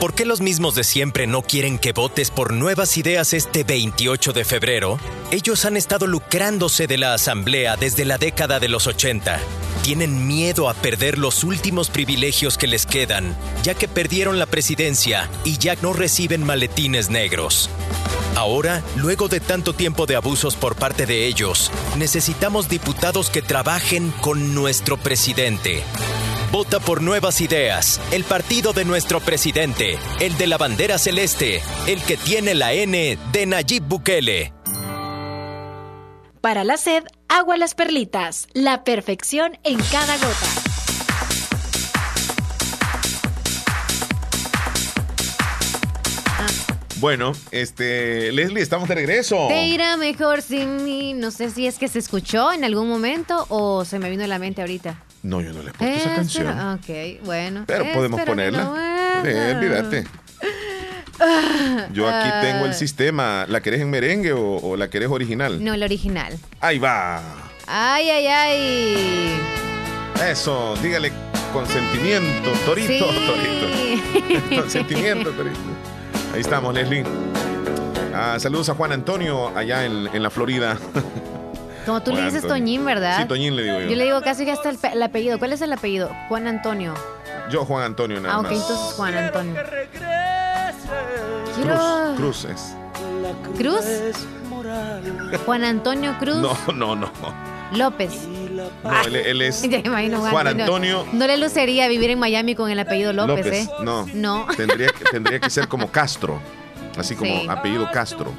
¿Por 0.00 0.14
qué 0.14 0.24
los 0.24 0.40
mismos 0.40 0.76
de 0.76 0.84
siempre 0.84 1.26
no 1.26 1.42
quieren 1.42 1.76
que 1.76 1.92
votes 1.92 2.30
por 2.30 2.52
nuevas 2.52 2.96
ideas 2.96 3.32
este 3.32 3.64
28 3.64 4.32
de 4.32 4.44
febrero? 4.44 5.00
Ellos 5.32 5.64
han 5.64 5.76
estado 5.76 6.06
lucrándose 6.06 6.86
de 6.86 6.98
la 6.98 7.14
Asamblea 7.14 7.76
desde 7.76 8.04
la 8.04 8.16
década 8.16 8.60
de 8.60 8.68
los 8.68 8.86
80. 8.86 9.40
Tienen 9.82 10.28
miedo 10.28 10.68
a 10.68 10.74
perder 10.74 11.18
los 11.18 11.42
últimos 11.42 11.90
privilegios 11.90 12.56
que 12.58 12.68
les 12.68 12.86
quedan, 12.86 13.36
ya 13.64 13.74
que 13.74 13.88
perdieron 13.88 14.38
la 14.38 14.46
presidencia 14.46 15.28
y 15.44 15.58
ya 15.58 15.74
no 15.82 15.92
reciben 15.92 16.44
maletines 16.44 17.10
negros. 17.10 17.68
Ahora, 18.36 18.84
luego 18.94 19.26
de 19.26 19.40
tanto 19.40 19.72
tiempo 19.72 20.06
de 20.06 20.14
abusos 20.14 20.54
por 20.54 20.76
parte 20.76 21.06
de 21.06 21.26
ellos, 21.26 21.72
necesitamos 21.96 22.68
diputados 22.68 23.30
que 23.30 23.42
trabajen 23.42 24.12
con 24.20 24.54
nuestro 24.54 24.96
presidente. 24.96 25.82
Vota 26.50 26.80
por 26.80 27.02
Nuevas 27.02 27.42
Ideas, 27.42 28.00
el 28.10 28.24
partido 28.24 28.72
de 28.72 28.86
nuestro 28.86 29.20
presidente, 29.20 29.98
el 30.18 30.38
de 30.38 30.46
la 30.46 30.56
bandera 30.56 30.96
celeste, 30.96 31.60
el 31.86 32.02
que 32.02 32.16
tiene 32.16 32.54
la 32.54 32.72
N 32.72 33.18
de 33.32 33.46
Nayib 33.46 33.82
Bukele. 33.82 34.54
Para 36.40 36.64
la 36.64 36.78
sed, 36.78 37.04
agua 37.28 37.58
las 37.58 37.74
perlitas, 37.74 38.48
la 38.54 38.82
perfección 38.82 39.58
en 39.62 39.78
cada 39.90 40.16
gota. 40.16 40.67
Bueno, 47.00 47.32
este, 47.52 48.32
Leslie, 48.32 48.60
estamos 48.60 48.88
de 48.88 48.96
regreso. 48.96 49.46
Te 49.48 49.66
irá 49.66 49.96
mejor 49.96 50.42
sin 50.42 50.84
mí. 50.84 51.14
No 51.14 51.30
sé 51.30 51.50
si 51.50 51.66
es 51.66 51.78
que 51.78 51.86
se 51.86 52.00
escuchó 52.00 52.52
en 52.52 52.64
algún 52.64 52.88
momento 52.88 53.46
o 53.50 53.84
se 53.84 54.00
me 54.00 54.10
vino 54.10 54.24
a 54.24 54.26
la 54.26 54.40
mente 54.40 54.62
ahorita. 54.62 55.00
No, 55.22 55.40
yo 55.40 55.52
no 55.52 55.62
le 55.62 55.70
he 55.70 55.72
puesto 55.72 55.96
esa 55.96 56.14
canción. 56.16 56.58
Ok, 56.74 57.24
bueno. 57.24 57.64
Pero 57.66 57.84
podemos 57.92 58.20
ponerla. 58.22 59.22
Eh, 59.24 59.54
olvídate. 59.56 60.06
Yo 61.92 62.08
aquí 62.08 62.30
tengo 62.40 62.66
el 62.66 62.74
sistema. 62.74 63.46
¿La 63.48 63.60
querés 63.60 63.80
en 63.80 63.90
merengue 63.90 64.32
o, 64.32 64.76
la 64.76 64.90
querés 64.90 65.08
original? 65.08 65.62
No, 65.62 65.76
la 65.76 65.86
original. 65.86 66.36
Ahí 66.60 66.78
va. 66.78 67.22
Ay, 67.66 68.10
ay, 68.10 68.26
ay. 68.26 69.40
Eso, 70.28 70.74
dígale 70.82 71.12
consentimiento, 71.52 72.50
torito, 72.66 73.06
torito. 73.26 74.60
consentimiento, 74.60 75.30
torito. 75.30 75.77
Ahí 76.34 76.40
estamos, 76.40 76.74
Leslie. 76.74 77.04
Ah, 78.14 78.36
saludos 78.38 78.68
a 78.68 78.74
Juan 78.74 78.92
Antonio 78.92 79.56
allá 79.56 79.84
en, 79.84 80.22
la 80.22 80.30
Florida. 80.30 80.78
Como 81.86 82.02
tú 82.02 82.12
le 82.12 82.24
dices 82.24 82.46
Toñín, 82.46 82.84
¿verdad? 82.84 83.22
Sí, 83.22 83.28
Toñín 83.28 83.56
le 83.56 83.62
digo 83.62 83.80
yo. 83.80 83.88
Yo 83.88 83.96
le 83.96 84.04
digo 84.04 84.20
casi 84.20 84.44
que 84.44 84.52
hasta 84.52 84.70
el, 84.92 85.02
apellido. 85.02 85.38
¿Cuál 85.38 85.52
es 85.52 85.62
el 85.62 85.72
apellido? 85.72 86.10
Juan 86.28 86.46
Antonio. 86.46 86.94
Yo, 87.50 87.64
Juan 87.64 87.84
Antonio, 87.84 88.20
nada 88.20 88.34
ah, 88.34 88.40
ok, 88.40 88.50
entonces 88.50 88.94
Juan 88.94 89.16
Antonio. 89.16 89.54
Cruz, 91.54 92.16
Cruz 92.16 92.44
es. 92.44 92.76
¿Cruz? 93.56 93.84
Juan 95.46 95.64
Antonio 95.64 96.14
Cruz. 96.18 96.36
No, 96.36 96.56
no, 96.74 96.94
no. 96.94 97.10
López. 97.72 98.28
No, 98.84 99.02
él, 99.02 99.42
es 99.42 99.62
Juan 100.30 100.46
Antonio. 100.46 101.06
No, 101.12 101.26
le 101.26 101.36
lucería 101.36 101.88
vivir 101.88 102.10
en 102.10 102.18
Miami 102.18 102.54
con 102.54 102.70
el 102.70 102.78
apellido 102.78 103.12
López, 103.12 103.46
¿eh? 103.46 103.68
No. 103.82 104.06
No. 104.14 104.46
Tendría, 104.56 104.90
tendría 105.10 105.40
que 105.40 105.50
ser 105.50 105.68
como 105.68 105.90
Castro 105.90 106.40
así 106.98 107.14
como 107.14 107.50
apellido 107.50 107.90
Castro. 107.90 108.32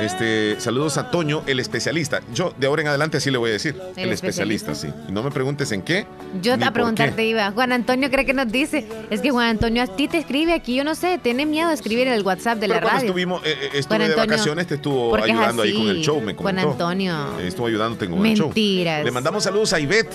Este, 0.00 0.60
saludos 0.60 0.98
a 0.98 1.10
Toño, 1.10 1.42
el 1.46 1.60
especialista. 1.60 2.20
Yo 2.32 2.52
de 2.58 2.66
ahora 2.66 2.82
en 2.82 2.88
adelante 2.88 3.18
así 3.18 3.30
le 3.30 3.38
voy 3.38 3.50
a 3.50 3.52
decir, 3.52 3.80
el, 3.96 4.10
especialista, 4.10 4.74
sí. 4.74 4.88
Y 5.08 5.12
no 5.12 5.22
me 5.22 5.30
preguntes 5.30 5.70
en 5.72 5.82
qué. 5.82 6.06
Yo 6.42 6.54
a 6.54 6.70
preguntarte 6.72 7.24
iba. 7.24 7.50
Juan 7.52 7.72
Antonio 7.72 8.10
cree 8.10 8.26
que 8.26 8.34
nos 8.34 8.50
dice, 8.50 8.86
es 9.10 9.20
que 9.20 9.30
Juan 9.30 9.48
Antonio 9.48 9.82
a 9.82 9.86
ti 9.86 10.08
te 10.08 10.18
escribe 10.18 10.52
aquí, 10.52 10.74
yo 10.74 10.84
no 10.84 10.94
sé, 10.94 11.18
tiene 11.22 11.46
miedo 11.46 11.68
de 11.68 11.74
escribir 11.74 12.08
en 12.08 12.14
el 12.14 12.22
WhatsApp 12.22 12.58
de 12.58 12.68
la 12.68 12.80
radio. 12.80 13.06
estuvimos, 13.06 13.42
eh, 13.44 13.54
eh, 13.60 13.68
estuve 13.74 14.08
de 14.08 14.14
vacaciones, 14.14 14.66
te 14.66 14.74
estuvo 14.76 15.14
ayudando 15.14 15.62
ahí 15.62 15.74
con 15.74 15.88
el 15.88 16.00
show, 16.00 16.20
me 16.20 16.34
comentó. 16.34 16.62
Juan 16.62 16.72
Antonio. 16.72 17.38
estuvo 17.40 17.66
ayudándote 17.66 18.08
con 18.08 18.24
el 18.26 18.36
show. 18.36 18.48
Mentiras. 18.48 19.04
Le 19.04 19.10
mandamos 19.10 19.44
saludos 19.44 19.72
a 19.72 19.80
Ivette. 19.80 20.14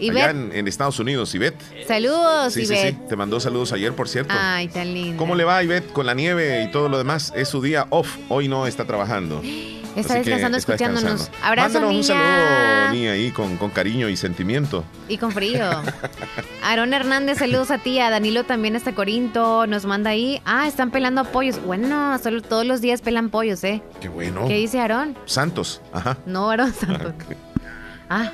Allá 0.00 0.30
en, 0.30 0.68
Estados 0.68 0.98
Unidos, 0.98 1.34
Ivette. 1.34 1.62
Saludos, 1.86 2.52
sí, 2.52 2.66
Sí, 2.66 2.76
sí, 2.76 2.98
te 3.08 3.16
mandó 3.16 3.40
saludos 3.40 3.72
ayer, 3.72 3.92
por 3.92 4.08
cierto. 4.08 4.34
Ay, 4.36 4.68
tan 4.68 4.92
lindo. 4.92 5.16
¿Cómo 5.16 5.34
le 5.34 5.44
va, 5.44 5.62
Ivette, 5.62 5.92
con 5.92 6.06
la 6.06 6.14
nieve 6.14 6.64
y 6.64 6.70
todo 6.70 6.88
lo 6.88 6.98
demás? 6.98 7.32
Es 7.36 7.48
su 7.48 7.62
día 7.62 7.86
off. 7.90 8.16
Hoy 8.28 8.48
no 8.48 8.66
está 8.66 8.84
trabajando. 8.84 9.40
Está 9.96 10.14
descansando, 10.16 10.58
escuchándonos. 10.58 11.30
Abrazo, 11.42 11.80
Mándanos 11.80 11.96
un 11.96 12.04
saludo, 12.04 12.92
Nia, 12.92 13.12
ahí 13.12 13.30
con, 13.30 13.56
cariño 13.70 14.10
y 14.10 14.16
sentimiento. 14.16 14.84
Y 15.08 15.16
con 15.16 15.32
frío. 15.32 15.64
Aarón 16.62 16.92
Hernández, 16.92 17.38
saludos 17.38 17.70
a 17.70 17.78
ti. 17.78 17.98
A 17.98 18.10
Danilo 18.10 18.44
también 18.44 18.76
hasta 18.76 18.94
Corinto. 18.94 19.66
Nos 19.66 19.86
manda 19.86 20.10
ahí. 20.10 20.42
Ah, 20.44 20.68
están 20.68 20.90
pelando 20.90 21.24
pollos. 21.24 21.58
Bueno, 21.64 22.18
solo 22.18 22.42
todos 22.42 22.66
los 22.66 22.82
días 22.82 23.00
pelan 23.00 23.30
pollos, 23.30 23.64
¿eh? 23.64 23.82
Qué 24.00 24.08
bueno. 24.08 24.46
¿Qué 24.46 24.56
dice 24.56 24.80
Aarón? 24.80 25.16
Santos. 25.24 25.80
Ajá. 25.94 26.18
No, 26.26 26.50
Aarón 26.50 26.74
Santos. 26.78 27.14
Ah, 28.10 28.30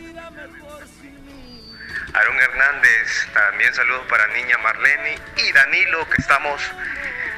Aarón 2.15 2.37
Hernández, 2.37 3.09
también 3.33 3.73
saludos 3.73 4.03
para 4.09 4.27
Niña 4.29 4.59
Marlene 4.63 5.15
y 5.37 5.53
Danilo, 5.53 6.07
que 6.11 6.21
estamos 6.21 6.61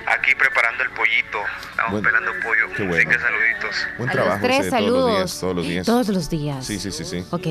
aquí 0.06 0.34
preparando 0.34 0.82
el 0.82 0.90
pollito. 0.90 1.38
Estamos 1.70 2.02
pelando 2.02 2.32
pollo. 2.42 2.68
Qué 2.76 2.82
bueno. 2.82 2.96
Así 2.96 3.06
que 3.06 3.18
saluditos. 3.18 3.86
Buen 3.98 4.10
trabajo. 4.10 4.38
tres 4.42 4.70
saludos. 4.70 5.40
Todos 5.40 5.56
los 5.56 5.66
días. 5.66 5.86
Todos 5.86 6.08
los 6.08 6.28
días. 6.28 6.66
Sí, 6.66 6.78
sí, 6.80 6.90
sí, 6.90 7.04
sí. 7.04 7.24
Ok. 7.30 7.46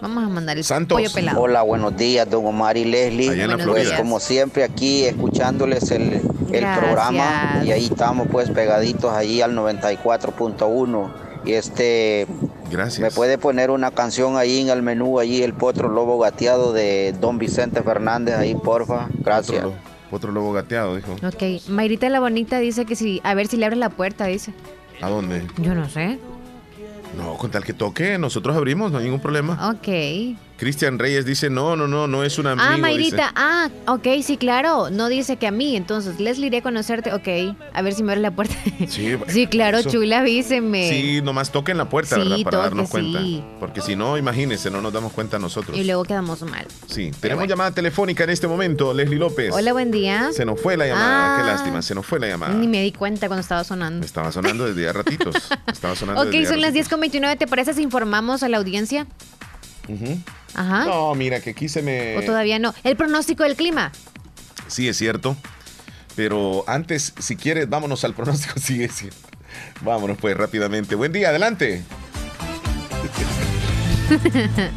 Vamos 0.00 0.24
a 0.24 0.28
mandar 0.28 0.56
el 0.56 0.86
pollo 0.86 1.12
pelado. 1.12 1.40
Hola, 1.40 1.62
buenos 1.62 1.96
días, 1.96 2.28
don 2.30 2.46
Omar 2.46 2.76
y 2.76 2.84
Leslie. 2.84 3.46
pues 3.66 3.92
como 3.92 4.20
siempre 4.20 4.64
aquí 4.64 5.04
escuchándoles 5.04 5.90
el, 5.90 6.22
el 6.52 6.66
programa 6.78 7.60
y 7.64 7.72
ahí 7.72 7.86
estamos 7.86 8.28
pues 8.30 8.48
pegaditos 8.50 9.12
allí 9.12 9.42
al 9.42 9.54
94.1 9.56 11.27
y 11.48 11.54
este 11.54 12.26
Gracias. 12.70 13.00
¿Me 13.00 13.10
puede 13.10 13.38
poner 13.38 13.70
una 13.70 13.90
canción 13.90 14.36
ahí 14.36 14.60
en 14.60 14.68
el 14.68 14.82
menú, 14.82 15.18
allí 15.18 15.42
el 15.42 15.54
potro 15.54 15.88
lobo 15.88 16.18
gateado 16.18 16.72
de 16.74 17.14
Don 17.18 17.38
Vicente 17.38 17.82
Fernández, 17.82 18.36
ahí, 18.36 18.54
porfa? 18.54 19.08
Gracias. 19.14 19.64
Potro, 20.10 20.32
lobo 20.32 20.52
gateado, 20.52 20.96
dijo. 20.96 21.12
Ok. 21.26 21.68
Mayrita 21.68 22.08
la 22.08 22.20
Bonita 22.20 22.58
dice 22.58 22.84
que 22.84 22.96
si, 22.96 23.20
a 23.24 23.34
ver 23.34 23.46
si 23.46 23.56
le 23.56 23.66
abre 23.66 23.76
la 23.76 23.90
puerta, 23.90 24.26
dice. 24.26 24.52
¿A 25.00 25.08
dónde? 25.08 25.46
Yo 25.58 25.74
no 25.74 25.88
sé. 25.88 26.18
No, 27.16 27.36
con 27.36 27.50
tal 27.50 27.64
que 27.64 27.72
toque, 27.72 28.18
nosotros 28.18 28.56
abrimos, 28.56 28.92
no 28.92 28.98
hay 28.98 29.04
ningún 29.04 29.20
problema. 29.20 29.70
Ok. 29.70 29.88
Cristian 30.58 30.98
Reyes 30.98 31.24
dice, 31.24 31.50
no, 31.50 31.76
no, 31.76 31.86
no, 31.86 32.08
no 32.08 32.24
es 32.24 32.36
una 32.36 32.52
amigo. 32.52 32.66
Ah, 32.68 32.76
Mayrita, 32.76 33.32
ah, 33.36 33.70
ok, 33.86 34.08
sí, 34.24 34.36
claro. 34.36 34.90
No 34.90 35.08
dice 35.08 35.36
que 35.36 35.46
a 35.46 35.52
mí, 35.52 35.76
entonces, 35.76 36.18
Leslie 36.18 36.48
iré 36.48 36.58
a 36.58 36.62
conocerte, 36.62 37.14
ok. 37.14 37.56
A 37.72 37.80
ver 37.80 37.94
si 37.94 38.02
me 38.02 38.10
abre 38.10 38.22
la 38.22 38.32
puerta. 38.32 38.56
Sí, 38.88 39.16
sí 39.28 39.46
claro, 39.46 39.82
chula, 39.84 40.18
avíseme. 40.18 40.90
Sí, 40.90 41.22
nomás 41.22 41.52
toquen 41.52 41.78
la 41.78 41.88
puerta, 41.88 42.18
¿verdad? 42.18 42.38
Para 42.42 42.58
darnos 42.58 42.90
cuenta. 42.90 43.20
Porque 43.60 43.80
si 43.80 43.94
no, 43.94 44.18
imagínense, 44.18 44.68
no 44.68 44.82
nos 44.82 44.92
damos 44.92 45.12
cuenta 45.12 45.38
nosotros. 45.38 45.78
Y 45.78 45.84
luego 45.84 46.02
quedamos 46.02 46.42
mal. 46.42 46.66
Sí, 46.88 47.12
tenemos 47.20 47.46
llamada 47.46 47.70
telefónica 47.70 48.24
en 48.24 48.30
este 48.30 48.48
momento, 48.48 48.92
Leslie 48.92 49.18
López. 49.18 49.52
Hola, 49.54 49.72
buen 49.72 49.92
día. 49.92 50.30
Se 50.32 50.44
nos 50.44 50.60
fue 50.60 50.76
la 50.76 50.88
llamada, 50.88 51.36
qué 51.36 51.42
ah. 51.42 51.52
lástima, 51.54 51.82
se 51.82 51.94
nos 51.94 52.04
fue 52.04 52.18
la 52.18 52.26
llamada. 52.26 52.54
Ni 52.54 52.66
me 52.66 52.82
di 52.82 52.90
cuenta 52.90 53.28
cuando 53.28 53.42
estaba 53.42 53.62
sonando. 53.62 54.04
Estaba 54.04 54.32
sonando 54.32 54.66
desde 54.66 54.88
hace 54.88 54.98
ratitos. 54.98 55.36
Estaba 55.72 55.94
sonando 55.94 56.20
Ok, 56.22 56.34
son 56.48 56.60
las 56.60 56.74
10.29, 56.74 57.38
¿te 57.38 57.46
parece 57.46 57.74
si 57.74 57.82
informamos 57.82 58.42
a 58.42 58.48
la 58.48 58.56
audiencia? 58.56 59.06
Ajá. 60.54 60.84
No, 60.84 61.14
mira, 61.14 61.40
que 61.40 61.50
aquí 61.50 61.68
se 61.68 61.82
me. 61.82 62.16
O 62.16 62.22
todavía 62.22 62.58
no. 62.58 62.74
El 62.84 62.96
pronóstico 62.96 63.42
del 63.42 63.56
clima. 63.56 63.92
Sí, 64.66 64.88
es 64.88 64.96
cierto. 64.96 65.36
Pero 66.16 66.64
antes, 66.66 67.14
si 67.18 67.36
quieres, 67.36 67.68
vámonos 67.68 68.04
al 68.04 68.14
pronóstico. 68.14 68.54
Sí, 68.60 68.82
es 68.82 68.94
cierto. 68.94 69.28
Vámonos 69.82 70.18
pues 70.18 70.36
rápidamente. 70.36 70.94
Buen 70.94 71.12
día, 71.12 71.30
adelante. 71.30 71.82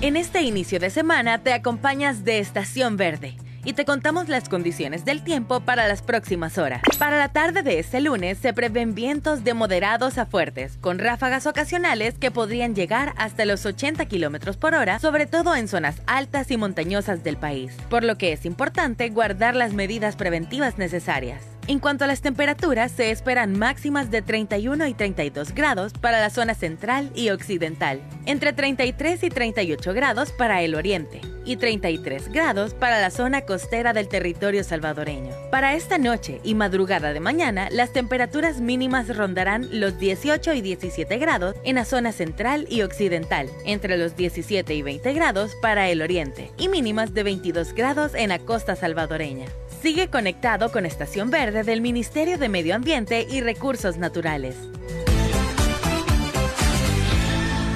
en 0.02 0.18
este 0.18 0.42
inicio 0.42 0.80
de 0.80 0.90
semana 0.90 1.40
te 1.40 1.54
acompañas 1.54 2.24
de 2.24 2.40
Estación 2.40 2.98
Verde 2.98 3.38
y 3.64 3.74
te 3.74 3.86
contamos 3.86 4.30
las 4.30 4.50
condiciones 4.50 5.06
del 5.06 5.24
tiempo 5.24 5.60
para 5.60 5.88
las 5.88 6.02
próximas 6.02 6.58
horas. 6.58 6.82
Para 6.98 7.18
la 7.18 7.30
tarde 7.30 7.64
de 7.64 7.80
este 7.80 8.02
lunes 8.02 8.38
se 8.38 8.54
prevén 8.54 8.96
vientos 8.96 9.44
de 9.44 9.54
moderados 9.54 10.18
a 10.18 10.26
fuertes, 10.26 10.78
con 10.82 11.00
ráfagas 11.00 11.46
ocasionales 11.46 12.18
que 12.18 12.32
podrían 12.32 12.76
llegar 12.76 13.14
hasta 13.18 13.46
los 13.46 13.66
80 13.66 14.06
km 14.06 14.58
por 14.58 14.74
hora, 14.74 15.00
sobre 15.00 15.26
todo 15.26 15.56
en 15.56 15.68
zonas 15.68 16.02
altas 16.08 16.52
y 16.52 16.58
montañosas 16.58 17.24
del 17.24 17.38
país, 17.38 17.74
por 17.90 18.04
lo 18.04 18.18
que 18.18 18.34
es 18.34 18.46
importante 18.46 19.10
guardar 19.10 19.56
las 19.56 19.74
medidas 19.74 20.16
preventivas 20.16 20.78
necesarias. 20.78 21.44
En 21.68 21.80
cuanto 21.80 22.04
a 22.04 22.08
las 22.08 22.22
temperaturas, 22.22 22.92
se 22.92 23.12
esperan 23.12 23.58
máximas 23.58 24.10
de 24.10 24.22
31 24.22 24.88
y 24.88 24.94
32 24.94 25.54
grados 25.54 25.94
para 25.94 26.20
la 26.20 26.30
zona 26.30 26.56
central 26.56 27.12
y 27.16 27.30
occidental, 27.30 28.02
entre 28.26 28.52
33 28.52 29.24
y 29.24 29.30
38 29.30 29.94
grados 29.94 30.32
para 30.32 30.62
el 30.64 30.76
oriente 30.76 31.22
y 31.46 31.58
33 31.58 32.32
grados 32.32 32.74
para 32.74 33.00
la 33.00 33.10
zona 33.10 33.42
costera 33.42 33.94
del 33.94 34.08
territorio 34.08 34.64
salvadoreño. 34.64 35.34
Para 35.52 35.76
esta 35.76 35.98
noche 35.98 36.42
y 36.44 36.56
madrugada 36.56 37.14
de 37.14 37.20
mañana, 37.20 37.70
las 37.72 37.94
temperaturas 37.94 38.60
mínimas 38.60 39.16
rondarán 39.16 39.68
los 39.80 40.00
18 40.00 40.54
y 40.54 40.62
17 40.62 41.18
grados 41.20 41.56
en 41.64 41.76
la 41.76 41.86
zona 41.86 42.12
central 42.12 42.66
y 42.70 42.82
occidental, 42.82 43.50
entre 43.66 43.98
los 43.98 44.16
17 44.16 44.74
y 44.74 44.82
20 44.82 45.14
grados 45.14 45.56
para 45.62 45.90
el 45.90 46.02
oriente 46.02 46.52
y 46.58 46.70
mínimas 46.70 47.14
de 47.14 47.24
22 47.24 47.74
grados 47.74 48.14
en 48.16 48.30
la 48.30 48.40
costa 48.40 48.76
salvadoreña. 48.76 49.46
Sigue 49.82 50.10
conectado 50.10 50.72
con 50.72 50.86
Estación 50.86 51.32
Verde 51.32 51.64
del 51.64 51.82
Ministerio 51.82 52.38
de 52.38 52.50
Medio 52.50 52.76
Ambiente 52.76 53.26
y 53.28 53.42
Recursos 53.42 53.98
Naturales. 53.98 54.56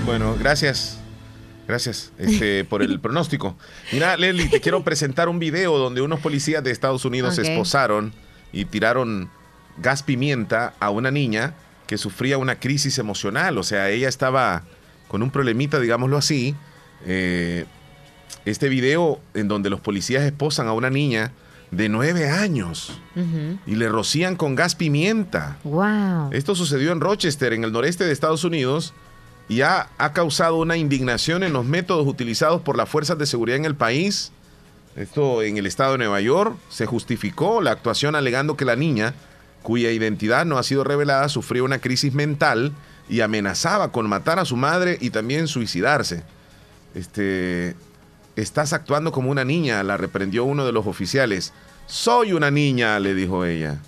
Bueno, 0.05 0.35
gracias. 0.39 0.99
Gracias 1.67 2.11
este, 2.19 2.63
por 2.63 2.83
el 2.83 2.99
pronóstico. 3.01 3.57
Mira, 3.91 4.17
Leslie, 4.17 4.49
te 4.49 4.61
quiero 4.61 4.83
presentar 4.83 5.29
un 5.29 5.39
video 5.39 5.79
donde 5.79 6.01
unos 6.01 6.19
policías 6.19 6.63
de 6.63 6.69
Estados 6.69 7.05
Unidos 7.05 7.35
se 7.35 7.41
esposaron 7.41 8.13
y 8.53 8.65
tiraron 8.65 9.31
gas 9.77 10.03
pimienta 10.03 10.75
a 10.79 10.91
una 10.91 11.09
niña 11.09 11.55
que 11.87 11.97
sufría 11.97 12.37
una 12.37 12.59
crisis 12.59 12.99
emocional. 12.99 13.57
O 13.57 13.63
sea, 13.63 13.89
ella 13.89 14.09
estaba 14.09 14.61
con 15.07 15.23
un 15.23 15.31
problemita, 15.31 15.79
digámoslo 15.79 16.17
así. 16.17 16.55
Eh, 17.07 17.65
este 18.45 18.69
video 18.69 19.19
en 19.33 19.47
donde 19.47 19.71
los 19.71 19.79
policías 19.79 20.21
esposan 20.21 20.67
a 20.67 20.73
una 20.73 20.91
niña 20.91 21.31
de 21.71 21.89
nueve 21.89 22.29
años 22.29 22.99
y 23.65 23.75
le 23.75 23.89
rocían 23.89 24.35
con 24.35 24.55
gas 24.55 24.75
pimienta. 24.75 25.57
Wow. 25.63 26.29
Esto 26.31 26.55
sucedió 26.55 26.91
en 26.91 27.01
Rochester, 27.01 27.53
en 27.53 27.63
el 27.63 27.71
noreste 27.71 28.03
de 28.05 28.11
Estados 28.11 28.43
Unidos, 28.43 28.93
y 29.47 29.61
ha, 29.61 29.89
ha 29.97 30.13
causado 30.13 30.57
una 30.57 30.77
indignación 30.77 31.43
en 31.43 31.53
los 31.53 31.65
métodos 31.65 32.07
utilizados 32.07 32.61
por 32.61 32.77
las 32.77 32.89
fuerzas 32.89 33.17
de 33.17 33.25
seguridad 33.25 33.57
en 33.57 33.65
el 33.65 33.75
país. 33.75 34.31
Esto 34.95 35.41
en 35.43 35.57
el 35.57 35.65
estado 35.65 35.93
de 35.93 35.97
Nueva 35.99 36.21
York 36.21 36.57
se 36.69 36.85
justificó 36.85 37.61
la 37.61 37.71
actuación 37.71 38.15
alegando 38.15 38.55
que 38.55 38.65
la 38.65 38.75
niña 38.75 39.13
cuya 39.65 39.91
identidad 39.91 40.45
no 40.45 40.59
ha 40.59 40.63
sido 40.63 40.83
revelada, 40.83 41.27
sufrió 41.27 41.65
una 41.65 41.79
crisis 41.79 42.13
mental 42.13 42.71
y 43.09 43.21
amenazaba 43.21 43.91
con 43.91 44.07
matar 44.07 44.37
a 44.37 44.45
su 44.45 44.55
madre 44.55 44.97
y 45.01 45.09
también 45.09 45.47
suicidarse. 45.47 46.23
Este, 46.93 47.75
estás 48.35 48.73
actuando 48.73 49.11
como 49.11 49.31
una 49.31 49.45
niña, 49.45 49.83
la 49.83 49.97
reprendió 49.97 50.43
uno 50.43 50.65
de 50.65 50.71
los 50.71 50.87
oficiales. 50.87 51.53
Soy 51.87 52.33
una 52.33 52.51
niña, 52.51 52.99
le 52.99 53.13
dijo 53.13 53.45
ella. 53.45 53.79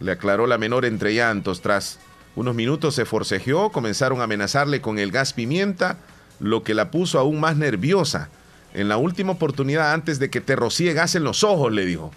Le 0.00 0.12
aclaró 0.12 0.46
la 0.46 0.58
menor 0.58 0.84
entre 0.84 1.14
llantos. 1.14 1.60
Tras 1.60 1.98
unos 2.34 2.54
minutos 2.54 2.94
se 2.94 3.04
forcejeó, 3.04 3.70
comenzaron 3.70 4.20
a 4.20 4.24
amenazarle 4.24 4.80
con 4.80 4.98
el 4.98 5.10
gas 5.12 5.32
pimienta, 5.32 5.98
lo 6.40 6.62
que 6.62 6.74
la 6.74 6.90
puso 6.90 7.18
aún 7.18 7.40
más 7.40 7.56
nerviosa. 7.56 8.28
En 8.74 8.88
la 8.88 8.96
última 8.96 9.32
oportunidad, 9.32 9.92
antes 9.92 10.18
de 10.18 10.30
que 10.30 10.40
te 10.40 10.56
rocíe 10.56 10.94
gas 10.94 11.14
en 11.14 11.24
los 11.24 11.44
ojos, 11.44 11.72
le 11.72 11.84
dijo. 11.84 12.10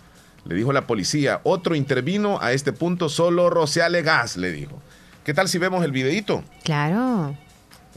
Le 0.45 0.55
dijo 0.55 0.71
la 0.71 0.87
policía. 0.87 1.41
Otro 1.43 1.75
intervino 1.75 2.39
a 2.41 2.53
este 2.53 2.71
punto, 2.71 3.09
solo 3.09 3.49
rociale 3.49 4.03
gas, 4.03 4.37
le 4.37 4.51
dijo. 4.51 4.81
¿Qué 5.23 5.33
tal 5.33 5.49
si 5.49 5.57
vemos 5.57 5.83
el 5.83 5.91
videito? 5.91 6.43
Claro. 6.63 7.35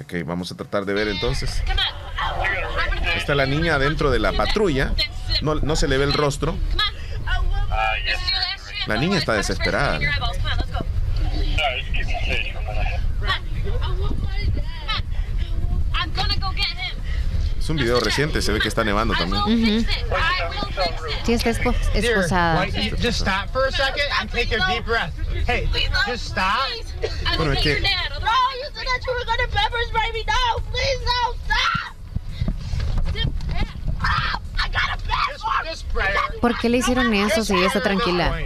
Ok, 0.00 0.14
vamos 0.24 0.50
a 0.50 0.56
tratar 0.56 0.86
de 0.86 0.94
ver 0.94 1.08
entonces. 1.08 1.62
Está 3.16 3.34
la 3.34 3.46
niña 3.46 3.78
dentro 3.78 4.10
de 4.10 4.18
la 4.18 4.32
patrulla. 4.32 4.92
No, 5.42 5.54
no 5.56 5.76
se 5.76 5.88
le 5.88 5.98
ve 5.98 6.04
el 6.04 6.12
rostro. 6.12 6.56
La 8.86 8.96
niña 8.96 9.18
está 9.18 9.34
desesperada. 9.34 9.98
Es 17.58 17.68
un 17.70 17.76
video 17.76 18.00
reciente, 18.00 18.40
se 18.40 18.50
ve 18.50 18.60
que 18.60 18.68
está 18.68 18.82
nevando 18.82 19.12
también. 19.14 19.42
Uh 19.42 19.48
-huh. 19.48 19.86
Sí, 21.26 21.34
está 21.34 21.50
espo 21.50 21.74
esposada. 21.92 22.66
Bueno, 27.36 27.52
es 27.52 27.60
que... 27.60 27.82
¿Por 36.40 36.58
qué 36.58 36.68
le 36.68 36.78
hicieron 36.78 37.12
eso 37.14 37.44
si 37.44 37.54
ella 37.54 37.66
está 37.66 37.82
tranquila? 37.82 38.40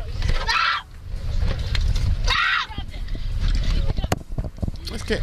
Es 4.94 5.04
que 5.04 5.14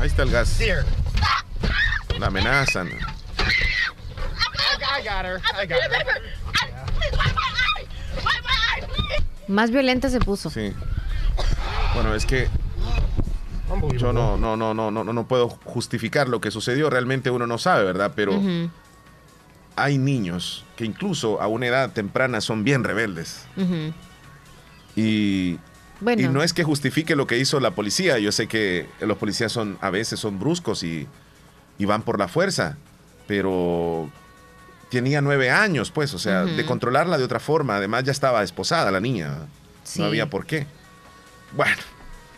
ahí 0.00 0.06
está 0.06 0.22
el 0.22 0.30
gas. 0.30 0.58
La 2.18 2.26
amenazan. 2.26 2.90
Más 9.48 9.70
violenta 9.70 10.08
se 10.10 10.20
puso. 10.20 10.50
Sí. 10.50 10.72
Bueno, 11.94 12.14
es 12.14 12.24
que 12.24 12.48
yo 13.96 14.12
no, 14.12 14.36
no, 14.36 14.56
no, 14.56 14.74
no, 14.74 14.90
no, 14.90 15.04
no 15.04 15.26
puedo 15.26 15.48
justificar 15.48 16.28
lo 16.28 16.40
que 16.40 16.50
sucedió. 16.50 16.90
Realmente 16.90 17.30
uno 17.30 17.46
no 17.46 17.58
sabe, 17.58 17.84
¿verdad? 17.84 18.12
Pero 18.14 18.34
uh 18.34 18.42
-huh. 18.42 18.70
Hay 19.82 19.98
niños 19.98 20.64
que 20.76 20.84
incluso 20.84 21.40
a 21.40 21.46
una 21.46 21.66
edad 21.66 21.90
temprana 21.92 22.40
son 22.40 22.64
bien 22.64 22.84
rebeldes. 22.84 23.46
Uh 23.56 23.60
-huh. 23.62 23.92
Y 24.96 25.58
bueno. 26.00 26.22
Y 26.22 26.28
no 26.28 26.42
es 26.42 26.52
que 26.52 26.64
justifique 26.64 27.14
lo 27.16 27.26
que 27.26 27.38
hizo 27.38 27.60
la 27.60 27.72
policía. 27.72 28.18
Yo 28.18 28.32
sé 28.32 28.46
que 28.46 28.88
los 29.00 29.18
policías 29.18 29.52
son 29.52 29.78
a 29.80 29.90
veces 29.90 30.18
son 30.20 30.38
bruscos 30.38 30.82
y, 30.82 31.06
y 31.78 31.84
van 31.84 32.02
por 32.02 32.18
la 32.18 32.28
fuerza, 32.28 32.76
pero 33.26 34.10
tenía 34.90 35.20
nueve 35.20 35.50
años, 35.50 35.90
pues, 35.90 36.14
o 36.14 36.18
sea, 36.18 36.44
uh 36.44 36.48
-huh. 36.48 36.56
de 36.56 36.64
controlarla 36.64 37.18
de 37.18 37.24
otra 37.24 37.40
forma. 37.40 37.76
Además 37.76 38.04
ya 38.04 38.12
estaba 38.12 38.42
esposada 38.42 38.90
la 38.90 39.00
niña. 39.00 39.38
Sí. 39.84 40.00
No 40.00 40.06
había 40.06 40.28
por 40.28 40.46
qué. 40.46 40.66
Bueno. 41.56 41.82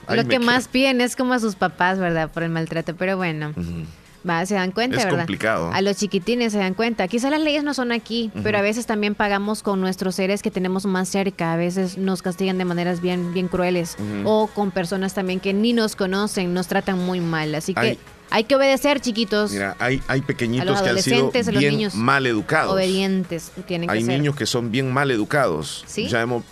Lo 0.09 0.27
que 0.27 0.39
más 0.41 0.69
piden 0.69 1.01
es 1.01 1.15
como 1.17 1.33
a 1.33 1.39
sus 1.39 1.55
papás, 1.55 1.99
¿verdad? 1.99 2.29
Por 2.31 2.43
el 2.43 2.51
maltrato, 2.51 2.97
pero 2.97 3.17
bueno. 3.17 3.53
Uh 3.57 3.61
-huh. 3.61 3.87
Va, 4.29 4.47
se 4.47 4.55
dan 4.55 4.71
cuenta, 4.71 4.97
es 4.97 5.05
¿verdad? 5.05 5.19
complicado. 5.19 5.71
A 5.73 5.81
los 5.81 5.97
chiquitines 5.97 6.53
se 6.53 6.59
dan 6.59 6.75
cuenta. 6.75 7.09
Quizá 7.09 7.29
las 7.31 7.41
leyes 7.41 7.65
no 7.65 7.75
son 7.75 7.93
aquí, 7.93 8.31
uh 8.35 8.39
-huh. 8.39 8.43
pero 8.43 8.59
a 8.59 8.63
veces 8.63 8.87
también 8.87 9.15
pagamos 9.15 9.63
con 9.63 9.81
nuestros 9.81 10.15
seres 10.15 10.43
que 10.43 10.51
tenemos 10.51 10.87
más 10.87 11.09
cerca. 11.09 11.53
A 11.53 11.57
veces 11.57 11.99
nos 11.99 12.23
castigan 12.23 12.59
de 12.59 12.65
maneras 12.65 13.01
bien, 13.01 13.33
bien 13.35 13.49
crueles. 13.49 13.97
Uh 13.99 14.03
-huh. 14.03 14.23
O 14.27 14.47
con 14.47 14.71
personas 14.71 15.15
también 15.15 15.41
que 15.41 15.53
ni 15.53 15.73
nos 15.73 15.97
conocen, 15.97 16.55
nos 16.55 16.69
tratan 16.69 16.99
muy 17.05 17.21
mal. 17.21 17.55
Así 17.55 17.75
que 17.75 17.81
hay, 17.81 17.99
hay 18.31 18.45
que 18.45 18.55
obedecer, 18.57 19.01
chiquitos. 19.01 19.53
Mira, 19.53 19.77
hay, 19.79 20.01
hay 20.09 20.23
pequeñitos 20.23 20.81
que 20.83 20.89
han 20.89 21.03
sido 21.03 21.31
bien 21.31 21.77
niños 21.77 21.95
mal 21.95 22.27
educados. 22.27 22.73
Obedientes 22.73 23.53
tienen 23.67 23.91
hay 23.91 23.99
que 23.99 24.05
ser. 24.05 24.13
Hay 24.13 24.19
niños 24.19 24.37
que 24.37 24.47
son 24.47 24.71
bien 24.71 24.93
mal 24.93 25.11
educados. 25.11 25.85
¿Sí? 25.87 26.09
Ya 26.09 26.23
hemos 26.23 26.43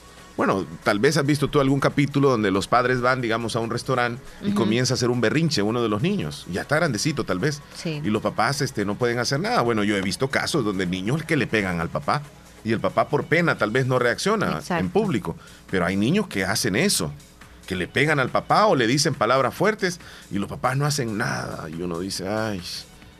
bueno, 0.40 0.64
tal 0.84 1.00
vez 1.00 1.18
has 1.18 1.26
visto 1.26 1.48
tú 1.48 1.60
algún 1.60 1.80
capítulo 1.80 2.30
donde 2.30 2.50
los 2.50 2.66
padres 2.66 3.02
van, 3.02 3.20
digamos, 3.20 3.56
a 3.56 3.60
un 3.60 3.68
restaurante 3.68 4.22
y 4.40 4.46
uh 4.46 4.50
-huh. 4.52 4.54
comienza 4.54 4.94
a 4.94 4.96
hacer 4.96 5.10
un 5.10 5.20
berrinche 5.20 5.60
uno 5.60 5.82
de 5.82 5.90
los 5.90 6.00
niños. 6.00 6.46
Ya 6.50 6.62
está 6.62 6.76
grandecito, 6.76 7.24
tal 7.24 7.38
vez. 7.38 7.60
Sí. 7.76 8.00
Y 8.02 8.08
los 8.08 8.22
papás 8.22 8.62
este, 8.62 8.86
no 8.86 8.94
pueden 8.94 9.18
hacer 9.18 9.38
nada. 9.38 9.60
Bueno, 9.60 9.84
yo 9.84 9.98
he 9.98 10.00
visto 10.00 10.28
casos 10.28 10.64
donde 10.64 10.86
niños 10.86 11.24
que 11.24 11.36
le 11.36 11.46
pegan 11.46 11.78
al 11.78 11.90
papá 11.90 12.22
y 12.64 12.72
el 12.72 12.80
papá 12.80 13.08
por 13.10 13.24
pena 13.24 13.58
tal 13.58 13.70
vez 13.70 13.84
no 13.84 13.98
reacciona 13.98 14.46
Exacto. 14.60 14.82
en 14.82 14.88
público. 14.88 15.36
Pero 15.70 15.84
hay 15.84 15.96
niños 15.98 16.26
que 16.26 16.46
hacen 16.46 16.74
eso, 16.74 17.12
que 17.66 17.76
le 17.76 17.86
pegan 17.86 18.18
al 18.18 18.30
papá 18.30 18.64
o 18.64 18.76
le 18.76 18.86
dicen 18.86 19.12
palabras 19.12 19.54
fuertes 19.54 20.00
y 20.30 20.38
los 20.38 20.48
papás 20.48 20.74
no 20.74 20.86
hacen 20.86 21.18
nada. 21.18 21.68
Y 21.68 21.82
uno 21.82 21.98
dice, 22.00 22.26
ay, 22.26 22.62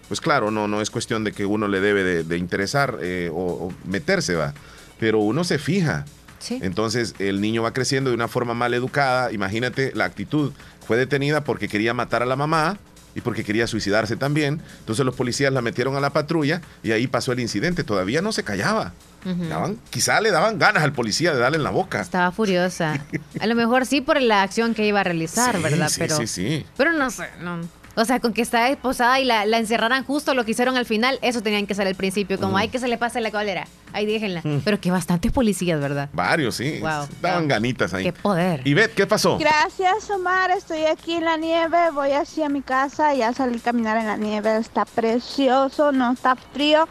pues 0.09 0.23
claro, 0.23 0.51
no, 0.51 0.69
no 0.69 0.81
es 0.81 0.89
cuestión 0.89 1.23
de 1.25 1.33
que 1.33 1.45
uno 1.45 1.69
le 1.69 1.83
debe 1.83 2.03
de, 2.03 2.25
de 2.25 2.39
interesar 2.39 2.97
eh, 3.03 3.29
o, 3.31 3.69
o 3.69 3.73
meterse, 3.85 4.37
va. 4.37 4.55
Pero 4.99 5.19
uno 5.19 5.45
se 5.45 5.59
fija. 5.59 6.07
Sí. 6.41 6.59
Entonces 6.63 7.15
el 7.21 7.41
niño 7.41 7.63
va 7.63 7.73
creciendo 7.73 8.11
de 8.11 8.17
una 8.17 8.27
forma 8.29 8.55
mal 8.55 8.75
educada. 8.75 9.31
Imagínate 9.33 9.93
la 9.95 10.07
actitud. 10.07 10.53
Fue 10.87 10.97
detenida 10.97 11.45
porque 11.45 11.69
quería 11.69 11.95
matar 11.95 12.23
a 12.23 12.27
la 12.27 12.35
mamá 12.35 12.79
y 13.15 13.21
porque 13.21 13.45
quería 13.45 13.67
suicidarse 13.67 14.17
también. 14.17 14.61
Entonces 14.81 15.05
los 15.05 15.15
policías 15.15 15.53
la 15.53 15.63
metieron 15.63 15.95
a 15.97 16.01
la 16.01 16.11
patrulla 16.11 16.61
y 16.83 16.93
ahí 16.93 17.07
pasó 17.07 17.33
el 17.33 17.41
incidente. 17.41 17.85
Todavía 17.85 18.23
no 18.23 18.33
se 18.33 18.43
callaba. 18.43 18.93
Uh 19.25 19.29
-huh. 19.29 19.49
daban, 19.49 19.79
quizá 19.91 20.19
le 20.21 20.31
daban 20.31 20.59
ganas 20.59 20.83
al 20.83 20.93
policía 20.93 21.33
de 21.35 21.39
darle 21.39 21.59
en 21.59 21.63
la 21.63 21.71
boca. 21.71 22.01
Estaba 22.01 22.33
furiosa. 22.33 23.05
A 23.39 23.47
lo 23.47 23.55
mejor 23.55 23.85
sí 23.85 24.01
por 24.01 24.21
la 24.21 24.43
acción 24.43 24.73
que 24.75 24.87
iba 24.87 25.01
a 25.01 25.05
realizar, 25.05 25.57
sí, 25.57 25.63
¿verdad? 25.63 25.89
Sí, 25.91 25.97
pero, 25.99 26.17
sí, 26.17 26.27
sí. 26.27 26.67
Pero 26.77 26.93
no 26.93 27.11
sé, 27.11 27.27
no. 27.43 27.61
O 27.97 28.05
sea, 28.05 28.21
con 28.21 28.33
que 28.33 28.43
está 28.43 28.69
esposada 28.69 29.19
y 29.21 29.25
la, 29.25 29.45
la, 29.45 29.59
encerraran 29.59 30.05
justo 30.05 30.35
lo 30.35 30.45
que 30.45 30.53
hicieron 30.53 30.77
al 30.77 30.87
final, 30.87 31.19
eso 31.23 31.43
tenían 31.43 31.67
que 31.67 31.75
ser 31.75 31.87
al 31.87 31.97
principio. 31.97 32.39
Como, 32.39 32.57
hay 32.57 32.69
que 32.69 32.79
se 32.79 32.89
le 32.89 32.99
pase 32.99 33.21
la 33.21 33.31
cólera. 33.31 33.67
Ahí 33.93 34.07
déjenla. 34.07 34.43
Mm. 34.45 34.59
Pero 34.65 34.81
que 34.81 34.91
bastantes 34.91 35.33
policías, 35.33 35.81
¿verdad? 35.81 36.09
Varios, 36.13 36.55
sí. 36.55 36.79
Wow. 36.81 37.09
Daban 37.21 37.41
wow. 37.43 37.49
ganitas 37.49 37.93
ahí. 37.93 38.05
Qué 38.05 38.13
poder. 38.13 38.63
Y 38.65 38.75
Beth, 38.75 38.95
¿qué 38.95 39.07
pasó? 39.07 39.39
Gracias, 39.39 40.09
Omar. 40.11 40.51
Estoy 40.53 40.85
aquí 40.85 41.15
en 41.15 41.25
la 41.25 41.37
nieve. 41.37 41.91
Voy 41.93 42.13
así 42.13 42.43
a 42.43 42.49
mi 42.49 42.63
casa. 42.63 43.13
Ya 43.15 43.33
salí 43.33 43.59
a 43.59 43.61
caminar 43.61 43.97
en 43.97 44.07
la 44.07 44.17
nieve. 44.17 44.57
Está 44.57 44.85
precioso, 44.85 45.91
no 45.91 46.13
está 46.13 46.37
frío. 46.37 46.87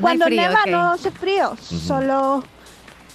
Cuando 0.00 0.26
no 0.26 0.28
frío, 0.28 0.42
neva 0.42 0.60
okay. 0.60 0.72
no 0.72 0.92
hace 0.92 1.10
frío. 1.10 1.50
Uh 1.52 1.54
-huh. 1.54 1.86
Solo 1.86 2.44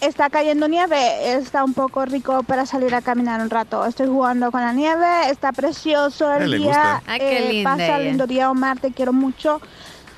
está 0.02 0.30
cayendo 0.30 0.68
nieve, 0.68 1.34
está 1.34 1.64
un 1.64 1.74
poco 1.74 2.06
rico 2.06 2.44
para 2.44 2.66
salir 2.66 2.94
a 2.96 3.02
caminar 3.02 3.42
un 3.42 3.50
rato. 3.50 3.86
Estoy 3.86 4.08
jugando 4.08 4.52
con 4.52 4.62
la 4.62 4.74
nieve, 4.74 5.30
está 5.30 5.52
precioso 5.52 6.34
el 6.34 6.58
día. 6.58 7.02
Ay, 7.08 7.20
qué 7.20 7.38
eh, 7.38 7.54
linda 7.54 7.72
pasa 7.72 7.86
ella. 7.86 8.00
lindo 8.00 8.28
día, 8.28 8.50
Omar, 8.50 8.80
te 8.80 8.92
quiero 8.92 9.14
mucho. 9.14 9.62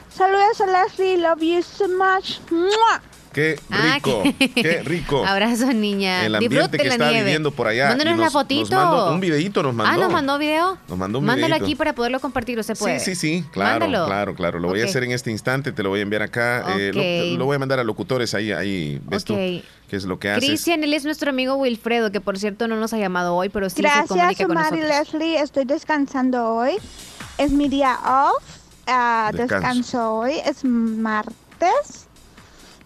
Saludos 0.09 0.61
a 0.61 0.65
Leslie, 0.65 1.17
love 1.17 1.41
you 1.41 1.61
so 1.61 1.87
much. 1.87 2.39
¡Mua! 2.51 3.01
Qué 3.31 3.59
rico, 3.69 4.23
ah, 4.25 4.33
qué... 4.39 4.51
qué... 4.55 4.83
rico. 4.83 5.25
Abrazo, 5.25 5.71
niña. 5.71 6.25
El 6.25 6.35
ambiente 6.35 6.55
Disfrute 6.55 6.77
que 6.77 6.87
la 6.87 6.93
está 6.93 7.09
nieve. 7.09 7.25
viviendo 7.25 7.51
por 7.51 7.67
allá. 7.67 7.89
Mándanos 7.89 8.17
nos, 8.17 8.25
la 8.25 8.31
fotito. 8.31 8.75
Nos 8.75 8.85
mandó 8.85 9.13
un 9.13 9.19
videito 9.19 9.63
nos 9.63 9.75
mandó. 9.75 9.93
Ah, 9.93 9.97
¿nos 9.97 10.11
mandó 10.11 10.37
video? 10.39 10.77
Nos 10.87 10.97
mandó 10.97 11.19
un 11.19 11.25
Mándalo 11.25 11.47
videito. 11.47 11.65
aquí 11.65 11.75
para 11.75 11.93
poderlo 11.93 12.19
compartir, 12.19 12.57
¿o 12.59 12.63
se 12.63 12.75
puede? 12.75 12.99
Sí, 12.99 13.15
sí, 13.15 13.41
sí, 13.41 13.45
claro, 13.51 13.81
Mándalo. 13.81 14.05
claro, 14.07 14.35
claro. 14.35 14.59
Lo 14.59 14.69
voy 14.69 14.79
okay. 14.79 14.87
a 14.87 14.89
hacer 14.89 15.03
en 15.03 15.11
este 15.11 15.29
instante, 15.31 15.71
te 15.71 15.83
lo 15.83 15.89
voy 15.89 15.99
a 15.99 16.03
enviar 16.03 16.23
acá. 16.23 16.63
Okay. 16.63 16.89
Eh, 16.89 17.31
lo, 17.33 17.37
lo, 17.39 17.45
voy 17.45 17.55
a 17.55 17.59
mandar 17.59 17.79
a 17.79 17.83
locutores 17.83 18.33
ahí, 18.33 18.51
ahí, 18.51 18.99
¿ves 19.05 19.23
okay. 19.23 19.59
tú? 19.59 19.67
¿Qué 19.89 19.95
es 19.95 20.05
lo 20.05 20.19
que 20.19 20.29
haces? 20.29 20.47
Cristian, 20.47 20.83
él 20.83 20.93
es 20.93 21.05
nuestro 21.05 21.29
amigo 21.29 21.55
Wilfredo, 21.55 22.11
que 22.11 22.21
por 22.21 22.37
cierto 22.37 22.67
no 22.67 22.75
nos 22.75 22.93
ha 22.93 22.97
llamado 22.97 23.35
hoy, 23.35 23.49
pero 23.49 23.69
sí 23.69 23.81
Gracias, 23.81 24.07
se 24.07 24.07
comunica 24.07 24.45
con 24.45 24.57
Omar 24.57 24.71
nosotros. 24.71 25.13
y 25.13 25.17
Leslie, 25.19 25.41
estoy 25.41 25.65
descansando 25.65 26.47
hoy. 26.47 26.77
Es 27.37 27.51
mi 27.51 27.69
día 27.69 27.97
off. 28.05 28.43
Uh, 28.87 29.35
descanso. 29.35 29.55
descanso 29.55 30.15
hoy, 30.15 30.33
es 30.45 30.63
martes. 30.63 32.08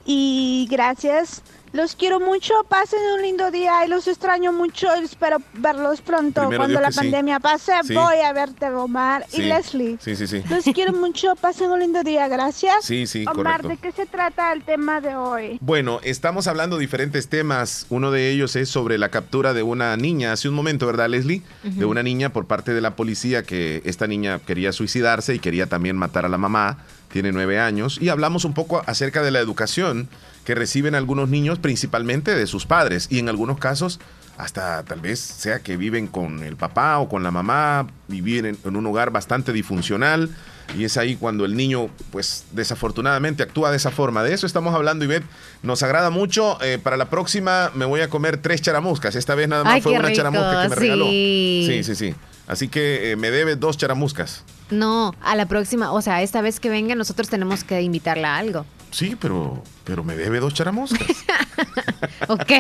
Y 0.06 0.68
gracias 0.70 1.42
los 1.72 1.96
quiero 1.96 2.20
mucho, 2.20 2.54
pasen 2.70 3.00
un 3.16 3.24
lindo 3.24 3.50
día 3.50 3.84
y 3.84 3.90
los 3.90 4.08
extraño 4.08 4.54
mucho 4.54 4.94
espero 4.94 5.38
verlos 5.56 6.02
pronto. 6.02 6.42
Primero 6.42 6.60
Cuando 6.60 6.80
Dios 6.80 6.96
la 6.96 7.02
pandemia 7.02 7.38
sí. 7.38 7.42
pase, 7.42 7.72
Sí. 7.84 7.96
voy 7.96 8.18
a 8.20 8.32
verte, 8.32 8.68
Omar 8.70 9.26
Sí. 9.28 9.42
y 9.42 9.46
Leslie. 9.46 9.98
Sí, 10.00 10.16
sí, 10.16 10.28
sí. 10.28 10.44
Los 10.52 10.66
quiero 10.66 10.94
mucho, 10.94 11.34
pasen 11.36 11.72
un 11.72 11.80
lindo 11.80 12.04
día, 12.04 12.28
gracias. 12.28 12.86
Sí, 12.86 13.08
sí, 13.08 13.24
Omar, 13.26 13.62
correcto. 13.64 13.68
¿de 13.70 13.78
qué 13.78 13.92
se 13.92 14.06
trata 14.06 14.54
el 14.54 14.64
tema 14.64 15.02
de 15.02 15.16
hoy? 15.16 15.58
Bueno, 15.62 16.00
estamos 16.04 16.46
hablando 16.46 16.76
de 16.78 16.82
diferentes 16.82 17.28
temas. 17.28 17.88
Uno 17.90 18.12
de 18.12 18.30
ellos 18.30 18.56
es 18.56 18.70
sobre 18.70 19.00
la 19.00 19.10
captura 19.10 19.54
de 19.56 19.64
una 19.64 19.98
niña 19.98 20.32
hace 20.34 20.48
un 20.50 20.54
momento, 20.54 20.86
¿verdad, 20.86 21.10
Leslie? 21.10 21.42
De 21.64 21.86
una 21.86 22.04
niña 22.04 22.30
por 22.32 22.46
parte 22.46 22.76
de 22.76 22.82
la 22.82 22.96
policía 22.96 23.42
que 23.42 23.82
esta 23.84 24.06
niña 24.06 24.38
quería 24.46 24.74
suicidarse 24.74 25.34
y 25.34 25.40
quería 25.40 25.66
también 25.66 25.98
matar 25.98 26.24
a 26.28 26.30
la 26.30 26.38
mamá. 26.38 26.78
Tiene 27.14 27.31
nueve 27.31 27.60
años. 27.60 27.99
Y 28.02 28.10
hablamos 28.10 28.44
un 28.44 28.56
poco 28.56 28.81
acerca 28.88 29.22
de 29.22 29.30
la 29.30 29.40
educación 29.40 30.10
que 30.45 30.56
reciben 30.56 30.95
algunos 30.95 31.30
niños, 31.30 31.60
principalmente 31.60 32.34
de 32.34 32.48
sus 32.48 32.65
padres. 32.65 33.06
Y 33.11 33.19
en 33.19 33.30
algunos 33.30 33.60
casos 33.60 33.99
hasta 34.35 34.81
tal 34.81 34.99
vez 34.99 35.19
sea 35.19 35.60
que 35.60 35.77
viven 35.77 36.07
con 36.07 36.44
el 36.44 36.56
papá 36.56 36.98
o 36.98 37.07
con 37.07 37.22
la 37.22 37.30
mamá, 37.30 37.85
vivir 38.07 38.48
en, 38.48 38.57
un 38.64 38.85
hogar 38.88 39.11
bastante 39.11 39.53
disfuncional. 39.53 40.31
Y 40.76 40.85
es 40.85 40.98
ahí 40.98 41.15
cuando 41.15 41.45
el 41.45 41.56
niño, 41.56 41.91
pues 42.11 42.45
desafortunadamente 42.52 43.44
actúa 43.44 43.69
de 43.69 43.77
esa 43.77 43.91
forma. 43.91 44.23
De 44.23 44.34
eso 44.34 44.48
estamos 44.48 44.73
hablando, 44.73 45.06
Ivette. 45.06 45.26
Nos 45.61 45.84
agrada 45.84 46.10
mucho. 46.10 46.57
Eh, 46.64 46.80
para 46.81 46.98
la 46.98 47.11
próxima 47.11 47.69
me 47.76 47.85
voy 47.85 48.02
a 48.02 48.10
comer 48.10 48.38
tres 48.38 48.60
charamuscas. 48.64 49.15
Esta 49.15 49.35
vez 49.35 49.48
nada 49.48 49.64
más 49.64 49.84
fue 49.84 49.91
una 49.91 50.11
charamusca 50.11 50.64
que 50.64 50.69
me 50.69 50.76
regaló. 50.76 51.06
Sí, 51.06 51.81
sí, 51.84 51.94
sí. 51.94 52.15
Así 52.48 52.69
que 52.69 53.11
eh, 53.11 53.15
me 53.18 53.30
debe 53.30 53.56
dos 53.56 53.77
charamuscas. 53.77 54.44
No, 54.69 55.14
a 55.22 55.35
la 55.35 55.45
próxima, 55.45 55.91
o 55.91 56.02
sea, 56.02 56.22
esta 56.22 56.41
vez 56.41 56.60
que 56.60 56.69
venga 56.69 56.95
nosotros 56.95 57.30
tenemos 57.30 57.64
que 57.64 57.81
invitarla 57.81 58.35
a 58.35 58.38
algo. 58.40 58.65
Sí, 58.94 59.18
pero, 59.19 59.64
pero 59.85 60.03
me 60.03 60.15
debe 60.15 60.40
dos 60.40 60.53
charamuscas. 60.53 61.02
ok. 62.27 62.52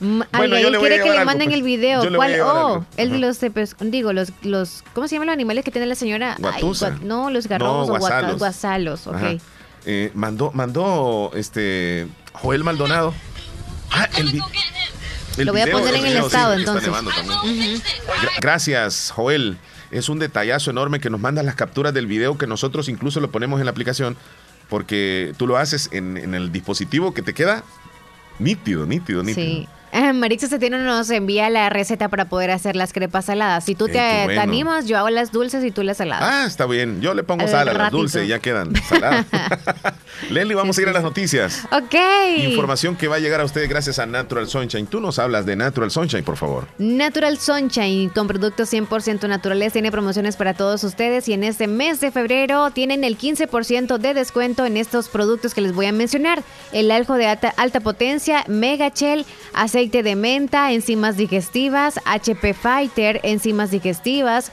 bueno, 0.00 0.58
yo 0.58 0.70
le 0.70 0.78
quiere 0.80 1.02
que 1.02 1.10
le 1.10 1.24
manden 1.24 1.52
el 1.52 1.62
video. 1.62 2.02
¿Cuál? 2.16 2.40
Oh, 2.40 2.84
el 2.96 3.10
de 3.12 3.18
los, 3.18 3.38
digo, 3.78 4.12
los, 4.12 4.32
los, 4.42 4.82
¿cómo 4.92 5.06
se 5.06 5.14
llaman 5.14 5.28
los 5.28 5.34
animales 5.34 5.64
que 5.64 5.70
tiene 5.70 5.86
la 5.86 5.94
señora? 5.94 6.36
no, 7.02 7.30
los 7.30 7.46
garrobos 7.46 7.88
o 7.88 8.36
guasalos. 8.38 9.06
ok. 9.06 9.40
Eh, 9.86 10.10
mandó, 10.14 10.50
mandó, 10.52 11.30
este, 11.34 12.08
Joel 12.32 12.64
Maldonado. 12.64 13.14
Ah, 13.92 14.08
el, 14.16 14.40
Lo 15.46 15.52
voy 15.52 15.62
a 15.62 15.70
poner 15.70 15.94
en 15.94 16.06
el 16.06 16.16
estado, 16.18 16.54
entonces. 16.54 16.90
Gracias, 18.40 19.12
Joel. 19.14 19.58
Es 19.90 20.08
un 20.08 20.18
detallazo 20.18 20.70
enorme 20.70 21.00
que 21.00 21.10
nos 21.10 21.20
manda 21.20 21.42
las 21.42 21.54
capturas 21.54 21.92
del 21.92 22.06
video 22.06 22.38
que 22.38 22.46
nosotros 22.46 22.88
incluso 22.88 23.20
lo 23.20 23.30
ponemos 23.30 23.60
en 23.60 23.66
la 23.66 23.72
aplicación 23.72 24.16
porque 24.68 25.34
tú 25.36 25.46
lo 25.46 25.56
haces 25.56 25.88
en, 25.92 26.16
en 26.16 26.34
el 26.34 26.52
dispositivo 26.52 27.12
que 27.12 27.22
te 27.22 27.34
queda 27.34 27.64
nítido, 28.38 28.86
nítido, 28.86 29.22
nítido. 29.22 29.46
Sí. 29.46 29.68
Eh, 29.92 30.12
Marixa 30.12 30.58
tiene 30.58 30.78
nos 30.78 31.10
envía 31.10 31.50
la 31.50 31.68
receta 31.68 32.08
para 32.08 32.26
poder 32.26 32.52
hacer 32.52 32.76
las 32.76 32.92
crepas 32.92 33.24
saladas. 33.24 33.64
Si 33.64 33.74
tú 33.74 33.88
te, 33.88 33.98
animas, 34.00 34.86
yo 34.86 34.96
hago 34.96 35.10
las 35.10 35.32
dulces 35.32 35.64
y 35.64 35.72
tú 35.72 35.82
las 35.82 35.96
saladas. 35.96 36.28
Ah, 36.30 36.44
está 36.46 36.66
bien. 36.66 37.00
Yo 37.00 37.14
le 37.14 37.24
pongo 37.24 37.48
sal 37.48 37.68
a 37.68 37.72
las 37.72 37.90
dulces 37.90 38.24
y 38.24 38.28
ya 38.28 38.38
quedan 38.38 38.74
saladas. 38.88 39.26
Leslie, 40.30 40.54
vamos 40.54 40.78
a 40.78 40.82
ir 40.82 40.88
a 40.88 40.92
las 40.92 41.02
noticias. 41.02 41.64
Ok. 41.72 41.94
Información 42.38 42.94
que 42.94 43.08
va 43.08 43.16
a 43.16 43.18
llegar 43.18 43.40
a 43.40 43.44
ustedes 43.44 43.68
gracias 43.68 43.98
a 43.98 44.06
Natural 44.06 44.46
Sunshine. 44.46 44.86
Tú 44.86 45.00
nos 45.00 45.18
hablas 45.18 45.44
de 45.44 45.56
Natural 45.56 45.90
Sunshine, 45.90 46.22
por 46.22 46.36
favor. 46.36 46.68
Natural 46.78 47.36
Sunshine, 47.38 48.10
con 48.10 48.28
productos 48.28 48.72
100% 48.72 49.28
naturales, 49.28 49.72
tiene 49.72 49.90
promociones 49.90 50.36
para 50.36 50.54
todos 50.54 50.84
ustedes 50.84 51.28
y 51.28 51.32
en 51.32 51.42
este 51.42 51.66
mes 51.66 52.00
de 52.00 52.12
febrero 52.12 52.70
tienen 52.70 53.02
el 53.02 53.18
15% 53.18 53.98
de 53.98 54.14
descuento 54.14 54.66
en 54.66 54.76
estos 54.76 55.08
productos 55.08 55.52
que 55.52 55.62
les 55.62 55.74
voy 55.74 55.86
a 55.86 55.92
mencionar. 55.92 56.42
El 56.72 56.90
aljo 56.92 57.14
de 57.14 57.26
alta, 57.26 57.52
alta 57.56 57.80
potencia, 57.80 58.44
Mega 58.46 58.92
Shell, 58.94 59.26
aceite 59.52 59.79
aceite 59.80 60.02
de 60.02 60.14
menta, 60.14 60.72
enzimas 60.72 61.16
digestivas, 61.16 61.98
HP 62.04 62.52
Fighter, 62.52 63.18
enzimas 63.22 63.70
digestivas, 63.70 64.52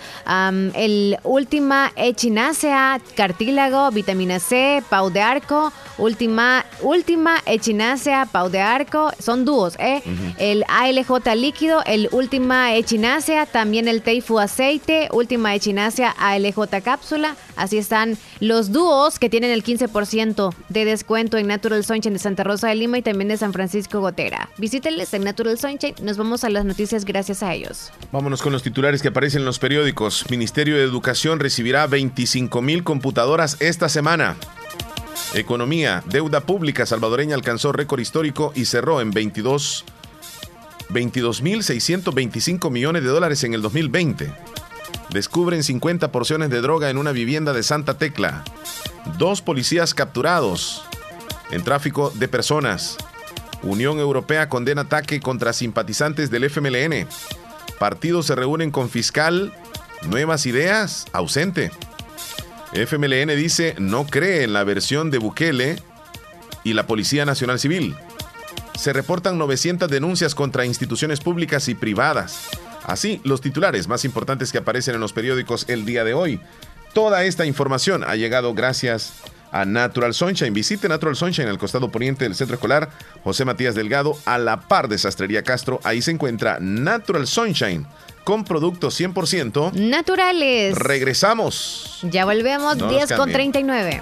el 0.74 1.18
Última 1.24 1.92
Echinacea, 1.98 3.02
cartílago, 3.14 3.92
vitamina 3.92 4.40
C, 4.40 4.82
pau 4.90 5.10
de 5.10 5.20
arco, 5.20 5.74
Última, 5.98 6.66
última 6.82 7.42
Echinacea, 7.46 8.26
pau 8.26 8.50
de 8.50 8.60
arco, 8.60 9.12
son 9.20 9.46
dúos, 9.46 9.76
¿eh? 9.80 10.02
El 10.38 10.64
ALJ 10.68 11.36
líquido, 11.36 11.82
el 11.86 12.10
Última 12.12 12.76
Echinacea, 12.76 13.46
también 13.46 13.88
el 13.88 14.02
Teifu 14.02 14.40
aceite, 14.40 15.10
Última 15.12 15.56
Echinacea, 15.56 16.16
ALJ 16.18 16.58
cápsula. 16.84 17.36
Así 17.56 17.78
están 17.78 18.18
los 18.40 18.72
dúos 18.72 19.18
que 19.18 19.30
tienen 19.30 19.52
el 19.52 19.64
15% 19.64 20.54
de 20.70 20.86
descuento 20.86 21.38
en 21.38 21.48
Natural 21.48 21.84
Sunshine 21.84 22.14
de 22.14 22.20
Santa 22.20 22.44
Rosa 22.44 22.68
de 22.68 22.76
Lima 22.76 23.00
y 23.00 23.02
también 23.02 23.30
de 23.30 23.38
San 23.38 23.54
Francisco 23.54 24.00
Gotera. 24.00 24.50
Visítenles 24.58 25.14
en 25.14 25.24
Natural 25.24 25.58
Sunshine. 25.58 25.96
Nos 26.02 26.18
vamos 26.18 26.44
a 26.44 26.50
las 26.50 26.66
noticias 26.66 27.06
gracias 27.06 27.42
a 27.42 27.54
ellos. 27.54 27.92
Vámonos 28.12 28.42
con 28.42 28.54
los 28.54 28.64
titulares 28.64 29.02
que 29.02 29.08
aparecen 29.08 29.42
en 29.42 29.46
los 29.46 29.60
periódicos. 29.60 30.26
Ministerio 30.30 30.76
de 30.78 30.84
Educación 30.84 31.40
recibirá 31.40 31.88
25 31.88 32.62
mil 32.62 32.84
computadoras 32.84 33.58
esta 33.60 33.90
semana. 33.90 34.36
Economía, 35.34 36.04
deuda 36.08 36.42
pública 36.42 36.86
salvadoreña 36.86 37.36
alcanzó 37.36 37.72
récord 37.72 38.00
histórico 38.00 38.52
y 38.56 38.66
cerró 38.66 39.02
en 39.02 39.12
22 39.12 39.86
22.625 40.90 42.72
millones 42.72 43.04
de 43.04 43.10
dólares 43.10 43.44
en 43.44 43.54
el 43.54 43.62
2020. 43.62 44.32
Descubren 45.10 45.64
50 45.64 46.12
porciones 46.12 46.50
de 46.50 46.62
droga 46.62 46.90
en 46.90 46.98
una 46.98 47.12
vivienda 47.12 47.54
de 47.54 47.64
Santa 47.64 47.98
Tecla. 47.98 48.44
Dos 49.18 49.42
policías 49.42 49.94
capturados 49.94 50.84
en 51.52 51.64
tráfico 51.64 52.12
de 52.16 52.28
personas. 52.28 52.98
Unión 53.64 54.00
Europea 54.00 54.50
condena 54.50 54.84
ataque 54.84 55.20
contra 55.20 55.54
simpatizantes 55.54 56.30
del 56.30 56.46
FMLN. 56.46 57.08
Partidos 57.80 58.28
se 58.28 58.36
reúnen 58.36 58.72
con 58.72 58.90
fiscal. 58.90 59.54
Nuevas 60.04 60.46
ideas, 60.46 61.06
ausente. 61.12 61.72
FMLN 62.74 63.36
dice 63.36 63.76
no 63.80 64.06
cree 64.06 64.44
en 64.44 64.54
la 64.54 64.64
versión 64.64 65.10
de 65.10 65.18
Bukele 65.18 65.78
y 66.64 66.74
la 66.74 66.86
Policía 66.86 67.26
Nacional 67.26 67.60
Civil. 67.60 67.96
Se 68.78 68.94
reportan 68.94 69.38
900 69.38 69.90
denuncias 69.90 70.36
contra 70.36 70.66
instituciones 70.66 71.20
públicas 71.20 71.68
y 71.68 71.76
privadas. 71.76 72.50
Así, 72.84 73.22
los 73.24 73.42
titulares 73.42 73.88
más 73.88 74.06
importantes 74.06 74.52
que 74.52 74.60
aparecen 74.60 74.96
en 74.96 75.02
los 75.02 75.14
periódicos 75.14 75.66
el 75.68 75.86
día 75.86 76.04
de 76.04 76.14
hoy. 76.14 76.40
Toda 76.94 77.24
esta 77.24 77.46
información 77.46 78.04
ha 78.04 78.16
llegado 78.16 78.54
gracias 78.54 79.14
a 79.52 79.66
Natural 79.66 80.14
Sunshine. 80.14 80.54
Visite 80.54 80.90
Natural 80.90 81.16
Sunshine 81.16 81.48
al 81.48 81.58
costado 81.58 81.90
poniente 81.90 82.26
del 82.26 82.36
centro 82.36 82.56
escolar 82.56 82.90
José 83.24 83.46
Matías 83.46 83.76
Delgado, 83.76 84.18
a 84.26 84.38
la 84.38 84.62
par 84.62 84.88
de 84.88 84.98
Sastrería 84.98 85.44
Castro. 85.44 85.80
Ahí 85.84 86.02
se 86.02 86.12
encuentra 86.12 86.58
Natural 86.60 87.28
Sunshine 87.28 87.88
con 88.28 88.44
productos 88.44 89.00
100% 89.00 89.72
naturales. 89.72 90.78
Regresamos. 90.78 92.00
Ya 92.02 92.26
volvemos, 92.26 92.78
10 92.78 93.14
con 93.14 93.32
39. 93.32 94.02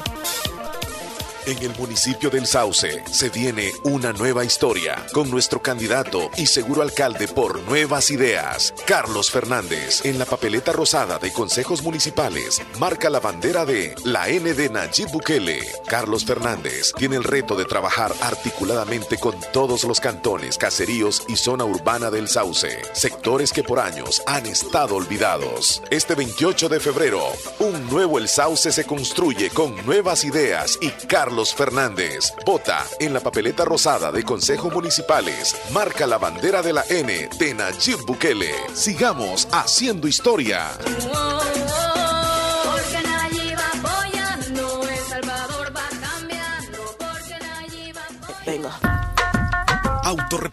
En 1.47 1.61
el 1.61 1.77
municipio 1.77 2.31
del 2.31 2.47
Sauce 2.47 3.03
se 3.11 3.30
viene 3.30 3.72
una 3.84 4.11
nueva 4.13 4.43
historia 4.43 5.05
con 5.13 5.30
nuestro 5.30 5.61
candidato 5.61 6.31
y 6.38 6.47
seguro 6.47 6.81
alcalde 6.81 7.27
por 7.27 7.61
Nuevas 7.61 8.09
Ideas, 8.09 8.73
Carlos 8.88 9.30
Fernández. 9.30 10.03
En 10.05 10.17
la 10.17 10.26
papeleta 10.26 10.72
rosada 10.72 11.19
de 11.19 11.31
consejos 11.31 11.84
municipales 11.84 12.63
marca 12.80 13.11
la 13.11 13.19
bandera 13.19 13.63
de 13.63 13.93
la 14.05 14.27
N 14.27 14.55
de 14.55 14.69
Nayib 14.69 15.11
Bukele. 15.11 15.59
Carlos 15.85 16.26
Fernández 16.26 16.91
tiene 16.97 17.17
el 17.17 17.23
reto 17.23 17.55
de 17.55 17.65
trabajar 17.65 18.11
articuladamente 18.22 19.19
con 19.19 19.35
todos 19.53 19.84
los 19.84 19.99
cantones, 19.99 20.57
caseríos 20.57 21.22
y 21.27 21.35
zona 21.35 21.63
urbana 21.63 22.09
del 22.09 22.27
Sauce, 22.27 22.81
sectores 22.93 23.53
que 23.53 23.61
por 23.61 23.80
años 23.80 24.23
han 24.26 24.47
estado 24.47 24.95
olvidados. 24.95 25.84
Este 25.91 26.15
28 26.15 26.69
de 26.69 26.80
febrero, 26.80 27.22
un 27.59 27.88
nuevo 27.91 28.17
El 28.17 28.30
Sauce 28.30 28.72
se 28.72 28.85
construye 28.85 29.51
con 29.51 29.76
nuevas 29.85 30.23
ideas 30.23 30.80
y 30.81 30.89
Carlos 30.89 31.35
Carlos 31.36 31.53
Fernández. 31.53 32.34
Vota 32.45 32.86
en 32.98 33.14
la 33.14 33.20
papeleta 33.20 33.66
rosada 33.66 34.10
de 34.10 34.24
Consejo 34.24 34.72
Municipales. 34.72 35.53
Marca 35.74 36.07
la 36.07 36.18
bandera 36.18 36.62
de 36.62 36.72
la 36.72 36.86
N 36.90 37.28
de 37.38 37.53
Nayib 37.53 38.06
Bukele. 38.06 38.53
Sigamos 38.74 39.45
haciendo 39.52 40.07
historia. 40.07 40.72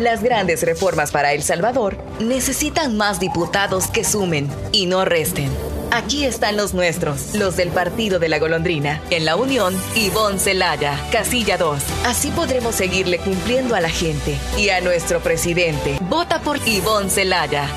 Las 0.00 0.22
grandes 0.22 0.62
reformas 0.62 1.10
para 1.10 1.34
El 1.34 1.42
Salvador 1.42 1.98
necesitan 2.20 2.96
más 2.96 3.20
diputados 3.20 3.88
que 3.88 4.02
sumen 4.02 4.48
y 4.72 4.86
no 4.86 5.04
resten. 5.04 5.50
Aquí 5.90 6.24
están 6.24 6.56
los 6.56 6.72
nuestros, 6.72 7.34
los 7.34 7.58
del 7.58 7.68
Partido 7.68 8.18
de 8.18 8.30
la 8.30 8.38
Golondrina. 8.38 9.02
En 9.10 9.26
la 9.26 9.36
Unión, 9.36 9.78
Ivonne 9.94 10.38
Celaya, 10.38 10.98
Casilla 11.12 11.58
2. 11.58 11.82
Así 12.06 12.30
podremos 12.30 12.76
seguirle 12.76 13.18
cumpliendo 13.18 13.74
a 13.74 13.82
la 13.82 13.90
gente 13.90 14.38
y 14.56 14.70
a 14.70 14.80
nuestro 14.80 15.20
presidente. 15.20 15.98
Vota 16.00 16.40
por 16.40 16.66
Ivonne 16.66 17.10
Celaya. 17.10 17.68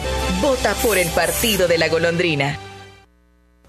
Vota 0.41 0.75
por 0.75 0.97
el 0.97 1.09
Partido 1.09 1.67
de 1.67 1.77
la 1.77 1.89
Golondrina. 1.89 2.57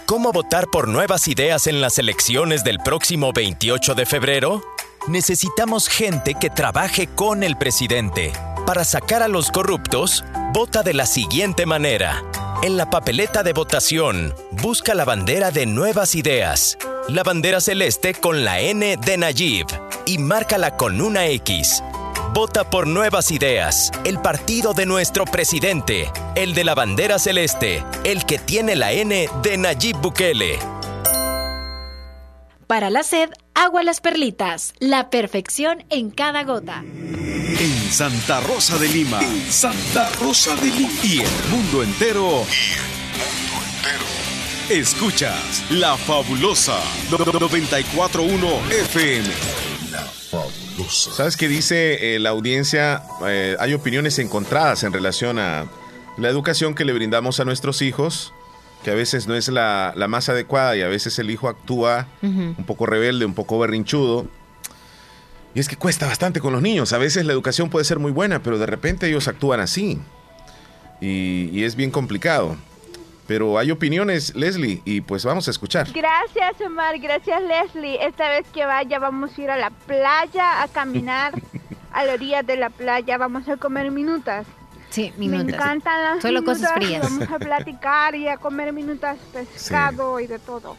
¿Cómo 0.05 0.31
votar 0.31 0.67
por 0.67 0.87
nuevas 0.87 1.27
ideas 1.27 1.67
en 1.67 1.81
las 1.81 1.99
elecciones 1.99 2.63
del 2.63 2.79
próximo 2.79 3.33
28 3.33 3.93
de 3.93 4.05
febrero? 4.05 4.63
Necesitamos 5.07 5.87
gente 5.87 6.35
que 6.35 6.49
trabaje 6.49 7.07
con 7.07 7.43
el 7.43 7.57
presidente. 7.57 8.33
Para 8.65 8.83
sacar 8.83 9.23
a 9.23 9.27
los 9.27 9.51
corruptos, 9.51 10.23
vota 10.53 10.83
de 10.83 10.93
la 10.93 11.05
siguiente 11.05 11.65
manera. 11.65 12.23
En 12.61 12.75
la 12.75 12.89
papeleta 12.89 13.43
de 13.43 13.53
votación, 13.53 14.33
busca 14.51 14.93
la 14.93 15.05
bandera 15.05 15.51
de 15.51 15.65
Nuevas 15.65 16.15
Ideas, 16.15 16.77
la 17.07 17.23
bandera 17.23 17.61
celeste 17.61 18.13
con 18.13 18.43
la 18.43 18.59
N 18.59 18.97
de 18.97 19.17
Nayib 19.17 19.67
y 20.05 20.17
márcala 20.17 20.75
con 20.75 20.99
una 20.99 21.27
X. 21.27 21.83
Vota 22.33 22.69
por 22.69 22.87
Nuevas 22.87 23.31
Ideas, 23.31 23.91
el 24.03 24.19
partido 24.19 24.73
de 24.73 24.85
nuestro 24.85 25.25
presidente, 25.25 26.11
el 26.35 26.53
de 26.53 26.63
la 26.63 26.75
bandera 26.75 27.19
celeste, 27.19 27.83
el 28.03 28.25
que 28.25 28.37
tiene 28.37 28.75
la 28.75 28.91
N 28.91 29.29
de 29.41 29.57
Nayib 29.57 29.97
Bukele. 29.97 30.59
Para 32.67 32.89
la 32.89 33.03
sed, 33.03 33.29
agua 33.57 33.81
las 33.81 34.01
perlitas, 34.01 34.75
la 34.79 35.09
perfección 35.09 35.83
en 35.89 36.11
cada 36.11 36.43
gota. 36.43 36.83
En 36.83 37.91
Santa 37.91 38.39
Rosa 38.41 38.77
de 38.77 38.87
Lima, 38.87 39.19
Santa 39.49 40.09
Rosa 40.21 40.55
de 40.57 40.67
Lima 40.67 40.91
y 41.03 41.19
el 41.21 41.49
mundo 41.49 41.81
entero. 41.81 42.45
Y 42.45 42.73
el 42.73 42.85
mundo 43.49 43.65
entero. 43.65 44.05
Escuchas 44.69 45.63
La 45.71 45.97
Fabulosa 45.97 46.79
941 47.09 48.47
FM. 48.69 49.27
La 49.91 50.03
Fabulosa. 50.03 51.11
¿Sabes 51.13 51.35
qué 51.35 51.47
dice 51.47 52.15
eh, 52.15 52.19
la 52.19 52.29
audiencia? 52.29 53.01
Eh, 53.25 53.57
hay 53.59 53.73
opiniones 53.73 54.19
encontradas 54.19 54.83
en 54.83 54.93
relación 54.93 55.39
a 55.39 55.65
la 56.17 56.29
educación 56.29 56.75
que 56.75 56.85
le 56.85 56.93
brindamos 56.93 57.39
a 57.39 57.45
nuestros 57.45 57.81
hijos 57.81 58.33
que 58.83 58.91
a 58.91 58.95
veces 58.95 59.27
no 59.27 59.35
es 59.35 59.47
la, 59.49 59.93
más 60.07 60.29
adecuada 60.29 60.75
y 60.75 60.81
a 60.81 60.87
veces 60.87 61.17
el 61.19 61.29
hijo 61.29 61.49
actúa 61.49 62.07
un 62.21 62.65
poco 62.65 62.85
rebelde, 62.85 63.25
un 63.25 63.33
poco 63.33 63.59
berrinchudo. 63.59 64.27
Y 65.57 65.59
es 65.59 65.67
que 65.67 65.75
cuesta 65.75 66.05
bastante 66.05 66.39
con 66.39 66.53
los 66.53 66.61
niños. 66.61 66.93
A 66.93 66.99
veces 66.99 67.25
la 67.25 67.33
educación 67.33 67.69
puede 67.69 67.83
ser 67.83 67.97
muy 67.97 68.11
buena, 68.11 68.43
pero 68.43 68.59
de 68.59 68.67
repente 68.67 69.07
ellos 69.07 69.27
actúan 69.27 69.59
así. 69.59 69.99
Y, 71.01 71.63
es 71.63 71.75
bien 71.75 71.89
complicado. 71.89 72.57
Pero 73.25 73.57
hay 73.57 73.71
opiniones, 73.71 74.35
Leslie, 74.35 74.81
y 74.85 75.01
pues 75.01 75.25
vamos 75.25 75.47
a 75.47 75.51
escuchar. 75.51 75.87
Gracias, 75.91 76.61
Omar. 76.65 76.99
Gracias, 76.99 77.41
Leslie. 77.41 77.97
Esta 78.05 78.29
vez 78.29 78.45
que 78.53 78.65
vaya 78.65 78.99
vamos 78.99 79.37
a 79.37 79.41
ir 79.41 79.49
a 79.49 79.57
la 79.57 79.69
playa 79.71 80.61
a 80.61 80.67
caminar 80.67 81.33
a 81.91 82.05
la 82.05 82.13
orilla 82.13 82.43
de 82.43 82.55
la 82.55 82.69
playa. 82.69 83.17
Vamos 83.17 83.49
a 83.49 83.57
comer 83.57 83.91
minutas. 83.91 84.45
Sí, 84.89 85.13
minutas. 85.17 85.45
Me 85.45 85.53
encantan 85.53 86.03
las 86.03 86.21
Solo 86.21 86.43
cosas 86.43 86.73
frías. 86.73 87.03
Vamos 87.03 87.29
a 87.29 87.39
platicar 87.39 88.15
y 88.15 88.27
a 88.27 88.37
comer 88.37 88.73
minutas 88.73 89.17
pescado 89.33 90.19
y 90.19 90.27
de 90.27 90.39
todo. 90.39 90.75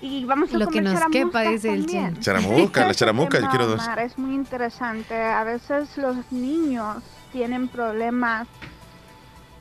Y 0.00 0.24
vamos 0.24 0.52
a 0.52 0.58
Lo 0.58 0.66
que 0.66 0.80
nos 0.80 1.00
quepa, 1.12 1.42
dice 1.42 1.72
el 1.72 1.86
Charamuca, 1.86 2.20
Charamuca, 2.20 2.86
la 2.86 2.94
charamuca, 2.94 3.40
yo 3.40 3.48
quiero 3.50 3.66
dos. 3.68 3.88
Es 3.98 4.18
muy 4.18 4.34
interesante. 4.34 5.14
A 5.14 5.44
veces 5.44 5.96
los 5.96 6.16
niños 6.32 7.04
tienen 7.30 7.68
problemas, 7.68 8.48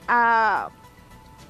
uh, 0.10 0.72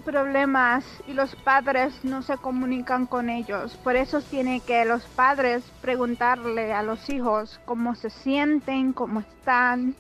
problemas 0.04 0.84
y 1.08 1.14
los 1.14 1.38
padres 1.38 1.94
no 2.04 2.22
se 2.22 2.36
comunican 2.36 3.06
con 3.06 3.30
ellos. 3.30 3.78
Por 3.78 3.96
eso 3.96 4.22
tiene 4.22 4.60
que 4.60 4.84
los 4.84 5.04
padres 5.04 5.64
preguntarle 5.82 6.74
a 6.74 6.84
los 6.84 7.10
hijos 7.10 7.62
cómo 7.64 7.96
se 7.96 8.10
sienten, 8.10 8.92
cómo 8.92 9.22
están, 9.22 9.96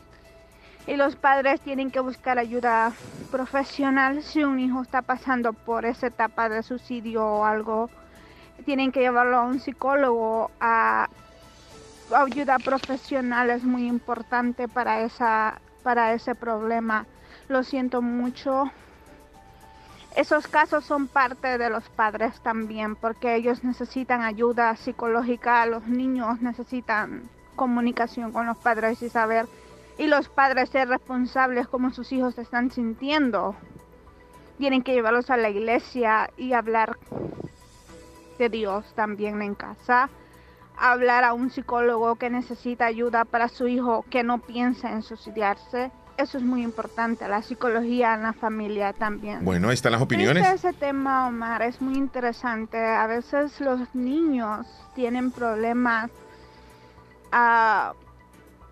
y 0.87 0.95
los 0.95 1.15
padres 1.15 1.61
tienen 1.61 1.91
que 1.91 1.99
buscar 1.99 2.39
ayuda 2.39 2.93
profesional 3.29 4.23
si 4.23 4.43
un 4.43 4.59
hijo 4.59 4.81
está 4.81 5.01
pasando 5.01 5.53
por 5.53 5.85
esa 5.85 6.07
etapa 6.07 6.49
de 6.49 6.63
suicidio 6.63 7.25
o 7.25 7.45
algo. 7.45 7.89
Tienen 8.65 8.91
que 8.91 8.99
llevarlo 8.99 9.37
a 9.37 9.43
un 9.43 9.59
psicólogo, 9.59 10.51
a 10.59 11.07
ayuda 12.15 12.57
profesional 12.59 13.49
es 13.49 13.63
muy 13.63 13.87
importante 13.87 14.67
para 14.67 15.01
esa 15.01 15.61
para 15.83 16.13
ese 16.13 16.35
problema. 16.35 17.05
Lo 17.47 17.63
siento 17.63 18.01
mucho. 18.01 18.71
Esos 20.15 20.47
casos 20.47 20.83
son 20.83 21.07
parte 21.07 21.57
de 21.57 21.69
los 21.69 21.87
padres 21.89 22.39
también, 22.41 22.95
porque 22.97 23.35
ellos 23.35 23.63
necesitan 23.63 24.21
ayuda 24.21 24.75
psicológica, 24.75 25.65
los 25.65 25.87
niños 25.87 26.41
necesitan 26.41 27.29
comunicación 27.55 28.31
con 28.31 28.45
los 28.45 28.57
padres 28.57 29.01
y 29.01 29.09
saber 29.09 29.47
y 29.97 30.07
los 30.07 30.29
padres 30.29 30.69
ser 30.69 30.87
responsables 30.87 31.67
como 31.67 31.91
sus 31.91 32.11
hijos 32.11 32.35
se 32.35 32.41
están 32.41 32.71
sintiendo. 32.71 33.55
Tienen 34.57 34.83
que 34.83 34.93
llevarlos 34.93 35.29
a 35.29 35.37
la 35.37 35.49
iglesia 35.49 36.29
y 36.37 36.53
hablar 36.53 36.97
de 38.37 38.49
Dios 38.49 38.85
también 38.95 39.41
en 39.41 39.55
casa. 39.55 40.09
Hablar 40.77 41.23
a 41.23 41.33
un 41.33 41.51
psicólogo 41.51 42.15
que 42.15 42.29
necesita 42.29 42.85
ayuda 42.85 43.25
para 43.25 43.47
su 43.47 43.67
hijo 43.67 44.05
que 44.09 44.23
no 44.23 44.39
piensa 44.39 44.91
en 44.91 45.03
suicidarse. 45.03 45.91
Eso 46.17 46.37
es 46.37 46.43
muy 46.43 46.61
importante, 46.61 47.27
la 47.27 47.41
psicología 47.41 48.13
en 48.13 48.23
la 48.23 48.33
familia 48.33 48.93
también. 48.93 49.43
Bueno, 49.43 49.69
ahí 49.69 49.73
están 49.73 49.91
las 49.93 50.01
opiniones. 50.01 50.45
ese 50.47 50.73
tema, 50.73 51.27
Omar, 51.27 51.61
es 51.61 51.81
muy 51.81 51.95
interesante. 51.95 52.77
A 52.77 53.07
veces 53.07 53.59
los 53.59 53.79
niños 53.95 54.67
tienen 54.93 55.31
problemas 55.31 56.11
uh, 57.31 57.95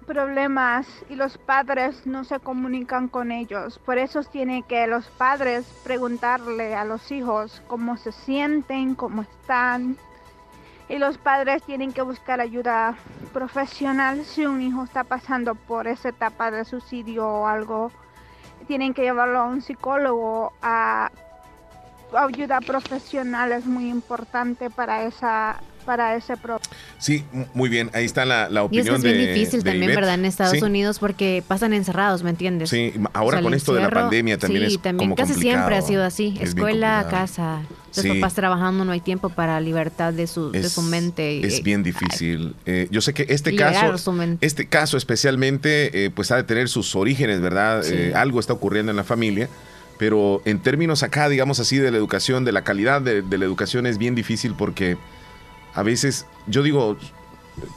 problemas 0.10 0.88
y 1.08 1.16
los 1.16 1.38
padres 1.38 2.08
no 2.08 2.24
se 2.24 2.40
comunican 2.40 3.10
con 3.10 3.32
ellos. 3.32 3.78
Por 3.78 4.00
eso 4.00 4.24
tiene 4.24 4.64
que 4.64 4.88
los 4.88 5.06
padres 5.06 5.68
preguntarle 5.84 6.76
a 6.76 6.84
los 6.84 7.12
hijos 7.12 7.62
cómo 7.68 7.96
se 7.96 8.12
sienten, 8.12 8.96
cómo 8.96 9.22
están. 9.22 9.98
Y 10.90 10.98
los 10.98 11.20
padres 11.20 11.62
tienen 11.62 11.94
que 11.94 12.02
buscar 12.02 12.42
ayuda 12.42 12.96
profesional 13.34 14.26
si 14.26 14.48
un 14.48 14.64
hijo 14.64 14.84
está 14.84 15.04
pasando 15.04 15.54
por 15.54 15.88
esa 15.88 16.10
etapa 16.10 16.50
de 16.50 16.66
suicidio 16.66 17.28
o 17.28 17.46
algo. 17.46 17.92
Tienen 18.66 18.96
que 18.96 19.04
llevarlo 19.04 19.38
a 19.38 19.46
un 19.46 19.62
psicólogo, 19.62 20.54
a 20.64 21.12
ayuda 22.18 22.62
profesional 22.62 23.52
es 23.52 23.68
muy 23.68 23.88
importante 23.88 24.72
para 24.72 25.04
esa 25.04 25.62
para 25.86 26.16
ese 26.16 26.38
problema. 26.38 26.62
Sí, 26.98 27.24
muy 27.54 27.70
bien, 27.70 27.90
ahí 27.94 28.06
está 28.06 28.26
la, 28.26 28.50
la 28.50 28.64
opinión. 28.64 28.88
Y 28.88 28.98
es, 28.98 29.04
bien 29.04 29.34
difícil 29.34 29.64
también, 29.64 29.96
¿verdad? 29.96 30.16
En 30.16 30.26
Estados 30.26 30.62
Unidos 30.62 31.00
porque 31.00 31.44
pasan 31.48 31.74
encerrados, 31.74 32.24
¿me 32.24 32.30
entiendes? 32.30 32.70
Sí, 32.70 32.94
ahora 33.14 33.42
con 33.42 33.54
esto 33.54 33.74
de 33.74 33.82
la 33.82 33.90
pandemia 33.90 34.38
también 34.38 34.70
sí, 34.70 34.76
es 34.76 34.82
también 34.82 35.16
casi 35.16 35.34
siempre 35.34 35.76
ha 35.76 35.82
sido 35.82 36.04
así, 36.04 36.38
escuela, 36.40 37.08
casa. 37.10 37.62
los 37.96 38.06
papás 38.06 38.34
trabajando 38.34 38.86
no 38.86 38.92
hay 38.92 39.00
tiempo 39.00 39.30
para 39.30 39.60
libertad 39.60 40.14
de 40.14 40.28
su, 40.28 40.52
de 40.52 40.70
su 40.70 40.82
mente. 40.82 41.46
Es 41.46 41.64
bien 41.64 41.84
difícil. 41.84 42.56
Eh, 42.66 42.88
yo 42.92 43.02
sé 43.02 43.14
que 43.14 43.26
este 43.30 43.56
caso, 43.56 44.14
este 44.42 44.68
caso 44.68 44.98
especialmente, 44.98 46.06
eh, 46.06 46.10
pues 46.10 46.32
ha 46.32 46.36
de 46.36 46.44
tener 46.44 46.70
sus 46.70 46.96
orígenes, 46.96 47.42
¿verdad? 47.42 47.84
Eh, 47.86 48.14
algo 48.16 48.40
está 48.40 48.54
ocurriendo 48.54 48.92
en 48.92 48.98
la 48.98 49.04
familia, 49.04 49.50
pero 49.98 50.42
en 50.46 50.60
términos 50.60 51.04
acá, 51.04 51.30
digamos 51.30 51.60
así, 51.60 51.78
de 51.78 51.92
la 51.92 51.98
educación, 51.98 52.46
de 52.46 52.52
la 52.52 52.64
calidad 52.64 53.02
de, 53.02 53.22
de 53.22 53.38
la 53.38 53.46
educación 53.46 53.86
es 53.86 53.98
bien 53.98 54.16
difícil 54.16 54.54
porque 54.56 54.98
a 55.80 55.84
veces, 55.84 56.26
yo 56.46 56.62
digo, 56.62 56.98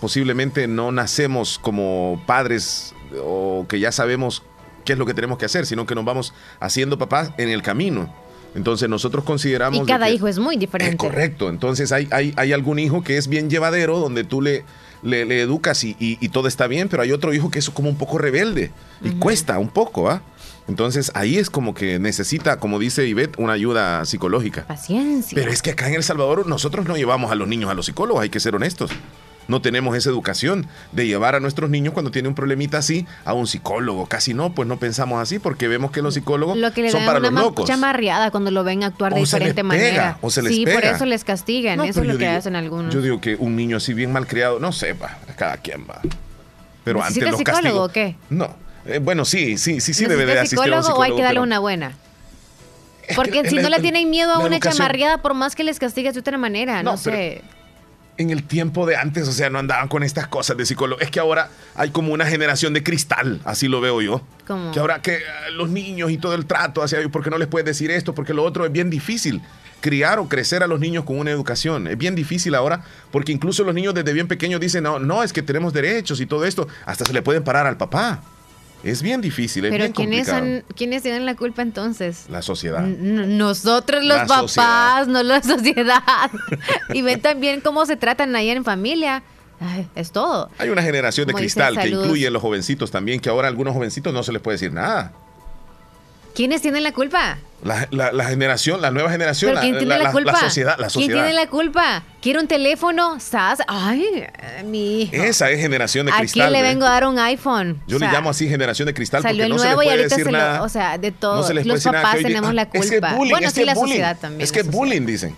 posiblemente 0.00 0.66
no 0.66 0.90
nacemos 0.90 1.60
como 1.60 2.20
padres 2.26 2.94
o 3.22 3.64
que 3.68 3.78
ya 3.78 3.92
sabemos 3.92 4.42
qué 4.84 4.94
es 4.94 4.98
lo 4.98 5.06
que 5.06 5.14
tenemos 5.14 5.38
que 5.38 5.44
hacer, 5.44 5.66
sino 5.66 5.86
que 5.86 5.94
nos 5.94 6.04
vamos 6.04 6.34
haciendo 6.58 6.98
papás 6.98 7.30
en 7.38 7.48
el 7.48 7.62
camino. 7.62 8.12
Entonces 8.56 8.88
nosotros 8.88 9.22
consideramos... 9.22 9.84
Y 9.84 9.86
cada 9.86 10.10
hijo 10.10 10.26
es 10.26 10.40
muy 10.40 10.56
diferente. 10.56 10.96
correcto. 10.96 11.48
Entonces 11.48 11.92
hay, 11.92 12.08
hay, 12.10 12.34
hay, 12.36 12.52
algún 12.52 12.80
hijo 12.80 13.04
que 13.04 13.18
es 13.18 13.28
bien 13.28 13.48
llevadero, 13.48 14.00
donde 14.00 14.24
tú 14.24 14.42
le, 14.42 14.64
le, 15.04 15.40
educas 15.40 15.84
y, 15.84 15.96
y, 15.98 16.28
todo 16.30 16.48
está 16.48 16.66
bien, 16.66 16.88
pero 16.88 17.04
hay 17.04 17.12
otro 17.12 17.32
hijo 17.32 17.52
que 17.52 17.60
es 17.60 17.70
como 17.70 17.88
un 17.88 17.96
poco 17.96 18.18
rebelde 18.18 18.72
y 19.00 19.10
cuesta 19.12 19.60
un 19.60 19.68
poco, 19.68 20.10
¿ah? 20.10 20.22
Entonces 20.68 21.10
ahí 21.14 21.38
es 21.38 21.50
como 21.50 21.74
que 21.74 21.98
necesita, 21.98 22.58
como 22.58 22.78
dice 22.78 23.06
Ivette, 23.06 23.38
una 23.38 23.52
ayuda 23.52 24.04
psicológica. 24.04 24.64
Paciencia. 24.66 25.34
Pero 25.34 25.50
es 25.50 25.62
que 25.62 25.72
acá 25.72 25.88
en 25.88 25.94
El 25.94 26.02
Salvador 26.02 26.46
nosotros 26.46 26.86
no 26.86 26.96
llevamos 26.96 27.32
a 27.32 27.34
los 27.34 27.48
niños 27.48 27.70
a 27.70 27.74
los 27.74 27.86
psicólogos, 27.86 28.22
hay 28.22 28.30
que 28.30 28.40
ser 28.40 28.54
honestos 28.54 28.90
no 29.48 29.60
tenemos 29.60 29.96
esa 29.96 30.10
educación 30.10 30.66
de 30.92 31.06
llevar 31.06 31.34
a 31.34 31.40
nuestros 31.40 31.70
niños 31.70 31.92
cuando 31.92 32.10
tienen 32.10 32.30
un 32.30 32.34
problemita 32.34 32.78
así 32.78 33.06
a 33.24 33.32
un 33.32 33.46
psicólogo. 33.46 34.06
Casi 34.06 34.34
no, 34.34 34.54
pues 34.54 34.68
no 34.68 34.78
pensamos 34.78 35.20
así 35.20 35.38
porque 35.38 35.68
vemos 35.68 35.90
que 35.90 36.02
los 36.02 36.14
psicólogos 36.14 36.56
lo 36.56 36.72
que 36.72 36.82
le 36.82 36.90
son 36.90 37.04
para 37.04 37.18
una 37.18 37.30
los 37.30 37.40
locos. 37.40 37.66
chamarreada 37.66 38.30
cuando 38.30 38.50
lo 38.50 38.64
ven 38.64 38.84
actuar 38.84 39.14
de 39.14 39.20
diferente 39.20 39.62
manera. 39.62 40.18
o 40.20 40.30
se 40.30 40.42
les 40.42 40.54
sí, 40.54 40.64
por 40.64 40.84
eso 40.84 41.04
les 41.04 41.24
castigan. 41.24 41.80
eso 41.80 42.00
es 42.00 42.06
lo 42.06 42.18
que 42.18 42.26
hacen 42.26 42.56
algunos. 42.56 42.92
Yo 42.92 43.02
digo 43.02 43.20
que 43.20 43.36
un 43.36 43.56
niño 43.56 43.76
así 43.76 43.94
bien 43.94 44.12
malcriado, 44.12 44.58
no 44.58 44.72
sepa, 44.72 45.18
cada 45.36 45.56
quien 45.58 45.86
va. 45.88 46.00
Pero 46.84 47.02
antes 47.02 47.22
los 47.22 47.36
psicólogo 47.36 47.84
o 47.84 47.88
qué? 47.88 48.16
No. 48.30 48.61
Eh, 48.86 48.98
bueno, 48.98 49.24
sí, 49.24 49.58
sí, 49.58 49.80
sí, 49.80 49.94
sí 49.94 50.06
debe 50.06 50.26
de 50.26 50.40
asistir 50.40 50.58
psicólogo, 50.58 50.76
a 50.76 50.78
un 50.78 50.84
psicólogo. 50.84 51.00
o 51.00 51.04
hay 51.04 51.16
que 51.16 51.22
darle 51.22 51.40
una 51.40 51.58
buena? 51.58 51.92
Porque 53.14 53.48
si 53.48 53.56
no 53.56 53.68
le 53.68 53.80
tienen 53.80 54.10
miedo 54.10 54.32
a 54.32 54.38
una 54.38 54.58
chamarreada, 54.58 55.18
por 55.18 55.34
más 55.34 55.54
que 55.54 55.64
les 55.64 55.78
castigues 55.78 56.14
de 56.14 56.20
otra 56.20 56.38
manera, 56.38 56.82
no, 56.82 56.96
sé 56.96 57.42
en 58.18 58.30
el 58.30 58.44
tiempo 58.44 58.86
de 58.86 58.96
antes, 58.96 59.26
o 59.26 59.32
sea, 59.32 59.50
no 59.50 59.58
andaban 59.58 59.88
con 59.88 60.02
estas 60.02 60.26
cosas 60.26 60.56
de 60.56 60.66
psicólogo. 60.66 61.00
Es 61.00 61.10
que 61.10 61.20
ahora 61.20 61.48
hay 61.74 61.90
como 61.90 62.12
una 62.12 62.26
generación 62.26 62.74
de 62.74 62.82
cristal, 62.82 63.40
así 63.44 63.68
lo 63.68 63.80
veo 63.80 64.00
yo. 64.00 64.22
Que 64.72 64.80
ahora 64.80 65.00
que 65.00 65.16
eh, 65.16 65.20
los 65.52 65.70
niños 65.70 66.10
y 66.10 66.18
todo 66.18 66.34
el 66.34 66.46
trato 66.46 66.82
hacia 66.82 66.98
ellos, 66.98 67.10
porque 67.10 67.30
no 67.30 67.38
les 67.38 67.48
puedes 67.48 67.64
decir 67.64 67.90
esto, 67.90 68.14
porque 68.14 68.34
lo 68.34 68.44
otro 68.44 68.66
es 68.66 68.72
bien 68.72 68.90
difícil. 68.90 69.40
Criar 69.80 70.18
o 70.18 70.28
crecer 70.28 70.62
a 70.62 70.66
los 70.66 70.78
niños 70.78 71.04
con 71.04 71.18
una 71.18 71.30
educación. 71.30 71.88
Es 71.88 71.98
bien 71.98 72.14
difícil 72.14 72.54
ahora, 72.54 72.84
porque 73.10 73.32
incluso 73.32 73.64
los 73.64 73.74
niños 73.74 73.94
desde 73.94 74.12
bien 74.12 74.28
pequeños 74.28 74.60
dicen, 74.60 74.84
no, 74.84 74.98
no, 74.98 75.22
es 75.22 75.32
que 75.32 75.42
tenemos 75.42 75.72
derechos 75.72 76.20
y 76.20 76.26
todo 76.26 76.44
esto. 76.44 76.68
Hasta 76.86 77.04
se 77.04 77.12
le 77.12 77.22
pueden 77.22 77.42
parar 77.42 77.66
al 77.66 77.76
papá. 77.76 78.22
Es 78.82 79.02
bien 79.02 79.20
difícil, 79.20 79.64
es 79.64 79.70
Pero 79.70 79.84
bien 79.84 79.92
¿quiénes, 79.92 80.64
¿quiénes 80.76 81.02
tienen 81.02 81.24
la 81.24 81.36
culpa 81.36 81.62
entonces? 81.62 82.26
La 82.28 82.42
sociedad. 82.42 82.80
nosotros 82.82 84.04
los 84.04 84.22
papás, 84.22 85.06
no 85.08 85.22
la 85.22 85.42
sociedad. 85.42 86.30
y 86.92 87.02
ven 87.02 87.20
también 87.20 87.60
cómo 87.60 87.86
se 87.86 87.96
tratan 87.96 88.34
ahí 88.34 88.50
en 88.50 88.64
familia. 88.64 89.22
es 89.94 90.10
todo. 90.10 90.50
Hay 90.58 90.70
una 90.70 90.82
generación 90.82 91.28
de 91.28 91.34
cristal 91.34 91.78
que 91.78 91.88
incluye 91.88 92.26
a 92.26 92.30
los 92.30 92.42
jovencitos 92.42 92.90
también, 92.90 93.20
que 93.20 93.28
ahora 93.28 93.46
a 93.46 93.50
algunos 93.50 93.74
jovencitos 93.74 94.12
no 94.12 94.22
se 94.22 94.32
les 94.32 94.42
puede 94.42 94.56
decir 94.56 94.72
nada. 94.72 95.12
¿Quiénes 96.34 96.62
tienen 96.62 96.82
la 96.82 96.92
culpa? 96.92 97.38
La, 97.62 98.24
generación, 98.24 98.82
la 98.82 98.90
nueva 98.90 99.10
generación, 99.10 99.54
quién 99.60 99.78
tiene 99.78 99.96
la, 99.96 100.10
culpa? 100.10 100.34
sociedad, 100.34 100.76
¿Quién 100.92 101.12
tiene 101.12 101.32
la 101.32 101.46
culpa? 101.46 102.02
¿Quiere 102.20 102.40
un 102.40 102.48
teléfono? 102.48 103.20
¿Sas? 103.20 103.60
Ay, 103.68 104.24
mi 104.64 105.08
Esa 105.12 105.48
es 105.50 105.60
generación 105.60 106.06
de 106.06 106.12
cristal. 106.12 106.42
¿A 106.42 106.48
quién 106.48 106.60
le 106.60 106.68
vengo 106.68 106.84
a 106.86 106.90
dar 106.90 107.06
un 107.06 107.20
iPhone? 107.20 107.80
Yo 107.86 108.00
le 108.00 108.06
llamo 108.06 108.30
así 108.30 108.48
generación 108.48 108.86
de 108.86 108.94
cristal 108.94 109.22
salió 109.22 109.44
porque 109.44 109.52
el 109.52 109.62
nuevo 109.62 109.82
y 109.82 109.88
ahorita 109.88 110.16
se 110.16 110.32
lo, 110.32 110.64
o 110.64 110.68
sea, 110.68 110.98
de 110.98 111.12
todos. 111.12 111.54
los 111.54 111.84
papás 111.84 112.16
tenemos 112.16 112.52
la 112.52 112.68
culpa. 112.68 112.84
Es 112.84 112.90
que 112.90 113.00
bullying, 113.00 113.30
bueno, 113.30 113.50
sí, 113.50 113.64
la 113.64 113.74
sociedad 113.76 114.18
también. 114.20 114.42
Es 114.42 114.50
que 114.50 114.60
es 114.60 114.70
bullying, 114.70 115.06
dicen. 115.06 115.36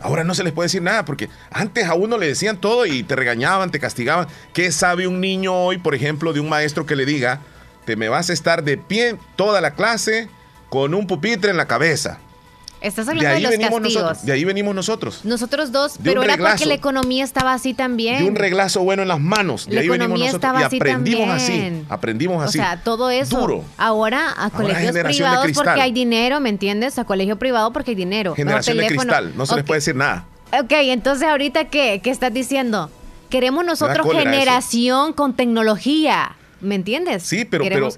Ahora 0.00 0.22
no 0.24 0.34
se 0.34 0.44
les 0.44 0.52
puede 0.52 0.66
decir 0.66 0.80
nada 0.80 1.04
porque 1.04 1.28
antes 1.50 1.84
a 1.86 1.94
uno 1.94 2.18
le 2.18 2.28
decían 2.28 2.58
todo 2.58 2.86
y 2.86 3.02
te 3.02 3.16
regañaban, 3.16 3.70
te 3.70 3.80
castigaban. 3.80 4.28
¿Qué 4.54 4.70
sabe 4.70 5.06
un 5.06 5.20
niño 5.20 5.52
hoy, 5.52 5.78
por 5.78 5.94
ejemplo, 5.94 6.32
de 6.32 6.40
un 6.40 6.48
maestro 6.48 6.86
que 6.86 6.94
le 6.94 7.04
diga, 7.04 7.40
te 7.88 7.96
me 7.96 8.10
vas 8.10 8.28
a 8.28 8.34
estar 8.34 8.62
de 8.64 8.76
pie 8.76 9.16
toda 9.34 9.62
la 9.62 9.70
clase 9.70 10.28
con 10.68 10.92
un 10.92 11.06
pupitre 11.06 11.50
en 11.50 11.56
la 11.56 11.66
cabeza. 11.66 12.18
Estás 12.82 13.08
hablando 13.08 13.30
de, 13.30 13.34
ahí 13.34 13.42
de 13.42 13.48
venimos 13.48 13.80
Nosotros, 13.80 14.26
de 14.26 14.32
ahí 14.32 14.44
venimos 14.44 14.74
nosotros. 14.74 15.24
Nosotros 15.24 15.72
dos, 15.72 15.98
pero 16.04 16.22
era 16.22 16.36
porque 16.36 16.66
la 16.66 16.74
economía 16.74 17.24
estaba 17.24 17.54
así 17.54 17.72
también. 17.72 18.18
De 18.18 18.28
un 18.28 18.36
reglazo 18.36 18.82
bueno 18.82 19.00
en 19.00 19.08
las 19.08 19.20
manos. 19.20 19.64
De 19.64 19.76
la 19.76 19.80
ahí 19.80 19.86
economía 19.86 20.06
venimos 20.06 20.34
nosotros. 20.34 20.50
Estaba 20.50 20.60
y 20.60 20.76
aprendimos 20.76 21.30
así, 21.30 21.84
Aprendimos 21.88 22.44
así. 22.44 22.58
O 22.58 22.62
sea, 22.62 22.82
todo 22.82 23.08
eso. 23.08 23.40
Duro. 23.40 23.64
Ahora 23.78 24.34
a 24.36 24.50
colegios 24.50 24.94
privados 24.94 25.46
porque 25.54 25.80
hay 25.80 25.92
dinero, 25.92 26.40
¿me 26.40 26.50
entiendes? 26.50 26.98
A 26.98 27.04
colegio 27.04 27.38
privado 27.38 27.72
porque 27.72 27.92
hay 27.92 27.96
dinero. 27.96 28.34
Generación 28.34 28.76
de 28.76 28.86
cristal, 28.86 29.32
no 29.34 29.46
se 29.46 29.56
les 29.56 29.64
puede 29.64 29.78
decir 29.78 29.96
nada. 29.96 30.26
Ok, 30.52 30.72
entonces 30.72 31.26
ahorita 31.26 31.68
qué? 31.68 32.02
¿Qué 32.04 32.10
estás 32.10 32.34
diciendo? 32.34 32.90
Queremos 33.30 33.64
nosotros 33.64 34.06
generación 34.12 35.14
con 35.14 35.32
tecnología. 35.32 36.36
¿Me 36.60 36.74
entiendes? 36.74 37.22
Sí, 37.22 37.44
pero, 37.44 37.64
pero 37.64 37.90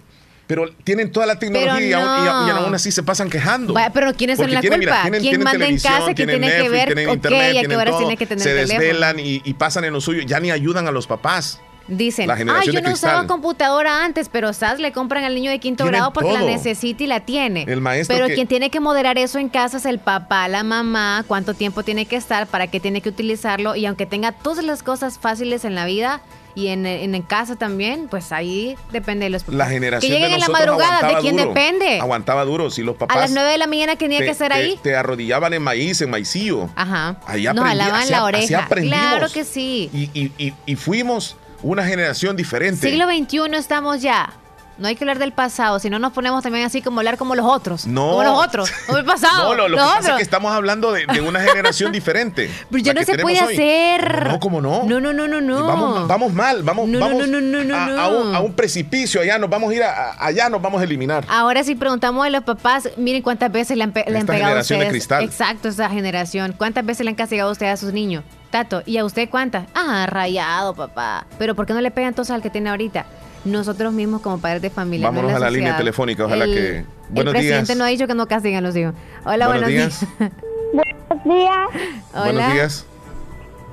pero 0.51 0.69
tienen 0.83 1.13
toda 1.13 1.27
la 1.27 1.39
tecnología 1.39 1.81
y, 1.89 1.93
aún, 1.93 2.75
así 2.75 2.91
se 2.91 3.05
pasan 3.05 3.31
quejando. 3.31 3.73
pero 3.95 4.13
¿quién 4.15 4.31
es 4.31 4.41
en 4.41 4.53
la 4.53 4.61
culpa? 4.61 5.05
¿Quién 5.21 5.45
manda 5.45 5.65
en 5.65 5.79
casa? 5.79 6.13
¿Quién 6.13 6.29
tiene 6.29 6.51
que 6.51 6.69
ver? 6.69 6.87
Tienen 6.93 7.09
internet, 7.09 7.57
¿a 7.65 7.69
qué 7.69 7.77
horas 7.77 7.99
tiene 7.99 8.17
que 8.17 8.27
tener 8.27 8.43
Se 8.43 8.53
desvelan 8.53 9.21
y, 9.21 9.55
pasan 9.55 9.85
en 9.85 9.93
lo 9.93 10.01
suyo. 10.01 10.23
Ya 10.23 10.41
ni 10.41 10.51
ayudan 10.51 10.89
a 10.89 10.91
los 10.91 11.07
papás. 11.07 11.61
Dicen, 11.87 12.29
ah, 12.31 12.65
yo 12.65 12.81
no 12.81 12.93
usaba 12.93 13.29
computadora 13.29 14.05
antes, 14.05 14.29
pero 14.29 14.53
SAS 14.53 14.81
le 14.81 14.91
compran 14.91 15.23
al 15.23 15.37
niño 15.37 15.53
de 15.53 15.61
quinto 15.61 15.85
grado 15.85 16.13
porque 16.13 16.33
la 16.33 16.43
necesita 16.43 17.05
y 17.05 17.07
la 17.07 17.21
tiene. 17.21 17.65
El 17.69 17.81
maestro 17.81 18.17
pero 18.17 18.35
quien 18.35 18.49
tiene 18.49 18.71
que 18.71 18.81
moderar 18.81 19.19
eso 19.19 19.39
en 19.39 19.49
casa 19.49 19.77
es 19.77 19.87
el 19.87 20.01
papá, 20.01 20.49
la 20.49 20.65
mamá, 20.65 21.25
cuánto 21.29 21.55
tiempo 21.55 21.85
tiene 21.85 22.07
que 22.07 22.17
estar, 22.17 22.49
para 22.49 22.67
qué 22.67 22.81
tiene 22.81 23.01
que 23.01 23.09
utilizarlo 23.09 23.77
y 23.77 23.87
aunque 23.87 24.07
tenga 24.07 24.33
todas 24.33 24.65
las 24.65 24.83
cosas 24.83 25.19
fáciles 25.19 25.65
en 25.65 25.75
la 25.77 25.85
vida, 25.85 26.21
y 26.55 26.69
en, 26.69 26.87
en, 26.87 27.23
casa 27.23 27.57
también, 27.57 28.09
pues 28.09 28.33
ahí 28.33 28.77
depende 28.93 29.25
de 29.25 29.31
los 29.31 29.45
papás. 29.45 29.57
La 29.57 29.67
generación 29.67 30.11
que 30.11 30.19
lleguen 30.19 30.33
en 30.33 30.41
la 30.41 30.49
madrugada, 30.49 31.09
¿de 31.09 31.21
quién 31.21 31.37
depende? 31.37 32.01
Aguantaba 32.01 32.45
duro, 32.45 32.71
si 32.71 32.83
los 32.83 32.97
papás. 32.97 33.17
A 33.17 33.21
las 33.21 33.31
9 33.31 33.51
de 33.51 33.59
la 33.59 33.67
mañana 33.67 33.97
tenía 33.97 34.21
que 34.21 34.35
ser 34.35 34.53
ahí. 34.53 34.79
Te 34.83 34.97
arrodillaban 34.97 35.53
en 35.53 35.63
maíz, 35.63 36.01
en 36.01 36.11
maicillo. 36.11 36.69
Ajá. 36.77 37.21
Ahí 37.27 37.45
Nos 37.45 37.65
jalaban 37.65 38.11
la 38.11 38.25
oreja. 38.25 38.69
Claro 38.69 39.27
que 39.33 39.45
sí. 39.45 39.91
Y, 39.93 40.11
y, 40.15 40.33
y, 40.39 40.55
y 40.67 40.77
fuimos 40.77 41.37
una 41.63 41.85
generación 41.85 42.37
diferente. 42.37 42.89
Siglo 42.89 43.07
XXI 43.07 43.57
estamos 43.57 44.03
ya. 44.03 44.33
No 44.81 44.89
hay 44.89 44.97
que 44.97 45.05
hablar 45.05 45.19
del 45.19 45.33
pasado, 45.33 45.79
si 45.79 45.91
no 45.91 45.99
nos 45.99 46.15
ponemos 46.15 46.43
también 46.43 46.65
así 46.65 46.81
como 46.81 47.01
hablar 47.01 47.19
como 47.19 47.35
los 47.35 47.45
otros. 47.45 47.87
No. 47.87 48.13
Como 48.13 48.25
los 48.25 48.47
otros, 48.47 48.71
como 48.87 48.97
el 48.97 49.05
pasado. 49.05 49.55
no, 49.55 49.69
lo, 49.69 49.77
que 49.77 49.83
pasa 49.83 50.11
es 50.13 50.17
que 50.17 50.23
estamos 50.23 50.53
hablando 50.53 50.91
de, 50.93 51.05
una 51.21 51.41
generación 51.41 51.93
diferente. 51.93 52.51
Pero 52.71 52.83
ya 52.83 52.95
no 52.95 53.03
se 53.03 53.19
puede 53.19 53.39
hacer. 53.39 54.29
No, 54.29 54.41
¿cómo 54.41 54.63
no? 54.63 54.85
No, 54.85 54.99
no, 54.99 55.13
no, 55.13 55.29
no, 55.29 55.43
no. 55.43 55.67
Vamos, 55.67 56.09
vamos 56.09 56.33
mal, 56.33 56.63
vamos, 56.63 56.89
no, 56.89 56.99
vamos 56.99 57.29
no, 57.29 57.41
no, 57.43 57.63
no, 57.63 57.77
a, 57.77 58.05
a, 58.05 58.09
un, 58.09 58.35
a, 58.35 58.41
un, 58.41 58.55
precipicio, 58.55 59.21
allá 59.21 59.39
nos 59.39 59.51
vamos 59.51 59.71
a 59.71 59.75
ir, 59.75 59.83
a, 59.83 60.17
allá 60.19 60.49
nos 60.49 60.63
vamos 60.63 60.81
a 60.81 60.85
eliminar. 60.85 61.27
Ahora 61.29 61.63
si 61.63 61.75
preguntamos 61.75 62.25
a 62.25 62.31
los 62.31 62.43
papás, 62.43 62.89
miren 62.97 63.21
cuántas 63.21 63.53
veces 63.53 63.77
le 63.77 63.85
han, 63.85 63.93
le 63.95 64.19
han 64.19 64.27
pegado 64.27 64.57
a 64.57 64.61
ustedes. 64.61 64.81
De 64.81 64.89
cristal. 64.89 65.25
Exacto, 65.25 65.69
esa 65.69 65.91
generación. 65.91 66.55
¿Cuántas 66.57 66.87
veces 66.87 67.05
le 67.05 67.11
han 67.11 67.17
castigado 67.17 67.51
a 67.51 67.53
ustedes 67.53 67.75
a 67.75 67.77
sus 67.77 67.93
niños? 67.93 68.25
Tato, 68.49 68.83
¿y 68.87 68.97
a 68.97 69.05
usted 69.05 69.29
cuántas? 69.29 69.67
Ah, 69.75 70.07
rayado, 70.09 70.75
papá. 70.75 71.27
Pero 71.39 71.55
¿por 71.55 71.67
qué 71.67 71.75
no 71.75 71.83
le 71.83 71.91
pegan 71.91 72.15
todos 72.15 72.31
al 72.31 72.41
que 72.41 72.49
tiene 72.49 72.71
ahorita? 72.71 73.05
Nosotros 73.45 73.93
mismos 73.93 74.21
como 74.21 74.39
padres 74.39 74.63
de 74.63 74.71
familia. 74.71 75.09
Vámonos 75.09 75.33
a 75.33 75.39
la 75.39 75.51
línea 75.51 75.77
telefónica, 75.77 76.25
ojalá 76.25 76.45
que... 76.47 76.85
Buenos 77.09 77.35
el 77.35 77.41
presidente 77.41 77.75
no 77.75 77.85
ha 77.85 77.89
dicho 77.89 78.07
que 78.07 78.15
no 78.15 78.27
castiguen 78.27 78.59
a 78.59 78.61
los 78.61 78.77
hijos. 78.77 78.95
Hola, 79.25 79.49
buenos, 79.49 79.69
días. 79.69 80.07
buenos 80.19 81.25
días. 81.25 81.69
Hola. 82.13 82.25
Buenos 82.25 82.53
días. 82.53 82.87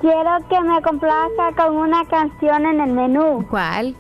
Quiero 0.02 0.48
que 0.50 0.62
me 0.62 0.82
complazca 0.82 1.54
con 1.56 1.76
una 1.76 2.06
canción 2.06 2.66
en 2.66 2.82
el 2.82 2.94
menú. 2.94 3.46
¿Cuál? 3.50 3.96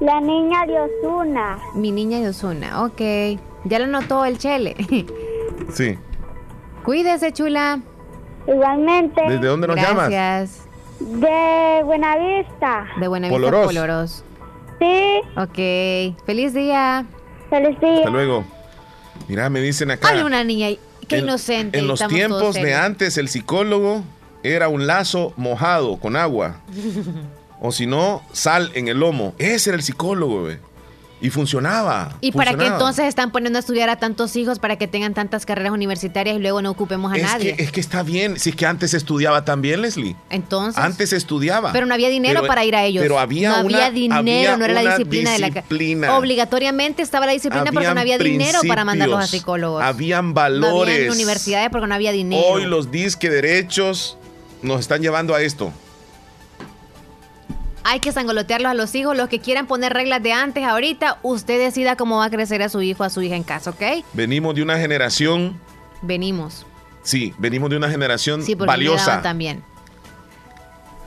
La 0.00 0.20
niña 0.20 0.66
de 0.66 0.78
Osuna. 0.80 1.58
Mi 1.74 1.90
niña 1.90 2.20
de 2.20 2.28
Osuna, 2.28 2.84
ok. 2.84 3.00
Ya 3.64 3.78
lo 3.78 3.86
notó 3.86 4.24
el 4.24 4.38
chele. 4.38 4.76
sí. 5.72 5.98
Cuídese, 6.84 7.32
chula. 7.32 7.80
Igualmente. 8.46 9.22
¿Desde 9.28 9.46
dónde 9.46 9.66
nos 9.68 9.76
llamas? 9.76 10.10
Gracias. 10.10 10.66
De 11.00 11.82
Buenavista. 11.84 12.86
De 13.00 13.08
Buenavista, 13.08 13.34
Poloros. 13.34 13.66
Poloros. 13.66 14.24
Sí. 14.78 15.20
Ok. 15.36 16.24
Feliz 16.26 16.54
día. 16.54 17.06
Feliz 17.50 17.78
día. 17.80 17.98
Hasta 17.98 18.10
luego. 18.10 18.44
Mira, 19.28 19.48
me 19.50 19.60
dicen 19.60 19.90
acá. 19.90 20.08
Hay 20.08 20.22
una 20.22 20.44
niña, 20.44 20.68
qué 21.08 21.18
inocente. 21.18 21.78
En 21.78 21.86
los 21.86 22.06
tiempos 22.06 22.54
de 22.54 22.74
antes, 22.74 23.16
el 23.18 23.28
psicólogo 23.28 24.04
era 24.42 24.68
un 24.68 24.86
lazo 24.86 25.32
mojado 25.36 25.96
con 25.98 26.16
agua. 26.16 26.60
o 27.60 27.72
si 27.72 27.86
no, 27.86 28.22
sal 28.32 28.70
en 28.74 28.88
el 28.88 29.00
lomo. 29.00 29.34
Ese 29.38 29.70
era 29.70 29.76
el 29.76 29.82
psicólogo, 29.82 30.42
güey. 30.42 30.58
Y 31.20 31.30
funcionaba. 31.30 32.16
¿Y 32.20 32.32
para 32.32 32.54
qué 32.54 32.66
entonces 32.66 33.06
están 33.06 33.32
poniendo 33.32 33.58
a 33.58 33.60
estudiar 33.60 33.88
a 33.88 33.96
tantos 33.96 34.36
hijos 34.36 34.58
para 34.58 34.76
que 34.76 34.86
tengan 34.86 35.14
tantas 35.14 35.46
carreras 35.46 35.72
universitarias 35.72 36.36
y 36.36 36.40
luego 36.40 36.60
no 36.60 36.70
ocupemos 36.70 37.12
a 37.12 37.16
nadie? 37.16 37.54
es 37.58 37.72
que 37.72 37.80
está 37.80 38.02
bien. 38.02 38.38
Si 38.38 38.50
es 38.50 38.56
que 38.56 38.66
antes 38.66 38.92
estudiaba 38.92 39.44
también, 39.44 39.80
Leslie. 39.80 40.14
Entonces. 40.28 40.82
Antes 40.82 41.12
estudiaba. 41.12 41.72
Pero 41.72 41.86
no 41.86 41.94
había 41.94 42.08
dinero 42.08 42.46
para 42.46 42.64
ir 42.64 42.76
a 42.76 42.84
ellos. 42.84 43.02
Pero 43.02 43.18
había 43.18 43.50
No 43.50 43.56
había 43.56 43.90
dinero, 43.90 44.56
no 44.58 44.64
era 44.64 44.74
la 44.74 44.96
disciplina, 44.96 45.32
de 45.32 45.38
la 45.38 46.16
Obligatoriamente 46.16 47.02
estaba 47.02 47.26
la 47.26 47.32
disciplina 47.32 47.70
porque 47.72 47.92
no 47.92 48.00
había 48.00 48.18
dinero 48.18 48.60
para 48.68 48.84
mandarlos 48.84 49.24
a 49.24 49.26
psicólogos. 49.26 49.82
Habían 49.82 50.34
valores. 50.34 50.70
No 50.70 50.82
había 50.82 51.12
universidades 51.12 51.70
porque 51.70 51.86
no 51.86 51.94
había 51.94 52.12
dinero. 52.12 52.42
Hoy 52.46 52.64
los 52.64 52.90
disque 52.90 53.30
derechos 53.30 54.18
nos 54.62 54.80
están 54.80 55.00
llevando 55.00 55.34
a 55.34 55.42
esto 55.42 55.72
hay 57.86 58.00
que 58.00 58.10
sangolotearlos 58.10 58.70
a 58.70 58.74
los 58.74 58.94
hijos. 58.94 59.16
Los 59.16 59.28
que 59.28 59.38
quieran 59.38 59.66
poner 59.66 59.92
reglas 59.92 60.22
de 60.22 60.32
antes, 60.32 60.64
ahorita, 60.64 61.18
usted 61.22 61.58
decida 61.58 61.96
cómo 61.96 62.18
va 62.18 62.26
a 62.26 62.30
crecer 62.30 62.60
a 62.62 62.68
su 62.68 62.82
hijo, 62.82 63.04
a 63.04 63.10
su 63.10 63.22
hija 63.22 63.36
en 63.36 63.44
casa, 63.44 63.70
¿ok? 63.70 64.04
Venimos 64.12 64.54
de 64.56 64.62
una 64.62 64.76
generación. 64.78 65.58
Venimos. 66.02 66.66
Sí, 67.02 67.32
venimos 67.38 67.70
de 67.70 67.76
una 67.76 67.88
generación 67.88 68.42
sí, 68.42 68.56
valiosa. 68.56 69.22
también. 69.22 69.62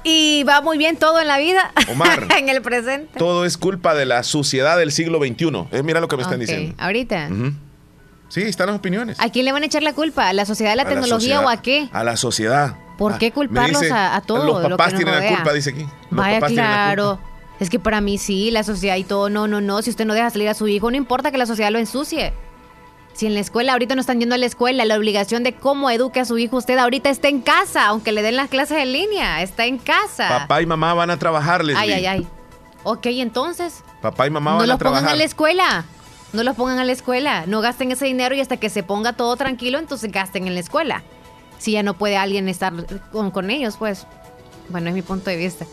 Y 0.06 0.46
va 0.46 0.62
muy 0.62 0.78
bien 0.78 0.96
todo 0.96 1.20
en 1.20 1.28
la 1.28 1.38
vida. 1.38 1.74
Omar. 1.92 2.28
en 2.38 2.48
el 2.48 2.62
presente. 2.62 3.20
Todo 3.20 3.44
es 3.44 3.58
culpa 3.58 3.94
de 3.94 4.06
la 4.06 4.24
suciedad 4.24 4.78
del 4.78 4.94
siglo 4.94 5.20
XXI. 5.20 5.68
Eh, 5.72 5.84
mira 5.84 6.00
lo 6.00 6.08
que 6.08 6.16
me 6.16 6.24
están 6.24 6.40
diciendo. 6.40 6.74
Ahorita. 6.78 7.30
Sí, 8.30 8.42
están 8.44 8.68
las 8.68 8.78
opiniones. 8.78 9.20
¿A 9.20 9.30
quién 9.30 9.44
le 9.44 9.52
van 9.52 9.64
a 9.64 9.66
echar 9.66 9.84
la 9.84 9.92
culpa? 9.92 10.30
¿A 10.30 10.34
la 10.34 10.46
sociedad 10.46 10.72
de 10.72 10.78
la 10.78 10.86
tecnología 10.86 11.42
o 11.42 11.50
a 11.50 11.62
qué? 11.62 11.90
A 11.92 12.06
la 12.06 12.16
sociedad. 12.16 12.78
¿Por 13.00 13.18
qué 13.18 13.32
culparlos 13.32 13.84
a, 13.92 14.22
todos? 14.26 14.62
Los 14.62 14.72
papás 14.72 14.94
tienen 14.94 15.16
la 15.16 15.28
culpa, 15.36 15.54
dice 15.54 15.70
aquí. 15.70 15.88
Vaya, 16.12 16.42
claro. 16.42 17.18
Es 17.60 17.70
que 17.70 17.80
para 17.80 18.02
mí 18.02 18.18
sí, 18.18 18.52
la 18.52 18.64
sociedad 18.64 18.98
y 18.98 19.06
todo, 19.06 19.30
no, 19.30 19.48
no, 19.48 19.62
no. 19.62 19.82
Si 19.82 19.90
usted 19.90 20.06
no 20.06 20.14
deja 20.14 20.30
salir 20.30 20.50
a 20.50 20.54
su 20.54 20.68
hijo, 20.68 20.92
no 20.92 20.98
importa 20.98 21.32
que 21.32 21.38
la 21.38 21.46
sociedad 21.46 21.72
lo 21.72 21.80
ensucie. 21.80 22.34
Si 23.14 23.26
en 23.26 23.34
la 23.34 23.40
escuela 23.40 23.72
ahorita 23.72 23.96
no 23.96 24.02
están 24.02 24.20
yendo 24.20 24.36
a 24.36 24.38
la 24.38 24.46
escuela, 24.46 24.84
la 24.84 24.98
obligación 24.98 25.44
de 25.44 25.54
cómo 25.54 25.90
eduque 25.90 26.20
a 26.20 26.26
su 26.26 26.38
hijo 26.38 26.58
usted 26.58 26.78
ahorita 26.78 27.10
está 27.10 27.30
en 27.30 27.42
casa, 27.42 27.88
aunque 27.88 28.12
le 28.12 28.22
den 28.22 28.36
las 28.36 28.50
clases 28.50 28.78
en 28.78 28.92
línea, 28.92 29.42
está 29.42 29.66
en 29.66 29.78
casa. 29.78 30.28
Papá 30.28 30.62
y 30.62 30.66
mamá 30.66 30.94
van 30.94 31.10
a 31.10 31.18
trabajarles. 31.18 31.78
Ay, 31.78 31.92
ay, 31.94 32.06
ay. 32.06 32.28
Ok, 32.84 33.08
entonces. 33.08 33.84
Papá 34.02 34.28
y 34.28 34.30
mamá 34.30 34.56
van 34.56 34.72
a 34.72 34.78
trabajar. 34.78 34.82
No 34.82 34.90
los 34.90 35.02
pongan 35.02 35.14
a 35.14 35.18
la 35.18 35.24
escuela. 35.24 35.86
No 36.32 36.44
los 36.44 36.56
pongan 36.56 36.80
a 36.80 36.84
la 36.84 36.92
escuela. 36.92 37.44
No 37.46 37.62
gasten 37.62 37.92
ese 37.92 38.06
dinero 38.06 38.36
y 38.36 38.42
hasta 38.42 38.58
que 38.58 38.70
se 38.70 38.84
ponga 38.84 39.14
todo 39.14 39.36
tranquilo, 39.38 39.80
entonces 39.80 40.12
gasten 40.12 40.48
en 40.48 40.54
la 40.54 40.60
escuela 40.60 41.04
si 41.60 41.74
ya 41.74 41.84
no 41.84 41.94
puede 41.94 42.18
alguien 42.18 42.50
estar 42.50 42.74
con, 43.12 43.52
ellos, 43.52 43.76
pues. 43.78 44.08
Bueno, 44.70 44.90
es 44.90 44.96
mi 44.96 45.04
punto 45.04 45.30
de 45.30 45.38
vista. 45.38 45.66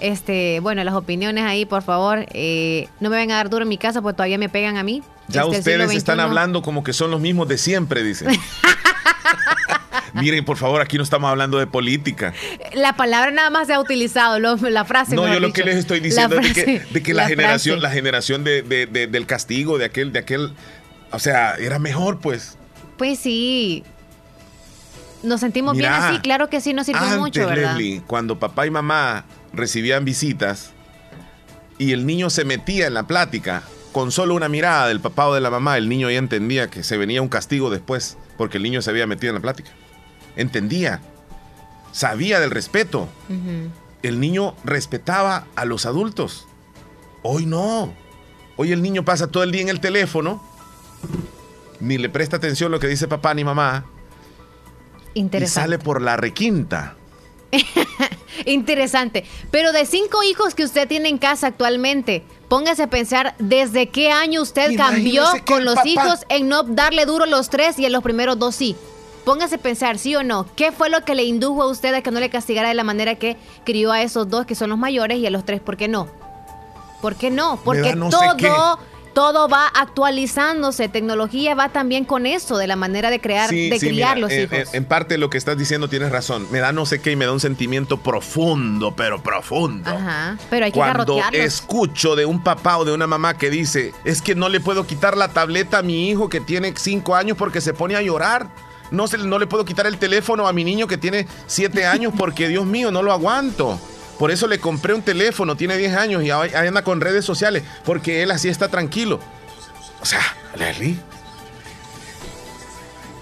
Este, 0.00 0.60
bueno, 0.60 0.82
las 0.84 0.94
opiniones 0.94 1.44
ahí, 1.44 1.64
por 1.64 1.82
favor. 1.82 2.26
Eh, 2.32 2.88
no 2.98 3.10
me 3.10 3.16
vengan 3.16 3.34
a 3.34 3.38
dar 3.38 3.50
duro 3.50 3.62
en 3.62 3.68
mi 3.68 3.78
casa 3.78 4.02
porque 4.02 4.16
todavía 4.16 4.38
me 4.38 4.48
pegan 4.48 4.76
a 4.76 4.82
mí. 4.82 5.02
Ya 5.28 5.44
ustedes 5.44 5.92
están 5.92 6.18
hablando 6.18 6.62
como 6.62 6.82
que 6.82 6.92
son 6.92 7.10
los 7.10 7.20
mismos 7.20 7.46
de 7.46 7.58
siempre, 7.58 8.02
dicen. 8.02 8.28
Miren, 10.14 10.44
por 10.44 10.56
favor, 10.56 10.80
aquí 10.80 10.96
no 10.96 11.02
estamos 11.02 11.30
hablando 11.30 11.58
de 11.58 11.66
política. 11.66 12.32
La 12.74 12.94
palabra 12.94 13.30
nada 13.30 13.50
más 13.50 13.66
se 13.66 13.74
ha 13.74 13.80
utilizado, 13.80 14.38
la 14.38 14.84
frase. 14.84 15.14
No, 15.14 15.32
yo 15.32 15.38
lo 15.38 15.52
que 15.52 15.62
les 15.62 15.76
estoy 15.76 16.00
diciendo 16.00 16.38
es 16.38 16.54
de 16.54 17.02
que, 17.02 17.14
la, 17.14 17.28
generación, 17.28 17.82
la 17.82 17.90
generación 17.90 18.42
de, 18.42 18.62
del 18.62 19.26
castigo, 19.26 19.78
de 19.78 19.84
aquel, 19.84 20.12
de 20.12 20.20
aquel, 20.20 20.54
o 21.10 21.18
sea, 21.18 21.54
era 21.56 21.78
mejor, 21.78 22.18
pues. 22.20 22.56
Pues 22.96 23.18
sí, 23.18 23.84
nos 25.22 25.40
sentimos 25.40 25.76
bien 25.76 25.92
así, 25.92 26.18
claro 26.20 26.48
que 26.48 26.60
sí 26.60 26.72
nos 26.72 26.86
sirvió 26.86 27.18
mucho, 27.18 27.46
¿verdad? 27.46 27.76
Leslie, 27.76 28.02
cuando 28.06 28.38
papá 28.38 28.66
y 28.66 28.70
mamá 28.70 29.24
recibían 29.52 30.04
visitas 30.04 30.72
y 31.78 31.92
el 31.92 32.06
niño 32.06 32.30
se 32.30 32.44
metía 32.44 32.86
en 32.86 32.94
la 32.94 33.06
plática, 33.06 33.62
con 33.92 34.12
solo 34.12 34.34
una 34.34 34.48
mirada 34.48 34.88
del 34.88 35.00
papá 35.00 35.28
o 35.28 35.34
de 35.34 35.40
la 35.40 35.50
mamá, 35.50 35.76
el 35.76 35.88
niño 35.88 36.10
ya 36.10 36.18
entendía 36.18 36.68
que 36.68 36.82
se 36.82 36.96
venía 36.96 37.22
un 37.22 37.28
castigo 37.28 37.70
después, 37.70 38.16
porque 38.36 38.58
el 38.58 38.62
niño 38.62 38.82
se 38.82 38.90
había 38.90 39.06
metido 39.06 39.30
en 39.30 39.36
la 39.36 39.42
plática. 39.42 39.70
Entendía, 40.36 41.00
sabía 41.92 42.38
del 42.40 42.50
respeto. 42.50 43.08
El 44.02 44.20
niño 44.20 44.54
respetaba 44.64 45.46
a 45.56 45.64
los 45.64 45.86
adultos. 45.86 46.46
Hoy 47.22 47.46
no. 47.46 47.92
Hoy 48.56 48.72
el 48.72 48.82
niño 48.82 49.04
pasa 49.04 49.28
todo 49.28 49.42
el 49.42 49.52
día 49.52 49.62
en 49.62 49.68
el 49.68 49.80
teléfono, 49.80 50.42
ni 51.80 51.96
le 51.96 52.08
presta 52.08 52.36
atención 52.36 52.70
lo 52.72 52.80
que 52.80 52.88
dice 52.88 53.08
papá 53.08 53.34
ni 53.34 53.44
mamá, 53.44 53.84
y 55.18 55.46
sale 55.46 55.78
por 55.78 56.00
la 56.02 56.16
requinta. 56.16 56.94
Interesante. 58.44 59.24
Pero 59.50 59.72
de 59.72 59.86
cinco 59.86 60.22
hijos 60.22 60.54
que 60.54 60.64
usted 60.64 60.86
tiene 60.86 61.08
en 61.08 61.18
casa 61.18 61.48
actualmente, 61.48 62.24
póngase 62.48 62.84
a 62.84 62.90
pensar 62.90 63.34
desde 63.38 63.88
qué 63.88 64.10
año 64.10 64.42
usted 64.42 64.76
cambió 64.76 65.24
con 65.46 65.64
los 65.64 65.84
hijos 65.84 66.24
en 66.28 66.48
no 66.48 66.62
darle 66.62 67.06
duro 67.06 67.26
los 67.26 67.50
tres 67.50 67.78
y 67.78 67.86
en 67.86 67.92
los 67.92 68.02
primeros 68.02 68.38
dos 68.38 68.54
sí. 68.54 68.76
Póngase 69.24 69.56
a 69.56 69.58
pensar, 69.58 69.98
sí 69.98 70.16
o 70.16 70.22
no, 70.22 70.46
¿qué 70.56 70.72
fue 70.72 70.88
lo 70.88 71.04
que 71.04 71.14
le 71.14 71.24
indujo 71.24 71.62
a 71.62 71.66
usted 71.66 71.92
a 71.92 72.00
que 72.00 72.10
no 72.10 72.18
le 72.18 72.30
castigara 72.30 72.68
de 72.68 72.74
la 72.74 72.84
manera 72.84 73.16
que 73.16 73.36
crió 73.64 73.92
a 73.92 74.00
esos 74.00 74.30
dos 74.30 74.46
que 74.46 74.54
son 74.54 74.70
los 74.70 74.78
mayores 74.78 75.18
y 75.18 75.26
a 75.26 75.30
los 75.30 75.44
tres? 75.44 75.60
¿Por 75.60 75.76
qué 75.76 75.86
no? 75.86 76.08
¿Por 77.02 77.14
qué 77.16 77.30
no? 77.30 77.60
Porque 77.62 77.94
todo 77.94 78.78
todo 79.18 79.48
va 79.48 79.66
actualizándose, 79.66 80.88
tecnología 80.88 81.56
va 81.56 81.70
también 81.70 82.04
con 82.04 82.24
eso, 82.24 82.56
de 82.56 82.68
la 82.68 82.76
manera 82.76 83.10
de 83.10 83.20
crear, 83.20 83.50
de 83.50 83.76
criar 83.80 84.16
los 84.16 84.30
hijos. 84.30 84.72
En, 84.72 84.84
parte 84.84 85.18
lo 85.18 85.28
que 85.28 85.36
estás 85.36 85.58
diciendo 85.58 85.88
tienes 85.88 86.12
razón. 86.12 86.46
Me 86.52 86.60
da 86.60 86.70
no 86.70 86.86
sé 86.86 87.00
qué 87.00 87.10
y 87.10 87.16
me 87.16 87.24
da 87.24 87.32
un 87.32 87.40
sentimiento 87.40 87.96
profundo, 87.96 88.94
pero 88.94 89.20
profundo. 89.20 89.90
Ajá, 89.90 90.38
pero 90.50 90.66
hay 90.66 90.70
que 90.70 90.78
Cuando 90.78 91.20
escucho 91.32 92.14
de 92.14 92.26
un 92.26 92.44
papá 92.44 92.78
o 92.78 92.84
de 92.84 92.92
una 92.92 93.08
mamá 93.08 93.36
que 93.36 93.50
dice, 93.50 93.92
es 94.04 94.22
que 94.22 94.36
no 94.36 94.48
le 94.48 94.60
puedo 94.60 94.86
quitar 94.86 95.16
la 95.16 95.26
tableta 95.26 95.78
a 95.78 95.82
mi 95.82 96.08
hijo 96.08 96.28
que 96.28 96.40
tiene 96.40 96.72
cinco 96.76 97.16
años 97.16 97.36
porque 97.36 97.60
se 97.60 97.74
pone 97.74 97.96
a 97.96 98.02
llorar. 98.02 98.48
No, 98.92 99.08
se, 99.08 99.18
no 99.18 99.40
le 99.40 99.48
puedo 99.48 99.64
quitar 99.64 99.88
el 99.88 99.98
teléfono 99.98 100.46
a 100.46 100.52
mi 100.52 100.62
niño 100.62 100.86
que 100.86 100.96
tiene 100.96 101.26
siete 101.48 101.86
años 101.86 102.12
porque, 102.16 102.46
Dios 102.46 102.66
mío, 102.66 102.92
no 102.92 103.02
lo 103.02 103.12
aguanto. 103.12 103.80
Por 104.18 104.30
eso 104.32 104.48
le 104.48 104.58
compré 104.58 104.94
un 104.94 105.02
teléfono, 105.02 105.56
tiene 105.56 105.76
10 105.76 105.94
años 105.94 106.24
y 106.24 106.30
anda 106.30 106.82
con 106.82 107.00
redes 107.00 107.24
sociales, 107.24 107.62
porque 107.84 108.22
él 108.22 108.30
así 108.32 108.48
está 108.48 108.68
tranquilo. 108.68 109.20
O 110.00 110.04
sea, 110.04 110.20
Leslie. 110.56 110.98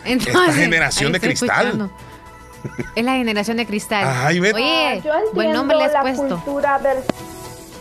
Esta 0.05 0.53
generación 0.53 1.13
de 1.13 1.21
cristal. 1.21 1.91
Es 2.95 3.05
la 3.05 3.13
generación 3.13 3.59
de 3.59 3.67
cristal. 3.67 4.05
Ay, 4.07 4.41
Oye, 4.41 5.03
buen 5.33 5.53
nombre 5.53 5.77
le 5.77 5.85
has 5.85 6.01
puesto. 6.01 6.43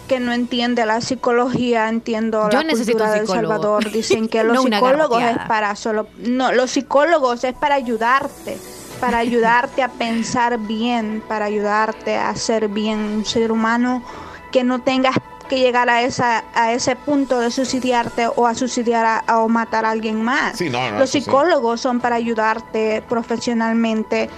que 0.07 0.19
no 0.19 0.33
entiende 0.33 0.85
la 0.85 1.01
psicología, 1.01 1.87
entiendo 1.89 2.49
la 2.51 2.63
cultura 2.63 3.11
del 3.11 3.27
Salvador. 3.27 3.91
Dicen 3.91 4.27
que 4.27 4.43
los 4.43 4.61
psicólogos 4.61 5.23
es 5.23 5.37
para 5.47 5.75
solo, 5.75 6.07
no, 6.17 6.51
los 6.51 6.71
psicólogos 6.71 7.43
es 7.43 7.53
para 7.53 7.75
ayudarte 7.75 8.57
para 8.99 9.19
ayudarte 9.19 9.83
a 9.83 9.89
pensar 9.89 10.57
bien, 10.59 11.23
para 11.27 11.45
ayudarte 11.45 12.15
a 12.17 12.35
ser 12.35 12.67
bien 12.67 12.99
un 12.99 13.25
ser 13.25 13.51
humano, 13.51 14.03
que 14.51 14.63
no 14.63 14.79
tengas 14.79 15.15
que 15.49 15.59
llegar 15.59 15.89
a 15.89 16.01
esa 16.01 16.43
a 16.55 16.73
ese 16.73 16.95
punto 16.95 17.39
de 17.39 17.51
suicidiarte 17.51 18.27
o 18.35 18.47
a 18.47 18.55
suicidiar 18.55 19.23
o 19.31 19.47
matar 19.47 19.85
a 19.85 19.91
alguien 19.91 20.21
más. 20.23 20.59
Los 20.97 21.11
psicólogos 21.11 21.81
son 21.81 21.99
para 21.99 22.15
ayudarte 22.15 23.03
profesionalmente 23.07 24.29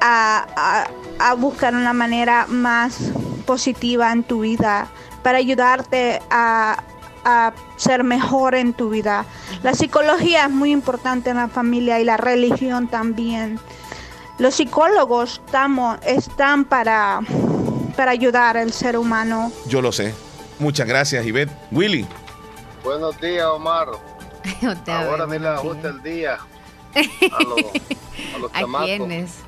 a, 0.00 0.86
a, 1.18 1.34
buscar 1.34 1.74
una 1.74 1.92
manera 1.92 2.46
más 2.48 2.98
positiva 3.46 4.12
en 4.12 4.24
tu 4.24 4.40
vida, 4.40 4.88
para 5.22 5.38
ayudarte 5.38 6.20
a, 6.30 6.82
a 7.24 7.52
ser 7.76 8.04
mejor 8.04 8.54
en 8.54 8.72
tu 8.72 8.90
vida. 8.90 9.24
La 9.62 9.74
psicología 9.74 10.44
es 10.44 10.50
muy 10.50 10.70
importante 10.70 11.30
en 11.30 11.36
la 11.36 11.48
familia 11.48 12.00
y 12.00 12.04
la 12.04 12.16
religión 12.16 12.88
también. 12.88 13.58
Los 14.38 14.54
psicólogos 14.56 15.40
estamos, 15.44 15.98
están 16.04 16.64
para, 16.64 17.20
para 17.96 18.10
ayudar 18.10 18.56
al 18.56 18.72
ser 18.72 18.98
humano. 18.98 19.50
Yo 19.66 19.80
lo 19.80 19.92
sé. 19.92 20.14
Muchas 20.58 20.86
gracias, 20.86 21.24
Ivette. 21.24 21.50
Willy. 21.70 22.06
Buenos 22.84 23.18
días, 23.20 23.46
Omar. 23.46 23.88
Ahora 24.86 25.26
me 25.26 25.38
le 25.38 25.48
ajusta 25.48 25.88
el 25.88 26.02
día 26.02 26.38
a 26.96 27.42
los, 27.42 28.52
a 28.52 28.60
los 28.62 28.80
quiénes? 28.84 29.38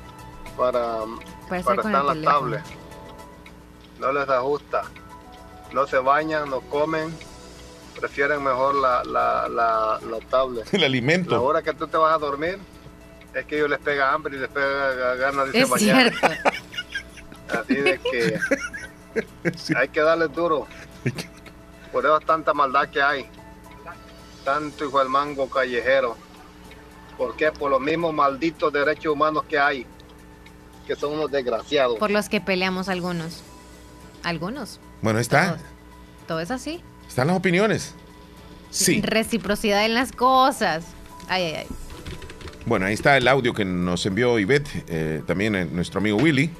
Para, 0.57 0.99
para, 1.47 1.59
estar 1.59 1.85
en 1.85 1.91
la 2.23 2.31
tablet. 2.31 2.63
No 3.99 4.11
les 4.11 4.29
ajusta. 4.29 4.83
No 5.73 5.87
se 5.87 5.97
bañan, 5.97 6.49
no 6.49 6.61
comen. 6.61 7.15
Prefieren 7.99 8.43
mejor 8.43 8.75
la, 8.75 9.03
la, 9.03 9.47
la, 9.49 9.99
la 10.09 10.19
tablet. 10.29 10.67
El 10.73 10.83
alimento. 10.83 11.31
La 11.31 11.41
hora 11.41 11.61
que 11.61 11.73
tú 11.73 11.87
te 11.87 11.97
vas 11.97 12.13
a 12.13 12.17
dormir, 12.17 12.59
es 13.33 13.45
que 13.45 13.57
ellos 13.57 13.69
les 13.69 13.79
pega 13.79 14.13
hambre 14.13 14.35
y 14.35 14.39
les 14.39 14.49
pega 14.49 15.15
ganas 15.15 15.51
de 15.51 15.59
irse 15.59 15.71
bañar. 15.71 16.13
Así 17.49 17.75
de 17.75 17.99
que 17.99 18.39
hay 19.75 19.87
que 19.89 20.01
darle 20.01 20.27
duro. 20.27 20.67
Por 21.91 22.05
eso 22.05 22.19
tanta 22.19 22.53
maldad 22.53 22.89
que 22.89 23.01
hay. 23.01 23.25
Tanto 24.43 24.85
hijo 24.85 24.99
del 24.99 25.09
mango 25.09 25.49
callejero. 25.49 26.15
¿Por 27.17 27.35
qué? 27.35 27.51
Por 27.51 27.71
los 27.71 27.81
mismos 27.81 28.13
malditos 28.13 28.71
derechos 28.71 29.13
humanos 29.13 29.43
que 29.47 29.59
hay. 29.59 29.85
Que 30.87 30.95
son 30.95 31.13
unos 31.13 31.31
desgraciados. 31.31 31.97
Por 31.99 32.11
los 32.11 32.29
que 32.29 32.41
peleamos 32.41 32.89
algunos. 32.89 33.43
Algunos. 34.23 34.79
Bueno, 35.01 35.19
está. 35.19 35.57
Todo, 36.27 36.39
es 36.39 36.51
así. 36.51 36.81
Están 37.07 37.27
las 37.27 37.37
opiniones. 37.37 37.95
Sí. 38.69 39.01
Reciprocidad 39.01 39.85
en 39.85 39.93
las 39.93 40.11
cosas. 40.11 40.85
Ay, 41.27 41.43
ay, 41.43 41.55
ay. 41.55 41.67
Bueno, 42.69 42.85
ahí 42.85 42.93
está 42.93 43.17
el 43.17 43.27
audio 43.27 43.51
que 43.51 43.65
nos 43.65 44.05
envió 44.05 44.37
Ivette, 44.37 44.69
eh, 44.87 45.23
también 45.25 45.55
eh, 45.55 45.65
nuestro 45.65 45.99
amigo 45.99 46.17
Willy. 46.17 46.51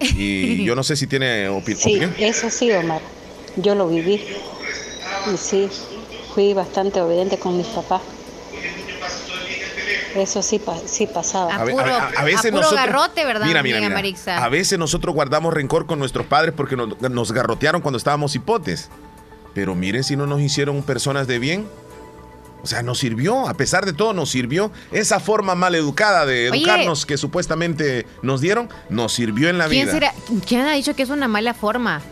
Y 0.00 0.64
yo 0.64 0.74
no 0.74 0.82
sé 0.82 0.96
si 0.96 1.06
tiene 1.06 1.46
opinión. 1.50 2.14
Sí, 2.16 2.24
eso 2.24 2.48
sí, 2.48 2.72
Omar. 2.72 3.02
Yo 3.56 3.74
lo 3.74 3.86
viví. 3.86 4.24
Y 5.30 5.36
sí, 5.36 5.68
fui 6.34 6.54
bastante 6.54 7.02
obediente 7.02 7.38
con 7.38 7.58
mis 7.58 7.66
papás. 7.66 8.00
Eso 10.16 10.40
sí, 10.40 10.58
sí 10.86 11.06
pasaba. 11.06 11.54
A, 11.54 11.64
veces 12.24 12.50
nosotros, 12.50 12.74
garrote, 12.74 13.26
¿verdad? 13.26 13.46
Mira, 13.46 13.62
mira, 13.62 13.78
mira. 13.78 14.42
A 14.42 14.48
veces 14.48 14.78
nosotros 14.78 15.14
guardamos 15.14 15.52
rencor 15.52 15.84
con 15.84 15.98
nuestros 15.98 16.26
padres 16.26 16.54
porque 16.56 16.76
nos, 16.76 16.98
nos 16.98 17.30
garrotearon 17.30 17.82
cuando 17.82 17.98
estábamos 17.98 18.34
hipotes. 18.34 18.88
Pero 19.52 19.74
miren 19.74 20.02
si 20.02 20.16
no 20.16 20.26
nos 20.26 20.40
hicieron 20.40 20.82
personas 20.82 21.26
de 21.26 21.38
bien. 21.38 21.66
O 22.62 22.66
sea, 22.66 22.82
nos 22.82 22.98
sirvió, 22.98 23.48
a 23.48 23.54
pesar 23.54 23.86
de 23.86 23.92
todo, 23.92 24.12
nos 24.12 24.30
sirvió. 24.30 24.70
Esa 24.92 25.20
forma 25.20 25.54
mal 25.54 25.74
educada 25.74 26.26
de 26.26 26.48
educarnos 26.48 27.06
que 27.06 27.16
supuestamente 27.16 28.06
nos 28.22 28.40
dieron, 28.40 28.68
nos 28.90 29.12
sirvió 29.12 29.48
en 29.48 29.58
la 29.58 29.68
¿quién 29.68 29.86
vida. 29.86 29.92
Será, 29.92 30.14
¿Quién 30.46 30.62
ha 30.62 30.72
dicho 30.72 30.94
que 30.94 31.02
es 31.02 31.10
una 31.10 31.28
mala 31.28 31.54
forma? 31.54 32.02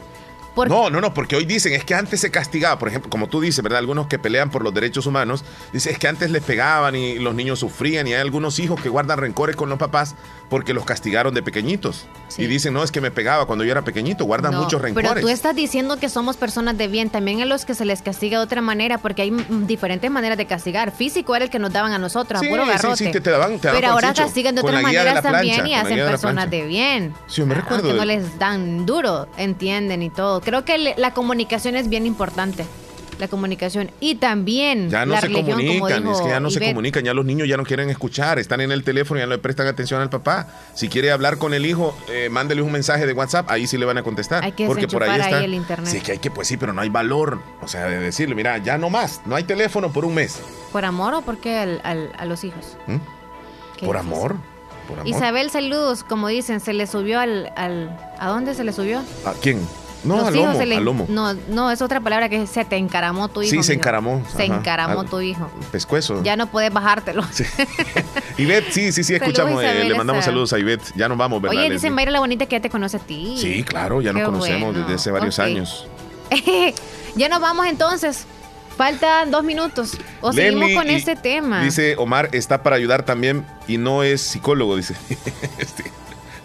No, 0.64 0.90
no, 0.90 1.00
no, 1.00 1.12
porque 1.12 1.36
hoy 1.36 1.44
dicen, 1.44 1.72
es 1.74 1.84
que 1.84 1.94
antes 1.94 2.20
se 2.20 2.30
castigaba, 2.30 2.78
por 2.78 2.88
ejemplo, 2.88 3.10
como 3.10 3.28
tú 3.28 3.40
dices, 3.40 3.62
¿verdad? 3.62 3.78
Algunos 3.78 4.06
que 4.06 4.18
pelean 4.18 4.50
por 4.50 4.62
los 4.62 4.72
derechos 4.72 5.06
humanos, 5.06 5.44
dicen, 5.72 5.92
es 5.92 5.98
que 5.98 6.08
antes 6.08 6.30
les 6.30 6.42
pegaban 6.42 6.96
y 6.96 7.18
los 7.18 7.34
niños 7.34 7.58
sufrían 7.58 8.06
y 8.06 8.14
hay 8.14 8.20
algunos 8.20 8.58
hijos 8.58 8.80
que 8.80 8.88
guardan 8.88 9.18
rencores 9.18 9.56
con 9.56 9.68
los 9.68 9.78
papás 9.78 10.14
porque 10.48 10.74
los 10.74 10.84
castigaron 10.84 11.34
de 11.34 11.42
pequeñitos. 11.42 12.06
Y 12.38 12.46
dicen, 12.46 12.74
no, 12.74 12.82
es 12.82 12.92
que 12.92 13.00
me 13.00 13.10
pegaba 13.10 13.46
cuando 13.46 13.64
yo 13.64 13.72
era 13.72 13.82
pequeñito, 13.82 14.24
guardan 14.24 14.54
muchos 14.54 14.80
rencores. 14.80 15.10
Pero 15.10 15.20
tú 15.22 15.28
estás 15.28 15.54
diciendo 15.54 15.98
que 15.98 16.08
somos 16.08 16.36
personas 16.36 16.76
de 16.76 16.88
bien, 16.88 17.10
también 17.10 17.40
a 17.40 17.44
los 17.44 17.64
que 17.64 17.74
se 17.74 17.84
les 17.84 18.02
castiga 18.02 18.38
de 18.38 18.44
otra 18.44 18.60
manera, 18.60 18.98
porque 18.98 19.22
hay 19.22 19.30
diferentes 19.66 20.10
maneras 20.10 20.38
de 20.38 20.46
castigar. 20.46 20.90
Físico 20.92 21.34
era 21.34 21.46
el 21.46 21.50
que 21.50 21.58
nos 21.58 21.72
daban 21.72 21.92
a 21.92 21.98
nosotros, 21.98 22.42
a 22.42 22.48
puro 22.48 22.66
garrote. 22.66 22.96
Sí, 22.96 23.12
sí, 23.12 23.20
te, 23.20 23.30
daban, 23.30 23.58
Pero 23.60 23.88
ahora 23.88 24.12
castigan 24.14 24.54
de 24.54 24.60
otras 24.60 24.82
maneras 24.82 25.22
también 25.22 25.66
y 25.66 25.74
hacen 25.74 25.98
personas 25.98 26.50
de, 26.50 26.66
bien. 26.66 27.14
Sí, 27.26 27.42
me 27.42 27.54
recuerdo. 27.54 27.88
Que 27.88 27.94
no 27.94 28.04
les 28.04 28.38
dan 28.38 28.86
duro, 28.86 29.28
entienden 29.36 30.02
y 30.02 30.10
todo. 30.10 30.40
Creo 30.46 30.64
que 30.64 30.94
la 30.96 31.12
comunicación 31.12 31.74
es 31.74 31.88
bien 31.88 32.06
importante. 32.06 32.64
La 33.18 33.26
comunicación 33.26 33.90
y 33.98 34.14
también 34.14 34.90
ya 34.90 35.04
no 35.04 35.20
se 35.20 35.32
comunican, 35.32 36.06
es 36.06 36.20
que 36.20 36.28
ya 36.28 36.38
no 36.38 36.50
se 36.50 36.60
comunican, 36.60 37.02
ya 37.02 37.14
los 37.14 37.24
niños 37.24 37.48
ya 37.48 37.56
no 37.56 37.64
quieren 37.64 37.90
escuchar, 37.90 38.38
están 38.38 38.60
en 38.60 38.70
el 38.70 38.84
teléfono 38.84 39.18
y 39.18 39.22
ya 39.22 39.26
no 39.26 39.32
le 39.32 39.38
prestan 39.38 39.66
atención 39.66 40.00
al 40.00 40.08
papá. 40.08 40.46
Si 40.74 40.88
quiere 40.88 41.10
hablar 41.10 41.38
con 41.38 41.52
el 41.52 41.66
hijo, 41.66 41.96
eh, 42.08 42.28
mándele 42.30 42.62
un 42.62 42.70
mensaje 42.70 43.06
de 43.06 43.12
WhatsApp, 43.12 43.50
ahí 43.50 43.66
sí 43.66 43.76
le 43.76 43.86
van 43.86 43.98
a 43.98 44.04
contestar. 44.04 44.44
Hay 44.44 44.52
que 44.52 44.66
porque 44.66 44.86
por 44.86 45.02
ahí 45.02 45.18
está. 45.18 45.42
el 45.42 45.54
internet. 45.54 45.90
Sí, 45.90 46.00
que 46.00 46.12
hay 46.12 46.18
que, 46.18 46.30
pues 46.30 46.46
sí, 46.46 46.56
pero 46.58 46.72
no 46.72 46.80
hay 46.80 46.90
valor. 46.90 47.40
O 47.60 47.66
sea, 47.66 47.86
de 47.86 47.98
decirle, 47.98 48.36
mira, 48.36 48.58
ya 48.58 48.78
no 48.78 48.88
más, 48.88 49.22
no 49.24 49.34
hay 49.34 49.42
teléfono 49.42 49.92
por 49.92 50.04
un 50.04 50.14
mes. 50.14 50.38
¿Por 50.70 50.84
amor 50.84 51.14
o 51.14 51.22
por 51.22 51.38
qué 51.38 51.56
a 51.56 52.24
los 52.24 52.44
hijos? 52.44 52.76
¿Mm? 52.86 53.84
¿Por 53.84 53.96
amor? 53.96 54.36
Por 54.86 55.00
amor. 55.00 55.08
Isabel, 55.08 55.50
saludos, 55.50 56.04
como 56.04 56.28
dicen, 56.28 56.60
se 56.60 56.72
le 56.72 56.86
subió 56.86 57.18
al, 57.18 57.50
al 57.56 57.98
¿A 58.20 58.28
dónde 58.28 58.54
se 58.54 58.62
le 58.62 58.72
subió? 58.72 59.00
¿A 59.24 59.32
quién? 59.40 59.58
No, 60.06 60.26
al 60.26 60.34
lomo, 60.34 60.60
al 60.60 60.84
lomo, 60.84 61.06
No, 61.08 61.34
no, 61.48 61.70
es 61.70 61.82
otra 61.82 62.00
palabra 62.00 62.28
que 62.28 62.46
se 62.46 62.64
te 62.64 62.76
encaramó 62.76 63.28
tu 63.28 63.42
hijo. 63.42 63.50
Sí, 63.50 63.62
se 63.62 63.74
encaramó. 63.74 64.24
Se 64.34 64.44
encaramó 64.44 65.04
tu 65.04 65.20
hijo. 65.20 65.50
Pescuezo. 65.72 66.22
Ya 66.22 66.36
no 66.36 66.46
puedes 66.46 66.72
bajártelo. 66.72 67.22
Sí. 67.32 67.44
Ivette, 68.38 68.70
sí, 68.70 68.92
sí, 68.92 69.04
sí, 69.04 69.14
escuchamos. 69.14 69.62
Eh, 69.62 69.84
le 69.84 69.94
mandamos 69.94 70.24
saludos 70.24 70.52
a 70.52 70.58
Ivette. 70.58 70.92
Ya 70.94 71.08
nos 71.08 71.18
vamos, 71.18 71.42
¿verdad? 71.42 71.58
Oye, 71.58 71.70
dicen 71.70 71.92
Mayra 71.92 72.12
la 72.12 72.20
Bonita 72.20 72.46
que 72.46 72.56
ya 72.56 72.60
te 72.60 72.70
conoce 72.70 72.98
a 72.98 73.00
ti. 73.00 73.36
Sí, 73.38 73.64
claro, 73.64 74.00
ya 74.00 74.12
nos 74.12 74.22
conocemos 74.22 74.74
desde 74.74 74.94
hace 74.94 75.10
varios 75.10 75.38
años. 75.38 75.86
ya 77.16 77.28
nos 77.28 77.40
vamos 77.40 77.66
entonces. 77.66 78.26
Faltan 78.76 79.30
dos 79.30 79.42
minutos. 79.42 79.96
O 80.20 80.32
seguimos 80.32 80.70
con 80.72 80.88
este 80.88 81.16
tema. 81.16 81.62
Dice 81.62 81.96
Omar, 81.96 82.28
está 82.32 82.62
para 82.62 82.76
ayudar 82.76 83.04
también 83.04 83.46
y 83.66 83.78
no 83.78 84.02
es 84.02 84.20
psicólogo, 84.20 84.76
dice. 84.76 84.94
este. 85.58 85.90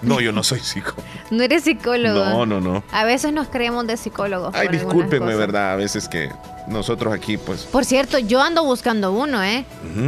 No, 0.02 0.20
yo 0.20 0.32
no 0.32 0.44
soy 0.44 0.60
psicólogo. 0.60 1.04
No 1.30 1.44
eres 1.44 1.64
psicólogo. 1.64 2.26
No, 2.26 2.46
no, 2.46 2.60
no. 2.60 2.84
A 2.92 3.06
veces 3.06 3.34
nos 3.34 3.48
creemos 3.48 3.86
de 3.88 3.98
psicólogos. 3.98 4.54
Ay, 4.56 4.68
discúlpenme, 4.68 5.36
¿verdad? 5.36 5.74
A 5.74 5.76
veces 5.76 6.08
que 6.08 6.30
nosotros 6.68 7.14
aquí, 7.14 7.38
pues. 7.38 7.64
Por 7.64 7.86
cierto, 7.86 8.18
yo 8.18 8.42
ando 8.42 8.64
buscando 8.64 9.12
uno, 9.12 9.44
¿eh? 9.44 9.66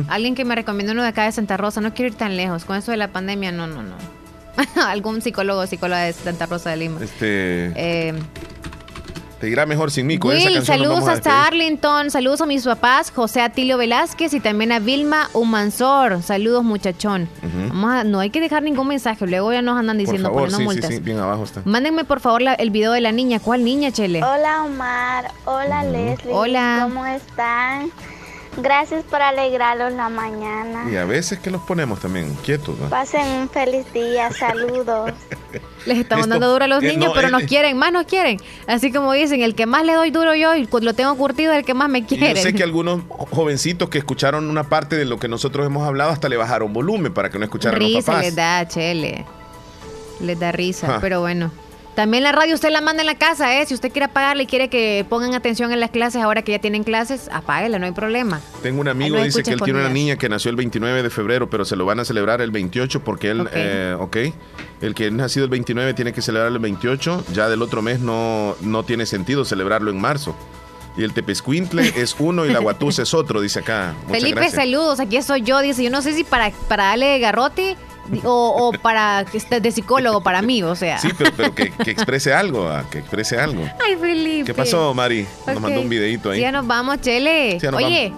Alguien 0.07 0.35
que 0.35 0.45
me 0.45 0.55
recomiende 0.55 0.93
uno 0.93 1.03
de 1.03 1.09
acá 1.09 1.25
de 1.25 1.31
Santa 1.31 1.57
Rosa. 1.57 1.81
No 1.81 1.93
quiero 1.93 2.11
ir 2.11 2.17
tan 2.17 2.35
lejos. 2.35 2.65
Con 2.65 2.77
eso 2.77 2.91
de 2.91 2.97
la 2.97 3.09
pandemia, 3.09 3.51
no, 3.51 3.67
no, 3.67 3.83
no. 3.83 3.95
Algún 4.87 5.21
psicólogo 5.21 5.61
o 5.61 5.67
psicóloga 5.67 6.01
de 6.01 6.13
Santa 6.13 6.45
Rosa 6.45 6.71
de 6.71 6.77
Lima. 6.77 6.99
Este. 7.01 7.71
Eh, 7.75 8.13
te 9.43 9.49
irá 9.49 9.65
mejor 9.65 9.91
sin 9.91 10.07
mí. 10.07 10.17
Con 10.17 10.31
Will, 10.31 10.63
saludos 10.63 11.05
hasta 11.05 11.45
Arlington. 11.45 12.09
Saludos 12.09 12.39
a 12.39 12.45
mis 12.45 12.63
papás, 12.63 13.11
José 13.11 13.41
Atilio 13.41 13.77
Velázquez 13.77 14.33
y 14.33 14.39
también 14.39 14.71
a 14.71 14.79
Vilma 14.79 15.29
Humansor. 15.33 16.23
Saludos, 16.23 16.63
muchachón. 16.63 17.27
no 17.73 18.19
hay 18.21 18.29
que 18.29 18.39
dejar 18.39 18.63
ningún 18.63 18.87
mensaje. 18.87 19.27
Luego 19.27 19.51
ya 19.51 19.61
nos 19.61 19.77
andan 19.77 19.97
diciendo 19.97 20.31
por 20.31 20.49
favor, 20.49 20.63
multas. 20.63 20.89
Sí, 20.89 20.95
sí, 20.95 21.03
bien 21.03 21.19
abajo 21.19 21.43
está. 21.43 21.61
Mándenme, 21.65 22.05
por 22.05 22.21
favor, 22.21 22.41
el 22.57 22.69
video 22.69 22.93
de 22.93 23.01
la 23.01 23.11
niña. 23.11 23.41
¿Cuál 23.41 23.65
niña, 23.65 23.91
Chele? 23.91 24.23
Hola, 24.23 24.63
Omar. 24.63 25.29
Hola, 25.43 25.83
Leslie. 25.83 26.31
Hola. 26.33 26.79
¿Cómo 26.83 27.05
están? 27.05 27.91
Gracias 28.57 29.03
por 29.03 29.21
alegrarlos 29.21 29.93
la 29.93 30.09
mañana. 30.09 30.85
Y 30.91 30.95
a 30.95 31.05
veces 31.05 31.39
que 31.39 31.49
los 31.49 31.61
ponemos 31.61 31.99
también 31.99 32.33
quietos. 32.43 32.75
Pasen 32.89 33.25
un 33.27 33.49
feliz 33.49 33.91
día, 33.93 34.31
saludos. 34.31 35.11
Les 35.85 35.97
estamos 35.97 36.29
dando 36.29 36.51
duro 36.51 36.63
a 36.63 36.67
los 36.67 36.81
niños, 36.81 37.11
pero 37.13 37.29
nos 37.29 37.43
quieren, 37.43 37.77
más 37.77 37.91
nos 37.91 38.05
quieren. 38.05 38.39
Así 38.67 38.91
como 38.91 39.11
dicen, 39.13 39.41
el 39.41 39.53
que 39.55 39.65
más 39.65 39.85
le 39.85 39.93
doy 39.93 40.11
duro 40.11 40.33
yo 40.35 40.55
y 40.55 40.67
lo 40.81 40.93
tengo 40.93 41.15
curtido 41.17 41.51
es 41.51 41.59
el 41.59 41.65
que 41.65 41.73
más 41.73 41.89
me 41.89 42.05
quiere. 42.05 42.35
Yo 42.35 42.41
sé 42.41 42.53
que 42.53 42.63
algunos 42.73 43.01
jovencitos 43.09 43.89
que 43.89 43.97
escucharon 43.97 44.49
una 44.49 44.63
parte 44.63 44.95
de 44.95 45.05
lo 45.05 45.19
que 45.19 45.27
nosotros 45.27 45.65
hemos 45.65 45.85
hablado 45.85 46.11
hasta 46.11 46.29
le 46.29 46.37
bajaron 46.37 46.71
volumen 46.71 47.13
para 47.13 47.29
que 47.29 47.37
no 47.37 47.45
escucharan 47.45 47.79
risa 47.79 47.95
los 47.97 48.05
papás. 48.05 48.23
les 48.23 48.35
da, 48.35 48.67
chele. 48.67 49.25
Les 50.21 50.39
da 50.39 50.51
risa, 50.51 50.99
pero 51.01 51.19
bueno. 51.19 51.51
También 51.95 52.23
la 52.23 52.31
radio 52.31 52.55
usted 52.55 52.71
la 52.71 52.81
manda 52.81 53.03
en 53.03 53.05
la 53.05 53.15
casa, 53.15 53.59
¿eh? 53.59 53.65
Si 53.67 53.75
usted 53.75 53.91
quiere 53.91 54.05
apagarla 54.05 54.41
y 54.41 54.47
quiere 54.47 54.67
que 54.67 55.05
pongan 55.07 55.35
atención 55.35 55.71
en 55.71 55.79
las 55.79 55.91
clases 55.91 56.23
ahora 56.23 56.41
que 56.41 56.51
ya 56.51 56.59
tienen 56.59 56.83
clases, 56.83 57.29
apáguela, 57.31 57.77
no 57.77 57.85
hay 57.85 57.91
problema. 57.91 58.41
Tengo 58.63 58.81
un 58.81 58.87
amigo, 58.87 59.17
que 59.17 59.25
dice 59.25 59.43
que 59.43 59.51
él 59.51 59.61
tiene 59.61 59.79
una 59.79 59.89
niña 59.89 60.15
que 60.15 60.27
nació 60.27 60.49
el 60.49 60.55
29 60.55 61.03
de 61.03 61.09
febrero, 61.11 61.49
pero 61.49 61.65
se 61.65 61.75
lo 61.75 61.85
van 61.85 61.99
a 61.99 62.05
celebrar 62.05 62.41
el 62.41 62.49
28 62.49 63.03
porque 63.03 63.29
él, 63.29 63.41
ok, 63.99 64.15
eh, 64.15 64.33
el 64.81 64.95
que 64.95 65.07
es 65.07 65.13
nacido 65.13 65.45
el 65.45 65.51
29 65.51 65.93
tiene 65.93 66.13
que 66.13 66.23
celebrarlo 66.23 66.55
el 66.57 66.63
28, 66.63 67.25
ya 67.31 67.47
del 67.47 67.61
otro 67.61 67.83
mes 67.83 67.99
no, 67.99 68.55
no 68.61 68.83
tiene 68.83 69.05
sentido 69.05 69.45
celebrarlo 69.45 69.91
en 69.91 70.01
marzo. 70.01 70.35
Y 70.97 71.03
el 71.03 71.13
Tepescuintle 71.13 71.93
es 71.95 72.15
uno 72.17 72.45
y 72.45 72.51
la 72.51 72.59
Guatusa 72.59 73.03
es 73.03 73.13
otro, 73.13 73.39
dice 73.39 73.59
acá. 73.59 73.93
Felipe, 74.09 74.49
saludos, 74.49 74.99
aquí 74.99 75.21
soy 75.21 75.43
yo, 75.43 75.61
dice, 75.61 75.83
yo 75.83 75.91
no 75.91 76.01
sé 76.01 76.13
si 76.13 76.23
para, 76.23 76.51
para 76.67 76.85
darle 76.85 77.19
garrote 77.19 77.77
o, 78.23 78.71
para 78.81 79.25
que 79.25 79.37
esté 79.37 79.59
de 79.59 79.71
psicólogo 79.71 80.21
para 80.21 80.41
mí, 80.41 80.63
o 80.63 80.75
sea. 80.75 80.99
Sí, 80.99 81.09
pero, 81.17 81.53
que, 81.53 81.71
exprese 81.85 82.33
algo, 82.33 82.67
ah, 82.67 82.85
que 82.89 82.99
exprese 82.99 83.39
algo. 83.39 83.63
Ay, 83.85 83.95
Felipe. 83.95 84.45
¿Qué 84.45 84.53
pasó, 84.53 84.93
Mari? 84.93 85.27
Nos 85.47 85.59
mandó 85.59 85.81
un 85.81 85.89
videito 85.89 86.31
ahí. 86.31 86.41
Ya 86.41 86.51
nos 86.51 86.67
vamos, 86.67 87.01
Chele. 87.01 87.59
Oye, 87.73 88.13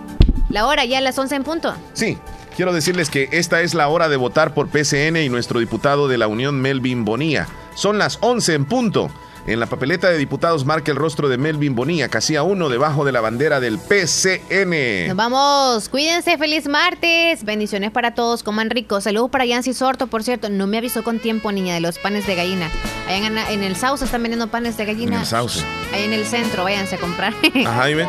la 0.49 0.65
hora 0.65 0.85
ya 0.85 0.99
a 0.99 1.01
las 1.01 1.17
11 1.17 1.35
en 1.35 1.43
punto. 1.43 1.75
Sí. 1.93 2.17
Quiero 2.55 2.71
decirles 2.71 3.09
que 3.09 3.27
esta 3.33 3.59
es 3.61 3.73
la 3.73 3.89
hora 3.89 4.07
de 4.07 4.15
votar 4.15 4.53
por 4.53 4.69
PCN 4.69 5.17
y 5.17 5.27
nuestro 5.27 5.59
diputado 5.59 6.07
de 6.07 6.17
la 6.17 6.27
Unión, 6.27 6.61
Melvin 6.61 7.03
Bonía. 7.03 7.47
Son 7.75 7.97
las 7.97 8.17
11 8.21 8.53
en 8.53 8.65
punto. 8.65 9.11
En 9.47 9.59
la 9.59 9.67
papeleta 9.67 10.09
de 10.09 10.17
diputados 10.17 10.65
marca 10.65 10.91
el 10.91 10.97
rostro 10.97 11.29
de 11.29 11.37
Melvin 11.37 11.75
Bonilla, 11.75 12.09
casi 12.09 12.35
a 12.35 12.41
uno 12.41 12.67
debajo 12.67 13.05
de 13.05 13.11
la 13.11 13.21
bandera 13.21 13.59
del 13.59 13.77
PCN. 13.77 15.07
Nos 15.09 15.15
vamos, 15.15 15.87
cuídense, 15.87 16.35
feliz 16.39 16.67
martes. 16.67 17.43
Bendiciones 17.43 17.91
para 17.91 18.15
todos, 18.15 18.41
coman 18.41 18.71
rico. 18.71 18.99
Saludos 19.01 19.29
para 19.29 19.45
Yancy 19.45 19.75
Sorto, 19.75 20.07
por 20.07 20.23
cierto, 20.23 20.49
no 20.49 20.65
me 20.65 20.79
avisó 20.79 21.03
con 21.03 21.19
tiempo, 21.19 21.51
niña, 21.51 21.75
de 21.75 21.79
los 21.79 21.99
panes 21.99 22.25
de 22.25 22.33
gallina. 22.33 22.71
Allá 23.07 23.51
en, 23.51 23.61
el 23.61 23.75
Sauce 23.75 24.05
están 24.05 24.23
vendiendo 24.23 24.47
panes 24.47 24.77
de 24.77 24.85
gallina. 24.85 25.17
En 25.17 25.21
el 25.21 25.27
Sauce. 25.27 25.63
Ahí 25.93 26.05
en 26.05 26.13
el 26.13 26.25
centro, 26.25 26.63
váyanse 26.63 26.95
a 26.95 26.99
comprar. 26.99 27.31
Ajá, 27.67 27.81
Jaime. 27.81 28.07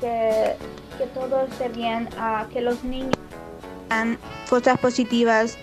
Que, 0.00 0.52
que 0.98 1.06
todo 1.14 1.46
esté 1.50 1.70
bien, 1.70 2.10
que 2.52 2.60
los 2.60 2.84
niños 2.84 3.14
tengan 3.88 4.18
cosas 4.50 4.78
positivas 4.78 5.56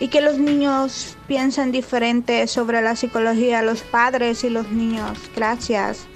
y 0.00 0.08
que 0.08 0.20
los 0.20 0.38
niños 0.38 1.16
piensen 1.26 1.72
diferente 1.72 2.46
sobre 2.46 2.82
la 2.82 2.96
psicología, 2.96 3.62
los 3.62 3.82
padres 3.82 4.44
y 4.44 4.50
los 4.50 4.70
niños. 4.70 5.18
Gracias. 5.34 6.06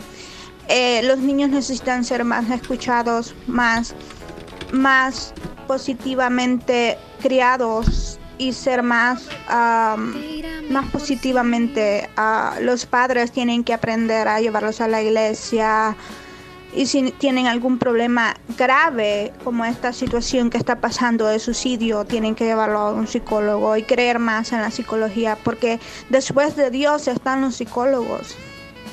Eh, 0.68 1.02
los 1.02 1.18
niños 1.18 1.50
necesitan 1.50 2.04
ser 2.04 2.24
más 2.24 2.48
escuchados, 2.50 3.34
más, 3.46 3.94
más 4.72 5.34
positivamente 5.66 6.96
criados 7.20 8.18
y 8.38 8.52
ser 8.52 8.82
más, 8.82 9.28
más 9.48 10.90
positivamente. 10.90 12.08
Uh, 12.16 12.62
los 12.62 12.86
padres 12.86 13.32
tienen 13.32 13.64
que 13.64 13.72
aprender 13.72 14.28
a 14.28 14.40
llevarlos 14.40 14.80
a 14.80 14.88
la 14.88 15.02
iglesia, 15.02 15.96
y 16.74 16.86
si 16.86 17.10
tienen 17.12 17.46
algún 17.46 17.78
problema 17.78 18.34
grave 18.56 19.32
como 19.44 19.64
esta 19.64 19.92
situación 19.92 20.48
que 20.48 20.58
está 20.58 20.80
pasando 20.80 21.26
de 21.26 21.38
suicidio, 21.38 22.04
tienen 22.04 22.34
que 22.34 22.44
llevarlo 22.44 22.78
a 22.78 22.92
un 22.92 23.06
psicólogo 23.06 23.76
y 23.76 23.82
creer 23.82 24.18
más 24.18 24.52
en 24.52 24.62
la 24.62 24.70
psicología, 24.70 25.36
porque 25.44 25.80
después 26.08 26.56
de 26.56 26.70
Dios 26.70 27.08
están 27.08 27.42
los 27.42 27.56
psicólogos. 27.56 28.34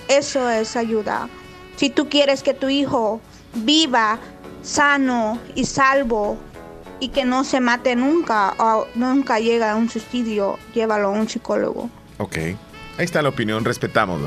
Eso 0.10 0.50
es 0.50 0.76
ayuda. 0.76 1.30
Si 1.78 1.90
tú 1.90 2.10
quieres 2.10 2.44
que 2.44 2.54
tu 2.54 2.68
hijo 2.68 3.22
viva, 3.54 4.20
sano 4.62 5.40
y 5.56 5.66
salvo 5.66 6.38
y 7.00 7.10
que 7.10 7.24
no 7.24 7.46
se 7.46 7.62
mate 7.62 7.96
nunca 7.96 8.56
o 8.60 8.88
nunca 8.96 9.40
llega 9.40 9.72
a 9.72 9.76
un 9.78 9.90
suicidio, 9.90 10.60
llévalo 10.74 11.08
a 11.08 11.12
un 11.12 11.30
psicólogo. 11.30 11.90
Ok, 12.18 12.38
ahí 12.38 12.58
está 12.98 13.22
la 13.22 13.30
opinión, 13.30 13.64
respetamos. 13.64 14.20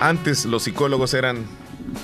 Antes 0.00 0.46
los 0.46 0.62
psicólogos 0.62 1.12
eran 1.12 1.44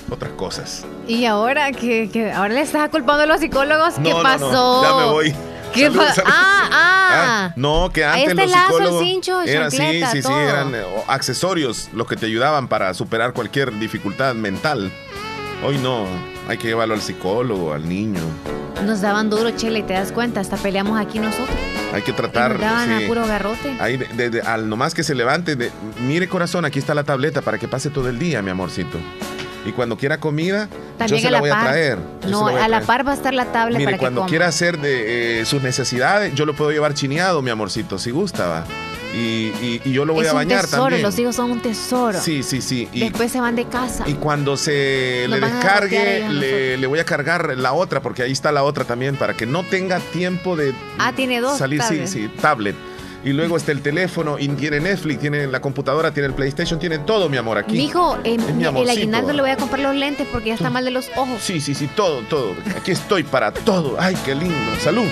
otras 0.09 0.31
cosas. 0.33 0.85
¿Y 1.07 1.25
ahora 1.25 1.71
que, 1.71 2.31
ahora 2.35 2.53
le 2.53 2.61
estás 2.61 2.89
culpando 2.89 3.23
a 3.23 3.25
los 3.25 3.39
psicólogos? 3.39 3.95
¿Qué 4.03 4.13
pasó? 4.21 4.51
No, 4.51 4.83
ya 4.83 5.05
me 5.05 5.11
voy. 5.11 5.35
¿Qué? 5.73 5.87
Ah, 5.87 6.21
ah, 6.25 6.69
ah. 6.71 7.53
No, 7.55 7.89
que 7.91 8.05
antes 8.05 8.29
este 8.29 8.35
los 8.35 8.51
psicólogos 8.51 9.47
eran, 9.47 9.71
sí, 9.71 10.03
sí, 10.11 10.21
sí, 10.21 10.31
eran 10.31 10.75
eh, 10.75 10.83
accesorios 11.07 11.89
los 11.93 12.07
que 12.07 12.15
te 12.15 12.27
ayudaban 12.27 12.67
para 12.67 12.93
superar 12.93 13.33
cualquier 13.33 13.77
dificultad 13.79 14.35
mental. 14.35 14.91
Hoy 15.65 15.77
no, 15.77 16.05
hay 16.47 16.57
que 16.57 16.67
llevarlo 16.67 16.93
al 16.93 17.01
psicólogo, 17.01 17.73
al 17.73 17.87
niño. 17.89 18.21
Nos 18.85 19.01
daban 19.01 19.29
duro, 19.29 19.51
Chele, 19.51 19.81
te 19.81 19.93
das 19.93 20.11
cuenta, 20.11 20.41
hasta 20.41 20.57
peleamos 20.57 20.99
aquí 20.99 21.19
nosotros. 21.19 21.57
Hay 21.93 22.01
que 22.01 22.11
tratar. 22.11 22.51
nos 22.51 22.61
daban 22.61 22.91
a 22.91 23.07
puro 23.07 23.25
garrote. 23.25 23.77
Ahí, 23.79 23.99
al 24.45 24.67
nomás 24.67 24.93
que 24.93 25.03
se 25.03 25.15
levante, 25.15 25.55
de, 25.55 25.71
mire 26.01 26.27
corazón, 26.27 26.65
aquí 26.65 26.79
está 26.79 26.93
la 26.93 27.03
tableta 27.03 27.41
para 27.41 27.57
que 27.57 27.67
pase 27.67 27.89
todo 27.89 28.09
el 28.09 28.19
día, 28.19 28.41
mi 28.41 28.51
amorcito. 28.51 28.97
Y 29.65 29.71
cuando 29.71 29.97
quiera 29.97 30.19
comida, 30.19 30.67
yo 31.07 31.17
se 31.17 31.31
la, 31.31 31.39
voy 31.39 31.49
a 31.49 31.61
traer. 31.61 31.97
no, 32.27 32.47
a, 32.47 32.67
la 32.67 32.81
par 32.81 33.07
va 33.07 33.11
a 33.11 33.15
estar 33.15 33.33
la 33.33 33.51
tableta. 33.51 33.85
Mire, 33.85 33.97
cuando 33.97 34.25
quiera 34.25 34.47
hacer 34.47 34.79
de 34.79 35.41
eh, 35.41 35.45
sus 35.45 35.61
necesidades, 35.61 36.33
yo 36.35 36.45
lo 36.45 36.53
puedo 36.53 36.71
llevar 36.71 36.93
chineado, 36.93 37.41
mi 37.41 37.49
amorcito, 37.49 37.97
si 37.97 38.11
gusta, 38.11 38.47
va. 38.47 38.65
Y, 39.15 39.79
yo 39.91 40.05
lo 40.05 40.13
voy 40.13 40.25
a 40.25 40.33
bañar 40.33 40.61
tesoro, 40.61 40.83
también. 40.83 41.03
Los 41.03 41.17
hijos 41.19 41.35
son 41.35 41.51
un 41.51 41.61
tesoro. 41.61 42.19
Sí, 42.19 42.41
sí, 42.41 42.61
sí. 42.61 42.89
Y, 42.91 43.01
Después 43.01 43.31
se 43.31 43.39
van 43.39 43.55
de 43.55 43.65
casa. 43.65 44.03
Y 44.07 44.13
cuando 44.13 44.57
se 44.57 45.27
le 45.27 45.39
descargue, 45.39 46.29
le, 46.77 46.87
voy 46.87 46.99
a 46.99 47.05
cargar 47.05 47.55
la 47.57 47.73
otra, 47.73 48.01
porque 48.01 48.23
ahí 48.23 48.31
está 48.31 48.51
la 48.51 48.63
otra 48.63 48.85
también, 48.85 49.15
para 49.15 49.35
que 49.35 49.45
no 49.45 49.63
tenga 49.63 49.99
tiempo 49.99 50.55
de 50.55 50.73
ah, 50.97 51.13
tiene 51.15 51.41
dos 51.41 51.57
salir. 51.57 51.81
Sí, 51.83 52.07
sí, 52.07 52.29
tablet. 52.41 52.75
Y 53.23 53.31
luego 53.31 53.57
está 53.57 53.71
el 53.71 53.81
teléfono, 53.81 54.37
y 54.37 54.47
tiene 54.49 54.79
Netflix, 54.79 55.19
tiene 55.19 55.47
la 55.47 55.61
computadora, 55.61 56.13
tiene 56.13 56.27
el 56.27 56.33
PlayStation, 56.33 56.79
tiene 56.79 56.99
todo, 56.99 57.29
mi 57.29 57.37
amor, 57.37 57.57
aquí. 57.57 57.79
Hijo, 57.79 58.17
eh, 58.23 58.37
el 58.37 58.89
aguinaldo 58.89 59.33
le 59.33 59.41
voy 59.41 59.51
a 59.51 59.57
comprar 59.57 59.81
los 59.81 59.95
lentes 59.95 60.27
porque 60.31 60.49
ya 60.49 60.55
está 60.55 60.69
mal 60.69 60.83
de 60.83 60.91
los 60.91 61.09
ojos. 61.15 61.41
Sí, 61.41 61.61
sí, 61.61 61.73
sí, 61.73 61.87
todo, 61.95 62.21
todo. 62.23 62.53
Aquí 62.77 62.91
estoy 62.91 63.23
para 63.23 63.51
todo. 63.51 63.95
Ay, 63.99 64.17
qué 64.25 64.35
lindo. 64.35 64.55
Salud. 64.81 65.07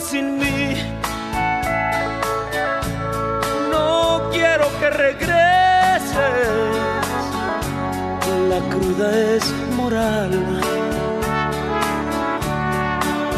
sin 0.00 0.38
mí. 0.38 0.74
No 3.70 4.28
quiero 4.32 4.66
que 4.80 4.90
regreses. 4.90 5.59
Cruda 8.68 9.36
es 9.36 9.44
moral 9.76 10.30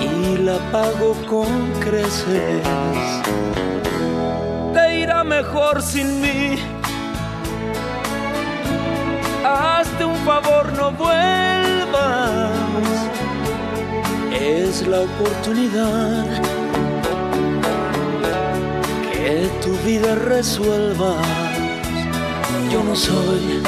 y 0.01 0.37
la 0.39 0.59
pago 0.71 1.15
con 1.29 1.73
creces. 1.81 2.63
Te 4.75 5.01
irá 5.01 5.25
mejor 5.25 5.83
sin 5.83 6.21
mí. 6.21 6.57
Hazte 9.45 10.05
un 10.05 10.17
favor, 10.25 10.73
no 10.77 10.93
vuelvas. 10.93 12.53
Es 14.33 14.87
la 14.87 15.01
oportunidad 15.01 16.27
que 19.13 19.49
tu 19.63 19.73
vida 19.87 20.15
resuelva. 20.15 21.17
Yo 22.71 22.83
no 22.83 22.97
soy 22.97 23.63